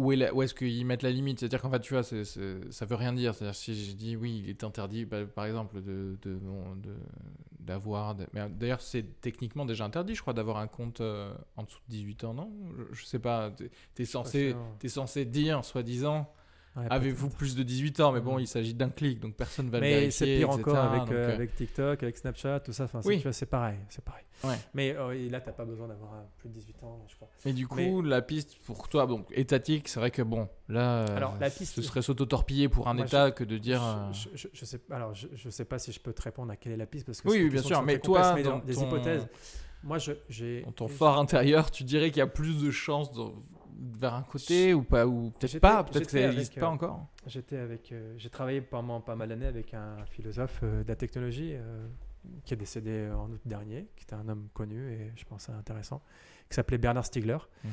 où 0.00 0.12
est, 0.12 0.16
la- 0.16 0.34
où 0.34 0.42
est-ce 0.42 0.54
qu'ils 0.54 0.84
mettent 0.86 1.02
la 1.02 1.10
limite 1.10 1.38
C'est-à-dire 1.40 1.60
qu'en 1.62 1.70
fait, 1.70 1.80
tu 1.80 1.94
vois, 1.94 2.02
c'est- 2.02 2.24
c'est- 2.24 2.70
ça 2.72 2.86
veut 2.86 2.94
rien 2.96 3.12
dire. 3.12 3.34
C'est-à-dire 3.34 3.54
si 3.54 3.74
je 3.74 3.92
dis 3.92 4.16
oui, 4.16 4.40
il 4.44 4.50
est 4.50 4.64
interdit, 4.64 5.04
bah, 5.04 5.24
par 5.26 5.44
exemple, 5.46 5.80
de 5.82 6.16
de- 6.22 6.34
bon, 6.36 6.74
de- 6.76 6.96
d'avoir. 7.58 8.14
de- 8.14 8.26
mais 8.32 8.48
d'ailleurs, 8.48 8.80
c'est 8.80 9.20
techniquement 9.20 9.64
déjà 9.64 9.84
interdit, 9.84 10.14
je 10.14 10.20
crois, 10.22 10.32
d'avoir 10.32 10.56
un 10.58 10.66
compte 10.66 11.00
euh, 11.00 11.32
en 11.56 11.64
dessous 11.64 11.78
de 11.88 11.92
18 11.92 12.24
ans, 12.24 12.34
non? 12.34 12.50
Je, 12.76 12.94
je 12.94 13.04
sais 13.04 13.18
pas. 13.18 13.50
T'es 13.94 14.02
es 14.02 14.06
censé, 14.06 14.54
censé 14.88 15.24
dire, 15.24 15.64
soi-disant, 15.64 16.32
Ouais, 16.76 16.86
avez-vous 16.88 17.30
plus 17.30 17.56
de 17.56 17.64
18 17.64 17.98
ans 17.98 18.12
Mais 18.12 18.20
bon, 18.20 18.34
Mhm. 18.36 18.40
il 18.42 18.46
s'agit 18.46 18.74
d'un 18.74 18.90
clic, 18.90 19.18
donc 19.18 19.34
personne 19.34 19.68
va 19.70 19.78
le 19.78 19.82
Mais 19.82 19.90
vérifier. 19.90 20.12
c'est 20.12 20.38
pire 20.38 20.48
etc. 20.50 20.60
encore 20.60 20.76
avec, 20.84 21.00
Donc, 21.00 21.10
euh, 21.10 21.28
euh, 21.28 21.34
avec 21.34 21.54
TikTok, 21.56 22.02
avec 22.04 22.16
Snapchat, 22.16 22.60
tout 22.60 22.72
ça. 22.72 22.84
Enfin, 22.84 23.02
c'est- 23.02 23.08
Oui. 23.08 23.22
c'est 23.32 23.46
pareil, 23.46 23.76
c'est 23.88 24.04
pareil. 24.04 24.24
Ouais. 24.44 24.54
Mais 24.72 24.94
euh, 24.96 25.28
là, 25.30 25.40
t'as 25.40 25.50
pas 25.52 25.64
besoin 25.64 25.88
d'avoir 25.88 26.14
euh, 26.14 26.22
plus 26.38 26.48
de 26.48 26.54
18 26.54 26.82
ans, 26.84 27.04
je 27.08 27.16
crois. 27.16 27.28
Mais 27.44 27.52
du 27.52 27.66
coup, 27.66 27.74
Mais- 27.76 28.08
la 28.08 28.22
piste 28.22 28.56
pour 28.64 28.88
toi, 28.88 29.04
bon, 29.06 29.24
étatique, 29.32 29.88
c'est 29.88 29.98
vrai 29.98 30.12
que 30.12 30.22
bon, 30.22 30.48
là, 30.68 31.04
Alors, 31.16 31.36
la 31.40 31.50
piste- 31.50 31.74
ce 31.74 31.82
serait 31.82 32.02
s'auto-torpiller 32.02 32.68
pour 32.68 32.86
un 32.86 32.94
Moi, 32.94 33.04
État 33.04 33.32
que 33.32 33.42
de 33.44 33.58
dire. 33.58 33.82
euh, 33.84 34.12
Je, 34.12 34.28
je, 34.36 34.48
je 34.52 34.64
sais, 34.64 34.80
alors, 34.92 35.12
je, 35.14 35.50
sais 35.50 35.64
pas 35.64 35.78
si 35.80 35.90
je 35.90 35.98
peux 36.00 36.12
te 36.12 36.22
répondre 36.22 36.52
à 36.52 36.56
quelle 36.56 36.72
est 36.72 36.76
la 36.76 36.86
piste 36.86 37.04
parce 37.06 37.20
que 37.20 37.28
Oui, 37.28 37.50
bien 37.50 37.62
sûr, 37.62 37.82
mais 37.82 37.98
toi, 37.98 38.32
mais 38.34 38.44
dans 38.44 38.58
des 38.60 38.74
ton- 38.74 38.86
hypothèses. 38.86 39.26
Moi, 39.82 39.96
j'ai. 40.28 40.60
dans 40.62 40.72
ton 40.72 40.88
fort 40.88 41.18
intérieur, 41.18 41.70
tu 41.70 41.84
dirais 41.84 42.10
qu'il 42.10 42.18
y 42.18 42.22
a 42.22 42.26
plus 42.26 42.62
de 42.62 42.70
chances 42.70 43.10
vers 43.80 44.14
un 44.14 44.22
côté 44.22 44.74
ou 44.74 44.82
pas 44.82 45.06
ou 45.06 45.30
peut-être 45.30 45.58
pas, 45.60 45.84
peut-être 45.84 46.04
que 46.06 46.10
ça 46.12 46.28
n'existe 46.28 46.56
euh, 46.58 46.60
pas 46.60 46.68
encore. 46.68 47.06
J'étais 47.26 47.56
avec, 47.56 47.92
euh, 47.92 48.14
j'ai 48.18 48.28
travaillé 48.30 48.60
pendant 48.60 49.00
pas 49.00 49.16
mal 49.16 49.28
d'années 49.30 49.46
avec 49.46 49.72
un 49.74 50.04
philosophe 50.06 50.60
euh, 50.62 50.82
de 50.84 50.88
la 50.88 50.96
technologie 50.96 51.52
euh, 51.54 51.86
qui 52.44 52.52
est 52.54 52.56
décédé 52.58 53.10
en 53.10 53.30
août 53.30 53.40
dernier, 53.46 53.88
qui 53.96 54.04
était 54.04 54.14
un 54.14 54.28
homme 54.28 54.48
connu 54.52 54.92
et 54.92 55.12
je 55.16 55.24
pense 55.24 55.48
intéressant, 55.48 56.02
qui 56.48 56.54
s'appelait 56.56 56.76
Bernard 56.78 57.06
Stiegler. 57.06 57.38
Mhm. 57.64 57.70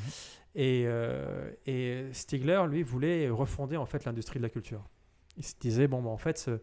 Et, 0.55 0.83
euh, 0.87 1.51
et 1.65 2.05
Stiegler, 2.13 2.63
lui, 2.69 2.83
voulait 2.83 3.29
refonder 3.29 3.75
en 3.77 3.85
fait 3.85 4.05
l'industrie 4.05 4.39
de 4.39 4.43
la 4.43 4.49
culture. 4.49 4.83
Il 5.35 5.43
se 5.45 5.55
disait 5.59 5.87
bon, 5.87 6.01
bah, 6.01 6.09
en 6.09 6.17
fait, 6.17 6.37
ce- 6.37 6.59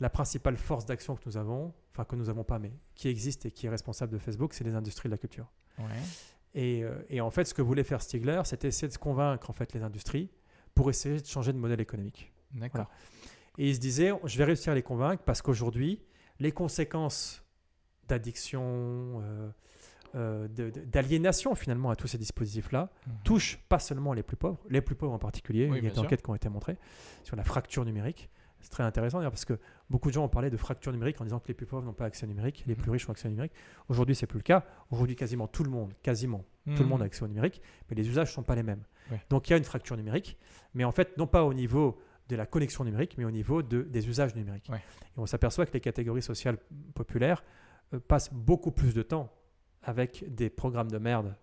la 0.00 0.08
principale 0.10 0.56
force 0.56 0.86
d'action 0.86 1.14
que 1.16 1.22
nous 1.26 1.36
avons, 1.36 1.72
enfin 1.92 2.04
que 2.04 2.16
nous 2.16 2.28
avons 2.28 2.44
pas, 2.44 2.58
mais 2.58 2.72
qui 2.94 3.08
existe 3.08 3.46
et 3.46 3.50
qui 3.50 3.66
est 3.66 3.70
responsable 3.70 4.12
de 4.12 4.18
Facebook, 4.18 4.54
c'est 4.54 4.64
les 4.64 4.74
industries 4.74 5.08
de 5.08 5.14
la 5.14 5.18
culture. 5.18 5.50
Ouais. 5.78 5.84
Et, 6.54 6.84
euh, 6.84 6.94
et 7.08 7.20
en 7.20 7.30
fait, 7.30 7.44
ce 7.44 7.54
que 7.54 7.62
voulait 7.62 7.84
faire 7.84 8.00
Stiegler, 8.00 8.40
c'était 8.44 8.68
essayer 8.68 8.88
de 8.88 8.96
convaincre 8.96 9.50
en 9.50 9.52
fait 9.52 9.72
les 9.72 9.82
industries 9.82 10.30
pour 10.74 10.88
essayer 10.90 11.20
de 11.20 11.26
changer 11.26 11.52
de 11.52 11.58
modèle 11.58 11.80
économique. 11.80 12.32
D'accord. 12.52 12.88
Et 13.58 13.68
il 13.70 13.74
se 13.74 13.80
disait, 13.80 14.12
je 14.24 14.38
vais 14.38 14.44
réussir 14.44 14.72
à 14.72 14.74
les 14.74 14.82
convaincre 14.82 15.22
parce 15.24 15.42
qu'aujourd'hui, 15.42 16.00
les 16.40 16.52
conséquences 16.52 17.42
d'addiction, 18.08 18.62
euh, 19.22 19.50
euh, 20.14 20.48
d'aliénation 20.86 21.54
finalement 21.54 21.90
à 21.90 21.96
tous 21.96 22.06
ces 22.08 22.18
dispositifs-là, 22.18 22.90
Mhm. 23.06 23.12
touchent 23.24 23.58
pas 23.68 23.78
seulement 23.78 24.12
les 24.12 24.22
plus 24.22 24.36
pauvres, 24.36 24.60
les 24.68 24.80
plus 24.80 24.94
pauvres 24.94 25.12
en 25.14 25.18
particulier. 25.18 25.68
Oui, 25.70 25.78
il 25.78 25.84
y 25.84 25.86
a 25.86 25.90
des 25.90 25.94
sûr. 25.94 26.04
enquêtes 26.04 26.22
qui 26.22 26.30
ont 26.30 26.34
été 26.34 26.48
montrées 26.48 26.76
sur 27.24 27.34
la 27.36 27.42
fracture 27.44 27.84
numérique. 27.84 28.28
C'est 28.64 28.70
très 28.70 28.82
intéressant 28.82 29.18
d'ailleurs 29.18 29.30
parce 29.30 29.44
que 29.44 29.58
beaucoup 29.90 30.08
de 30.08 30.14
gens 30.14 30.24
ont 30.24 30.28
parlé 30.28 30.48
de 30.48 30.56
fracture 30.56 30.90
numérique 30.90 31.20
en 31.20 31.24
disant 31.24 31.38
que 31.38 31.48
les 31.48 31.54
plus 31.54 31.66
pauvres 31.66 31.84
n'ont 31.84 31.92
pas 31.92 32.06
accès 32.06 32.24
au 32.24 32.28
numérique, 32.28 32.64
les 32.66 32.74
plus 32.74 32.86
Mhm. 32.88 32.92
riches 32.94 33.08
ont 33.08 33.12
accès 33.12 33.26
au 33.28 33.30
numérique. 33.30 33.52
Aujourd'hui, 33.88 34.14
c'est 34.14 34.26
plus 34.26 34.38
le 34.38 34.42
cas. 34.42 34.64
Aujourd'hui, 34.90 35.16
quasiment 35.16 35.46
tout 35.46 35.64
le 35.64 35.70
monde, 35.70 35.92
quasiment 36.02 36.44
tout 36.74 36.82
le 36.82 36.88
monde 36.88 37.02
a 37.02 37.04
accès 37.04 37.22
au 37.22 37.28
numérique, 37.28 37.60
mais 37.90 37.94
les 37.96 38.08
usages 38.08 38.28
ne 38.30 38.32
sont 38.32 38.42
pas 38.42 38.54
les 38.54 38.62
mêmes. 38.62 38.82
Ouais. 39.10 39.20
Donc 39.28 39.48
il 39.48 39.50
y 39.50 39.54
a 39.54 39.58
une 39.58 39.64
fracture 39.64 39.96
numérique, 39.98 40.38
mais 40.72 40.84
en 40.84 40.92
fait, 40.92 41.16
non 41.18 41.26
pas 41.26 41.44
au 41.44 41.52
niveau 41.52 42.00
de 42.30 42.36
la 42.36 42.46
connexion 42.46 42.84
numérique, 42.84 43.18
mais 43.18 43.26
au 43.26 43.30
niveau 43.30 43.62
de, 43.62 43.82
des 43.82 44.08
usages 44.08 44.34
numériques. 44.34 44.68
Ouais. 44.70 44.78
Et 44.78 45.18
on 45.18 45.26
s'aperçoit 45.26 45.66
que 45.66 45.74
les 45.74 45.80
catégories 45.80 46.22
sociales 46.22 46.56
populaires 46.94 47.44
euh, 47.92 48.00
passent 48.00 48.32
beaucoup 48.32 48.70
plus 48.70 48.94
de 48.94 49.02
temps 49.02 49.30
avec 49.82 50.24
des 50.34 50.48
programmes 50.48 50.90
de 50.90 50.96
merde 50.96 51.36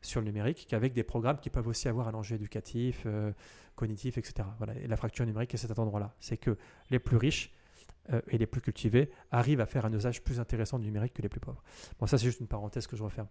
sur 0.00 0.20
le 0.20 0.26
numérique 0.26 0.66
qu'avec 0.68 0.92
des 0.92 1.02
programmes 1.02 1.38
qui 1.38 1.50
peuvent 1.50 1.66
aussi 1.66 1.88
avoir 1.88 2.08
un 2.08 2.14
enjeu 2.14 2.36
éducatif, 2.36 3.02
euh, 3.06 3.32
cognitif, 3.74 4.18
etc. 4.18 4.48
Voilà. 4.58 4.74
Et 4.76 4.86
la 4.86 4.96
fracture 4.96 5.26
numérique 5.26 5.54
est 5.54 5.58
cet 5.58 5.78
endroit-là. 5.78 6.14
C'est 6.20 6.36
que 6.36 6.56
les 6.90 6.98
plus 6.98 7.16
riches 7.16 7.52
euh, 8.12 8.20
et 8.28 8.38
les 8.38 8.46
plus 8.46 8.60
cultivés 8.60 9.10
arrivent 9.30 9.60
à 9.60 9.66
faire 9.66 9.84
un 9.84 9.92
usage 9.92 10.22
plus 10.22 10.40
intéressant 10.40 10.78
du 10.78 10.86
numérique 10.86 11.14
que 11.14 11.22
les 11.22 11.28
plus 11.28 11.40
pauvres. 11.40 11.62
Bon, 11.98 12.06
ça 12.06 12.18
c'est 12.18 12.26
juste 12.26 12.40
une 12.40 12.48
parenthèse 12.48 12.86
que 12.86 12.96
je 12.96 13.02
referme. 13.02 13.28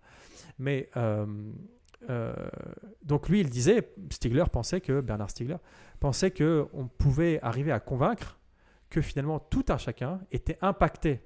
Mais 0.60 0.90
euh, 0.98 2.34
donc 3.04 3.30
lui, 3.30 3.40
il 3.40 3.50
disait, 3.50 3.94
Stiegler 4.12 4.46
pensait 4.52 4.82
que, 4.82 5.02
Bernard 5.02 5.30
Stiegler 5.30 5.58
pensait 6.00 6.32
que 6.32 6.68
on 6.74 6.88
pouvait 6.88 7.40
arriver 7.42 7.72
à 7.72 7.80
convaincre 7.80 8.40
que 8.90 9.02
finalement 9.02 9.40
tout 9.40 9.66
un 9.70 9.78
chacun 9.78 10.22
était 10.32 10.58
impacté 10.62 11.22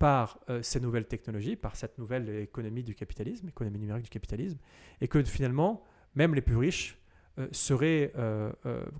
par 0.00 0.40
euh, 0.48 0.62
ces 0.62 0.80
nouvelles 0.80 1.06
technologies, 1.06 1.56
par 1.56 1.76
cette 1.76 1.98
nouvelle 1.98 2.30
économie 2.30 2.82
du 2.82 2.94
capitalisme, 2.94 3.48
économie 3.48 3.78
numérique 3.78 4.04
du 4.04 4.08
capitalisme, 4.08 4.58
et 5.02 5.08
que 5.08 5.22
finalement, 5.22 5.84
même 6.14 6.34
les 6.34 6.40
plus 6.40 6.56
riches 6.56 6.98
euh, 7.38 7.46
seraient 7.52 8.10
euh, 8.16 8.50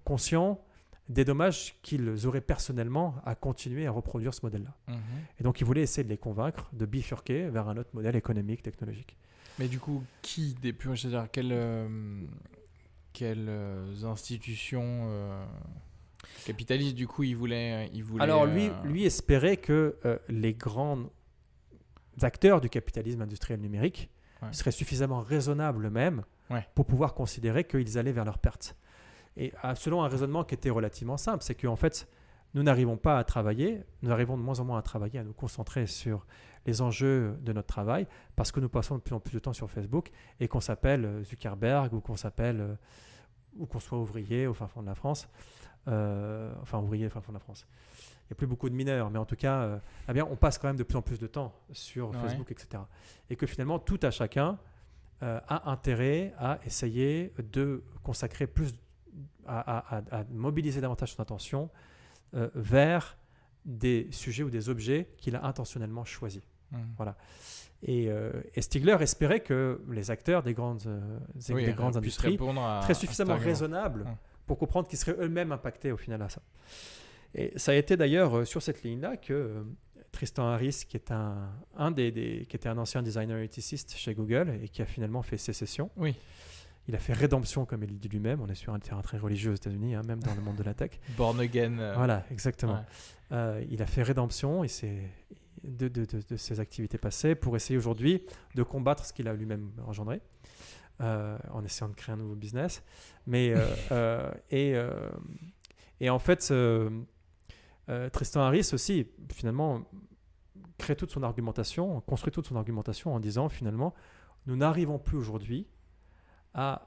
conscients 0.04 0.62
des 1.08 1.24
dommages 1.24 1.80
qu'ils 1.80 2.26
auraient 2.26 2.42
personnellement 2.42 3.14
à 3.24 3.34
continuer 3.34 3.86
à 3.86 3.90
reproduire 3.90 4.34
ce 4.34 4.40
modèle-là. 4.42 4.76
Mhm. 4.88 4.96
Et 5.40 5.42
donc, 5.42 5.62
il 5.62 5.64
voulait 5.64 5.80
essayer 5.80 6.04
de 6.04 6.10
les 6.10 6.18
convaincre 6.18 6.68
de 6.74 6.84
bifurquer 6.84 7.48
vers 7.48 7.66
un 7.68 7.78
autre 7.78 7.90
modèle 7.94 8.14
économique, 8.14 8.62
technologique. 8.62 9.16
Mais 9.58 9.68
du 9.68 9.78
coup, 9.78 10.04
qui 10.20 10.54
des 10.60 10.74
plus 10.74 10.90
riches 10.90 11.02
C'est-à-dire 11.02 11.30
quelles, 11.30 12.28
quelles 13.14 13.50
institutions 14.04 15.08
euh, 16.38 16.46
capitalistes 16.46 16.94
du 16.96 17.06
coup 17.06 17.22
il 17.22 17.34
voulait, 17.36 17.90
il 17.92 18.02
voulait 18.04 18.22
Alors, 18.24 18.46
lui, 18.46 18.68
euh, 18.68 18.72
lui 18.84 19.04
espérait 19.04 19.56
que 19.56 19.96
euh, 20.04 20.18
les 20.28 20.54
grands 20.54 20.98
acteurs 22.22 22.60
du 22.60 22.68
capitalisme 22.68 23.22
industriel 23.22 23.60
numérique 23.60 24.10
Ouais. 24.42 24.52
seraient 24.54 24.70
suffisamment 24.70 25.20
raisonnables 25.20 25.84
eux-mêmes 25.84 26.22
Ouais. 26.48 26.66
pour 26.74 26.86
pouvoir 26.86 27.12
considérer 27.12 27.64
qu'ils 27.64 27.98
allaient 27.98 28.10
vers 28.12 28.24
leur 28.24 28.38
perte. 28.38 28.74
Et 29.36 29.52
ah, 29.62 29.74
selon 29.74 30.02
un 30.02 30.08
raisonnement 30.08 30.44
qui 30.44 30.54
était 30.54 30.70
relativement 30.70 31.18
simple, 31.18 31.44
c'est 31.44 31.54
qu'en 31.54 31.76
fait, 31.76 32.08
nous 32.54 32.62
n'arrivons 32.62 32.96
pas 32.96 33.18
à 33.18 33.24
travailler, 33.24 33.84
nous 34.02 34.10
arrivons 34.10 34.36
de 34.38 34.42
moins 34.42 34.58
en 34.58 34.64
moins 34.64 34.78
à 34.78 34.82
travailler, 34.82 35.18
à 35.20 35.24
nous 35.24 35.34
concentrer 35.34 35.86
sur 35.86 36.26
les 36.66 36.80
enjeux 36.80 37.36
de 37.42 37.52
notre 37.52 37.68
travail, 37.68 38.06
parce 38.34 38.50
que 38.50 38.60
nous 38.60 38.68
passons 38.70 38.96
de 38.96 39.00
plus 39.02 39.14
en 39.14 39.20
plus 39.20 39.32
de 39.34 39.38
temps 39.38 39.52
sur 39.52 39.70
Facebook 39.70 40.10
et 40.40 40.48
qu'on 40.48 40.60
s'appelle 40.60 41.04
euh, 41.04 41.22
Zuckerberg 41.22 41.92
ou 41.92 42.00
qu'on 42.00 42.16
s'appelle, 42.16 42.60
euh, 42.60 42.74
ou 43.56 43.66
qu'on 43.66 43.78
soit 43.80 43.98
ouvrier 43.98 44.46
au 44.46 44.54
fin 44.54 44.66
fond 44.68 44.80
de 44.80 44.86
la 44.86 44.94
France, 44.94 45.28
euh, 45.88 46.52
enfin 46.62 46.78
ouvrier 46.78 47.06
au 47.06 47.10
fin 47.10 47.20
fond 47.20 47.32
de 47.32 47.36
la 47.36 47.40
France. 47.40 47.66
Il 47.98 48.32
n'y 48.32 48.34
a 48.34 48.36
plus 48.36 48.46
beaucoup 48.46 48.68
de 48.70 48.74
mineurs, 48.74 49.10
mais 49.10 49.18
en 49.18 49.24
tout 49.24 49.36
cas, 49.36 49.62
euh, 49.62 49.78
eh 50.08 50.12
bien, 50.12 50.26
on 50.30 50.36
passe 50.36 50.56
quand 50.58 50.68
même 50.68 50.76
de 50.76 50.82
plus 50.84 50.96
en 50.96 51.02
plus 51.02 51.18
de 51.18 51.26
temps 51.26 51.52
sur 51.72 52.10
Ouais. 52.10 52.16
Facebook, 52.20 52.50
etc. 52.52 52.82
Et 53.28 53.36
que 53.36 53.46
finalement, 53.46 53.78
tout 53.78 53.98
à 54.02 54.10
chacun 54.10 54.58
euh, 55.22 55.38
a 55.48 55.70
intérêt 55.70 56.32
à 56.38 56.58
essayer 56.64 57.32
de 57.52 57.82
consacrer 58.02 58.46
plus, 58.46 58.72
à, 59.46 59.78
à- 59.78 59.96
à- 59.98 60.20
à 60.20 60.24
mobiliser 60.30 60.80
davantage 60.80 61.12
son 61.14 61.20
attention 61.22 61.68
vers 62.54 63.16
des 63.64 64.06
sujets 64.12 64.44
ou 64.44 64.50
des 64.50 64.68
objets 64.68 65.08
qu'il 65.18 65.34
a 65.36 65.44
intentionnellement 65.44 66.04
choisis. 66.04 66.42
Et, 67.82 68.08
euh, 68.08 68.30
et 68.54 68.62
Stigler 68.62 68.96
espérait 69.00 69.40
que 69.40 69.82
les 69.90 70.10
acteurs 70.10 70.42
des 70.42 70.54
grandes, 70.54 70.82
des, 71.34 71.52
Oui, 71.54 71.64
des 71.64 71.72
grandes 71.72 71.96
industries 71.96 72.38
à 72.38 72.94
suffisamment 72.94 73.36
raisonnables 73.36 74.02
Hum. 74.02 74.16
Pour 74.50 74.58
comprendre 74.58 74.88
qu'ils 74.88 74.98
seraient 74.98 75.14
eux-mêmes 75.20 75.52
impactés 75.52 75.92
au 75.92 75.96
final 75.96 76.20
à 76.22 76.28
ça. 76.28 76.42
Et 77.36 77.56
ça 77.56 77.70
a 77.70 77.76
été 77.76 77.96
d'ailleurs 77.96 78.38
euh, 78.38 78.44
sur 78.44 78.60
cette 78.60 78.82
ligne-là 78.82 79.16
que 79.16 79.32
euh, 79.32 79.62
Tristan 80.10 80.44
Harris, 80.48 80.82
qui, 80.88 80.96
est 80.96 81.12
un, 81.12 81.50
un 81.76 81.92
des, 81.92 82.10
des- 82.10 82.46
qui 82.48 82.56
était 82.56 82.68
un 82.68 82.76
ancien 82.78 83.00
designer 83.00 83.38
éthiciste 83.38 83.94
chez 83.96 84.12
Google 84.12 84.58
et 84.60 84.68
qui 84.68 84.82
a 84.82 84.86
finalement 84.86 85.22
fait 85.22 85.38
sécession, 85.38 85.88
Oui. 85.96 86.16
Il 86.88 86.96
a 86.96 86.98
fait 86.98 87.12
rédemption, 87.12 87.64
comme 87.66 87.84
il 87.84 87.96
dit 88.00 88.08
lui-même. 88.08 88.40
On 88.40 88.48
est 88.48 88.56
sur 88.56 88.74
un 88.74 88.80
terrain 88.80 89.02
très 89.02 89.18
religieux 89.18 89.52
aux 89.52 89.54
États-Unis, 89.54 89.94
hein, 89.94 90.02
même 90.08 90.20
dans 90.20 90.34
le 90.34 90.40
monde 90.40 90.56
de 90.56 90.64
la 90.64 90.74
tech. 90.74 90.90
Born 91.16 91.38
again. 91.38 91.78
euh, 91.78 91.94
Voilà, 91.94 92.24
exactement. 92.32 92.72
ouais. 92.72 92.80
Euh, 93.30 93.64
il 93.70 93.80
a 93.82 93.86
fait 93.86 94.02
rédemption 94.02 94.64
et 94.64 94.68
c'est 94.68 94.98
de, 95.62 95.86
de- 95.86 96.06
de- 96.06 96.22
de 96.28 96.36
ses 96.36 96.58
activités 96.58 96.98
passées 96.98 97.36
pour 97.36 97.54
essayer 97.54 97.76
aujourd'hui 97.78 98.22
de 98.56 98.64
combattre 98.64 99.04
ce 99.04 99.12
qu'il 99.12 99.28
a 99.28 99.34
lui-même 99.34 99.70
engendré 99.86 100.20
euh, 101.00 101.38
en 101.52 101.64
essayant 101.64 101.88
de 101.88 101.94
créer 101.94 102.12
un 102.12 102.18
nouveau 102.18 102.34
business. 102.34 102.82
Mais, 103.26 103.54
euh, 103.54 103.66
euh, 103.92 104.30
et, 104.50 104.74
et 106.00 106.10
en 106.10 106.18
fait, 106.18 106.52
Tristan 108.12 108.40
Harris 108.40 108.70
aussi, 108.72 109.06
finalement, 109.32 109.82
crée 110.78 110.96
toute 110.96 111.10
son 111.10 111.22
argumentation, 111.22 112.00
construit 112.02 112.32
toute 112.32 112.46
son 112.46 112.56
argumentation 112.56 113.14
en 113.14 113.20
disant 113.20 113.48
finalement, 113.48 113.94
nous 114.46 114.56
n'arrivons 114.56 114.98
plus 114.98 115.16
aujourd'hui 115.16 115.66
à 116.54 116.86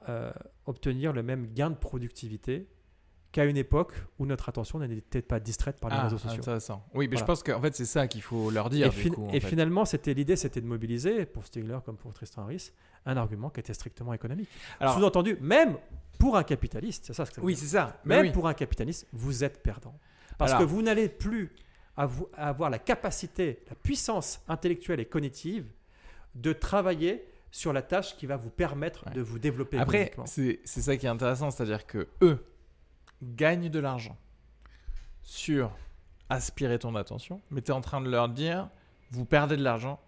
obtenir 0.66 1.12
le 1.12 1.22
même 1.22 1.46
gain 1.52 1.70
de 1.70 1.76
productivité 1.76 2.68
qu'à 3.34 3.44
une 3.46 3.56
époque 3.56 3.94
où 4.20 4.26
notre 4.26 4.48
attention 4.48 4.78
n'était 4.78 5.20
pas 5.20 5.40
distraite 5.40 5.80
par 5.80 5.90
les 5.90 5.96
Ah, 5.96 6.04
réseaux 6.04 6.18
sociaux. 6.18 6.38
intéressant. 6.40 6.86
Oui, 6.94 7.08
mais 7.08 7.16
je 7.16 7.24
pense 7.24 7.42
qu'en 7.42 7.60
fait, 7.60 7.74
c'est 7.74 7.84
ça 7.84 8.06
qu'il 8.06 8.22
faut 8.22 8.48
leur 8.50 8.70
dire. 8.70 8.86
Et, 8.86 8.90
du 9.02 9.10
coup, 9.10 9.26
en 9.26 9.30
et 9.30 9.40
fait. 9.40 9.48
finalement, 9.48 9.84
c'était 9.84 10.14
l'idée, 10.14 10.36
c'était 10.36 10.60
de 10.60 10.66
mobiliser 10.66 11.26
pour 11.26 11.44
Stigler 11.44 11.78
comme 11.84 11.96
pour 11.96 12.14
Tristan 12.14 12.42
Harris 12.42 12.70
un 13.06 13.16
argument 13.16 13.50
qui 13.50 13.60
était 13.60 13.74
strictement 13.74 14.12
économique. 14.14 14.48
Alors- 14.80 14.94
Sous-entendu, 14.96 15.36
même 15.40 15.76
pour 16.18 16.36
un 16.36 16.42
capitaliste, 16.44 17.04
c'est 17.06 17.14
ça 17.14 17.24
ce 17.26 17.30
que 17.30 17.34
ça 17.36 17.40
veut 17.40 17.46
Oui, 17.46 17.54
dire. 17.54 17.62
c'est 17.62 17.70
ça. 17.76 18.00
Même 18.04 18.26
oui. 18.26 18.32
pour 18.32 18.48
un 18.48 18.54
capitaliste, 18.54 19.06
vous 19.12 19.44
êtes 19.44 19.62
perdant. 19.62 19.94
Parce 20.38 20.52
Alors- 20.52 20.62
que 20.62 20.66
vous 20.66 20.82
n'allez 20.82 21.08
plus 21.08 21.52
avou- 21.96 22.28
avoir 22.34 22.70
la 22.70 22.78
capacité, 22.78 23.62
la 23.68 23.74
puissance 23.76 24.40
intellectuelle 24.48 25.00
et 25.00 25.04
cognitive 25.06 25.66
de 26.34 26.52
travailler 26.52 27.24
sur 27.50 27.72
la 27.72 27.82
tâche 27.82 28.16
qui 28.16 28.26
va 28.26 28.36
vous 28.36 28.50
permettre 28.50 29.06
Ouais. 29.06 29.12
de 29.12 29.20
vous 29.20 29.38
développer 29.38 29.78
Après, 29.78 30.12
c'est 30.26 30.60
c'est 30.64 30.82
ça 30.82 30.96
qui 30.96 31.06
est 31.06 31.08
intéressant, 31.08 31.50
c'est-à-dire 31.52 31.86
que 31.86 32.08
eux 32.22 32.44
gagnent 33.22 33.68
de 33.68 33.78
l'argent 33.78 34.16
sur 35.22 35.70
aspirer 36.30 36.78
ton 36.78 36.94
attention, 36.96 37.40
mais 37.50 37.62
tu 37.62 37.70
es 37.70 37.74
en 37.74 37.80
train 37.80 38.00
de 38.00 38.10
leur 38.10 38.28
dire, 38.28 38.68
vous 39.10 39.24
perdez 39.24 39.56
de 39.56 39.62
l'argent 39.62 40.00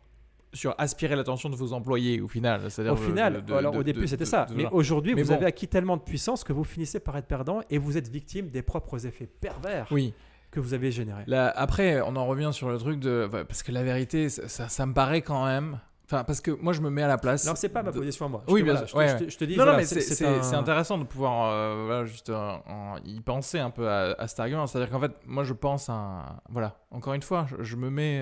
sur 0.53 0.75
aspirer 0.79 1.17
l'attention 1.17 1.49
de 1.51 1.57
vos 1.57 1.73
employés 1.73 2.21
au 2.21 2.29
final. 2.29 2.71
C'est-à-dire 2.71 2.95
Au 2.95 2.97
final, 2.97 3.45
de- 3.45 3.53
alors 3.55 3.73
de- 3.73 3.79
au 3.79 3.83
début 3.83 4.07
c'était 4.09 4.25
ça, 4.25 4.47
mais 4.55 4.67
aujourd'hui 4.71 5.13
vous 5.15 5.25
bon. 5.29 5.35
avez 5.35 5.47
acquis 5.47 5.69
tellement 5.69 5.97
de 5.97 6.03
puissance 6.03 6.45
que 6.45 6.53
vous 6.53 6.65
finissez 6.65 7.01
par 7.01 7.17
être 7.17 7.27
perdant 7.27 7.61
et 7.71 7.79
vous 7.79 7.97
êtes 7.99 8.09
victime 8.09 8.49
des 8.49 8.63
propres 8.63 9.07
effets 9.07 9.27
pervers 9.27 9.87
Oui. 9.91 10.15
que 10.51 10.61
vous 10.61 10.73
avez 10.75 10.91
générés. 10.91 11.25
Là, 11.27 11.53
après, 11.55 12.01
on 12.01 12.17
en 12.17 12.27
revient 12.27 12.51
sur 12.53 12.69
le 12.71 12.79
truc 12.79 13.01
de. 13.01 13.29
Parce 13.31 13.63
que 13.63 13.73
la 13.73 13.83
vérité, 13.83 14.29
ça, 14.31 14.49
ça, 14.49 14.69
ça 14.69 14.87
me 14.87 14.95
paraît 14.95 15.21
quand 15.23 15.45
même. 15.45 15.79
Enfin, 16.09 16.23
parce 16.23 16.41
que 16.41 16.53
moi, 16.53 16.73
je 16.73 16.81
me 16.81 16.89
mets 16.89 17.03
à 17.03 17.09
la 17.09 17.19
place. 17.19 17.45
Alors 17.47 17.57
c'est 17.57 17.69
pas 17.69 17.83
ma 17.83 17.91
position 17.91 18.27
à 18.27 18.29
moi. 18.29 18.45
Oui, 18.47 18.61
te, 18.61 18.65
bien 18.65 18.75
voilà, 18.75 18.87
sûr, 18.87 19.01
je 19.01 19.05
te- 19.07 19.13
ouais, 19.13 19.19
je 19.19 19.25
te- 19.25 19.31
je 19.33 19.39
te 19.39 19.45
dis, 19.45 19.57
Non, 19.57 19.65
voilà, 19.65 19.73
non, 19.73 19.79
mais 19.79 19.85
c'est- 19.85 20.25
un- 20.25 20.59
intéressant 20.59 20.99
de 20.99 21.05
pouvoir 21.05 21.51
euh, 21.53 21.83
voilà, 21.87 22.05
juste 22.05 22.31
euh, 22.31 22.53
en- 22.69 22.97
y 23.05 23.21
penser 23.21 23.59
un 23.59 23.71
peu 23.71 23.89
à, 23.89 24.15
à 24.17 24.29
cet 24.29 24.39
argument. 24.39 24.69
C'est-à-dire 24.69 24.89
qu'en 24.91 25.01
fait, 25.01 25.11
moi, 25.27 25.43
je 25.43 25.53
pense 25.53 25.89
à. 25.91 25.95
un- 25.95 26.41
Voilà, 26.49 26.77
encore 26.93 27.15
une 27.15 27.23
fois, 27.23 27.47
je, 27.51 27.65
je 27.65 27.75
me 27.77 27.91
mets. 27.91 28.21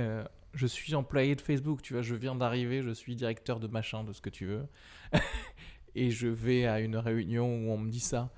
Je 0.55 0.67
suis 0.67 0.95
employé 0.95 1.35
de 1.35 1.41
Facebook, 1.41 1.83
tu 1.83 1.93
vois, 1.95 2.03
je 2.03 2.15
viens 2.15 2.35
d'arriver, 2.35 2.83
je 2.83 2.91
suis 2.91 3.17
directeur 3.17 3.61
de 3.61 3.67
machin, 3.67 4.05
de 4.05 4.13
ce 4.13 4.21
que 4.21 4.31
tu 4.31 4.47
veux. 4.47 4.67
et 5.95 6.11
je 6.11 6.27
vais 6.29 6.67
à 6.67 6.81
une 6.81 6.97
réunion 6.97 7.47
où 7.47 7.71
on 7.71 7.79
me 7.79 7.91
dit 7.91 8.01
ça. 8.01 8.31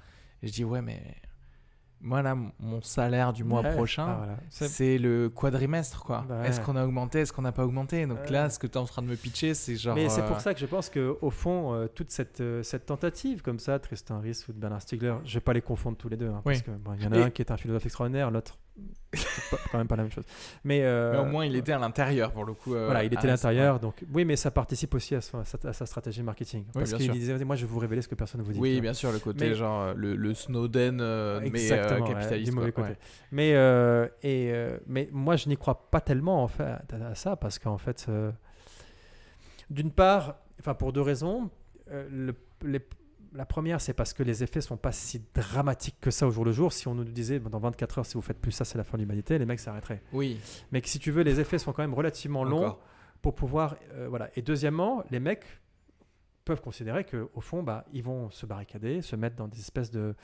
Et 0.42 0.48
je 0.48 0.52
dis, 0.52 0.64
ouais, 0.64 0.82
mais. 0.82 1.02
Moi, 2.02 2.20
là, 2.20 2.34
mon- 2.34 2.82
salaire 2.82 3.32
du 3.32 3.42
mois 3.42 3.62
Ouais, 3.62 3.72
prochain, 3.72 4.06
ah, 4.06 4.16
voilà. 4.18 4.36
C'est- 4.50 4.98
le 4.98 5.30
quadrimestre, 5.30 6.04
quoi. 6.04 6.26
Bah 6.28 6.46
Est-ce 6.46 6.60
qu'on 6.60 6.76
a 6.76 6.84
augmenté 6.84 7.20
Est-ce 7.20 7.32
qu'on 7.32 7.40
n'a 7.42 7.52
pas 7.52 7.64
augmenté? 7.64 8.06
Donc 8.06 8.18
Ouais. 8.20 8.30
là, 8.30 8.50
ce 8.50 8.58
que 8.58 8.66
tu 8.66 8.74
es 8.74 8.76
en 8.76 8.84
train 8.84 9.00
de 9.00 9.06
me 9.08 9.16
pitcher, 9.16 9.54
c'est 9.54 9.76
genre. 9.76 9.94
Mais 9.96 10.10
c'est 10.10 10.20
euh, 10.20 10.28
pour 10.28 10.40
ça 10.42 10.52
que 10.52 10.60
je 10.60 10.66
pense 10.66 10.90
que 10.90 11.16
au 11.22 11.30
fond, 11.30 11.72
euh, 11.72 11.86
toute 11.88 12.10
cette, 12.10 12.42
euh, 12.42 12.62
cette 12.62 12.84
tentative 12.84 13.40
comme 13.40 13.58
ça, 13.58 13.78
Tristan 13.78 14.16
Harris 14.16 14.44
ou 14.46 14.52
de 14.52 14.58
Bernard 14.58 14.82
Stiegler, 14.82 15.16
je 15.24 15.34
vais 15.34 15.40
pas 15.40 15.54
les 15.54 15.62
confondre 15.62 15.96
tous 15.96 16.10
les 16.10 16.18
deux, 16.18 16.28
hein, 16.28 16.42
Oui. 16.44 16.52
parce 16.52 16.62
que 16.62 16.70
bon, 16.72 16.92
il 16.98 17.02
y 17.02 17.06
en 17.06 17.12
a 17.12 17.16
Et- 17.18 17.22
un 17.22 17.30
qui 17.30 17.40
est 17.40 17.50
un 17.50 17.56
philosophe 17.56 17.86
extraordinaire, 17.86 18.30
l'autre 18.30 18.58
c'est 19.12 19.56
quand 19.72 19.78
même 19.78 19.88
pas 19.88 19.96
la 19.96 20.02
même 20.02 20.12
chose. 20.12 20.24
Mais, 20.64 20.82
euh, 20.82 21.12
Mais 21.12 21.18
au 21.18 21.24
moins, 21.24 21.46
il 21.46 21.56
était 21.56 21.72
à 21.72 21.78
l'intérieur 21.78 22.32
pour 22.32 22.44
le 22.44 22.52
coup. 22.52 22.74
euh, 22.74 22.84
Voilà, 22.86 23.02
il 23.04 23.06
était 23.06 23.18
à 23.24 23.30
l'intérieur, 23.30 23.80
donc 23.80 24.04
oui, 24.12 24.24
mais 24.24 24.36
ça 24.36 24.50
participe 24.50 24.94
aussi 24.94 25.14
à, 25.14 25.20
son- 25.20 25.38
à 25.38 25.72
sa, 25.72 25.86
stratégie 25.86 26.22
marketing. 26.22 26.64
parce 26.74 26.90
bien 26.90 26.98
qu'il 26.98 27.12
disait, 27.12 27.42
moi, 27.44 27.56
je 27.56 27.64
vais 27.64 27.72
vous 27.72 27.78
révéler 27.78 28.02
ce 28.02 28.08
que 28.08 28.14
personne 28.14 28.40
ne 28.40 28.46
vous 28.46 28.52
dit. 28.52 28.58
Oui, 28.60 28.80
bien 28.80 28.92
sûr, 28.92 29.12
le 29.12 29.18
côté 29.18 29.48
Mais- 29.48 29.54
genre 29.54 29.80
euh, 29.82 29.94
le, 29.96 30.16
le 30.16 30.34
Snowden, 30.34 31.00
euh, 31.00 31.40
mais 31.40 31.46
Exactement, 31.48 32.06
ouais, 32.08 32.14
capitaliste. 32.14 32.50
du 32.50 32.56
mauvais 32.56 32.72
quoi, 32.72 32.84
côté. 32.84 32.94
ouais. 32.94 32.98
Mais, 33.32 33.50
et, 34.22 34.52
mais 34.86 35.08
moi, 35.12 35.36
je 35.36 35.48
n'y 35.48 35.56
crois 35.56 35.88
pas 35.90 36.00
tellement 36.00 36.42
en 36.42 36.48
fait, 36.48 36.64
à, 36.64 37.14
ça, 37.14 37.36
parce 37.36 37.58
qu'en 37.58 37.78
fait, 37.78 38.06
d'une 39.70 39.90
part, 39.90 40.36
enfin 40.60 40.74
pour 40.74 40.92
deux 40.92 41.02
raisons. 41.02 41.50
Le- 41.90 42.34
les- 42.64 42.80
la 43.36 43.44
première, 43.46 43.80
c'est 43.80 43.92
parce 43.92 44.12
que 44.12 44.22
les 44.22 44.42
effets 44.42 44.60
sont 44.60 44.76
pas 44.76 44.92
si 44.92 45.22
dramatiques 45.34 45.96
que 46.00 46.10
ça 46.10 46.26
au 46.26 46.30
jour 46.30 46.44
le 46.44 46.52
jour. 46.52 46.72
Si 46.72 46.88
on 46.88 46.94
nous 46.94 47.04
disait 47.04 47.38
dans 47.38 47.58
24 47.58 47.98
heures, 47.98 48.06
si 48.06 48.14
vous 48.14 48.22
faites 48.22 48.40
plus 48.40 48.52
ça, 48.52 48.64
c'est 48.64 48.78
la 48.78 48.84
fin 48.84 48.96
de 48.96 49.02
l'humanité, 49.02 49.38
les 49.38 49.46
mecs 49.46 49.60
s'arrêteraient. 49.60 50.02
Oui, 50.12 50.38
Mais 50.72 50.80
que 50.80 50.88
si 50.88 50.98
tu 50.98 51.10
veux, 51.10 51.22
les 51.22 51.38
effets 51.40 51.58
sont 51.58 51.72
quand 51.72 51.82
même 51.82 51.94
relativement 51.94 52.44
longs 52.44 52.58
encore. 52.66 52.80
pour 53.22 53.34
pouvoir. 53.34 53.76
euh, 53.92 54.06
voilà. 54.08 54.30
Et 54.36 54.42
deuxièmement, 54.42 55.04
les 55.10 55.20
mecs 55.20 55.44
peuvent 56.46 56.62
considérer 56.62 57.04
que 57.04 57.28
au 57.34 57.40
fond, 57.42 57.62
bah, 57.62 57.84
ils 57.92 58.02
vont 58.02 58.30
se 58.30 58.46
barricader, 58.46 59.02
se 59.02 59.16
mettre 59.16 59.36
dans 59.36 59.48
des 59.48 59.58
espèces 59.58 59.90
de, 59.90 60.14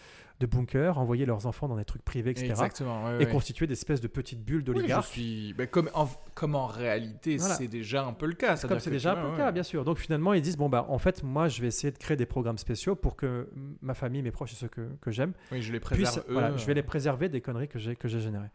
de 0.40 0.46
bunkers, 0.46 0.96
envoyer 0.98 1.26
leurs 1.26 1.46
enfants 1.46 1.68
dans 1.68 1.76
des 1.76 1.84
trucs 1.84 2.02
privés, 2.04 2.30
etc. 2.30 2.46
Exactement. 2.50 3.04
ouais, 3.04 3.16
Et 3.22 3.26
ouais. 3.26 3.30
constituer 3.30 3.66
des 3.66 3.74
espèces 3.74 4.00
de 4.00 4.06
petites 4.08 4.42
bulles 4.42 4.58
Oui, 4.58 4.64
d'oligarques. 4.64 5.04
suis. 5.06 5.52
bah, 5.52 5.66
comme, 5.66 5.90
en, 5.94 6.08
comme 6.34 6.54
en 6.54 6.66
réalité, 6.66 7.36
Voilà. 7.36 7.56
c'est 7.56 7.66
déjà 7.68 8.04
un 8.06 8.12
peu 8.14 8.26
le 8.26 8.34
cas. 8.34 8.56
Comme 8.56 8.78
c'est 8.80 8.90
déjà 8.90 9.12
un 9.12 9.22
peu 9.22 9.30
le 9.32 9.36
cas, 9.36 9.52
bien 9.52 9.64
sûr. 9.64 9.84
Donc 9.84 9.98
finalement, 9.98 10.32
ils 10.32 10.40
disent 10.42 10.56
bon 10.56 10.68
bah 10.68 10.86
en 10.88 10.98
fait, 10.98 11.22
moi, 11.22 11.48
je 11.48 11.60
vais 11.60 11.66
essayer 11.68 11.90
de 11.90 11.98
créer 11.98 12.16
des 12.16 12.24
programmes 12.26 12.58
spéciaux 12.58 12.94
pour 12.94 13.16
que 13.16 13.50
ma 13.82 13.92
famille, 13.94 14.22
mes 14.22 14.30
proches 14.30 14.52
et 14.52 14.56
ceux 14.56 14.68
que, 14.68 14.88
que 15.00 15.10
j'aime 15.10 15.32
Oui, 15.50 15.60
je 15.60 15.72
les 15.72 15.80
puissent. 15.80 15.98
préserve 16.02 16.24
eux. 16.30 16.32
voilà, 16.32 16.56
je 16.56 16.64
vais 16.66 16.74
les 16.74 16.82
préserver 16.84 17.28
des 17.28 17.40
conneries 17.40 17.68
que 17.68 17.78
j'ai 17.78 17.96
que 17.96 18.06
j'ai 18.08 18.20
générées. 18.20 18.50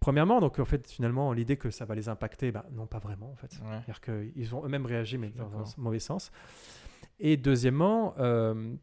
Premièrement, 0.00 0.40
donc 0.40 0.58
en 0.58 0.64
fait, 0.64 0.90
finalement, 0.90 1.32
l'idée 1.32 1.56
que 1.56 1.70
ça 1.70 1.84
va 1.84 1.94
les 1.94 2.08
impacter, 2.08 2.50
bah, 2.50 2.64
non, 2.72 2.86
pas 2.86 2.98
vraiment 2.98 3.30
en 3.30 3.36
fait. 3.36 3.52
Ouais. 3.62 3.78
C'est-à-dire 3.86 4.00
qu'ils 4.00 4.54
ont 4.56 4.64
eux-mêmes 4.64 4.86
réagi, 4.86 5.16
mais 5.18 5.28
dans 5.28 5.44
un 5.56 5.64
mauvais 5.76 6.00
sens. 6.00 6.32
Et 7.24 7.36
deuxièmement, 7.36 8.14
euh, 8.18 8.74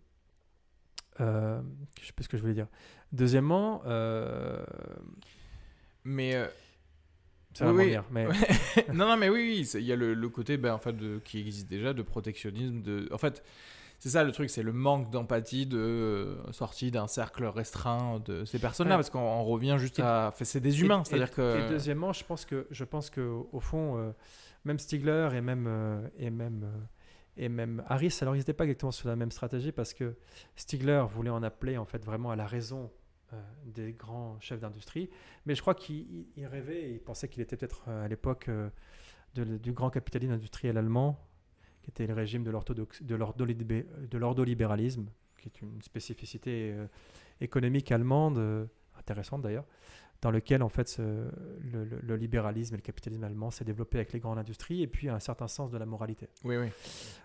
euh, 1.20 1.62
je 2.02 2.08
sais 2.08 2.14
plus 2.14 2.24
ce 2.24 2.30
que 2.30 2.38
je 2.38 2.42
voulais 2.42 2.54
dire. 2.54 2.68
Deuxièmement, 3.12 3.82
euh, 3.86 4.64
Mais 6.06 6.36
euh, 6.36 6.48
ça 7.54 7.66
va 7.66 7.74
Oui, 7.74 7.96
mais 8.12 8.28
non, 8.94 9.08
non, 9.08 9.18
mais 9.18 9.30
oui, 9.30 9.68
il 9.74 9.82
y 9.82 9.92
a 9.92 9.96
le, 9.96 10.14
le 10.14 10.30
côté 10.30 10.58
ben, 10.58 10.74
en 10.74 10.78
fait, 10.78 10.94
de, 10.94 11.20
qui 11.20 11.40
existe 11.40 11.68
déjà 11.70 11.94
de 11.94 12.02
protectionnisme. 12.02 12.82
De... 12.82 13.10
En 13.12 13.18
fait, 13.18 13.44
c'est 13.98 14.10
ça 14.10 14.24
le 14.24 14.32
truc, 14.32 14.50
c'est 14.50 14.64
le 14.64 14.72
manque 14.72 15.10
d'empathie 15.10 15.66
de 15.66 15.78
euh, 15.78 16.52
sortie 16.54 16.92
d'un 16.92 17.08
cercle 17.08 17.44
restreint 17.46 18.22
de 18.26 18.46
ces 18.46 18.60
personnes-là, 18.60 18.94
Ouais. 18.96 19.00
parce 19.00 19.10
qu'on 19.10 19.20
on 19.20 19.44
revient 19.44 19.76
juste 19.78 20.00
Et- 20.00 20.04
à. 20.04 20.34
c'est 20.42 20.62
des 20.62 20.82
humains, 20.82 21.02
Et- 21.02 21.06
c'est-à-dire 21.10 21.32
que. 21.32 21.66
Et 21.66 21.70
deuxièmement, 21.70 22.14
je 22.14 22.24
pense 22.24 22.46
que 22.46 22.66
je 22.72 22.84
pense 22.86 23.10
que 23.10 23.20
au 23.52 23.60
fond, 23.60 23.98
euh, 23.98 24.12
même 24.64 24.80
Stigler 24.80 25.30
et 25.34 25.42
même 25.42 25.66
euh, 25.68 26.08
et 26.18 26.30
même 26.30 26.66
et 27.42 27.50
même 27.50 27.84
Harris, 27.88 28.18
alors 28.22 28.36
ils 28.36 28.40
n'étaient 28.40 28.54
pas 28.54 28.66
exactement 28.66 28.92
sur 28.92 29.08
la 29.10 29.16
même 29.16 29.32
stratégie 29.32 29.72
parce 29.72 29.94
que 29.94 30.16
Stigler 30.56 31.04
voulait 31.10 31.30
en 31.30 31.42
appeler 31.42 31.78
en 31.78 31.86
fait 31.86 32.04
vraiment 32.06 32.32
à 32.32 32.36
la 32.36 32.46
raison 32.46 32.92
euh, 33.34 33.42
des 33.66 33.94
grands 33.94 34.40
chefs 34.40 34.60
d'industrie, 34.60 35.10
mais 35.46 35.56
je 35.56 35.62
crois 35.62 35.74
qu'il 35.76 35.96
il- 35.98 36.28
il 36.36 36.46
rêvait, 36.46 36.92
il 36.92 37.00
pensait 37.00 37.28
qu'il 37.30 37.42
était 37.42 37.56
peut-être 37.58 37.84
euh, 37.88 38.06
à 38.06 38.08
l'époque 38.08 38.50
euh, 38.50 38.70
du 39.36 39.72
grand 39.74 39.90
capitalisme 39.90 40.34
industriel 40.34 40.78
allemand, 40.78 41.20
qui 41.84 41.92
était 41.92 42.08
le 42.08 42.14
régime 42.14 42.44
de 42.44 42.52
l'ordolibéralisme, 44.18 45.06
qui 45.38 45.48
est 45.50 45.62
une 45.62 45.82
spécificité 45.82 46.76
économique 47.40 47.92
allemande 47.92 48.68
intéressante 48.98 49.42
d'ailleurs 49.44 49.66
dans 50.22 50.32
lequel 50.32 50.62
en 50.64 50.70
fait 50.70 50.88
ce- 50.90 51.02
le, 51.02 51.86
le- 51.86 52.00
le 52.02 52.16
libéralisme 52.18 52.74
et 52.76 52.78
le 52.78 52.82
capitalisme 52.82 53.24
allemand 53.24 53.52
s'est 53.52 53.64
développé 53.64 54.00
avec 54.00 54.12
les 54.12 54.20
grandes 54.20 54.38
industries 54.38 54.82
et 54.82 54.88
puis 54.88 55.08
un 55.08 55.20
certain 55.20 55.48
sens 55.48 55.72
de 55.72 55.78
la 55.78 55.86
moralité. 55.86 56.28
Oui, 56.44 56.58
oui. 56.58 56.68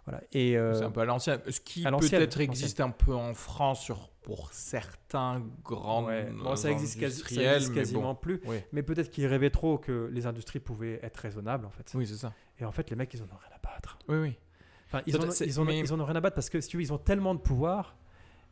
Voilà. 0.07 0.23
Et 0.33 0.57
euh, 0.57 0.75
C'est 0.75 0.85
un 0.85 0.91
peu 0.93 1.01
à 1.01 1.05
l'ancienne. 1.05 1.41
Ce 1.49 1.61
qui 1.61 1.83
peut-être 1.83 2.41
existe 2.41 2.81
un 2.81 2.91
peu 2.91 3.13
en 3.15 3.35
France 3.35 3.81
sur, 3.83 4.11
pour 4.23 4.53
certains 4.53 5.43
grands 5.65 6.05
ouais, 6.05 6.31
bon, 6.31 6.55
ça 6.57 6.71
existe, 6.71 7.01
quasi- 7.01 7.17
ça 7.17 7.25
industriels, 7.25 7.55
existe 7.57 7.71
mais 7.73 7.77
quasiment 7.81 8.03
bon. 8.03 8.15
plus. 8.15 8.41
Oui. 8.47 8.59
Mais 8.73 8.83
peut-être 8.83 9.11
qu'ils 9.11 9.27
rêvaient 9.27 9.51
trop 9.51 9.77
que 9.79 10.09
les 10.13 10.27
industries 10.27 10.61
pouvaient 10.61 11.01
être 11.03 11.17
raisonnables 11.19 11.67
en 11.67 11.71
fait. 11.71 11.91
oui, 11.95 12.07
c'est 12.07 12.15
ça. 12.17 12.33
Et 12.61 12.65
en 12.65 12.71
fait, 12.73 12.91
les 12.91 12.97
mecs, 12.97 13.13
ils 13.13 13.21
en 13.23 13.25
ont 13.25 13.39
rien 13.41 13.57
à 13.57 13.59
battre. 13.61 13.99
Oui, 14.09 14.17
oui. 14.19 14.39
Enfin, 14.87 15.03
ils, 15.07 15.17
en, 15.17 15.29
ils, 15.45 15.59
en, 15.61 15.65
mais- 15.65 15.81
ils 15.81 15.93
en 15.93 15.99
ont 15.99 16.05
rien 16.05 16.15
à 16.15 16.21
battre 16.21 16.37
parce 16.37 16.49
que 16.51 16.61
si 16.61 16.69
tu 16.69 16.77
veux, 16.77 16.83
ils 16.85 16.93
ont 16.93 16.99
tellement 16.99 17.35
de 17.35 17.41
pouvoir 17.41 17.97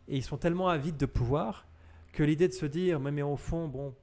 et 0.09 0.17
ils 0.17 0.25
sont 0.25 0.37
tellement 0.39 0.69
avides 0.69 0.97
de 0.97 1.07
pouvoir 1.07 1.69
que 2.13 2.25
l'idée 2.25 2.49
de 2.49 2.53
se 2.53 2.67
dire, 2.67 2.99
mais, 2.99 3.13
mais 3.13 3.23
au 3.23 3.37
fond, 3.37 3.69
bon, 3.69 3.95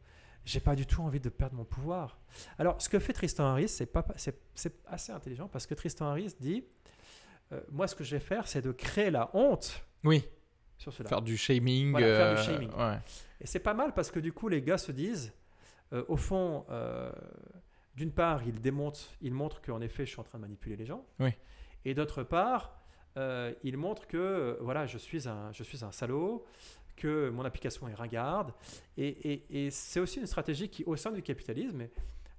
j'ai 0.49 0.59
pas 0.59 0.75
du 0.75 0.85
tout 0.87 1.01
envie 1.03 1.19
de 1.19 1.29
perdre 1.29 1.55
mon 1.55 1.63
pouvoir. 1.63 2.17
Alors, 2.57 2.81
ce 2.81 2.89
que 2.89 2.97
fait 2.99 3.13
Tristan 3.13 3.45
Harris, 3.45 3.69
c'est 3.69 3.85
pas, 3.85 4.05
c'est, 4.15 4.39
c'est 4.55 4.73
assez 4.87 5.11
intelligent 5.11 5.47
parce 5.47 5.67
que 5.67 5.75
Tristan 5.75 6.07
Harris 6.07 6.35
dit, 6.39 6.65
euh, 7.51 7.61
moi, 7.69 7.87
ce 7.87 7.95
que 7.95 8.03
je 8.03 8.15
vais 8.15 8.19
faire, 8.19 8.47
c'est 8.47 8.61
de 8.61 8.71
créer 8.71 9.11
la 9.11 9.29
honte 9.35 9.85
Oui, 10.03 10.25
sur 10.77 10.91
cela. 10.91 11.07
faire 11.09 11.21
du 11.21 11.37
shaming. 11.37 11.91
Voilà, 11.91 12.07
faire 12.07 12.33
du 12.35 12.39
euh, 12.39 12.43
shaming. 12.43 12.71
ouais. 12.73 12.97
Et 13.41 13.45
c'est 13.47 13.59
pas 13.59 13.73
mal 13.75 13.93
parce 13.93 14.09
que 14.09 14.19
du 14.19 14.33
coup, 14.33 14.49
les 14.49 14.61
gars 14.61 14.77
se 14.79 14.91
disent, 14.91 15.31
euh, 15.93 16.03
au 16.07 16.17
fond, 16.17 16.65
d'une 17.95 18.11
part, 18.11 18.43
ils 18.47 18.59
démontrent, 18.59 18.99
ils 19.21 19.33
montrent 19.33 19.61
qu'en 19.61 19.81
effet, 19.81 20.05
je 20.05 20.11
suis 20.11 20.19
en 20.19 20.23
train 20.23 20.39
de 20.39 20.43
manipuler 20.43 20.75
les 20.75 20.85
gens. 20.85 21.05
Oui. 21.19 21.29
Et 21.85 21.93
d'autre 21.93 22.23
part, 22.23 22.75
euh, 23.17 23.53
il 23.63 23.77
montre 23.77 24.07
que 24.07 24.57
voilà, 24.61 24.85
je 24.85 24.97
suis 24.97 25.27
un, 25.27 25.51
je 25.51 25.63
suis 25.63 25.83
un 25.85 25.91
salaud, 25.91 26.45
que 26.99 27.29
mon 27.29 27.43
application 27.45 27.87
est 27.87 27.93
ringarde. 27.95 28.51
Et, 28.97 29.07
et- 29.07 29.65
et 29.65 29.71
c'est 29.71 29.99
aussi 29.99 30.19
une 30.19 30.27
stratégie 30.27 30.69
qui, 30.69 30.83
au 30.85 30.95
sein 30.95 31.11
du 31.11 31.21
capitalisme, 31.23 31.83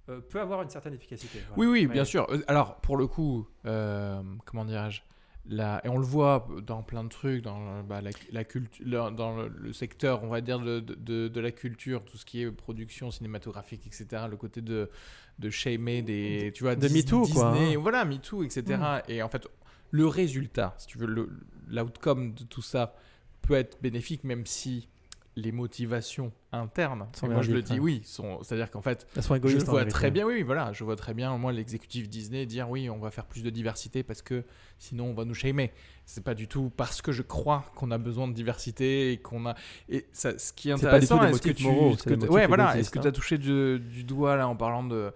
euh, 0.08 0.20
peut 0.20 0.40
avoir 0.40 0.62
une 0.62 0.70
certaine 0.70 0.94
efficacité. 0.94 1.38
Oui, 1.38 1.44
Voilà. 1.56 1.70
oui, 1.72 1.86
Ouais. 1.86 1.92
bien 1.92 2.04
sûr. 2.04 2.26
Euh, 2.30 2.40
Alors, 2.46 2.76
pour 2.76 2.96
le 2.96 3.06
coup, 3.06 3.46
euh, 3.66 4.22
comment 4.44 4.64
dirais-je 4.64 5.00
la- 5.48 5.80
et 5.84 5.88
on 5.88 5.96
le 5.98 6.04
voit 6.04 6.46
dans 6.66 6.82
plein 6.82 7.02
de 7.02 7.08
trucs, 7.08 7.42
dans, 7.42 7.82
bah, 7.82 8.00
la, 8.02 8.10
la 8.30 8.44
cultu- 8.44 8.84
le- 8.84 9.10
dans 9.10 9.36
le, 9.36 9.48
le 9.48 9.72
secteur, 9.72 10.22
on 10.22 10.28
va 10.28 10.40
dire, 10.42 10.60
de, 10.60 10.80
de, 10.80 11.28
de 11.28 11.40
la 11.40 11.50
culture, 11.50 12.04
tout 12.04 12.18
ce 12.18 12.24
qui 12.26 12.42
est 12.42 12.50
production 12.52 13.10
cinématographique, 13.10 13.86
etc. 13.86 14.24
Le 14.30 14.36
côté 14.36 14.60
de, 14.60 14.90
de 15.38 15.50
shamer 15.50 16.02
des. 16.02 16.52
Tu 16.54 16.62
vois, 16.62 16.76
De 16.76 16.86
Dis- 16.86 16.94
MeToo, 16.94 17.26
quoi, 17.26 17.52
Disney, 17.52 17.74
hein. 17.74 17.78
Voilà, 17.80 18.04
MeToo, 18.04 18.42
etc. 18.44 18.78
Et 19.08 19.22
en 19.22 19.28
fait, 19.30 19.46
le 19.90 20.06
résultat, 20.06 20.74
si 20.76 20.86
tu 20.88 20.98
veux, 20.98 21.06
le- 21.06 21.30
l'outcome 21.68 22.34
de 22.34 22.44
tout 22.44 22.62
ça 22.62 22.94
peut 23.42 23.54
être 23.54 23.80
bénéfique, 23.82 24.24
même 24.24 24.46
si 24.46 24.88
les 25.36 25.52
motivations 25.52 26.32
internes, 26.52 27.06
Sont 27.14 27.28
moi 27.28 27.40
je 27.40 27.52
le 27.52 27.62
dis, 27.62 27.78
oui, 27.78 28.02
sont- 28.04 28.42
c'est-à-dire 28.42 28.70
qu'en 28.70 28.82
fait, 28.82 29.06
Elles 29.16 29.22
sont 29.22 29.34
je 29.34 29.38
égoïstes. 29.38 29.66
vois 29.66 29.80
vérité. 29.80 29.92
très 29.92 30.10
bien, 30.10 30.26
oui, 30.26 30.42
voilà, 30.42 30.72
je 30.72 30.82
vois 30.82 30.96
très 30.96 31.14
bien, 31.14 31.36
moi, 31.38 31.52
l'exécutif 31.52 32.08
Disney 32.08 32.46
dire 32.46 32.68
oui, 32.68 32.90
on 32.90 32.98
va 32.98 33.10
faire 33.10 33.24
plus 33.26 33.42
de 33.42 33.48
diversité 33.48 34.02
parce 34.02 34.22
que 34.22 34.44
sinon 34.78 35.06
on 35.06 35.14
va 35.14 35.24
nous 35.24 35.34
shamer. 35.34 35.72
C'est 36.04 36.24
pas 36.24 36.34
du 36.34 36.48
tout 36.48 36.72
parce 36.76 37.00
que 37.00 37.12
je 37.12 37.22
crois 37.22 37.64
qu'on 37.76 37.92
a 37.92 37.98
besoin 37.98 38.26
de 38.26 38.32
diversité 38.34 39.12
et 39.12 39.18
qu'on 39.18 39.46
a. 39.46 39.54
Et 39.88 40.06
ça, 40.12 40.36
ce 40.36 40.52
qui 40.52 40.70
est 40.70 40.72
intéressant, 40.72 41.20
des 41.24 41.28
est-ce 41.30 41.42
que 41.42 41.50
tu. 41.50 41.64
moraux, 41.64 41.94
que 41.96 42.14
ouais, 42.26 42.46
voilà, 42.48 42.76
est-ce 42.76 42.90
que 42.90 42.98
hein. 42.98 43.02
tu 43.02 43.08
as 43.08 43.12
touché 43.12 43.38
du, 43.38 43.78
du 43.78 44.02
doigt 44.02 44.36
là 44.36 44.48
en 44.48 44.56
parlant 44.56 44.82
de 44.82 45.12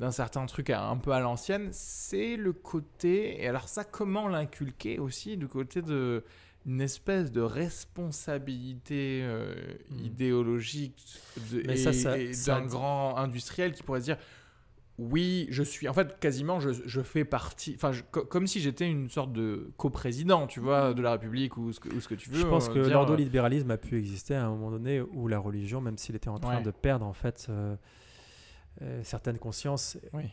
d'un 0.00 0.10
certain 0.10 0.44
truc 0.46 0.70
un 0.70 0.96
peu 0.96 1.12
à 1.12 1.20
l'ancienne, 1.20 1.68
c'est 1.70 2.36
le 2.36 2.52
côté. 2.52 3.40
Et 3.40 3.46
alors, 3.46 3.68
ça, 3.68 3.84
comment 3.84 4.26
l'inculquer 4.26 4.98
aussi 4.98 5.36
du 5.36 5.46
côté 5.46 5.80
de 5.80 6.24
une 6.66 6.80
espèce 6.80 7.32
de 7.32 7.40
responsabilité 7.40 9.20
euh, 9.22 9.54
Hmm. 9.90 10.04
idéologique 10.04 11.04
d'un 12.46 12.66
grand 12.66 13.16
industriel 13.16 13.72
qui 13.72 13.82
pourrait 13.82 14.00
se 14.00 14.04
dire 14.06 14.18
oui, 14.98 15.46
je 15.50 15.62
suis. 15.62 15.88
En 15.88 15.94
fait, 15.94 16.20
quasiment, 16.20 16.60
je, 16.60 16.70
je 16.84 17.00
fais 17.00 17.24
partie. 17.24 17.72
Enfin, 17.74 17.92
je- 17.92 18.02
comme 18.02 18.46
si 18.46 18.60
j'étais 18.60 18.86
une 18.88 19.08
sorte 19.08 19.32
de 19.32 19.72
coprésident, 19.78 20.46
tu 20.46 20.60
vois, 20.60 20.92
de 20.92 21.00
la 21.02 21.12
République 21.12 21.56
ou 21.56 21.72
ce 21.72 21.80
que, 21.80 21.88
ou 21.88 22.00
ce 22.00 22.06
que 22.08 22.14
tu 22.14 22.28
veux. 22.30 22.38
Je 22.38 22.46
pense 22.46 22.68
euh, 22.68 22.74
que 22.74 22.78
l'ordolibéralisme 22.90 23.70
a 23.70 23.78
pu 23.78 23.98
exister 23.98 24.34
à 24.34 24.44
un 24.44 24.50
moment 24.50 24.70
donné 24.70 25.00
où 25.00 25.28
la 25.28 25.38
religion, 25.38 25.80
même 25.80 25.96
s'il 25.96 26.14
était 26.14 26.28
en 26.28 26.38
train 26.38 26.58
Ouais. 26.58 26.62
de 26.62 26.70
perdre 26.70 27.06
en 27.06 27.14
fait 27.14 27.46
euh, 27.48 27.74
euh, 28.82 29.00
certaines 29.02 29.38
consciences, 29.38 29.98
Oui. 30.12 30.24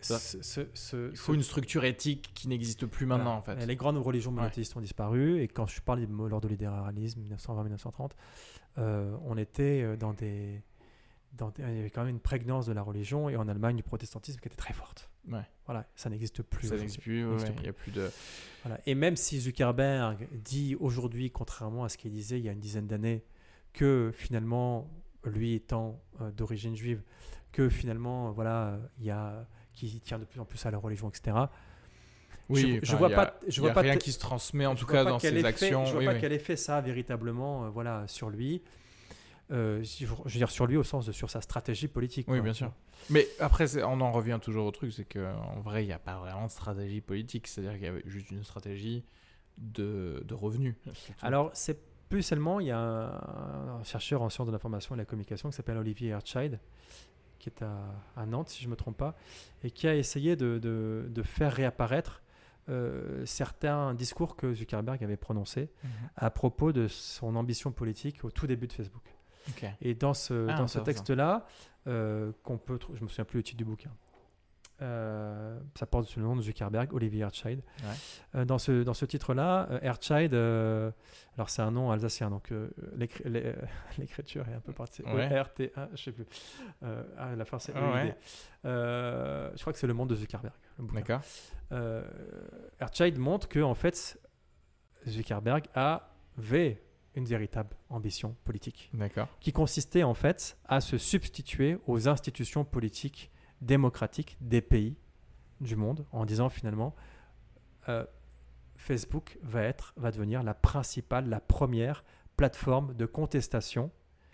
Ce- 0.00 0.42
ce- 0.42 0.66
ce- 0.74 1.10
Il 1.10 1.16
faut 1.16 1.34
une 1.34 1.42
structure 1.42 1.84
éthique 1.84 2.30
qui 2.34 2.48
n'existe 2.48 2.86
plus 2.86 3.06
maintenant, 3.06 3.40
Voilà. 3.42 3.56
en 3.56 3.60
fait. 3.60 3.66
Les 3.66 3.76
grandes 3.76 3.96
religions 3.98 4.30
Ouais. 4.30 4.36
monothéistes 4.36 4.76
ont 4.76 4.80
disparu 4.80 5.40
et 5.40 5.48
quand 5.48 5.66
je 5.66 5.80
parle 5.80 6.00
de 6.06 6.06
l'ordolibéralisme 6.28 7.20
1920-1930, 7.22 8.14
euh, 8.78 9.16
on 9.24 9.36
était 9.38 9.82
euh, 9.82 9.96
dans 9.96 10.12
des, 10.12 10.62
dans 11.32 11.50
des- 11.50 11.62
il 11.62 11.76
y 11.76 11.80
avait 11.80 11.90
quand 11.90 12.02
même 12.04 12.14
une 12.14 12.20
prégnance 12.20 12.66
de 12.66 12.72
la 12.72 12.82
religion 12.82 13.28
et 13.28 13.36
en 13.36 13.48
Allemagne 13.48 13.76
du 13.76 13.82
protestantisme 13.82 14.38
qui 14.40 14.48
était 14.48 14.56
très 14.56 14.74
forte. 14.74 15.10
Ouais. 15.30 15.40
Voilà, 15.64 15.86
ça 15.96 16.08
n'existe 16.10 16.42
plus. 16.42 16.68
Ça 16.68 16.76
n'existe 16.76 17.00
plus, 17.00 17.26
ouais, 17.26 17.36
il 17.62 17.68
a 17.68 17.72
plus 17.72 17.90
de. 17.90 18.08
Voilà. 18.62 18.78
Et 18.86 18.94
même 18.94 19.16
si 19.16 19.40
Zuckerberg 19.40 20.28
dit 20.32 20.76
aujourd'hui, 20.78 21.30
contrairement 21.30 21.84
à 21.84 21.88
ce 21.88 21.96
qu'il 21.98 22.12
disait 22.12 22.38
il 22.38 22.44
y 22.44 22.48
a 22.48 22.52
une 22.52 22.60
dizaine 22.60 22.86
d'années, 22.86 23.24
que 23.72 24.12
finalement, 24.14 24.88
lui 25.24 25.54
étant 25.54 26.00
euh, 26.20 26.30
d'origine 26.30 26.76
juive, 26.76 27.02
que 27.50 27.68
finalement, 27.68 28.30
voilà, 28.30 28.78
il 28.98 29.04
y 29.06 29.10
a 29.10 29.46
qui 29.76 30.00
tient 30.00 30.18
de 30.18 30.24
plus 30.24 30.40
en 30.40 30.44
plus 30.44 30.64
à 30.66 30.70
la 30.72 30.78
religion, 30.78 31.08
etc. 31.08 31.36
Oui, 32.48 32.78
je 32.82 32.96
vois 32.96 33.08
a- 33.12 33.14
pas- 33.26 33.34
je 33.48 33.60
vois 33.60 33.70
a 33.70 33.74
pas 33.74 33.80
rien 33.82 33.96
qui 33.96 34.12
se 34.12 34.18
transmet, 34.18 34.66
en 34.66 34.74
tout 34.74 34.86
cas, 34.86 35.04
dans 35.04 35.18
ses 35.18 35.44
actions. 35.44 35.84
Je 35.84 35.90
vois 35.92 36.00
Oui, 36.00 36.06
pas 36.06 36.12
oui. 36.14 36.18
quel 36.20 36.32
effet 36.32 36.56
ça 36.56 36.76
a 36.78 36.80
véritablement, 36.80 37.64
euh, 37.64 37.68
voilà, 37.70 38.06
sur 38.08 38.30
lui. 38.30 38.62
Euh, 39.52 39.80
je 39.84 40.06
veux 40.06 40.30
dire 40.30 40.50
sur 40.50 40.66
lui 40.66 40.76
au 40.76 40.82
sens 40.82 41.06
de 41.06 41.12
sur 41.12 41.30
sa 41.30 41.40
stratégie 41.40 41.86
politique. 41.88 42.26
Oui, 42.28 42.38
quoi. 42.38 42.42
bien 42.44 42.52
sûr. 42.52 42.72
Mais 43.10 43.26
après, 43.38 43.80
on 43.84 44.00
en 44.00 44.10
revient 44.10 44.38
toujours 44.42 44.66
au 44.66 44.70
truc, 44.72 44.92
c'est 44.92 45.04
qu'en 45.04 45.60
vrai, 45.60 45.84
il 45.84 45.86
n'y 45.86 45.92
a 45.92 45.98
pas 46.00 46.18
vraiment 46.18 46.46
de 46.46 46.50
stratégie 46.50 47.00
politique. 47.00 47.46
C'est-à-dire 47.46 47.74
qu'il 47.74 47.84
y 47.84 47.88
avait 47.88 48.02
juste 48.06 48.30
une 48.32 48.42
stratégie 48.42 49.04
de, 49.58 50.22
de 50.26 50.34
revenus. 50.34 50.74
Alors, 51.22 51.50
c'est 51.52 51.78
plus 52.08 52.22
seulement, 52.22 52.60
il 52.60 52.66
y 52.68 52.70
a 52.72 52.78
un, 52.78 53.78
un 53.80 53.84
chercheur 53.84 54.22
en 54.22 54.30
sciences 54.30 54.46
de 54.48 54.52
l'information 54.52 54.94
et 54.94 54.98
de 54.98 55.02
la 55.02 55.06
communication 55.06 55.48
qui 55.50 55.56
s'appelle 55.56 55.76
Olivier 55.78 56.10
Herchild, 56.10 56.58
qui 57.38 57.48
est 57.48 57.62
à, 57.62 57.76
à 58.16 58.26
Nantes, 58.26 58.48
si 58.48 58.60
je 58.62 58.66
ne 58.66 58.70
me 58.72 58.76
trompe 58.76 58.96
pas, 58.96 59.14
et 59.64 59.70
qui 59.70 59.86
a 59.88 59.94
essayé 59.94 60.36
de, 60.36 60.58
de- 60.58 61.06
de 61.08 61.22
faire 61.22 61.52
réapparaître 61.52 62.22
euh, 62.68 63.24
certains 63.26 63.94
discours 63.94 64.34
que 64.36 64.52
Zuckerberg 64.52 65.02
avait 65.04 65.16
prononcés 65.16 65.68
Mhm. 65.84 65.90
à 66.16 66.30
propos 66.30 66.72
de 66.72 66.88
son 66.88 67.36
ambition 67.36 67.70
politique 67.72 68.24
au 68.24 68.30
tout 68.30 68.46
début 68.48 68.66
de 68.66 68.72
Facebook. 68.72 69.04
Ok. 69.50 69.64
Et 69.80 69.94
dans 69.94 70.14
ce, 70.14 70.48
Ah, 70.48 70.54
dans 70.56 70.66
ce 70.66 70.78
texte-là, 70.80 71.46
euh, 71.86 72.32
qu'on 72.42 72.58
peut, 72.58 72.78
je 72.94 73.02
me 73.04 73.08
souviens 73.08 73.24
plus 73.24 73.36
le 73.38 73.42
titre 73.44 73.58
du 73.58 73.64
bouquin. 73.64 73.90
Euh, 74.82 75.58
ça 75.74 75.86
porte 75.86 76.06
sur 76.06 76.20
le 76.20 76.26
nom 76.26 76.36
de 76.36 76.42
Zuckerberg, 76.42 76.92
Olivier 76.92 77.22
Herchild. 77.22 77.62
Ouais. 77.82 77.86
Euh, 78.40 78.44
dans 78.44 78.58
ce, 78.58 78.82
dans 78.82 78.92
ce 78.92 79.06
titre-là, 79.06 79.68
euh, 79.70 79.78
Herchild, 79.80 80.34
euh, 80.34 80.90
alors 81.36 81.48
c'est 81.48 81.62
un 81.62 81.70
nom 81.70 81.90
alsacien, 81.90 82.28
donc 82.28 82.52
euh, 82.52 82.68
l'écri- 82.94 83.24
l'é- 83.26 83.54
l'écriture 83.98 84.46
est 84.48 84.54
un 84.54 84.60
peu 84.60 84.72
partie. 84.74 85.02
Ouais. 85.02 85.32
E-R-T-A, 85.32 85.88
je 85.94 86.02
sais 86.02 86.12
plus. 86.12 86.26
Ah, 86.82 87.34
la 87.34 87.44
fin 87.46 87.58
c'est 87.58 87.72
Ah 87.74 87.92
ouais. 87.94 88.16
Euh, 88.66 89.50
je 89.56 89.60
crois 89.62 89.72
que 89.72 89.78
c'est 89.78 89.86
le 89.86 89.94
monde 89.94 90.10
de 90.10 90.14
Zuckerberg. 90.14 90.52
D'accord. 90.78 91.22
Erchild 92.80 93.18
montre 93.18 93.48
que 93.48 93.60
en 93.60 93.74
fait, 93.74 94.18
Zuckerberg 95.08 95.66
avait 95.74 96.82
une 97.14 97.24
véritable 97.24 97.74
ambition 97.88 98.36
politique 98.44 98.90
D'accord. 98.92 99.28
qui 99.40 99.52
consistait 99.52 100.02
en 100.02 100.12
fait 100.14 100.58
à 100.66 100.80
se 100.82 100.98
substituer 100.98 101.78
aux 101.86 102.08
institutions 102.08 102.64
politiques 102.64 103.30
démocratiques 103.60 104.36
des 104.40 104.60
pays 104.60 104.96
du 105.60 105.76
monde 105.76 106.04
en 106.12 106.24
disant 106.24 106.48
finalement 106.48 106.94
euh, 107.88 108.04
Facebook 108.76 109.38
va 109.42 109.62
être 109.62 109.94
va 109.96 110.10
devenir 110.10 110.42
la 110.42 110.54
principale 110.54 111.28
la 111.28 111.40
première 111.40 112.04
plateforme 112.36 112.94
de 112.94 113.06
contestation 113.06 113.90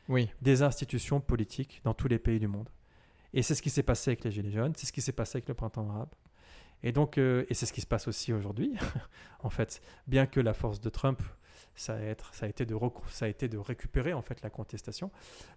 Oui. 0.09 0.31
des 0.43 0.63
institutions 0.63 1.21
politiques 1.21 1.81
dans 1.85 1.95
tous 1.95 2.09
les 2.09 2.19
pays 2.19 2.41
du 2.41 2.49
monde. 2.49 2.69
Et 3.35 3.43
c'est 3.43 3.55
ce 3.55 3.63
qui 3.63 3.71
s'est 3.71 3.83
passé 3.83 4.11
avec 4.11 4.25
les 4.25 4.31
Gilets 4.31 4.51
jaunes, 4.51 4.73
c'est 4.77 4.87
ce 4.87 4.93
qui 4.93 5.01
s'est 5.01 5.13
passé 5.13 5.37
avec 5.37 5.49
le 5.49 5.55
printemps 5.55 5.89
arabe. 5.89 6.11
Et 6.83 6.93
donc, 6.93 7.17
euh, 7.17 7.47
et 7.49 7.55
c'est 7.55 7.65
ce 7.67 7.73
qui 7.73 7.81
se 7.81 7.87
passe 7.87 8.09
aussi 8.09 8.33
aujourd'hui, 8.33 8.75
en 9.43 9.51
fait. 9.51 9.81
Bien 10.07 10.27
que 10.27 10.41
la 10.41 10.53
force 10.53 10.81
de 10.81 10.91
Trump, 10.91 11.23
ça 11.77 11.95
a, 11.95 12.01
être, 12.01 12.35
ça 12.35 12.47
a, 12.47 12.49
été, 12.49 12.67
de 12.67 12.77
ça 13.09 13.27
a 13.27 13.29
été 13.29 13.49
de 13.49 13.57
récupérer 13.57 14.13
en 14.13 14.21
fait 14.23 14.43
la 14.43 14.51
contestation. 14.51 15.11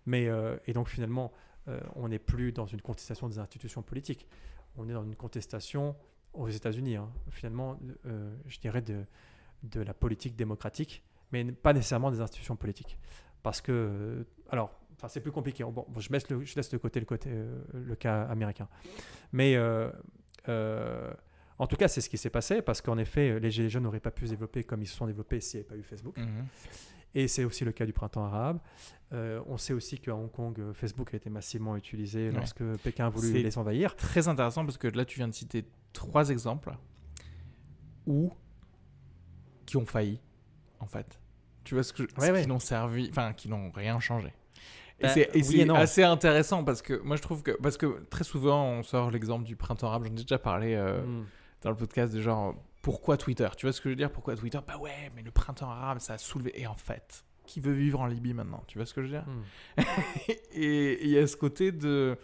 Mais, 0.05 0.27
euh, 0.27 0.55
et 0.67 0.73
donc 0.73 0.87
finalement, 0.87 1.31
euh, 1.67 1.79
on 1.95 2.09
n'est 2.09 2.19
plus 2.19 2.51
dans 2.51 2.65
une 2.65 2.81
contestation 2.81 3.27
des 3.27 3.39
institutions 3.39 3.81
politiques. 3.81 4.27
On 4.77 4.87
est 4.89 4.93
dans 4.93 5.03
une 5.03 5.15
contestation 5.15 5.95
aux 6.33 6.49
États-Unis, 6.49 6.97
hein. 6.97 7.09
finalement, 7.29 7.79
euh, 8.05 8.35
je 8.47 8.59
dirais 8.59 8.81
de, 8.81 9.05
la 9.73 9.93
politique 9.93 10.35
démocratique, 10.35 11.03
mais 11.31 11.43
pas 11.45 11.73
nécessairement 11.73 12.11
des 12.11 12.21
institutions 12.21 12.55
politiques. 12.55 12.99
Parce 13.41 13.61
que, 13.61 13.71
euh, 13.71 14.23
alors, 14.49 14.71
c'est 15.07 15.21
plus 15.21 15.31
compliqué. 15.31 15.63
Bon, 15.63 15.85
je, 15.97 16.11
laisse 16.11 16.29
le, 16.29 16.39
de 16.39 16.77
côté 16.77 16.99
le, 16.99 17.05
côté, 17.05 17.29
le 17.73 17.95
cas 17.95 18.23
américain. 18.23 18.67
Mais 19.31 19.57
en 21.57 21.67
tout 21.67 21.75
cas, 21.77 21.87
c'est 21.87 22.01
ce 22.01 22.09
qui 22.09 22.17
s'est 22.17 22.29
passé 22.29 22.61
parce 22.61 22.81
qu'en 22.81 22.97
effet, 22.97 23.39
les 23.39 23.51
Gilets 23.51 23.69
jaunes 23.69 23.83
n'auraient 23.83 23.99
pas 23.99 24.11
pu 24.11 24.25
se 24.25 24.31
développer 24.31 24.63
comme 24.63 24.81
ils 24.81 24.87
se 24.87 24.95
sont 24.95 25.05
développés 25.05 25.41
s'il 25.41 25.59
n'y 25.59 25.65
avait 25.65 25.75
pas 25.75 25.79
eu 25.79 25.83
Facebook. 25.83 26.17
Mhm. 26.17 26.45
Et 27.15 27.27
c'est 27.27 27.43
aussi 27.45 27.63
le 27.65 27.71
cas 27.71 27.85
du 27.85 27.93
printemps 27.93 28.25
arabe. 28.25 28.59
Euh, 29.13 29.41
on 29.47 29.57
sait 29.57 29.73
aussi 29.73 29.97
qu'à 29.99 30.13
Hong 30.15 30.29
Kong, 30.31 30.59
euh, 30.59 30.73
Facebook 30.73 31.13
a 31.13 31.17
été 31.17 31.29
massivement 31.29 31.75
utilisé 31.77 32.27
Ouais. 32.29 32.35
lorsque 32.35 32.63
Pékin 32.83 33.05
a 33.07 33.09
voulu 33.09 33.31
les 33.33 33.57
envahir. 33.57 33.95
Très 33.95 34.27
intéressant 34.27 34.65
parce 34.65 34.77
que 34.77 34.87
là, 34.89 35.05
tu 35.05 35.17
viens 35.17 35.27
de 35.29 35.33
citer 35.33 35.65
trois 35.93 36.29
exemples 36.29 36.73
où 38.05 38.31
qui 39.65 39.77
ont 39.77 39.85
failli, 39.85 40.19
en 40.79 40.85
fait. 40.87 41.19
Tu 41.63 41.73
vois 41.73 41.83
ce 41.83 41.93
que 41.93 42.03
je- 42.03 42.21
Ouais, 42.21 42.31
ouais. 42.31 42.41
qui 42.43 42.47
n'ont 42.47 42.59
servi, 42.59 43.07
enfin, 43.09 43.33
qui 43.33 43.49
n'ont 43.49 43.71
rien 43.71 43.99
changé. 43.99 44.33
Et 44.99 45.03
Bah, 45.03 45.09
c'est 45.09 45.29
oui 45.33 45.69
assez 45.71 46.03
intéressant 46.03 46.63
parce 46.63 46.81
que 46.81 47.01
moi 47.01 47.17
je 47.17 47.21
trouve 47.21 47.43
que 47.43 47.51
parce 47.51 47.75
que 47.75 48.05
très 48.09 48.23
souvent 48.23 48.63
on 48.65 48.83
sort 48.83 49.11
l'exemple 49.11 49.43
du 49.43 49.55
printemps 49.57 49.87
arabe. 49.87 50.05
J'en 50.05 50.11
ai 50.13 50.21
déjà 50.21 50.37
parlé 50.39 50.73
euh, 50.73 51.01
Mm. 51.03 51.25
dans 51.63 51.69
le 51.69 51.75
podcast 51.75 52.13
de 52.13 52.21
genre 52.21 52.55
pourquoi 52.85 53.17
Twitter? 53.17 53.47
Tu 53.57 53.65
vois 53.65 53.73
ce 53.73 53.81
que 53.81 53.89
je 53.89 53.93
veux 53.93 53.95
dire? 53.95 54.11
Pourquoi 54.11 54.35
Twitter? 54.35 54.59
Bah 54.67 54.77
ouais, 54.77 55.11
mais 55.15 55.23
le 55.23 55.31
printemps 55.31 55.71
arabe 55.71 55.97
ça 55.97 56.13
a 56.13 56.17
soulevé. 56.19 56.51
Et 56.53 56.67
en 56.67 56.75
fait, 56.75 57.25
qui 57.47 57.59
veut 57.59 57.71
vivre 57.71 57.99
en 57.99 58.05
Libye 58.05 58.35
maintenant? 58.35 58.63
Tu 58.67 58.77
vois 58.77 58.85
ce 58.85 58.93
que 58.93 59.01
je 59.01 59.07
veux 59.07 59.13
dire? 59.13 59.25
Mm. 59.77 59.81
et 60.51 61.03
il 61.03 61.09
y 61.09 61.17
a 61.17 61.25
ce 61.25 61.35
côté 61.35 61.71
de. 61.71 62.15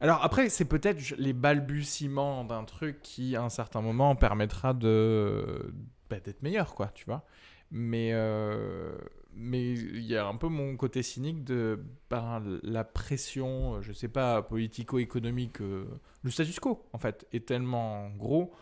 Alors 0.00 0.22
après, 0.22 0.50
c'est 0.50 0.66
peut-être 0.66 1.16
les 1.18 1.32
balbutiements 1.32 2.44
d'un 2.44 2.62
truc 2.62 3.02
qui, 3.02 3.34
à 3.34 3.42
un 3.42 3.48
certain 3.48 3.80
moment, 3.80 4.14
permettra 4.14 4.72
de 4.72 5.74
bah, 6.08 6.20
d'être 6.20 6.42
meilleur, 6.42 6.76
quoi, 6.76 6.92
tu 6.94 7.04
vois? 7.04 7.24
Mais 7.72 8.10
euh, 8.12 8.96
mais 9.34 9.72
il 9.72 10.04
y 10.04 10.16
a 10.16 10.28
un 10.28 10.36
peu 10.36 10.46
mon 10.46 10.76
côté 10.76 11.02
cynique 11.02 11.42
de 11.42 11.82
ben, 12.08 12.60
la 12.62 12.84
pression, 12.84 13.82
je 13.82 13.92
sais 13.92 14.06
pas, 14.06 14.42
politico-économique, 14.42 15.60
euh, 15.60 15.86
le 16.22 16.30
status 16.30 16.60
quo, 16.60 16.86
en 16.92 16.98
fait, 16.98 17.26
est 17.32 17.48
tellement 17.48 18.10
gros 18.10 18.52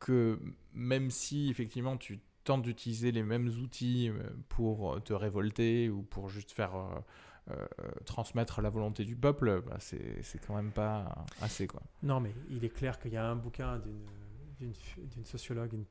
que 0.00 0.38
même 0.74 1.10
si 1.10 1.50
effectivement 1.50 1.96
tu 1.96 2.20
tentes 2.44 2.62
d'utiliser 2.62 3.12
les 3.12 3.22
mêmes 3.22 3.48
outils 3.48 4.08
euh, 4.08 4.22
pour 4.48 5.02
te 5.04 5.12
révolter 5.12 5.90
ou 5.90 6.02
pour 6.02 6.28
juste 6.28 6.52
faire 6.52 6.74
euh, 6.74 6.98
euh, 7.50 7.66
transmettre 8.06 8.60
la 8.62 8.70
volonté 8.70 9.04
du 9.04 9.16
peuple, 9.16 9.62
bah, 9.66 9.76
c'est 9.78 10.22
quand 10.46 10.54
même 10.54 10.72
pas 10.72 11.24
assez. 11.40 11.66
Quoi. 11.66 11.82
Non, 12.02 12.20
mais 12.20 12.32
il 12.48 12.64
est 12.64 12.70
clair 12.70 12.98
qu'il 12.98 13.12
y 13.12 13.16
a 13.16 13.26
un 13.26 13.36
bouquin 13.36 13.78
d'une 13.78 14.06
d'une 14.60 15.24
sociologue 15.24 15.72
une- 15.72 15.86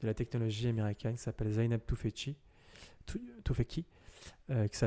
de 0.00 0.06
la 0.06 0.14
technologie 0.14 0.66
américaine 0.68 1.14
qui 1.16 1.22
s'appelle 1.22 1.52
Zainab 1.52 1.82
Tufekci, 1.86 2.34
euh, 4.50 4.66
qui 4.68 4.78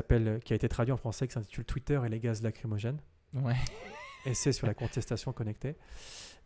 qui 0.44 0.52
a 0.52 0.56
été 0.56 0.68
traduit 0.68 0.92
en 0.92 0.96
français, 0.96 1.28
qui 1.28 1.34
s'intitule 1.34 1.64
Twitter 1.64 2.00
et 2.04 2.08
les 2.08 2.18
gaz 2.18 2.42
lacrymogènes. 2.42 3.00
Ouais. 3.32 3.54
essai 4.26 4.52
sur 4.52 4.66
la 4.66 4.74
contestation 4.74 5.32
connectée, 5.32 5.76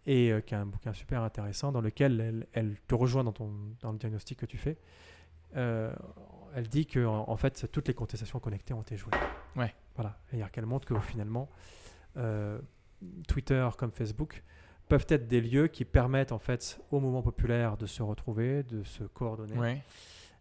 et 0.06 0.31
euh, 0.32 0.40
qui 0.40 0.55
est 0.55 0.56
un 0.59 0.66
bouquin 0.66 0.93
super 0.93 1.22
intéressant 1.22 1.72
dans 1.72 1.81
lequel 1.81 2.20
elle, 2.20 2.47
elle 2.52 2.76
te 2.86 2.94
rejoint 2.94 3.24
dans, 3.24 3.32
ton, 3.32 3.51
dans 3.81 3.93
le 3.93 3.98
diagnostic 3.98 4.39
que 4.39 4.47
tu 4.47 4.59
fais. 4.59 4.76
Euh, 5.56 5.94
elle 6.55 6.68
dit 6.68 6.86
que 6.86 7.05
en, 7.06 7.28
en 7.28 7.36
fait 7.36 7.68
toutes 7.70 7.89
les 7.89 7.94
contestations 7.94 8.40
connectées 8.40 8.74
ont 8.74 8.82
été 8.82 8.97
jouées. 8.97 9.12
Ouais. 9.56 9.74
Voilà. 9.94 10.18
C'est-à-dire 10.26 10.51
qu'elle 10.51 10.66
montre 10.66 10.86
que 10.86 10.98
finalement 11.01 11.48
euh, 12.16 12.60
Twitter 13.28 13.66
comme 13.78 13.90
Facebook 13.93 14.43
peuvent 14.89 15.06
être 15.09 15.26
des 15.26 15.40
lieux 15.40 15.68
qui 15.68 15.85
permettent 15.85 16.32
en 16.32 16.39
fait 16.39 16.81
au 16.90 17.01
mouvement 17.01 17.22
populaire 17.22 17.76
de 17.76 17.86
se 17.86 18.02
retrouver, 18.02 18.62
de 18.64 18.82
se 18.82 19.05
coordonner, 19.05 19.56
Ouais. 19.59 19.82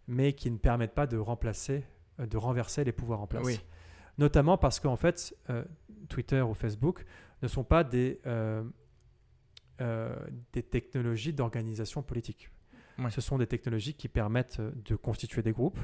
mais 0.08 0.34
qui 0.34 0.52
ne 0.52 0.58
permettent 0.58 0.94
pas 0.94 1.08
de 1.08 1.18
remplacer, 1.18 1.86
de 2.20 2.38
renverser 2.38 2.84
les 2.84 2.92
pouvoirs 2.92 3.22
en 3.22 3.28
place 3.28 3.46
Oui. 3.46 3.60
notamment 4.18 4.58
parce 4.58 4.80
qu'en 4.82 4.98
fait, 4.98 5.34
Twitter 6.10 6.42
ou 6.42 6.54
Facebook 6.54 7.06
ne 7.42 7.48
sont 7.48 7.64
pas 7.64 7.84
des, 7.86 8.20
euh, 9.82 9.84
euh, 10.16 10.16
des 10.54 10.64
technologies 10.64 11.34
d'organisation 11.34 12.02
politique. 12.04 12.50
Ouais. 13.00 13.10
Ce 13.10 13.22
sont 13.22 13.38
des 13.38 13.48
technologies 13.48 13.94
qui 13.96 14.08
permettent 14.08 14.62
de 14.62 14.96
constituer 14.96 15.42
des 15.42 15.52
groupes, 15.52 15.80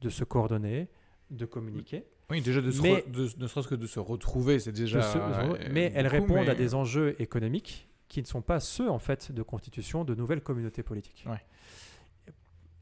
de 0.00 0.08
se 0.08 0.22
coordonner, 0.24 0.88
de 1.30 1.44
communiquer. 1.46 2.04
Oui, 2.30 2.40
déjà, 2.40 2.60
de 2.60 2.70
se 2.70 2.80
Mais- 2.82 3.04
de- 3.08 3.28
ne 3.36 3.46
serait-ce 3.46 3.68
que 3.68 3.74
de 3.74 3.86
se 3.86 3.98
retrouver, 4.00 4.58
c'est 4.60 4.72
déjà. 4.72 5.02
se- 5.02 5.18
euh, 5.18 5.58
mais 5.72 5.92
elles 5.94 6.06
répondent 6.06 6.48
à 6.48 6.54
des 6.54 6.74
enjeux 6.74 7.20
économiques 7.20 7.88
qui 8.08 8.20
ne 8.22 8.26
sont 8.26 8.42
pas 8.42 8.60
ceux 8.60 8.88
en 8.90 8.98
fait 8.98 9.32
de 9.32 9.42
constitution 9.42 10.04
de 10.04 10.14
nouvelles 10.14 10.42
communautés 10.42 10.82
politiques. 10.82 11.24
Ouais. 11.28 11.40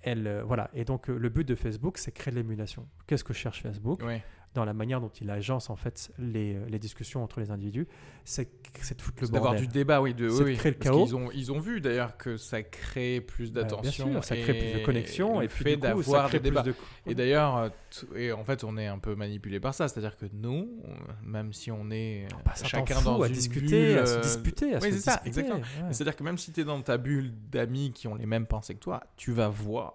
Elles, 0.03 0.27
euh, 0.27 0.43
voilà. 0.45 0.71
Et 0.75 0.85
donc 0.85 1.11
euh, 1.11 1.17
le 1.19 1.29
but 1.29 1.47
de 1.47 1.55
Facebook, 1.55 1.99
c'est 1.99 2.11
créer 2.13 2.33
de 2.33 2.39
l'émulation. 2.39 2.87
Qu'est-ce 3.07 3.25
que 3.25 3.33
cherche 3.35 3.63
Facebook? 3.63 4.03
Ouais. 4.03 4.23
Dans 4.55 4.65
la 4.65 4.73
manière 4.75 5.01
dont 5.01 5.13
il 5.21 5.31
agence 5.31 5.71
en 5.71 5.77
fait 5.77 6.11
les, 6.19 6.55
euh, 6.57 6.67
les 6.69 6.81
discussions 6.81 7.23
entre 7.23 7.39
les 7.39 7.53
individus, 7.53 7.87
c'est 8.25 8.49
de 8.97 9.01
foutre 9.03 9.19
le 9.21 9.27
C'est 9.27 9.33
d'avoir 9.33 9.53
bordel. 9.53 9.69
du 9.69 9.73
débat, 9.73 10.01
oui. 10.03 10.13
De, 10.13 10.29
oui, 10.29 10.57
créer 10.57 10.73
le 10.73 10.79
chaos. 10.79 11.05
qu'ils 11.05 11.15
ont, 11.15 11.31
ils 11.33 11.53
ont 11.53 11.61
vu 11.61 11.81
d'ailleurs 11.81 12.17
que 12.17 12.37
ça 12.37 12.63
crée 12.65 13.21
plus 13.21 13.53
Bah, 13.53 13.63
d'attention. 13.63 14.21
Ça 14.23 14.37
crée 14.37 14.55
plus 14.55 14.81
de 14.81 14.85
connexion 14.85 15.41
et 15.41 15.47
puis 15.47 15.63
fait 15.63 15.77
d'avoir 15.77 16.29
des 16.31 16.41
débats. 16.41 16.63
de- 16.63 16.75
Et 17.07 17.15
d'ailleurs, 17.15 17.57
euh, 17.59 17.69
et 18.17 18.33
en 18.33 18.43
fait, 18.45 18.65
on 18.65 18.77
est 18.77 18.89
un 18.89 18.99
peu 18.99 19.15
manipulé 19.15 19.61
par 19.61 19.73
ça. 19.73 19.87
C'est-à-dire 19.87 20.17
que 20.17 20.27
nous, 20.33 20.83
même 21.23 21.53
si 21.53 21.71
on 21.71 21.89
est 21.91 22.25
un 22.27 22.29
temps 22.39 22.65
chacun 22.65 23.01
dans 23.03 23.23
à 23.23 23.29
une 23.29 23.33
discuter, 23.33 23.99
à 23.99 24.07
se 24.07 24.13
bulle, 24.15 24.19
euh, 24.19 24.23
disputer, 24.23 24.75
à 24.75 24.79
oui, 24.81 24.89
se 24.91 24.95
c'est 24.97 25.01
ça, 25.01 25.11
disputer, 25.25 25.29
exactement. 25.29 25.61
ouais. 25.87 25.93
C'est-à-dire 25.93 26.17
que 26.17 26.25
même 26.25 26.39
si 26.39 26.53
tu 26.53 26.61
es 26.61 26.65
dans 26.65 26.83
ta 26.83 26.99
bulle 26.99 27.33
d'amis 27.51 27.93
qui 27.93 28.09
ont 28.09 28.17
les 28.17 28.27
mêmes 28.27 28.47
pensées 28.47 28.75
que 28.75 28.81
toi, 28.81 29.03
tu 29.17 29.31
vas 29.33 29.49
voir 29.49 29.95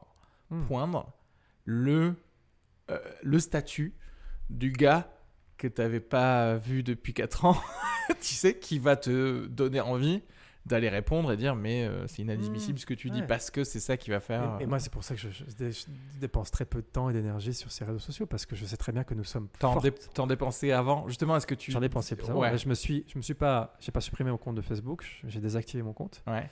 Hmm. 0.50 0.64
poindre 0.68 1.12
le, 1.66 2.14
euh, 2.92 3.00
le 3.24 3.40
statut 3.40 3.96
du 4.50 4.72
gars 4.72 5.10
que 5.58 5.68
tu 5.68 5.82
n'avais 5.82 6.00
pas 6.02 6.56
vu 6.58 6.84
depuis 6.84 7.14
4 7.14 7.46
ans, 7.46 7.58
tu 8.22 8.34
sais, 8.34 8.58
qui 8.58 8.78
va 8.80 8.96
te 8.96 9.46
donner 9.48 9.80
envie 9.82 10.22
d'aller 10.66 10.90
répondre 10.90 11.32
et 11.32 11.38
dire 11.38 11.56
mais 11.56 11.86
euh, 11.86 12.08
c'est 12.08 12.24
inadmissible 12.24 12.74
Hmm. 12.74 12.78
ce 12.80 12.86
que 12.88 12.94
tu 12.96 13.12
dis 13.12 13.22
Ouais. 13.22 13.28
parce 13.28 13.52
que 13.52 13.64
c'est 13.64 13.80
ça 13.80 13.98
qui 13.98 14.10
va 14.10 14.20
faire. 14.20 14.58
Et, 14.60 14.64
et 14.64 14.66
moi, 14.66 14.80
c'est 14.80 14.92
pour 14.92 15.04
ça 15.04 15.14
que 15.14 15.22
je, 15.22 15.30
je 15.30 15.44
dé- 15.56 15.72
je 15.72 15.86
dépense 16.20 16.50
très 16.50 16.66
peu 16.66 16.82
de 16.82 16.88
temps 16.88 17.08
et 17.10 17.14
d'énergie 17.14 17.54
sur 17.54 17.72
ces 17.72 17.86
réseaux 17.86 18.00
sociaux 18.00 18.26
parce 18.26 18.48
que 18.48 18.56
je 18.56 18.66
sais 18.66 18.76
très 18.76 18.92
bien 18.92 19.04
que 19.04 19.14
nous 19.14 19.24
sommes 19.24 19.48
T'en 19.60 19.80
dé- 19.80 19.92
t'en 19.92 20.26
dépensais 20.26 20.72
avant 20.72 21.08
Justement, 21.08 21.38
est-ce 21.38 21.46
que 21.46 21.54
tu. 21.54 21.72
J'en 21.72 21.84
ai 21.84 21.90
pensé 21.90 22.16
plus 22.16 22.30
avant. 22.32 22.40
Ouais. 22.40 22.58
Je 22.58 22.68
me 22.68 22.74
suis, 22.74 23.06
je 23.08 23.18
me 23.18 23.22
suis 23.22 23.36
pas, 23.36 23.76
j'ai 23.80 23.92
pas 23.92 24.02
supprimé 24.02 24.32
mon 24.32 24.38
compte 24.40 24.56
de 24.56 24.62
Facebook. 24.62 25.06
J'ai 25.28 25.40
désactivé 25.40 25.84
mon 25.84 25.94
compte 25.94 26.24
Ouais. 26.26 26.50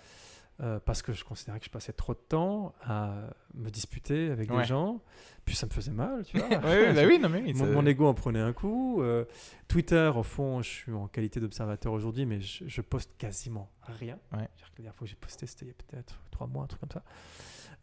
Euh, 0.62 0.80
parce 0.80 1.02
que 1.02 1.14
je 1.14 1.24
considérais 1.24 1.60
que 1.60 1.66
je 1.66 1.70
passais 1.72 1.94
trop 1.94 2.14
de 2.14 2.20
temps 2.20 2.74
à 2.84 3.16
me 3.56 3.70
disputer 3.70 4.30
avec 4.32 4.52
Ouais. 4.52 4.58
des 4.62 4.64
gens. 4.66 5.02
Puis 5.46 5.56
ça 5.56 5.66
me 5.66 5.72
faisait 5.72 5.92
mal, 5.92 6.24
tu 6.26 6.38
vois. 6.38 6.48
Ouais, 6.50 6.58
ouais, 6.58 6.94
bah 6.94 7.02
oui, 7.08 7.20
non, 7.20 7.28
mais 7.30 7.42
oui, 7.42 7.54
Mon, 7.54 7.66
mon 7.74 7.86
ego 7.86 8.06
en 8.08 8.14
prenait 8.14 8.40
un 8.40 8.54
coup. 8.54 9.02
euh, 9.02 9.26
Twitter, 9.68 10.12
au 10.16 10.24
fond, 10.24 10.62
je 10.62 10.70
suis 10.70 10.92
en 10.94 11.08
qualité 11.08 11.40
d'observateur 11.40 11.92
aujourd'hui, 11.92 12.26
mais 12.26 12.40
je, 12.40 12.66
je 12.68 12.82
poste 12.82 13.12
quasiment 13.18 13.72
rien. 14.00 14.20
Ouais. 14.32 14.48
C'est-à-dire 14.56 14.56
que 14.58 14.72
La 14.72 14.84
dernière 14.84 14.96
fois 14.96 15.06
que 15.06 15.10
j'ai 15.12 15.18
posté, 15.18 15.46
c'était 15.48 15.66
il 15.66 15.70
y 15.70 15.72
a 15.72 15.74
peut-être 15.74 16.22
trois 16.32 16.48
mois, 16.48 16.64
un 16.64 16.68
truc 16.68 16.80
comme 16.82 16.92
ça. 16.92 17.04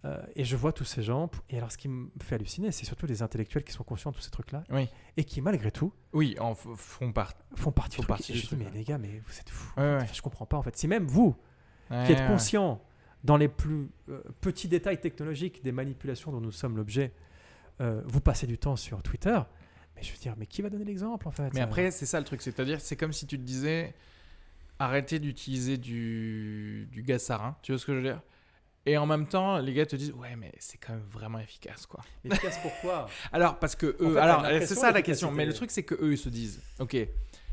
Euh, 0.06 0.22
et 0.34 0.44
je 0.44 0.56
vois 0.56 0.72
tous 0.72 0.84
ces 0.86 1.02
gens. 1.02 1.30
Et 1.50 1.58
alors, 1.58 1.70
ce 1.70 1.76
qui 1.76 1.88
me 1.88 2.08
fait 2.22 2.36
halluciner, 2.36 2.72
c'est 2.72 2.86
surtout 2.86 3.04
les 3.04 3.20
intellectuels 3.20 3.64
qui 3.64 3.72
sont 3.72 3.84
conscients 3.84 4.10
de 4.12 4.16
tous 4.16 4.22
ces 4.22 4.30
trucs-là 4.30 4.64
Oui. 4.70 4.88
et 5.18 5.24
qui, 5.24 5.42
malgré 5.42 5.70
tout, 5.70 5.92
Oui, 6.14 6.36
en 6.40 6.52
f- 6.54 6.74
font 6.76 7.12
partie. 7.12 7.36
font 7.56 7.72
partie 7.72 7.96
Font 7.98 8.04
partie 8.04 8.34
je 8.34 8.46
dis, 8.46 8.56
mais 8.56 8.70
les 8.72 8.84
gars, 8.84 8.96
mais 8.96 9.20
vous 9.26 9.38
êtes 9.38 9.50
fous. 9.50 9.70
Ouais, 9.76 9.82
en 9.96 9.98
fait. 9.98 10.06
ouais. 10.06 10.10
Je 10.14 10.22
comprends 10.22 10.46
pas, 10.46 10.56
en 10.56 10.62
fait. 10.62 10.74
Si 10.78 10.88
même 10.88 11.06
vous, 11.06 11.36
qui 12.04 12.12
êtes 12.12 12.26
conscient 12.26 12.82
dans 13.24 13.36
les 13.36 13.48
plus 13.48 13.90
euh, 14.08 14.22
petits 14.40 14.68
détails 14.68 15.00
technologiques 15.00 15.62
des 15.62 15.72
manipulations 15.72 16.32
dont 16.32 16.40
nous 16.40 16.52
sommes 16.52 16.76
l'objet, 16.76 17.12
euh, 17.80 18.00
vous 18.06 18.20
passez 18.20 18.46
du 18.46 18.56
temps 18.58 18.76
sur 18.76 19.02
Twitter, 19.02 19.38
mais 19.96 20.02
je 20.02 20.12
veux 20.12 20.18
dire, 20.18 20.34
mais 20.38 20.46
qui 20.46 20.62
va 20.62 20.70
donner 20.70 20.84
l'exemple 20.84 21.28
en 21.28 21.30
fait? 21.30 21.52
Mais 21.52 21.60
Euh, 21.60 21.64
après, 21.64 21.90
c'est 21.90 22.06
ça 22.06 22.18
le 22.18 22.24
truc. 22.24 22.40
C'est-à-dire, 22.42 22.80
c'est 22.80 22.96
comme 22.96 23.12
si 23.12 23.26
tu 23.26 23.36
te 23.38 23.42
disais 23.42 23.94
arrêtez 24.78 25.18
d'utiliser 25.18 25.76
du, 25.76 26.88
du 26.90 27.02
gaz 27.02 27.22
sarin. 27.22 27.56
Tu 27.62 27.72
vois 27.72 27.78
ce 27.78 27.84
que 27.84 27.92
je 27.92 27.98
veux 27.98 28.04
dire? 28.04 28.22
Et 28.86 28.96
en 28.96 29.04
même 29.04 29.26
temps, 29.26 29.58
les 29.58 29.74
gars 29.74 29.84
te 29.84 29.94
disent 29.96 30.12
ouais, 30.12 30.36
mais 30.36 30.52
c'est 30.58 30.78
quand 30.78 30.94
même 30.94 31.02
vraiment 31.10 31.38
efficace, 31.38 31.84
quoi. 31.84 32.02
Efficace 32.24 32.58
pourquoi 32.62 33.06
Alors, 33.32 33.58
parce 33.58 33.76
que 33.76 33.94
En 34.02 34.08
eux. 34.08 34.14
fait, 34.14 34.18
alors, 34.20 34.40
l'impression 34.42 34.66
c'est 34.74 34.80
ça 34.80 34.90
la 34.92 35.02
question. 35.02 35.30
Mais 35.30 35.44
le 35.44 35.52
truc, 35.52 35.70
c'est 35.70 35.82
que 35.82 35.94
eux, 35.96 36.12
ils 36.12 36.18
se 36.18 36.30
disent 36.30 36.62
ok, 36.78 36.96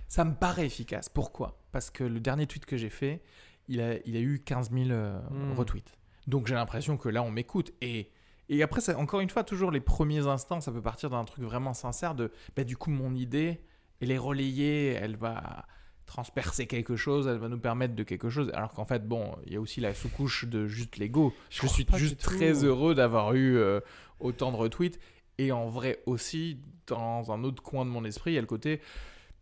ça 0.07 0.23
me 0.23 0.34
paraît 0.34 0.65
efficace. 0.65 1.09
Pourquoi? 1.09 1.59
Parce 1.73 1.89
que 1.89 2.05
le 2.05 2.22
dernier 2.22 2.47
tweet 2.47 2.65
que 2.65 2.77
j'ai 2.77 2.89
fait, 2.89 3.22
il 3.68 3.81
a, 3.81 3.95
il 4.06 4.15
a 4.15 4.19
eu 4.19 4.39
15 4.44 4.72
000 4.72 4.89
euh, 4.89 5.19
Hmm. 5.30 5.53
retweets. 5.57 5.91
Donc, 6.27 6.48
j'ai 6.48 6.56
l'impression 6.56 6.98
que 6.98 7.10
là, 7.10 7.23
on 7.23 7.31
m'écoute. 7.31 7.73
Et. 7.81 8.11
Et 8.49 8.64
après, 8.64 8.80
ça, 8.80 8.98
encore 8.98 9.19
une 9.19 9.30
fois, 9.30 9.44
toujours 9.44 9.72
les 9.72 9.81
premiers 9.81 10.26
instants, 10.26 10.61
ça 10.61 10.72
peut 10.72 10.81
partir 10.81 11.10
d'un 11.10 11.26
truc 11.26 11.44
vraiment 11.44 11.73
sincère 11.73 12.15
de, 12.15 12.31
bah, 12.56 12.64
du 12.64 12.77
coup, 12.77 12.89
mon 12.89 13.14
idée, 13.14 13.60
elle 13.99 14.10
est 14.10 14.18
relayée, 14.18 14.94
elle 14.94 15.18
va 15.18 15.65
transpercer 16.06 16.65
quelque 16.65 16.95
chose, 16.95 17.27
elle 17.27 17.38
va 17.38 17.49
nous 17.49 17.60
permettre 17.60 17.94
de 17.94 18.03
quelque 18.03 18.30
chose. 18.30 18.49
Alors 18.53 18.73
qu'en 18.73 18.85
fait, 18.85 19.06
bon, 19.06 19.35
il 19.45 19.53
y 19.53 19.56
a 19.57 19.60
aussi 19.61 19.81
la 19.81 19.94
sous-couche 19.94 20.45
de 20.45 20.65
juste 20.65 20.95
l'ego. 20.98 21.34
Je, 21.49 21.68
suis 21.68 21.85
juste 21.95 22.22
tout. 22.22 22.30
très 22.30 22.64
heureux 22.64 22.95
d'avoir 22.95 23.34
eu 23.34 23.57
euh, 23.57 23.81
autant 24.22 24.52
de 24.52 24.57
retweets. 24.57 24.98
Et 25.38 25.52
en 25.52 25.68
vrai 25.68 26.02
aussi, 26.06 26.61
dans 26.88 27.31
un 27.31 27.44
autre 27.44 27.61
coin 27.61 27.85
de 27.85 27.89
mon 27.89 28.06
esprit, 28.06 28.31
il 28.31 28.35
y 28.35 28.38
a 28.38 28.41
le 28.41 28.48
côté, 28.48 28.81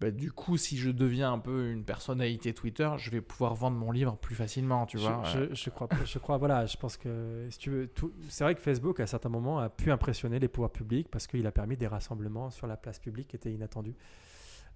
bah, 0.01 0.11
du 0.11 0.31
coup, 0.31 0.57
si 0.57 0.77
je 0.77 0.89
deviens 0.89 1.31
un 1.31 1.39
peu 1.39 1.72
une 1.72 1.85
personnalité 1.85 2.53
Twitter, 2.53 2.89
je 2.97 3.09
vais 3.11 3.22
pouvoir 3.22 3.55
vendre 3.55 3.77
mon 3.77 3.91
livre 3.91 4.17
plus 4.17 4.35
facilement, 4.35 4.85
tu 4.85 4.97
je, 4.97 5.03
vois. 5.03 5.23
je, 5.23 5.53
je 5.53 5.69
crois, 5.69 5.88
je 6.05 6.19
crois, 6.19 6.38
voilà, 6.38 6.65
je 6.65 6.76
pense 6.76 6.97
que 6.97 7.47
si 7.49 7.57
tu 7.57 7.69
veux, 7.69 7.89
c'est 8.27 8.43
vrai 8.43 8.55
que 8.55 8.61
Facebook 8.61 8.99
à 8.99 9.07
certains 9.07 9.30
moments 9.30 9.59
a 9.59 9.69
pu 9.69 9.91
impressionner 9.91 10.39
les 10.39 10.49
pouvoirs 10.49 10.72
publics 10.72 11.09
parce 11.09 11.27
qu'il 11.27 11.47
a 11.47 11.51
permis 11.51 11.77
des 11.77 11.88
rassemblements 11.88 12.49
sur 12.49 12.67
la 12.67 12.76
place 12.76 12.99
publique 12.99 13.30
qui 13.30 13.35
étaient 13.38 13.53
inattendus. 13.53 13.95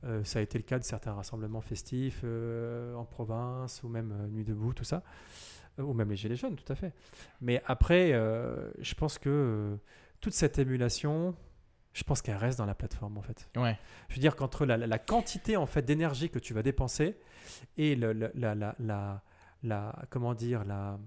Euh, 0.05 0.23
ça 0.23 0.39
a 0.39 0.41
été 0.41 0.57
le 0.57 0.63
cas 0.63 0.79
de 0.79 0.83
certains 0.83 1.13
rassemblements 1.13 1.61
festifs 1.61 2.21
euh, 2.23 2.95
en 2.95 3.03
province 3.03 3.83
ou 3.83 3.89
même 3.89 4.13
euh, 4.13 4.27
Nuit 4.27 4.45
debout, 4.45 4.73
tout 4.73 4.85
ça, 4.85 5.03
ou 5.77 5.93
même 5.93 6.09
les 6.09 6.15
Gilets 6.15 6.37
jaunes, 6.37 6.55
tout 6.55 6.71
à 6.71 6.75
fait. 6.75 6.93
Mais 7.41 7.61
après, 7.65 8.11
je 8.79 8.93
pense 8.95 9.17
que 9.17 9.77
toute 10.21 10.33
cette 10.33 10.59
émulation, 10.59 11.35
je 11.93 12.03
pense 12.03 12.21
qu'elle 12.21 12.37
reste 12.37 12.57
dans 12.59 12.65
la 12.65 12.75
plateforme 12.75 13.17
en 13.17 13.21
fait. 13.21 13.49
Ouais. 13.55 13.77
Je 14.09 14.15
veux 14.15 14.21
dire 14.21 14.35
qu'entre 14.35 14.65
la, 14.65 14.77
la- 14.77 14.87
la 14.87 14.99
quantité 14.99 15.57
en 15.57 15.65
fait 15.65 15.81
d'énergie 15.81 16.29
que 16.29 16.39
tu 16.39 16.53
vas 16.53 16.61
dépenser 16.63 17.17
et 17.77 17.95
le- 17.95 18.13
le- 18.13 18.31
la, 18.35 18.55
la, 18.55 18.75
la, 18.79 19.21
la- 19.63 19.95
comment 20.09 20.33
dire 20.33 20.63
la 20.65 20.99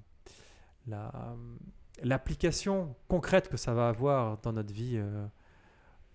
la 0.88 1.34
l'application 2.02 2.94
concrète 3.08 3.48
que 3.48 3.56
ça 3.56 3.74
va 3.74 3.88
avoir 3.88 4.38
dans 4.38 4.52
notre 4.52 4.72
vie 4.72 4.94
euh, 4.96 5.26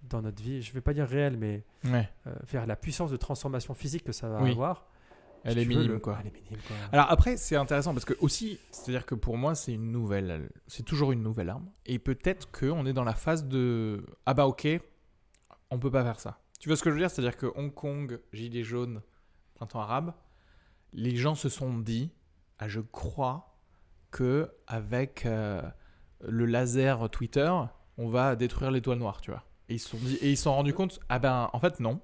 dans 0.04 0.22
notre 0.22 0.42
vie 0.42 0.62
je 0.62 0.74
vais 0.74 0.82
pas 0.82 0.94
dire 0.94 1.08
réelle 1.08 1.38
mais 1.38 1.64
Ouais. 1.86 2.10
euh, 2.28 2.34
vers 2.52 2.66
la 2.66 2.76
puissance 2.76 3.12
de 3.12 3.18
transformation 3.18 3.74
physique 3.74 4.04
que 4.04 4.12
ça 4.12 4.28
va 4.28 4.42
Oui. 4.42 4.52
avoir 4.52 4.88
Elle 5.44 5.54
si 5.54 5.60
est 5.60 5.64
veux, 5.66 5.76
minime, 5.76 6.00
quoi. 6.00 6.18
elle 6.22 6.28
est 6.28 6.34
minime 6.34 6.60
quoi 6.68 6.76
Alors 6.92 7.10
après, 7.10 7.38
c'est 7.38 7.56
intéressant 7.56 7.94
parce 7.94 8.06
que 8.06 8.16
aussi, 8.22 8.60
c'est-à-dire 8.72 9.06
que 9.06 9.16
pour 9.16 9.38
moi, 9.38 9.56
c'est 9.56 9.74
une 9.74 9.92
nouvelle, 9.92 10.50
c'est 10.68 10.84
toujours 10.84 11.12
une 11.12 11.24
nouvelle 11.24 11.50
arme. 11.50 11.70
Et 11.86 12.00
peut-être 12.00 12.52
qu'on 12.52 12.86
est 12.86 12.94
dans 12.94 13.04
la 13.04 13.14
phase 13.14 13.46
de 13.48 14.06
ah 14.26 14.34
bah 14.34 14.48
ok, 14.48 14.68
on 15.72 15.80
peut 15.80 15.92
pas 15.92 16.04
faire 16.04 16.20
ça. 16.20 16.40
Tu 16.60 16.70
vois 16.70 16.76
ce 16.76 16.84
que 16.84 16.90
je 16.90 16.96
veux 16.96 17.02
dire? 17.02 17.12
C'est-à-dire 17.12 17.38
que 17.38 17.48
Hong 17.56 17.74
Kong, 17.74 18.20
Gilets 18.34 18.64
jaunes, 18.64 19.02
printemps 19.56 19.82
arabe, 19.82 20.14
les 20.94 21.16
gens 21.16 21.36
se 21.36 21.50
sont 21.50 21.78
dit, 21.78 22.12
ah 22.60 22.68
je 22.68 22.80
crois 22.80 23.58
que 24.12 24.50
avec 24.66 25.26
euh, 25.26 25.62
le 26.22 26.46
laser 26.46 27.10
Twitter, 27.10 27.52
on 27.98 28.10
va 28.10 28.36
détruire 28.36 28.72
l'étoile 28.72 28.98
noire, 28.98 29.22
tu 29.22 29.32
vois. 29.32 29.44
Et 29.70 29.76
ils 29.76 29.80
se 29.80 29.90
sont 29.90 29.98
dit, 29.98 30.16
et 30.16 30.32
ils 30.32 30.38
se 30.38 30.44
sont 30.44 30.54
rendus 30.54 30.74
compte, 30.74 31.00
ah 31.10 31.20
ben 31.20 31.50
en 31.54 31.60
fait 31.60 31.80
non. 31.80 32.02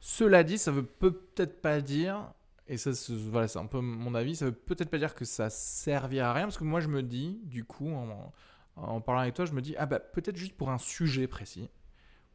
Cela 0.00 0.42
dit, 0.42 0.58
ça 0.58 0.72
veut 0.72 0.84
peut-être 0.84 1.60
pas 1.60 1.80
dire 1.80 2.32
et 2.68 2.76
ça, 2.76 2.94
c'est- 2.94 3.12
voilà, 3.14 3.46
un 3.56 3.66
peu 3.66 3.80
mon 3.80 4.14
avis. 4.14 4.36
Ça 4.36 4.46
veut 4.46 4.52
peut-être 4.52 4.90
pas 4.90 4.98
dire 4.98 5.14
que 5.14 5.24
ça 5.24 5.50
servira 5.50 6.30
à 6.30 6.32
rien, 6.34 6.44
parce 6.44 6.58
que 6.58 6.64
moi, 6.64 6.80
je 6.80 6.88
me 6.88 7.02
dis, 7.02 7.40
du 7.44 7.64
coup, 7.64 7.90
en, 7.92 8.32
en 8.76 9.00
parlant 9.00 9.22
avec 9.22 9.34
toi, 9.34 9.44
je 9.44 9.52
me 9.52 9.62
dis, 9.62 9.74
ah 9.78 9.86
bah 9.86 10.00
peut-être 10.00 10.36
juste 10.36 10.54
pour 10.56 10.70
un 10.70 10.78
sujet 10.78 11.26
précis, 11.26 11.70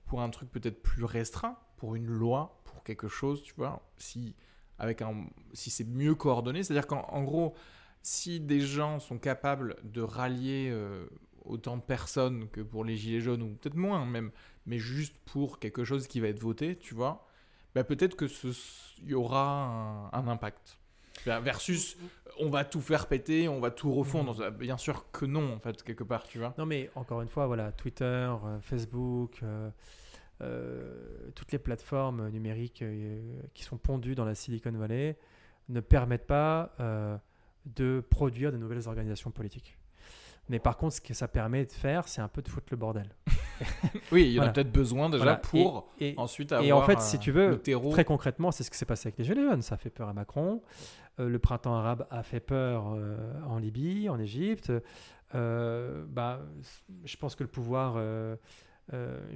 pour 0.05 0.21
un 0.21 0.29
truc 0.29 0.51
peut-être 0.51 0.81
plus 0.83 1.05
restreint, 1.05 1.57
pour 1.77 1.95
une 1.95 2.07
loi, 2.07 2.61
pour 2.65 2.83
quelque 2.83 3.07
chose, 3.09 3.43
tu 3.43 3.53
vois, 3.57 3.81
si, 3.97 4.35
avec 4.79 5.01
un, 5.01 5.25
si 5.53 5.69
c'est 5.69 5.85
mieux 5.85 6.15
coordonné, 6.15 6.63
c'est-à-dire 6.63 6.87
qu'en 6.87 7.01
en 7.09 7.23
gros, 7.23 7.55
si 8.01 8.39
des 8.39 8.61
gens 8.61 8.99
sont 8.99 9.19
capables 9.19 9.75
de 9.83 10.01
rallier 10.01 10.69
euh, 10.71 11.07
autant 11.45 11.77
de 11.77 11.81
personnes 11.83 12.49
que 12.49 12.61
pour 12.61 12.85
les 12.85 12.95
Gilets 12.97 13.21
jaunes, 13.21 13.41
ou 13.43 13.55
peut-être 13.55 13.75
moins 13.75 14.05
même, 14.05 14.31
mais 14.65 14.79
juste 14.79 15.17
pour 15.25 15.59
quelque 15.59 15.83
chose 15.83 16.07
qui 16.07 16.19
va 16.21 16.29
être 16.29 16.39
voté, 16.39 16.75
tu 16.77 16.95
vois, 16.95 17.26
bah 17.77 17.83
peut-être 17.83 18.15
que 18.15 18.27
ce, 18.27 18.47
y 19.05 19.13
aura 19.13 20.09
un, 20.11 20.11
un 20.11 20.27
impact. 20.27 20.79
Versus, 21.25 21.97
on 22.39 22.49
va 22.49 22.63
tout 22.63 22.81
faire 22.81 23.07
péter, 23.07 23.47
on 23.47 23.59
va 23.59 23.69
tout 23.69 23.93
refondre. 23.93 24.49
Mm. 24.49 24.57
Bien 24.57 24.77
sûr 24.77 25.11
que 25.11 25.25
non, 25.25 25.53
en 25.53 25.59
fait, 25.59 25.83
quelque 25.83 26.03
part, 26.03 26.23
tu 26.23 26.39
vois. 26.39 26.53
Non, 26.57 26.65
mais 26.65 26.89
encore 26.95 27.21
une 27.21 27.27
fois, 27.27 27.47
voilà, 27.47 27.71
Twitter, 27.71 28.05
euh, 28.05 28.59
Facebook, 28.61 29.39
euh, 29.43 29.69
euh, 30.41 31.31
toutes 31.35 31.51
les 31.51 31.59
plateformes 31.59 32.29
numériques 32.29 32.81
euh, 32.81 33.41
qui 33.53 33.63
sont 33.63 33.77
pondues 33.77 34.15
dans 34.15 34.25
la 34.25 34.35
Silicon 34.35 34.71
Valley 34.71 35.17
ne 35.69 35.81
permettent 35.81 36.27
pas 36.27 36.73
euh, 36.79 37.17
de 37.65 38.03
produire 38.09 38.51
de 38.51 38.57
nouvelles 38.57 38.87
organisations 38.87 39.31
politiques. 39.31 39.77
Mais 40.49 40.59
par 40.59 40.77
contre, 40.77 40.95
ce 40.95 41.01
que 41.01 41.13
ça 41.13 41.27
permet 41.27 41.65
de 41.65 41.71
faire, 41.71 42.07
c'est 42.07 42.21
un 42.21 42.29
peu 42.29 42.41
de 42.41 42.47
foutre 42.47 42.67
le 42.71 42.77
bordel. 42.77 43.09
Oui, 44.11 44.23
il 44.23 44.31
y 44.31 44.33
en 44.33 44.43
Voilà. 44.43 44.49
a 44.51 44.53
peut-être 44.53 44.71
besoin 44.71 45.09
déjà 45.09 45.23
Voilà. 45.23 45.37
pour 45.37 45.89
Et- 45.99 46.09
et- 46.09 46.13
ensuite 46.17 46.51
avoir 46.51 46.65
Et 46.67 46.71
en 46.71 46.81
fait, 46.83 46.97
euh, 46.97 47.01
si 47.01 47.19
tu 47.19 47.31
veux, 47.31 47.61
très 47.91 48.05
concrètement, 48.05 48.51
c'est 48.51 48.63
ce 48.63 48.71
qui 48.71 48.77
s'est 48.77 48.85
passé 48.85 49.07
avec 49.07 49.17
les 49.19 49.25
Gilets 49.25 49.43
jaunes. 49.43 49.61
Ça 49.61 49.75
a 49.75 49.77
fait 49.77 49.89
peur 49.89 50.07
à 50.09 50.13
Macron. 50.13 50.61
Euh, 51.19 51.27
le 51.29 51.39
printemps 51.39 51.75
arabe 51.75 52.05
a 52.11 52.23
fait 52.23 52.39
peur 52.39 52.93
euh, 52.95 53.17
en 53.47 53.57
Libye, 53.57 54.07
en 54.09 54.19
Égypte. 54.19 54.71
Euh, 55.35 56.05
bah, 56.07 56.39
je 57.03 57.17
pense 57.17 57.35
que 57.35 57.43
le 57.43 57.49
pouvoir 57.49 57.97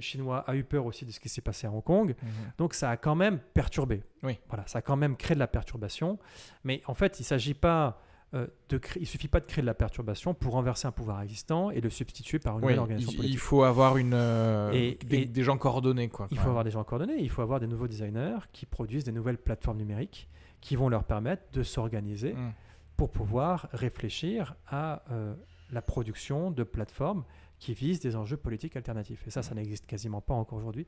chinois 0.00 0.38
a 0.48 0.54
eu 0.56 0.64
peur 0.64 0.86
aussi 0.86 1.04
de 1.04 1.10
ce 1.10 1.20
qui 1.20 1.28
s'est 1.28 1.42
passé 1.42 1.66
à 1.66 1.70
Hong 1.70 1.84
Kong. 1.84 2.14
Mhm. 2.22 2.28
Donc 2.58 2.72
ça 2.74 2.90
a 2.90 2.96
quand 2.96 3.14
même 3.14 3.38
perturbé. 3.52 4.02
Oui. 4.22 4.38
Voilà, 4.48 4.66
ça 4.66 4.78
a 4.78 4.82
quand 4.82 4.96
même 4.96 5.16
créé 5.16 5.34
de 5.34 5.40
la 5.40 5.46
perturbation. 5.46 6.18
Mais 6.64 6.80
en 6.86 6.94
fait, 6.94 7.20
il 7.20 7.24
s'agit 7.24 7.52
pas 7.54 8.00
de 8.32 8.78
créer, 8.78 9.02
il 9.02 9.06
suffit 9.06 9.28
pas 9.28 9.40
de 9.40 9.44
créer 9.44 9.60
de 9.62 9.66
la 9.66 9.74
perturbation 9.74 10.32
pour 10.32 10.54
renverser 10.54 10.86
un 10.88 10.92
pouvoir 10.92 11.20
existant 11.20 11.70
et 11.70 11.80
le 11.82 11.90
substituer 11.90 12.38
par 12.38 12.54
une 12.54 12.64
Oui, 12.64 12.72
nouvelle 12.72 12.78
organisation 12.78 13.12
il, 13.12 13.16
politique. 13.16 13.34
il 13.34 13.38
faut 13.38 13.62
avoir 13.62 13.98
une, 13.98 14.14
euh, 14.14 14.70
Et- 14.72 14.98
des, 15.04 15.18
et- 15.18 15.24
des 15.26 15.42
gens 15.42 15.58
coordonnés, 15.58 16.08
quoi. 16.08 16.28
Il 16.30 16.36
faut 16.38 16.42
même. 16.44 16.48
avoir 16.50 16.64
des 16.64 16.70
gens 16.70 16.82
coordonnés, 16.84 17.16
il 17.20 17.28
faut 17.30 17.42
avoir 17.42 17.60
des 17.60 17.66
nouveaux 17.66 17.88
designers 17.88 18.38
qui 18.52 18.64
produisent 18.66 19.04
des 19.04 19.12
nouvelles 19.12 19.38
plateformes 19.38 19.76
numériques 19.78 20.28
qui 20.62 20.76
vont 20.76 20.88
leur 20.88 21.04
permettre 21.04 21.42
de 21.52 21.62
s'organiser 21.62 22.32
Mm. 22.34 22.52
pour 22.96 23.10
pouvoir 23.10 23.68
réfléchir 23.72 24.54
à 24.66 25.02
euh, 25.10 25.34
la 25.70 25.82
production 25.82 26.50
de 26.50 26.62
plateformes 26.62 27.24
qui 27.58 27.74
visent 27.74 28.00
des 28.00 28.16
enjeux 28.16 28.36
politiques 28.36 28.76
alternatifs. 28.76 29.26
Et 29.26 29.30
ça, 29.30 29.42
ça 29.42 29.54
n'existe 29.54 29.86
quasiment 29.86 30.20
pas 30.20 30.34
encore 30.34 30.58
aujourd'hui. 30.58 30.86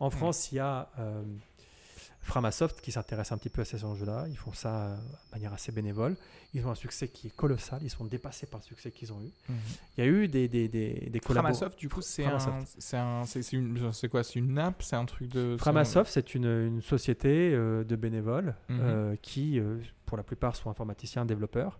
En 0.00 0.08
France, 0.10 0.50
il 0.52 0.56
y 0.56 0.58
a 0.60 0.88
euh, 0.98 1.22
Framasoft 2.26 2.80
qui 2.80 2.92
s'intéresse 2.92 3.30
un 3.32 3.38
petit 3.38 3.48
peu 3.48 3.62
à 3.62 3.64
ces 3.64 3.84
enjeux-là. 3.84 4.26
Ils 4.28 4.36
font 4.36 4.52
ça 4.52 4.86
euh, 4.88 4.96
de 4.96 5.00
manière 5.32 5.52
assez 5.54 5.70
bénévole. 5.72 6.16
Ils 6.54 6.66
ont 6.66 6.70
un 6.70 6.74
succès 6.74 7.08
qui 7.08 7.28
est 7.28 7.36
colossal. 7.36 7.80
Ils 7.82 7.90
sont 7.90 8.04
dépassés 8.04 8.46
par 8.46 8.60
le 8.60 8.64
succès 8.64 8.90
qu'ils 8.90 9.12
ont 9.12 9.20
eu. 9.22 9.30
Mhm. 9.48 9.56
Il 9.96 10.04
y 10.04 10.06
a 10.06 10.10
eu 10.10 10.28
des, 10.28 10.48
des, 10.48 10.68
des, 10.68 11.08
des 11.10 11.20
collaborations. 11.20 11.60
Framasoft, 11.60 11.78
du 11.78 11.88
coup, 11.88 12.02
c'est 12.02 12.24
c'est 12.78 12.96
un, 12.96 13.24
c'est 13.24 13.42
c'est 13.42 13.56
une, 13.56 13.92
c'est 13.92 14.08
quoi, 14.08 14.24
c'est 14.24 14.38
une 14.38 14.58
app, 14.58 14.82
c'est 14.82 14.96
un 14.96 15.04
truc 15.04 15.28
de. 15.30 15.56
Framasoft, 15.58 16.10
c'est 16.12 16.34
une, 16.34 16.44
une 16.46 16.82
société 16.82 17.52
euh, 17.54 17.84
de 17.84 17.96
bénévoles 17.96 18.54
Mhm. 18.68 18.80
euh, 18.82 19.16
qui, 19.22 19.58
euh, 19.60 19.78
pour 20.04 20.16
la 20.16 20.22
plupart, 20.22 20.56
sont 20.56 20.68
informaticiens, 20.70 21.24
développeurs, 21.26 21.78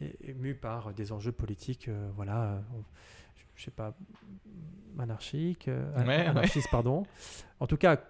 et, 0.00 0.16
et 0.30 0.34
mus 0.34 0.54
par 0.54 0.92
des 0.94 1.12
enjeux 1.12 1.32
politiques, 1.32 1.88
euh, 1.88 2.08
voilà, 2.16 2.62
on- 2.74 2.82
je- 3.56 3.64
sais 3.64 3.70
pas, 3.70 3.94
anarchiques, 4.98 5.68
euh, 5.68 5.92
Ouais, 5.98 6.06
ouais. 6.06 6.26
anarchistes, 6.26 6.70
pardon. 6.70 7.04
En 7.60 7.66
tout 7.66 7.76
cas, 7.76 8.00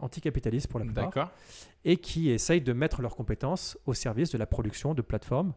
anticapitalistes 0.00 0.68
pour 0.68 0.80
la 0.80 0.86
plupart, 0.86 1.30
et 1.84 1.96
qui 1.96 2.30
essayent 2.30 2.60
de 2.60 2.72
mettre 2.72 3.02
leurs 3.02 3.16
compétences 3.16 3.78
au 3.86 3.94
service 3.94 4.30
de 4.30 4.38
la 4.38 4.46
production 4.46 4.94
de 4.94 5.02
plateformes 5.02 5.52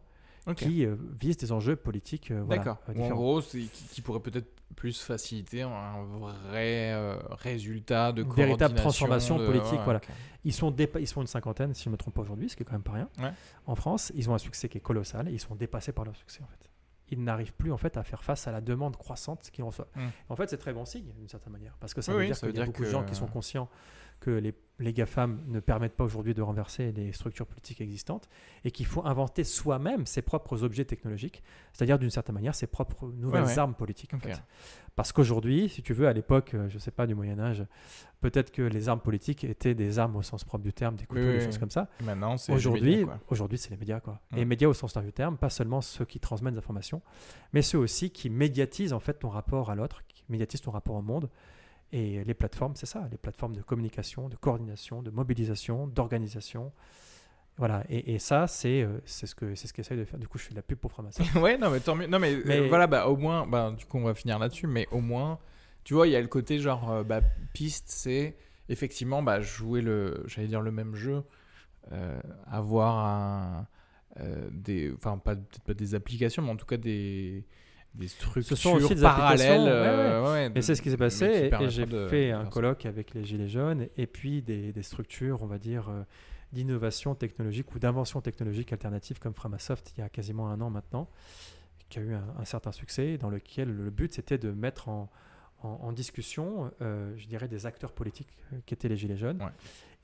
qui 0.56 0.86
euh, 0.86 0.96
visent 1.20 1.36
des 1.36 1.52
enjeux 1.52 1.76
politiques 1.76 2.30
euh, 2.30 2.42
voilà, 2.42 2.62
D'accord. 2.64 2.78
euh, 2.88 3.02
en 3.02 3.08
gros, 3.10 3.42
qui, 3.42 3.68
qui 3.68 4.00
pourrait 4.00 4.20
peut-être 4.20 4.48
plus 4.74 5.00
faciliter 5.00 5.62
un 5.62 6.02
vrai 6.48 6.94
résultat 7.32 8.12
de 8.12 8.22
Une 8.22 8.32
véritable 8.32 8.74
coordination, 8.74 8.82
transformation 8.82 9.38
de- 9.38 9.46
politique, 9.46 9.78
ouais, 9.78 9.84
voilà. 9.84 10.00
Ils 10.44 10.54
sont, 10.54 10.74
ils 10.98 11.06
sont 11.06 11.20
une 11.20 11.26
cinquantaine, 11.26 11.74
si 11.74 11.84
je 11.84 11.88
ne 11.88 11.92
me 11.92 11.96
trompe 11.98 12.14
pas 12.14 12.22
aujourd'hui, 12.22 12.48
ce 12.48 12.56
qui 12.56 12.62
est 12.62 12.66
quand 12.66 12.72
même 12.72 12.82
pas 12.82 12.92
rien. 12.92 13.08
Ouais. 13.18 13.32
En 13.66 13.74
France, 13.74 14.12
ils 14.14 14.30
ont 14.30 14.34
un 14.34 14.38
succès 14.38 14.68
qui 14.68 14.78
est 14.78 14.80
colossal 14.80 15.28
et 15.28 15.32
ils 15.32 15.40
sont 15.40 15.54
dépassés 15.54 15.92
par 15.92 16.04
leur 16.04 16.16
succès 16.16 16.42
en 16.42 16.46
fait. 16.46 16.70
Ils 17.12 17.22
n'arrivent 17.22 17.52
plus 17.54 17.72
en 17.72 17.76
fait 17.76 17.96
à 17.96 18.04
faire 18.04 18.22
face 18.22 18.46
à 18.46 18.52
la 18.52 18.60
demande 18.60 18.96
croissante 18.96 19.50
qu'ils 19.50 19.64
reçoivent. 19.64 19.88
Mm. 19.96 20.00
En 20.28 20.36
fait, 20.36 20.48
c'est 20.48 20.58
très 20.58 20.72
bon 20.72 20.84
signe 20.84 21.12
d'une 21.18 21.28
certaine 21.28 21.52
manière 21.52 21.76
parce 21.80 21.92
que 21.92 22.00
ça 22.00 22.12
Oui, 22.12 22.18
veut 22.20 22.26
dire 22.26 22.38
qu'il 22.38 22.56
y 22.56 22.60
a 22.60 22.64
beaucoup 22.64 22.84
de 22.84 22.88
gens 22.88 23.04
qui 23.04 23.14
sont 23.16 23.26
conscients 23.26 23.68
que 24.20 24.30
les, 24.30 24.54
les 24.78 24.92
GAFAM 24.92 25.42
ne 25.46 25.60
permettent 25.60 25.96
pas 25.96 26.04
aujourd'hui 26.04 26.34
de 26.34 26.42
renverser 26.42 26.92
les 26.92 27.12
structures 27.12 27.46
politiques 27.46 27.80
existantes 27.80 28.28
et 28.64 28.70
qu'il 28.70 28.86
faut 28.86 29.04
inventer 29.06 29.44
soi-même 29.44 30.06
ses 30.06 30.22
propres 30.22 30.62
objets 30.62 30.84
technologiques, 30.84 31.42
c'est-à-dire 31.72 31.98
d'une 31.98 32.10
certaine 32.10 32.34
manière 32.34 32.54
ses 32.54 32.66
propres 32.66 33.08
nouvelles 33.08 33.44
ouais. 33.44 33.58
armes 33.58 33.74
politiques. 33.74 34.14
en 34.14 34.18
Ok. 34.18 34.24
fait. 34.24 34.42
Parce 34.96 35.12
qu'aujourd'hui, 35.12 35.68
si 35.70 35.82
tu 35.82 35.94
veux, 35.94 36.06
à 36.06 36.12
l'époque, 36.12 36.52
euh, 36.52 36.68
je 36.68 36.74
ne 36.74 36.80
sais 36.80 36.90
pas, 36.90 37.06
du 37.06 37.14
Moyen-Âge, 37.14 37.64
peut-être 38.20 38.50
que 38.50 38.60
les 38.62 38.88
armes 38.88 39.00
politiques 39.00 39.44
étaient 39.44 39.74
des 39.74 39.98
armes 39.98 40.16
au 40.16 40.22
sens 40.22 40.44
propre 40.44 40.64
du 40.64 40.72
terme, 40.74 40.96
des 40.96 41.06
couteaux, 41.06 41.22
Oui, 41.22 41.26
des 41.28 41.38
oui, 41.38 41.44
choses 41.44 41.54
oui. 41.54 41.60
comme 41.60 41.70
ça. 41.70 41.88
Maintenant, 42.04 42.36
c'est. 42.36 42.52
Aujourd'hui, 42.52 43.06
aujourd'hui, 43.28 43.56
c'est 43.56 43.70
les 43.70 43.78
médias, 43.78 44.00
quoi. 44.00 44.20
Mm. 44.30 44.36
Et 44.36 44.38
les 44.40 44.44
médias 44.44 44.68
au 44.68 44.74
sens 44.74 44.94
large 44.94 45.06
du 45.06 45.12
terme, 45.12 45.38
pas 45.38 45.48
seulement 45.50 45.80
ceux 45.80 46.04
qui 46.04 46.20
transmettent 46.20 46.54
des 46.54 46.58
informations, 46.58 47.00
mais 47.54 47.62
ceux 47.62 47.78
aussi 47.78 48.10
qui 48.10 48.28
médiatisent 48.28 48.92
en 48.92 49.00
fait 49.00 49.14
ton 49.14 49.30
rapport 49.30 49.70
à 49.70 49.74
l'autre, 49.74 50.02
qui 50.08 50.24
médiatisent 50.28 50.60
ton 50.60 50.72
rapport 50.72 50.96
au 50.96 51.02
monde. 51.02 51.30
Et 51.92 52.22
les 52.24 52.34
plateformes, 52.34 52.74
c'est 52.76 52.86
ça, 52.86 53.08
les 53.10 53.18
plateformes 53.18 53.56
de 53.56 53.62
communication, 53.62 54.28
de 54.28 54.36
coordination, 54.36 55.02
de 55.02 55.10
mobilisation, 55.10 55.86
d'organisation. 55.88 56.72
Voilà, 57.56 57.84
et, 57.88 58.14
et 58.14 58.18
ça, 58.18 58.46
c'est 58.46 58.82
euh, 58.82 59.00
c'est 59.04 59.26
ce 59.26 59.34
que 59.34 59.54
c'est 59.54 59.66
ce 59.66 59.72
qu'essaye 59.72 59.98
de 59.98 60.04
faire. 60.04 60.18
Du 60.18 60.28
coup, 60.28 60.38
je 60.38 60.44
fais 60.44 60.50
de 60.50 60.56
la 60.56 60.62
pub 60.62 60.78
pour 60.78 60.92
Framasoft. 60.92 61.34
ouais, 61.36 61.58
non, 61.58 61.68
mais 61.70 61.80
tant 61.80 61.94
mieux. 61.96 62.06
Non, 62.06 62.18
mais, 62.18 62.34
euh, 62.34 62.42
Mais- 62.46 62.68
voilà, 62.68 62.86
bah, 62.86 63.08
au 63.08 63.16
moins, 63.16 63.46
bah, 63.46 63.74
du 63.76 63.84
coup, 63.86 63.98
on 63.98 64.04
va 64.04 64.14
finir 64.14 64.38
là-dessus, 64.38 64.66
mais 64.66 64.86
au 64.92 65.00
moins, 65.00 65.38
tu 65.84 65.94
vois, 65.94 66.06
il 66.06 66.12
y 66.12 66.16
a 66.16 66.20
le 66.20 66.28
côté 66.28 66.58
genre, 66.58 66.90
euh, 66.90 67.02
bah, 67.02 67.20
piste, 67.52 67.86
c'est 67.88 68.36
effectivement, 68.68 69.22
bah, 69.22 69.40
jouer 69.40 69.82
le, 69.82 70.22
j'allais 70.26 70.46
dire 70.48 70.62
le 70.62 70.70
même 70.70 70.94
jeu, 70.94 71.22
euh, 71.92 72.20
avoir 72.46 72.98
un, 72.98 73.66
euh, 74.20 74.48
des, 74.52 74.92
enfin, 74.94 75.18
pas, 75.18 75.34
peut-être 75.34 75.62
pas 75.64 75.74
des 75.74 75.94
applications, 75.94 76.42
mais 76.42 76.50
en 76.50 76.56
tout 76.56 76.66
cas 76.66 76.76
des, 76.76 77.44
des 77.94 78.08
structures 78.08 78.56
sont 78.56 78.72
aussi 78.74 78.94
des 78.94 79.00
parallèles. 79.02 79.60
ouais, 79.62 79.68
euh, 79.68 80.32
ouais, 80.32 80.52
Et 80.54 80.62
c'est 80.62 80.74
ce 80.74 80.82
qui 80.82 80.90
s'est 80.90 80.96
passé. 80.96 81.50
et- 81.60 81.70
j'ai 81.70 81.86
fait 82.08 82.30
un 82.30 82.46
colloque 82.46 82.86
avec 82.86 83.14
les 83.14 83.24
Gilets 83.24 83.48
jaunes 83.48 83.88
et 83.96 84.06
puis 84.06 84.42
des, 84.42 84.72
des 84.72 84.82
structures, 84.82 85.42
on 85.42 85.46
va 85.46 85.58
dire, 85.58 85.88
euh, 85.88 86.02
d'innovation 86.52 87.14
technologique 87.14 87.74
ou 87.74 87.78
d'invention 87.78 88.20
technologique 88.20 88.72
alternative 88.72 89.18
comme 89.18 89.34
Framasoft 89.34 89.92
il 89.96 90.00
y 90.00 90.02
a 90.02 90.08
quasiment 90.08 90.48
un 90.50 90.60
an 90.60 90.70
maintenant, 90.70 91.08
qui 91.88 91.98
a 91.98 92.02
eu 92.02 92.14
un, 92.14 92.24
un 92.38 92.44
certain 92.44 92.72
succès, 92.72 93.18
dans 93.18 93.30
lequel 93.30 93.68
le 93.70 93.90
but 93.90 94.12
c'était 94.12 94.38
de 94.38 94.50
mettre 94.50 94.88
en, 94.88 95.10
en- 95.62 95.68
en 95.82 95.92
discussion, 95.92 96.70
euh, 96.82 97.12
je 97.16 97.26
dirais, 97.26 97.48
des 97.48 97.66
acteurs 97.66 97.92
politiques 97.92 98.28
euh, 98.52 98.56
qui 98.66 98.74
étaient 98.74 98.88
les 98.88 98.96
Gilets 98.96 99.16
jaunes, 99.16 99.40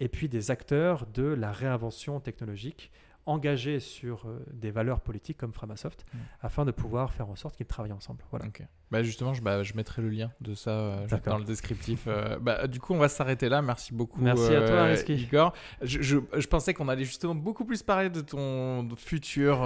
et 0.01 0.09
puis 0.09 0.29
des 0.29 0.51
acteurs 0.51 1.07
de 1.07 1.23
la 1.25 1.51
réinvention 1.53 2.21
technologique 2.21 2.91
engagés 3.27 3.81
sur 3.81 4.23
euh, 4.27 4.39
des 4.53 4.71
valeurs 4.71 5.01
politiques 5.01 5.37
comme 5.37 5.53
Framasoft, 5.53 6.05
Mm. 6.15 6.19
afin 6.43 6.65
de 6.65 6.71
pouvoir 6.71 7.13
faire 7.13 7.29
en 7.29 7.37
sorte 7.37 7.57
qu'ils 7.57 7.67
travaillent 7.67 7.93
ensemble. 7.93 8.23
Voilà. 8.31 8.47
Ok. 8.47 8.63
Bah 8.93 9.03
justement, 9.03 9.35
je, 9.35 9.43
bah, 9.43 9.65
je 9.65 9.75
mettrai 9.75 10.01
le 10.01 10.09
lien 10.11 10.31
de 10.41 10.55
ça 10.55 10.71
euh, 10.71 11.07
dans 11.25 11.39
le 11.39 11.45
descriptif. 11.45 12.05
euh. 12.07 12.39
bah, 12.39 12.69
du 12.69 12.79
coup, 12.79 12.95
on 12.95 12.99
va 12.99 13.09
s'arrêter 13.09 13.49
là. 13.49 13.61
Merci 13.61 13.93
beaucoup, 13.93 14.21
Merci 14.21 14.55
à 14.55 14.63
toi, 14.67 14.83
Ariski. 14.83 15.15
Igor. 15.15 15.53
Je, 15.83 16.01
je, 16.03 16.19
je 16.37 16.47
pensais 16.47 16.73
qu'on 16.73 16.89
allait 16.89 17.05
justement 17.05 17.35
beaucoup 17.35 17.65
plus 17.65 17.83
parler 17.83 18.11
de 18.11 18.21
ton 18.21 18.89
futur 18.97 19.59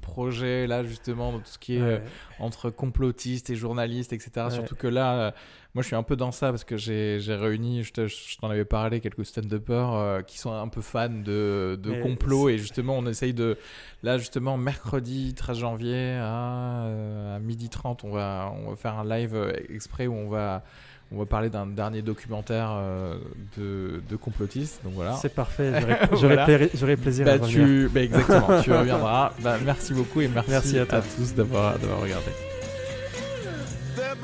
projet, 0.00 0.66
là, 0.66 0.82
justement, 0.84 1.32
de 1.32 1.38
tout 1.38 1.44
ce 1.46 1.58
qui 1.58 1.76
est 1.76 1.82
Ouais. 1.82 2.02
entre 2.40 2.70
complotistes 2.70 3.50
et 3.50 3.54
journalistes, 3.54 4.12
etc. 4.12 4.30
Ouais. 4.46 4.50
Surtout 4.50 4.74
que 4.74 4.86
là, 4.88 5.34
moi, 5.76 5.82
je 5.82 5.88
suis 5.88 5.94
un 5.96 6.02
peu 6.02 6.16
dans 6.16 6.32
ça 6.32 6.48
parce 6.48 6.64
que 6.64 6.78
j'ai 6.78 7.18
réuni, 7.28 7.82
je 7.82 7.92
te- 7.92 8.06
je 8.06 8.38
t'en 8.38 8.48
avais 8.48 8.64
parlé, 8.64 9.00
quelques 9.00 9.26
stand-uppers 9.26 9.92
euh, 9.94 10.22
qui 10.22 10.38
sont 10.38 10.50
un 10.50 10.68
peu 10.68 10.80
fans 10.80 11.10
de, 11.10 11.78
de 11.82 12.00
complot 12.02 12.48
et 12.48 12.56
justement, 12.56 12.96
on 12.96 13.04
essaye 13.06 13.34
de. 13.34 13.58
Là, 14.02 14.16
justement, 14.16 14.56
mercredi 14.56 15.34
13 15.34 15.58
janvier 15.58 16.16
à, 16.18 16.84
euh, 16.86 17.36
à 17.36 17.40
12h30, 17.40 17.98
on 18.04 18.10
va, 18.10 18.50
on 18.64 18.70
va 18.70 18.76
faire 18.76 18.94
un 18.94 19.04
live 19.04 19.34
euh, 19.34 19.52
exprès 19.68 20.06
où 20.06 20.14
on 20.14 20.30
va. 20.30 20.64
On 21.12 21.18
va 21.18 21.26
parler 21.26 21.50
d'un 21.50 21.66
dernier 21.66 22.00
documentaire 22.02 22.68
euh, 22.72 23.18
de, 23.58 24.02
de 24.08 24.16
complotistes. 24.16 24.82
Donc 24.82 24.94
voilà. 24.94 25.12
C'est 25.12 25.32
parfait, 25.34 25.70
j'aurai 25.78 25.96
Voilà. 26.34 26.44
pla- 26.46 26.96
plaisir 26.96 27.28
à 27.28 27.36
Bah, 27.38 27.44
revenir. 27.44 27.64
tu... 27.66 27.88
bah, 27.94 28.02
exactement, 28.02 28.60
tu 28.62 28.72
reviendras. 28.80 29.32
Bah, 29.40 29.56
merci 29.62 29.92
beaucoup 29.92 30.22
et 30.22 30.28
merci, 30.28 30.50
Merci 30.50 30.78
à 30.80 30.86
toi. 30.86 31.02
tous 31.16 31.34
d'avoir 31.34 31.74
regardé. 31.74 32.30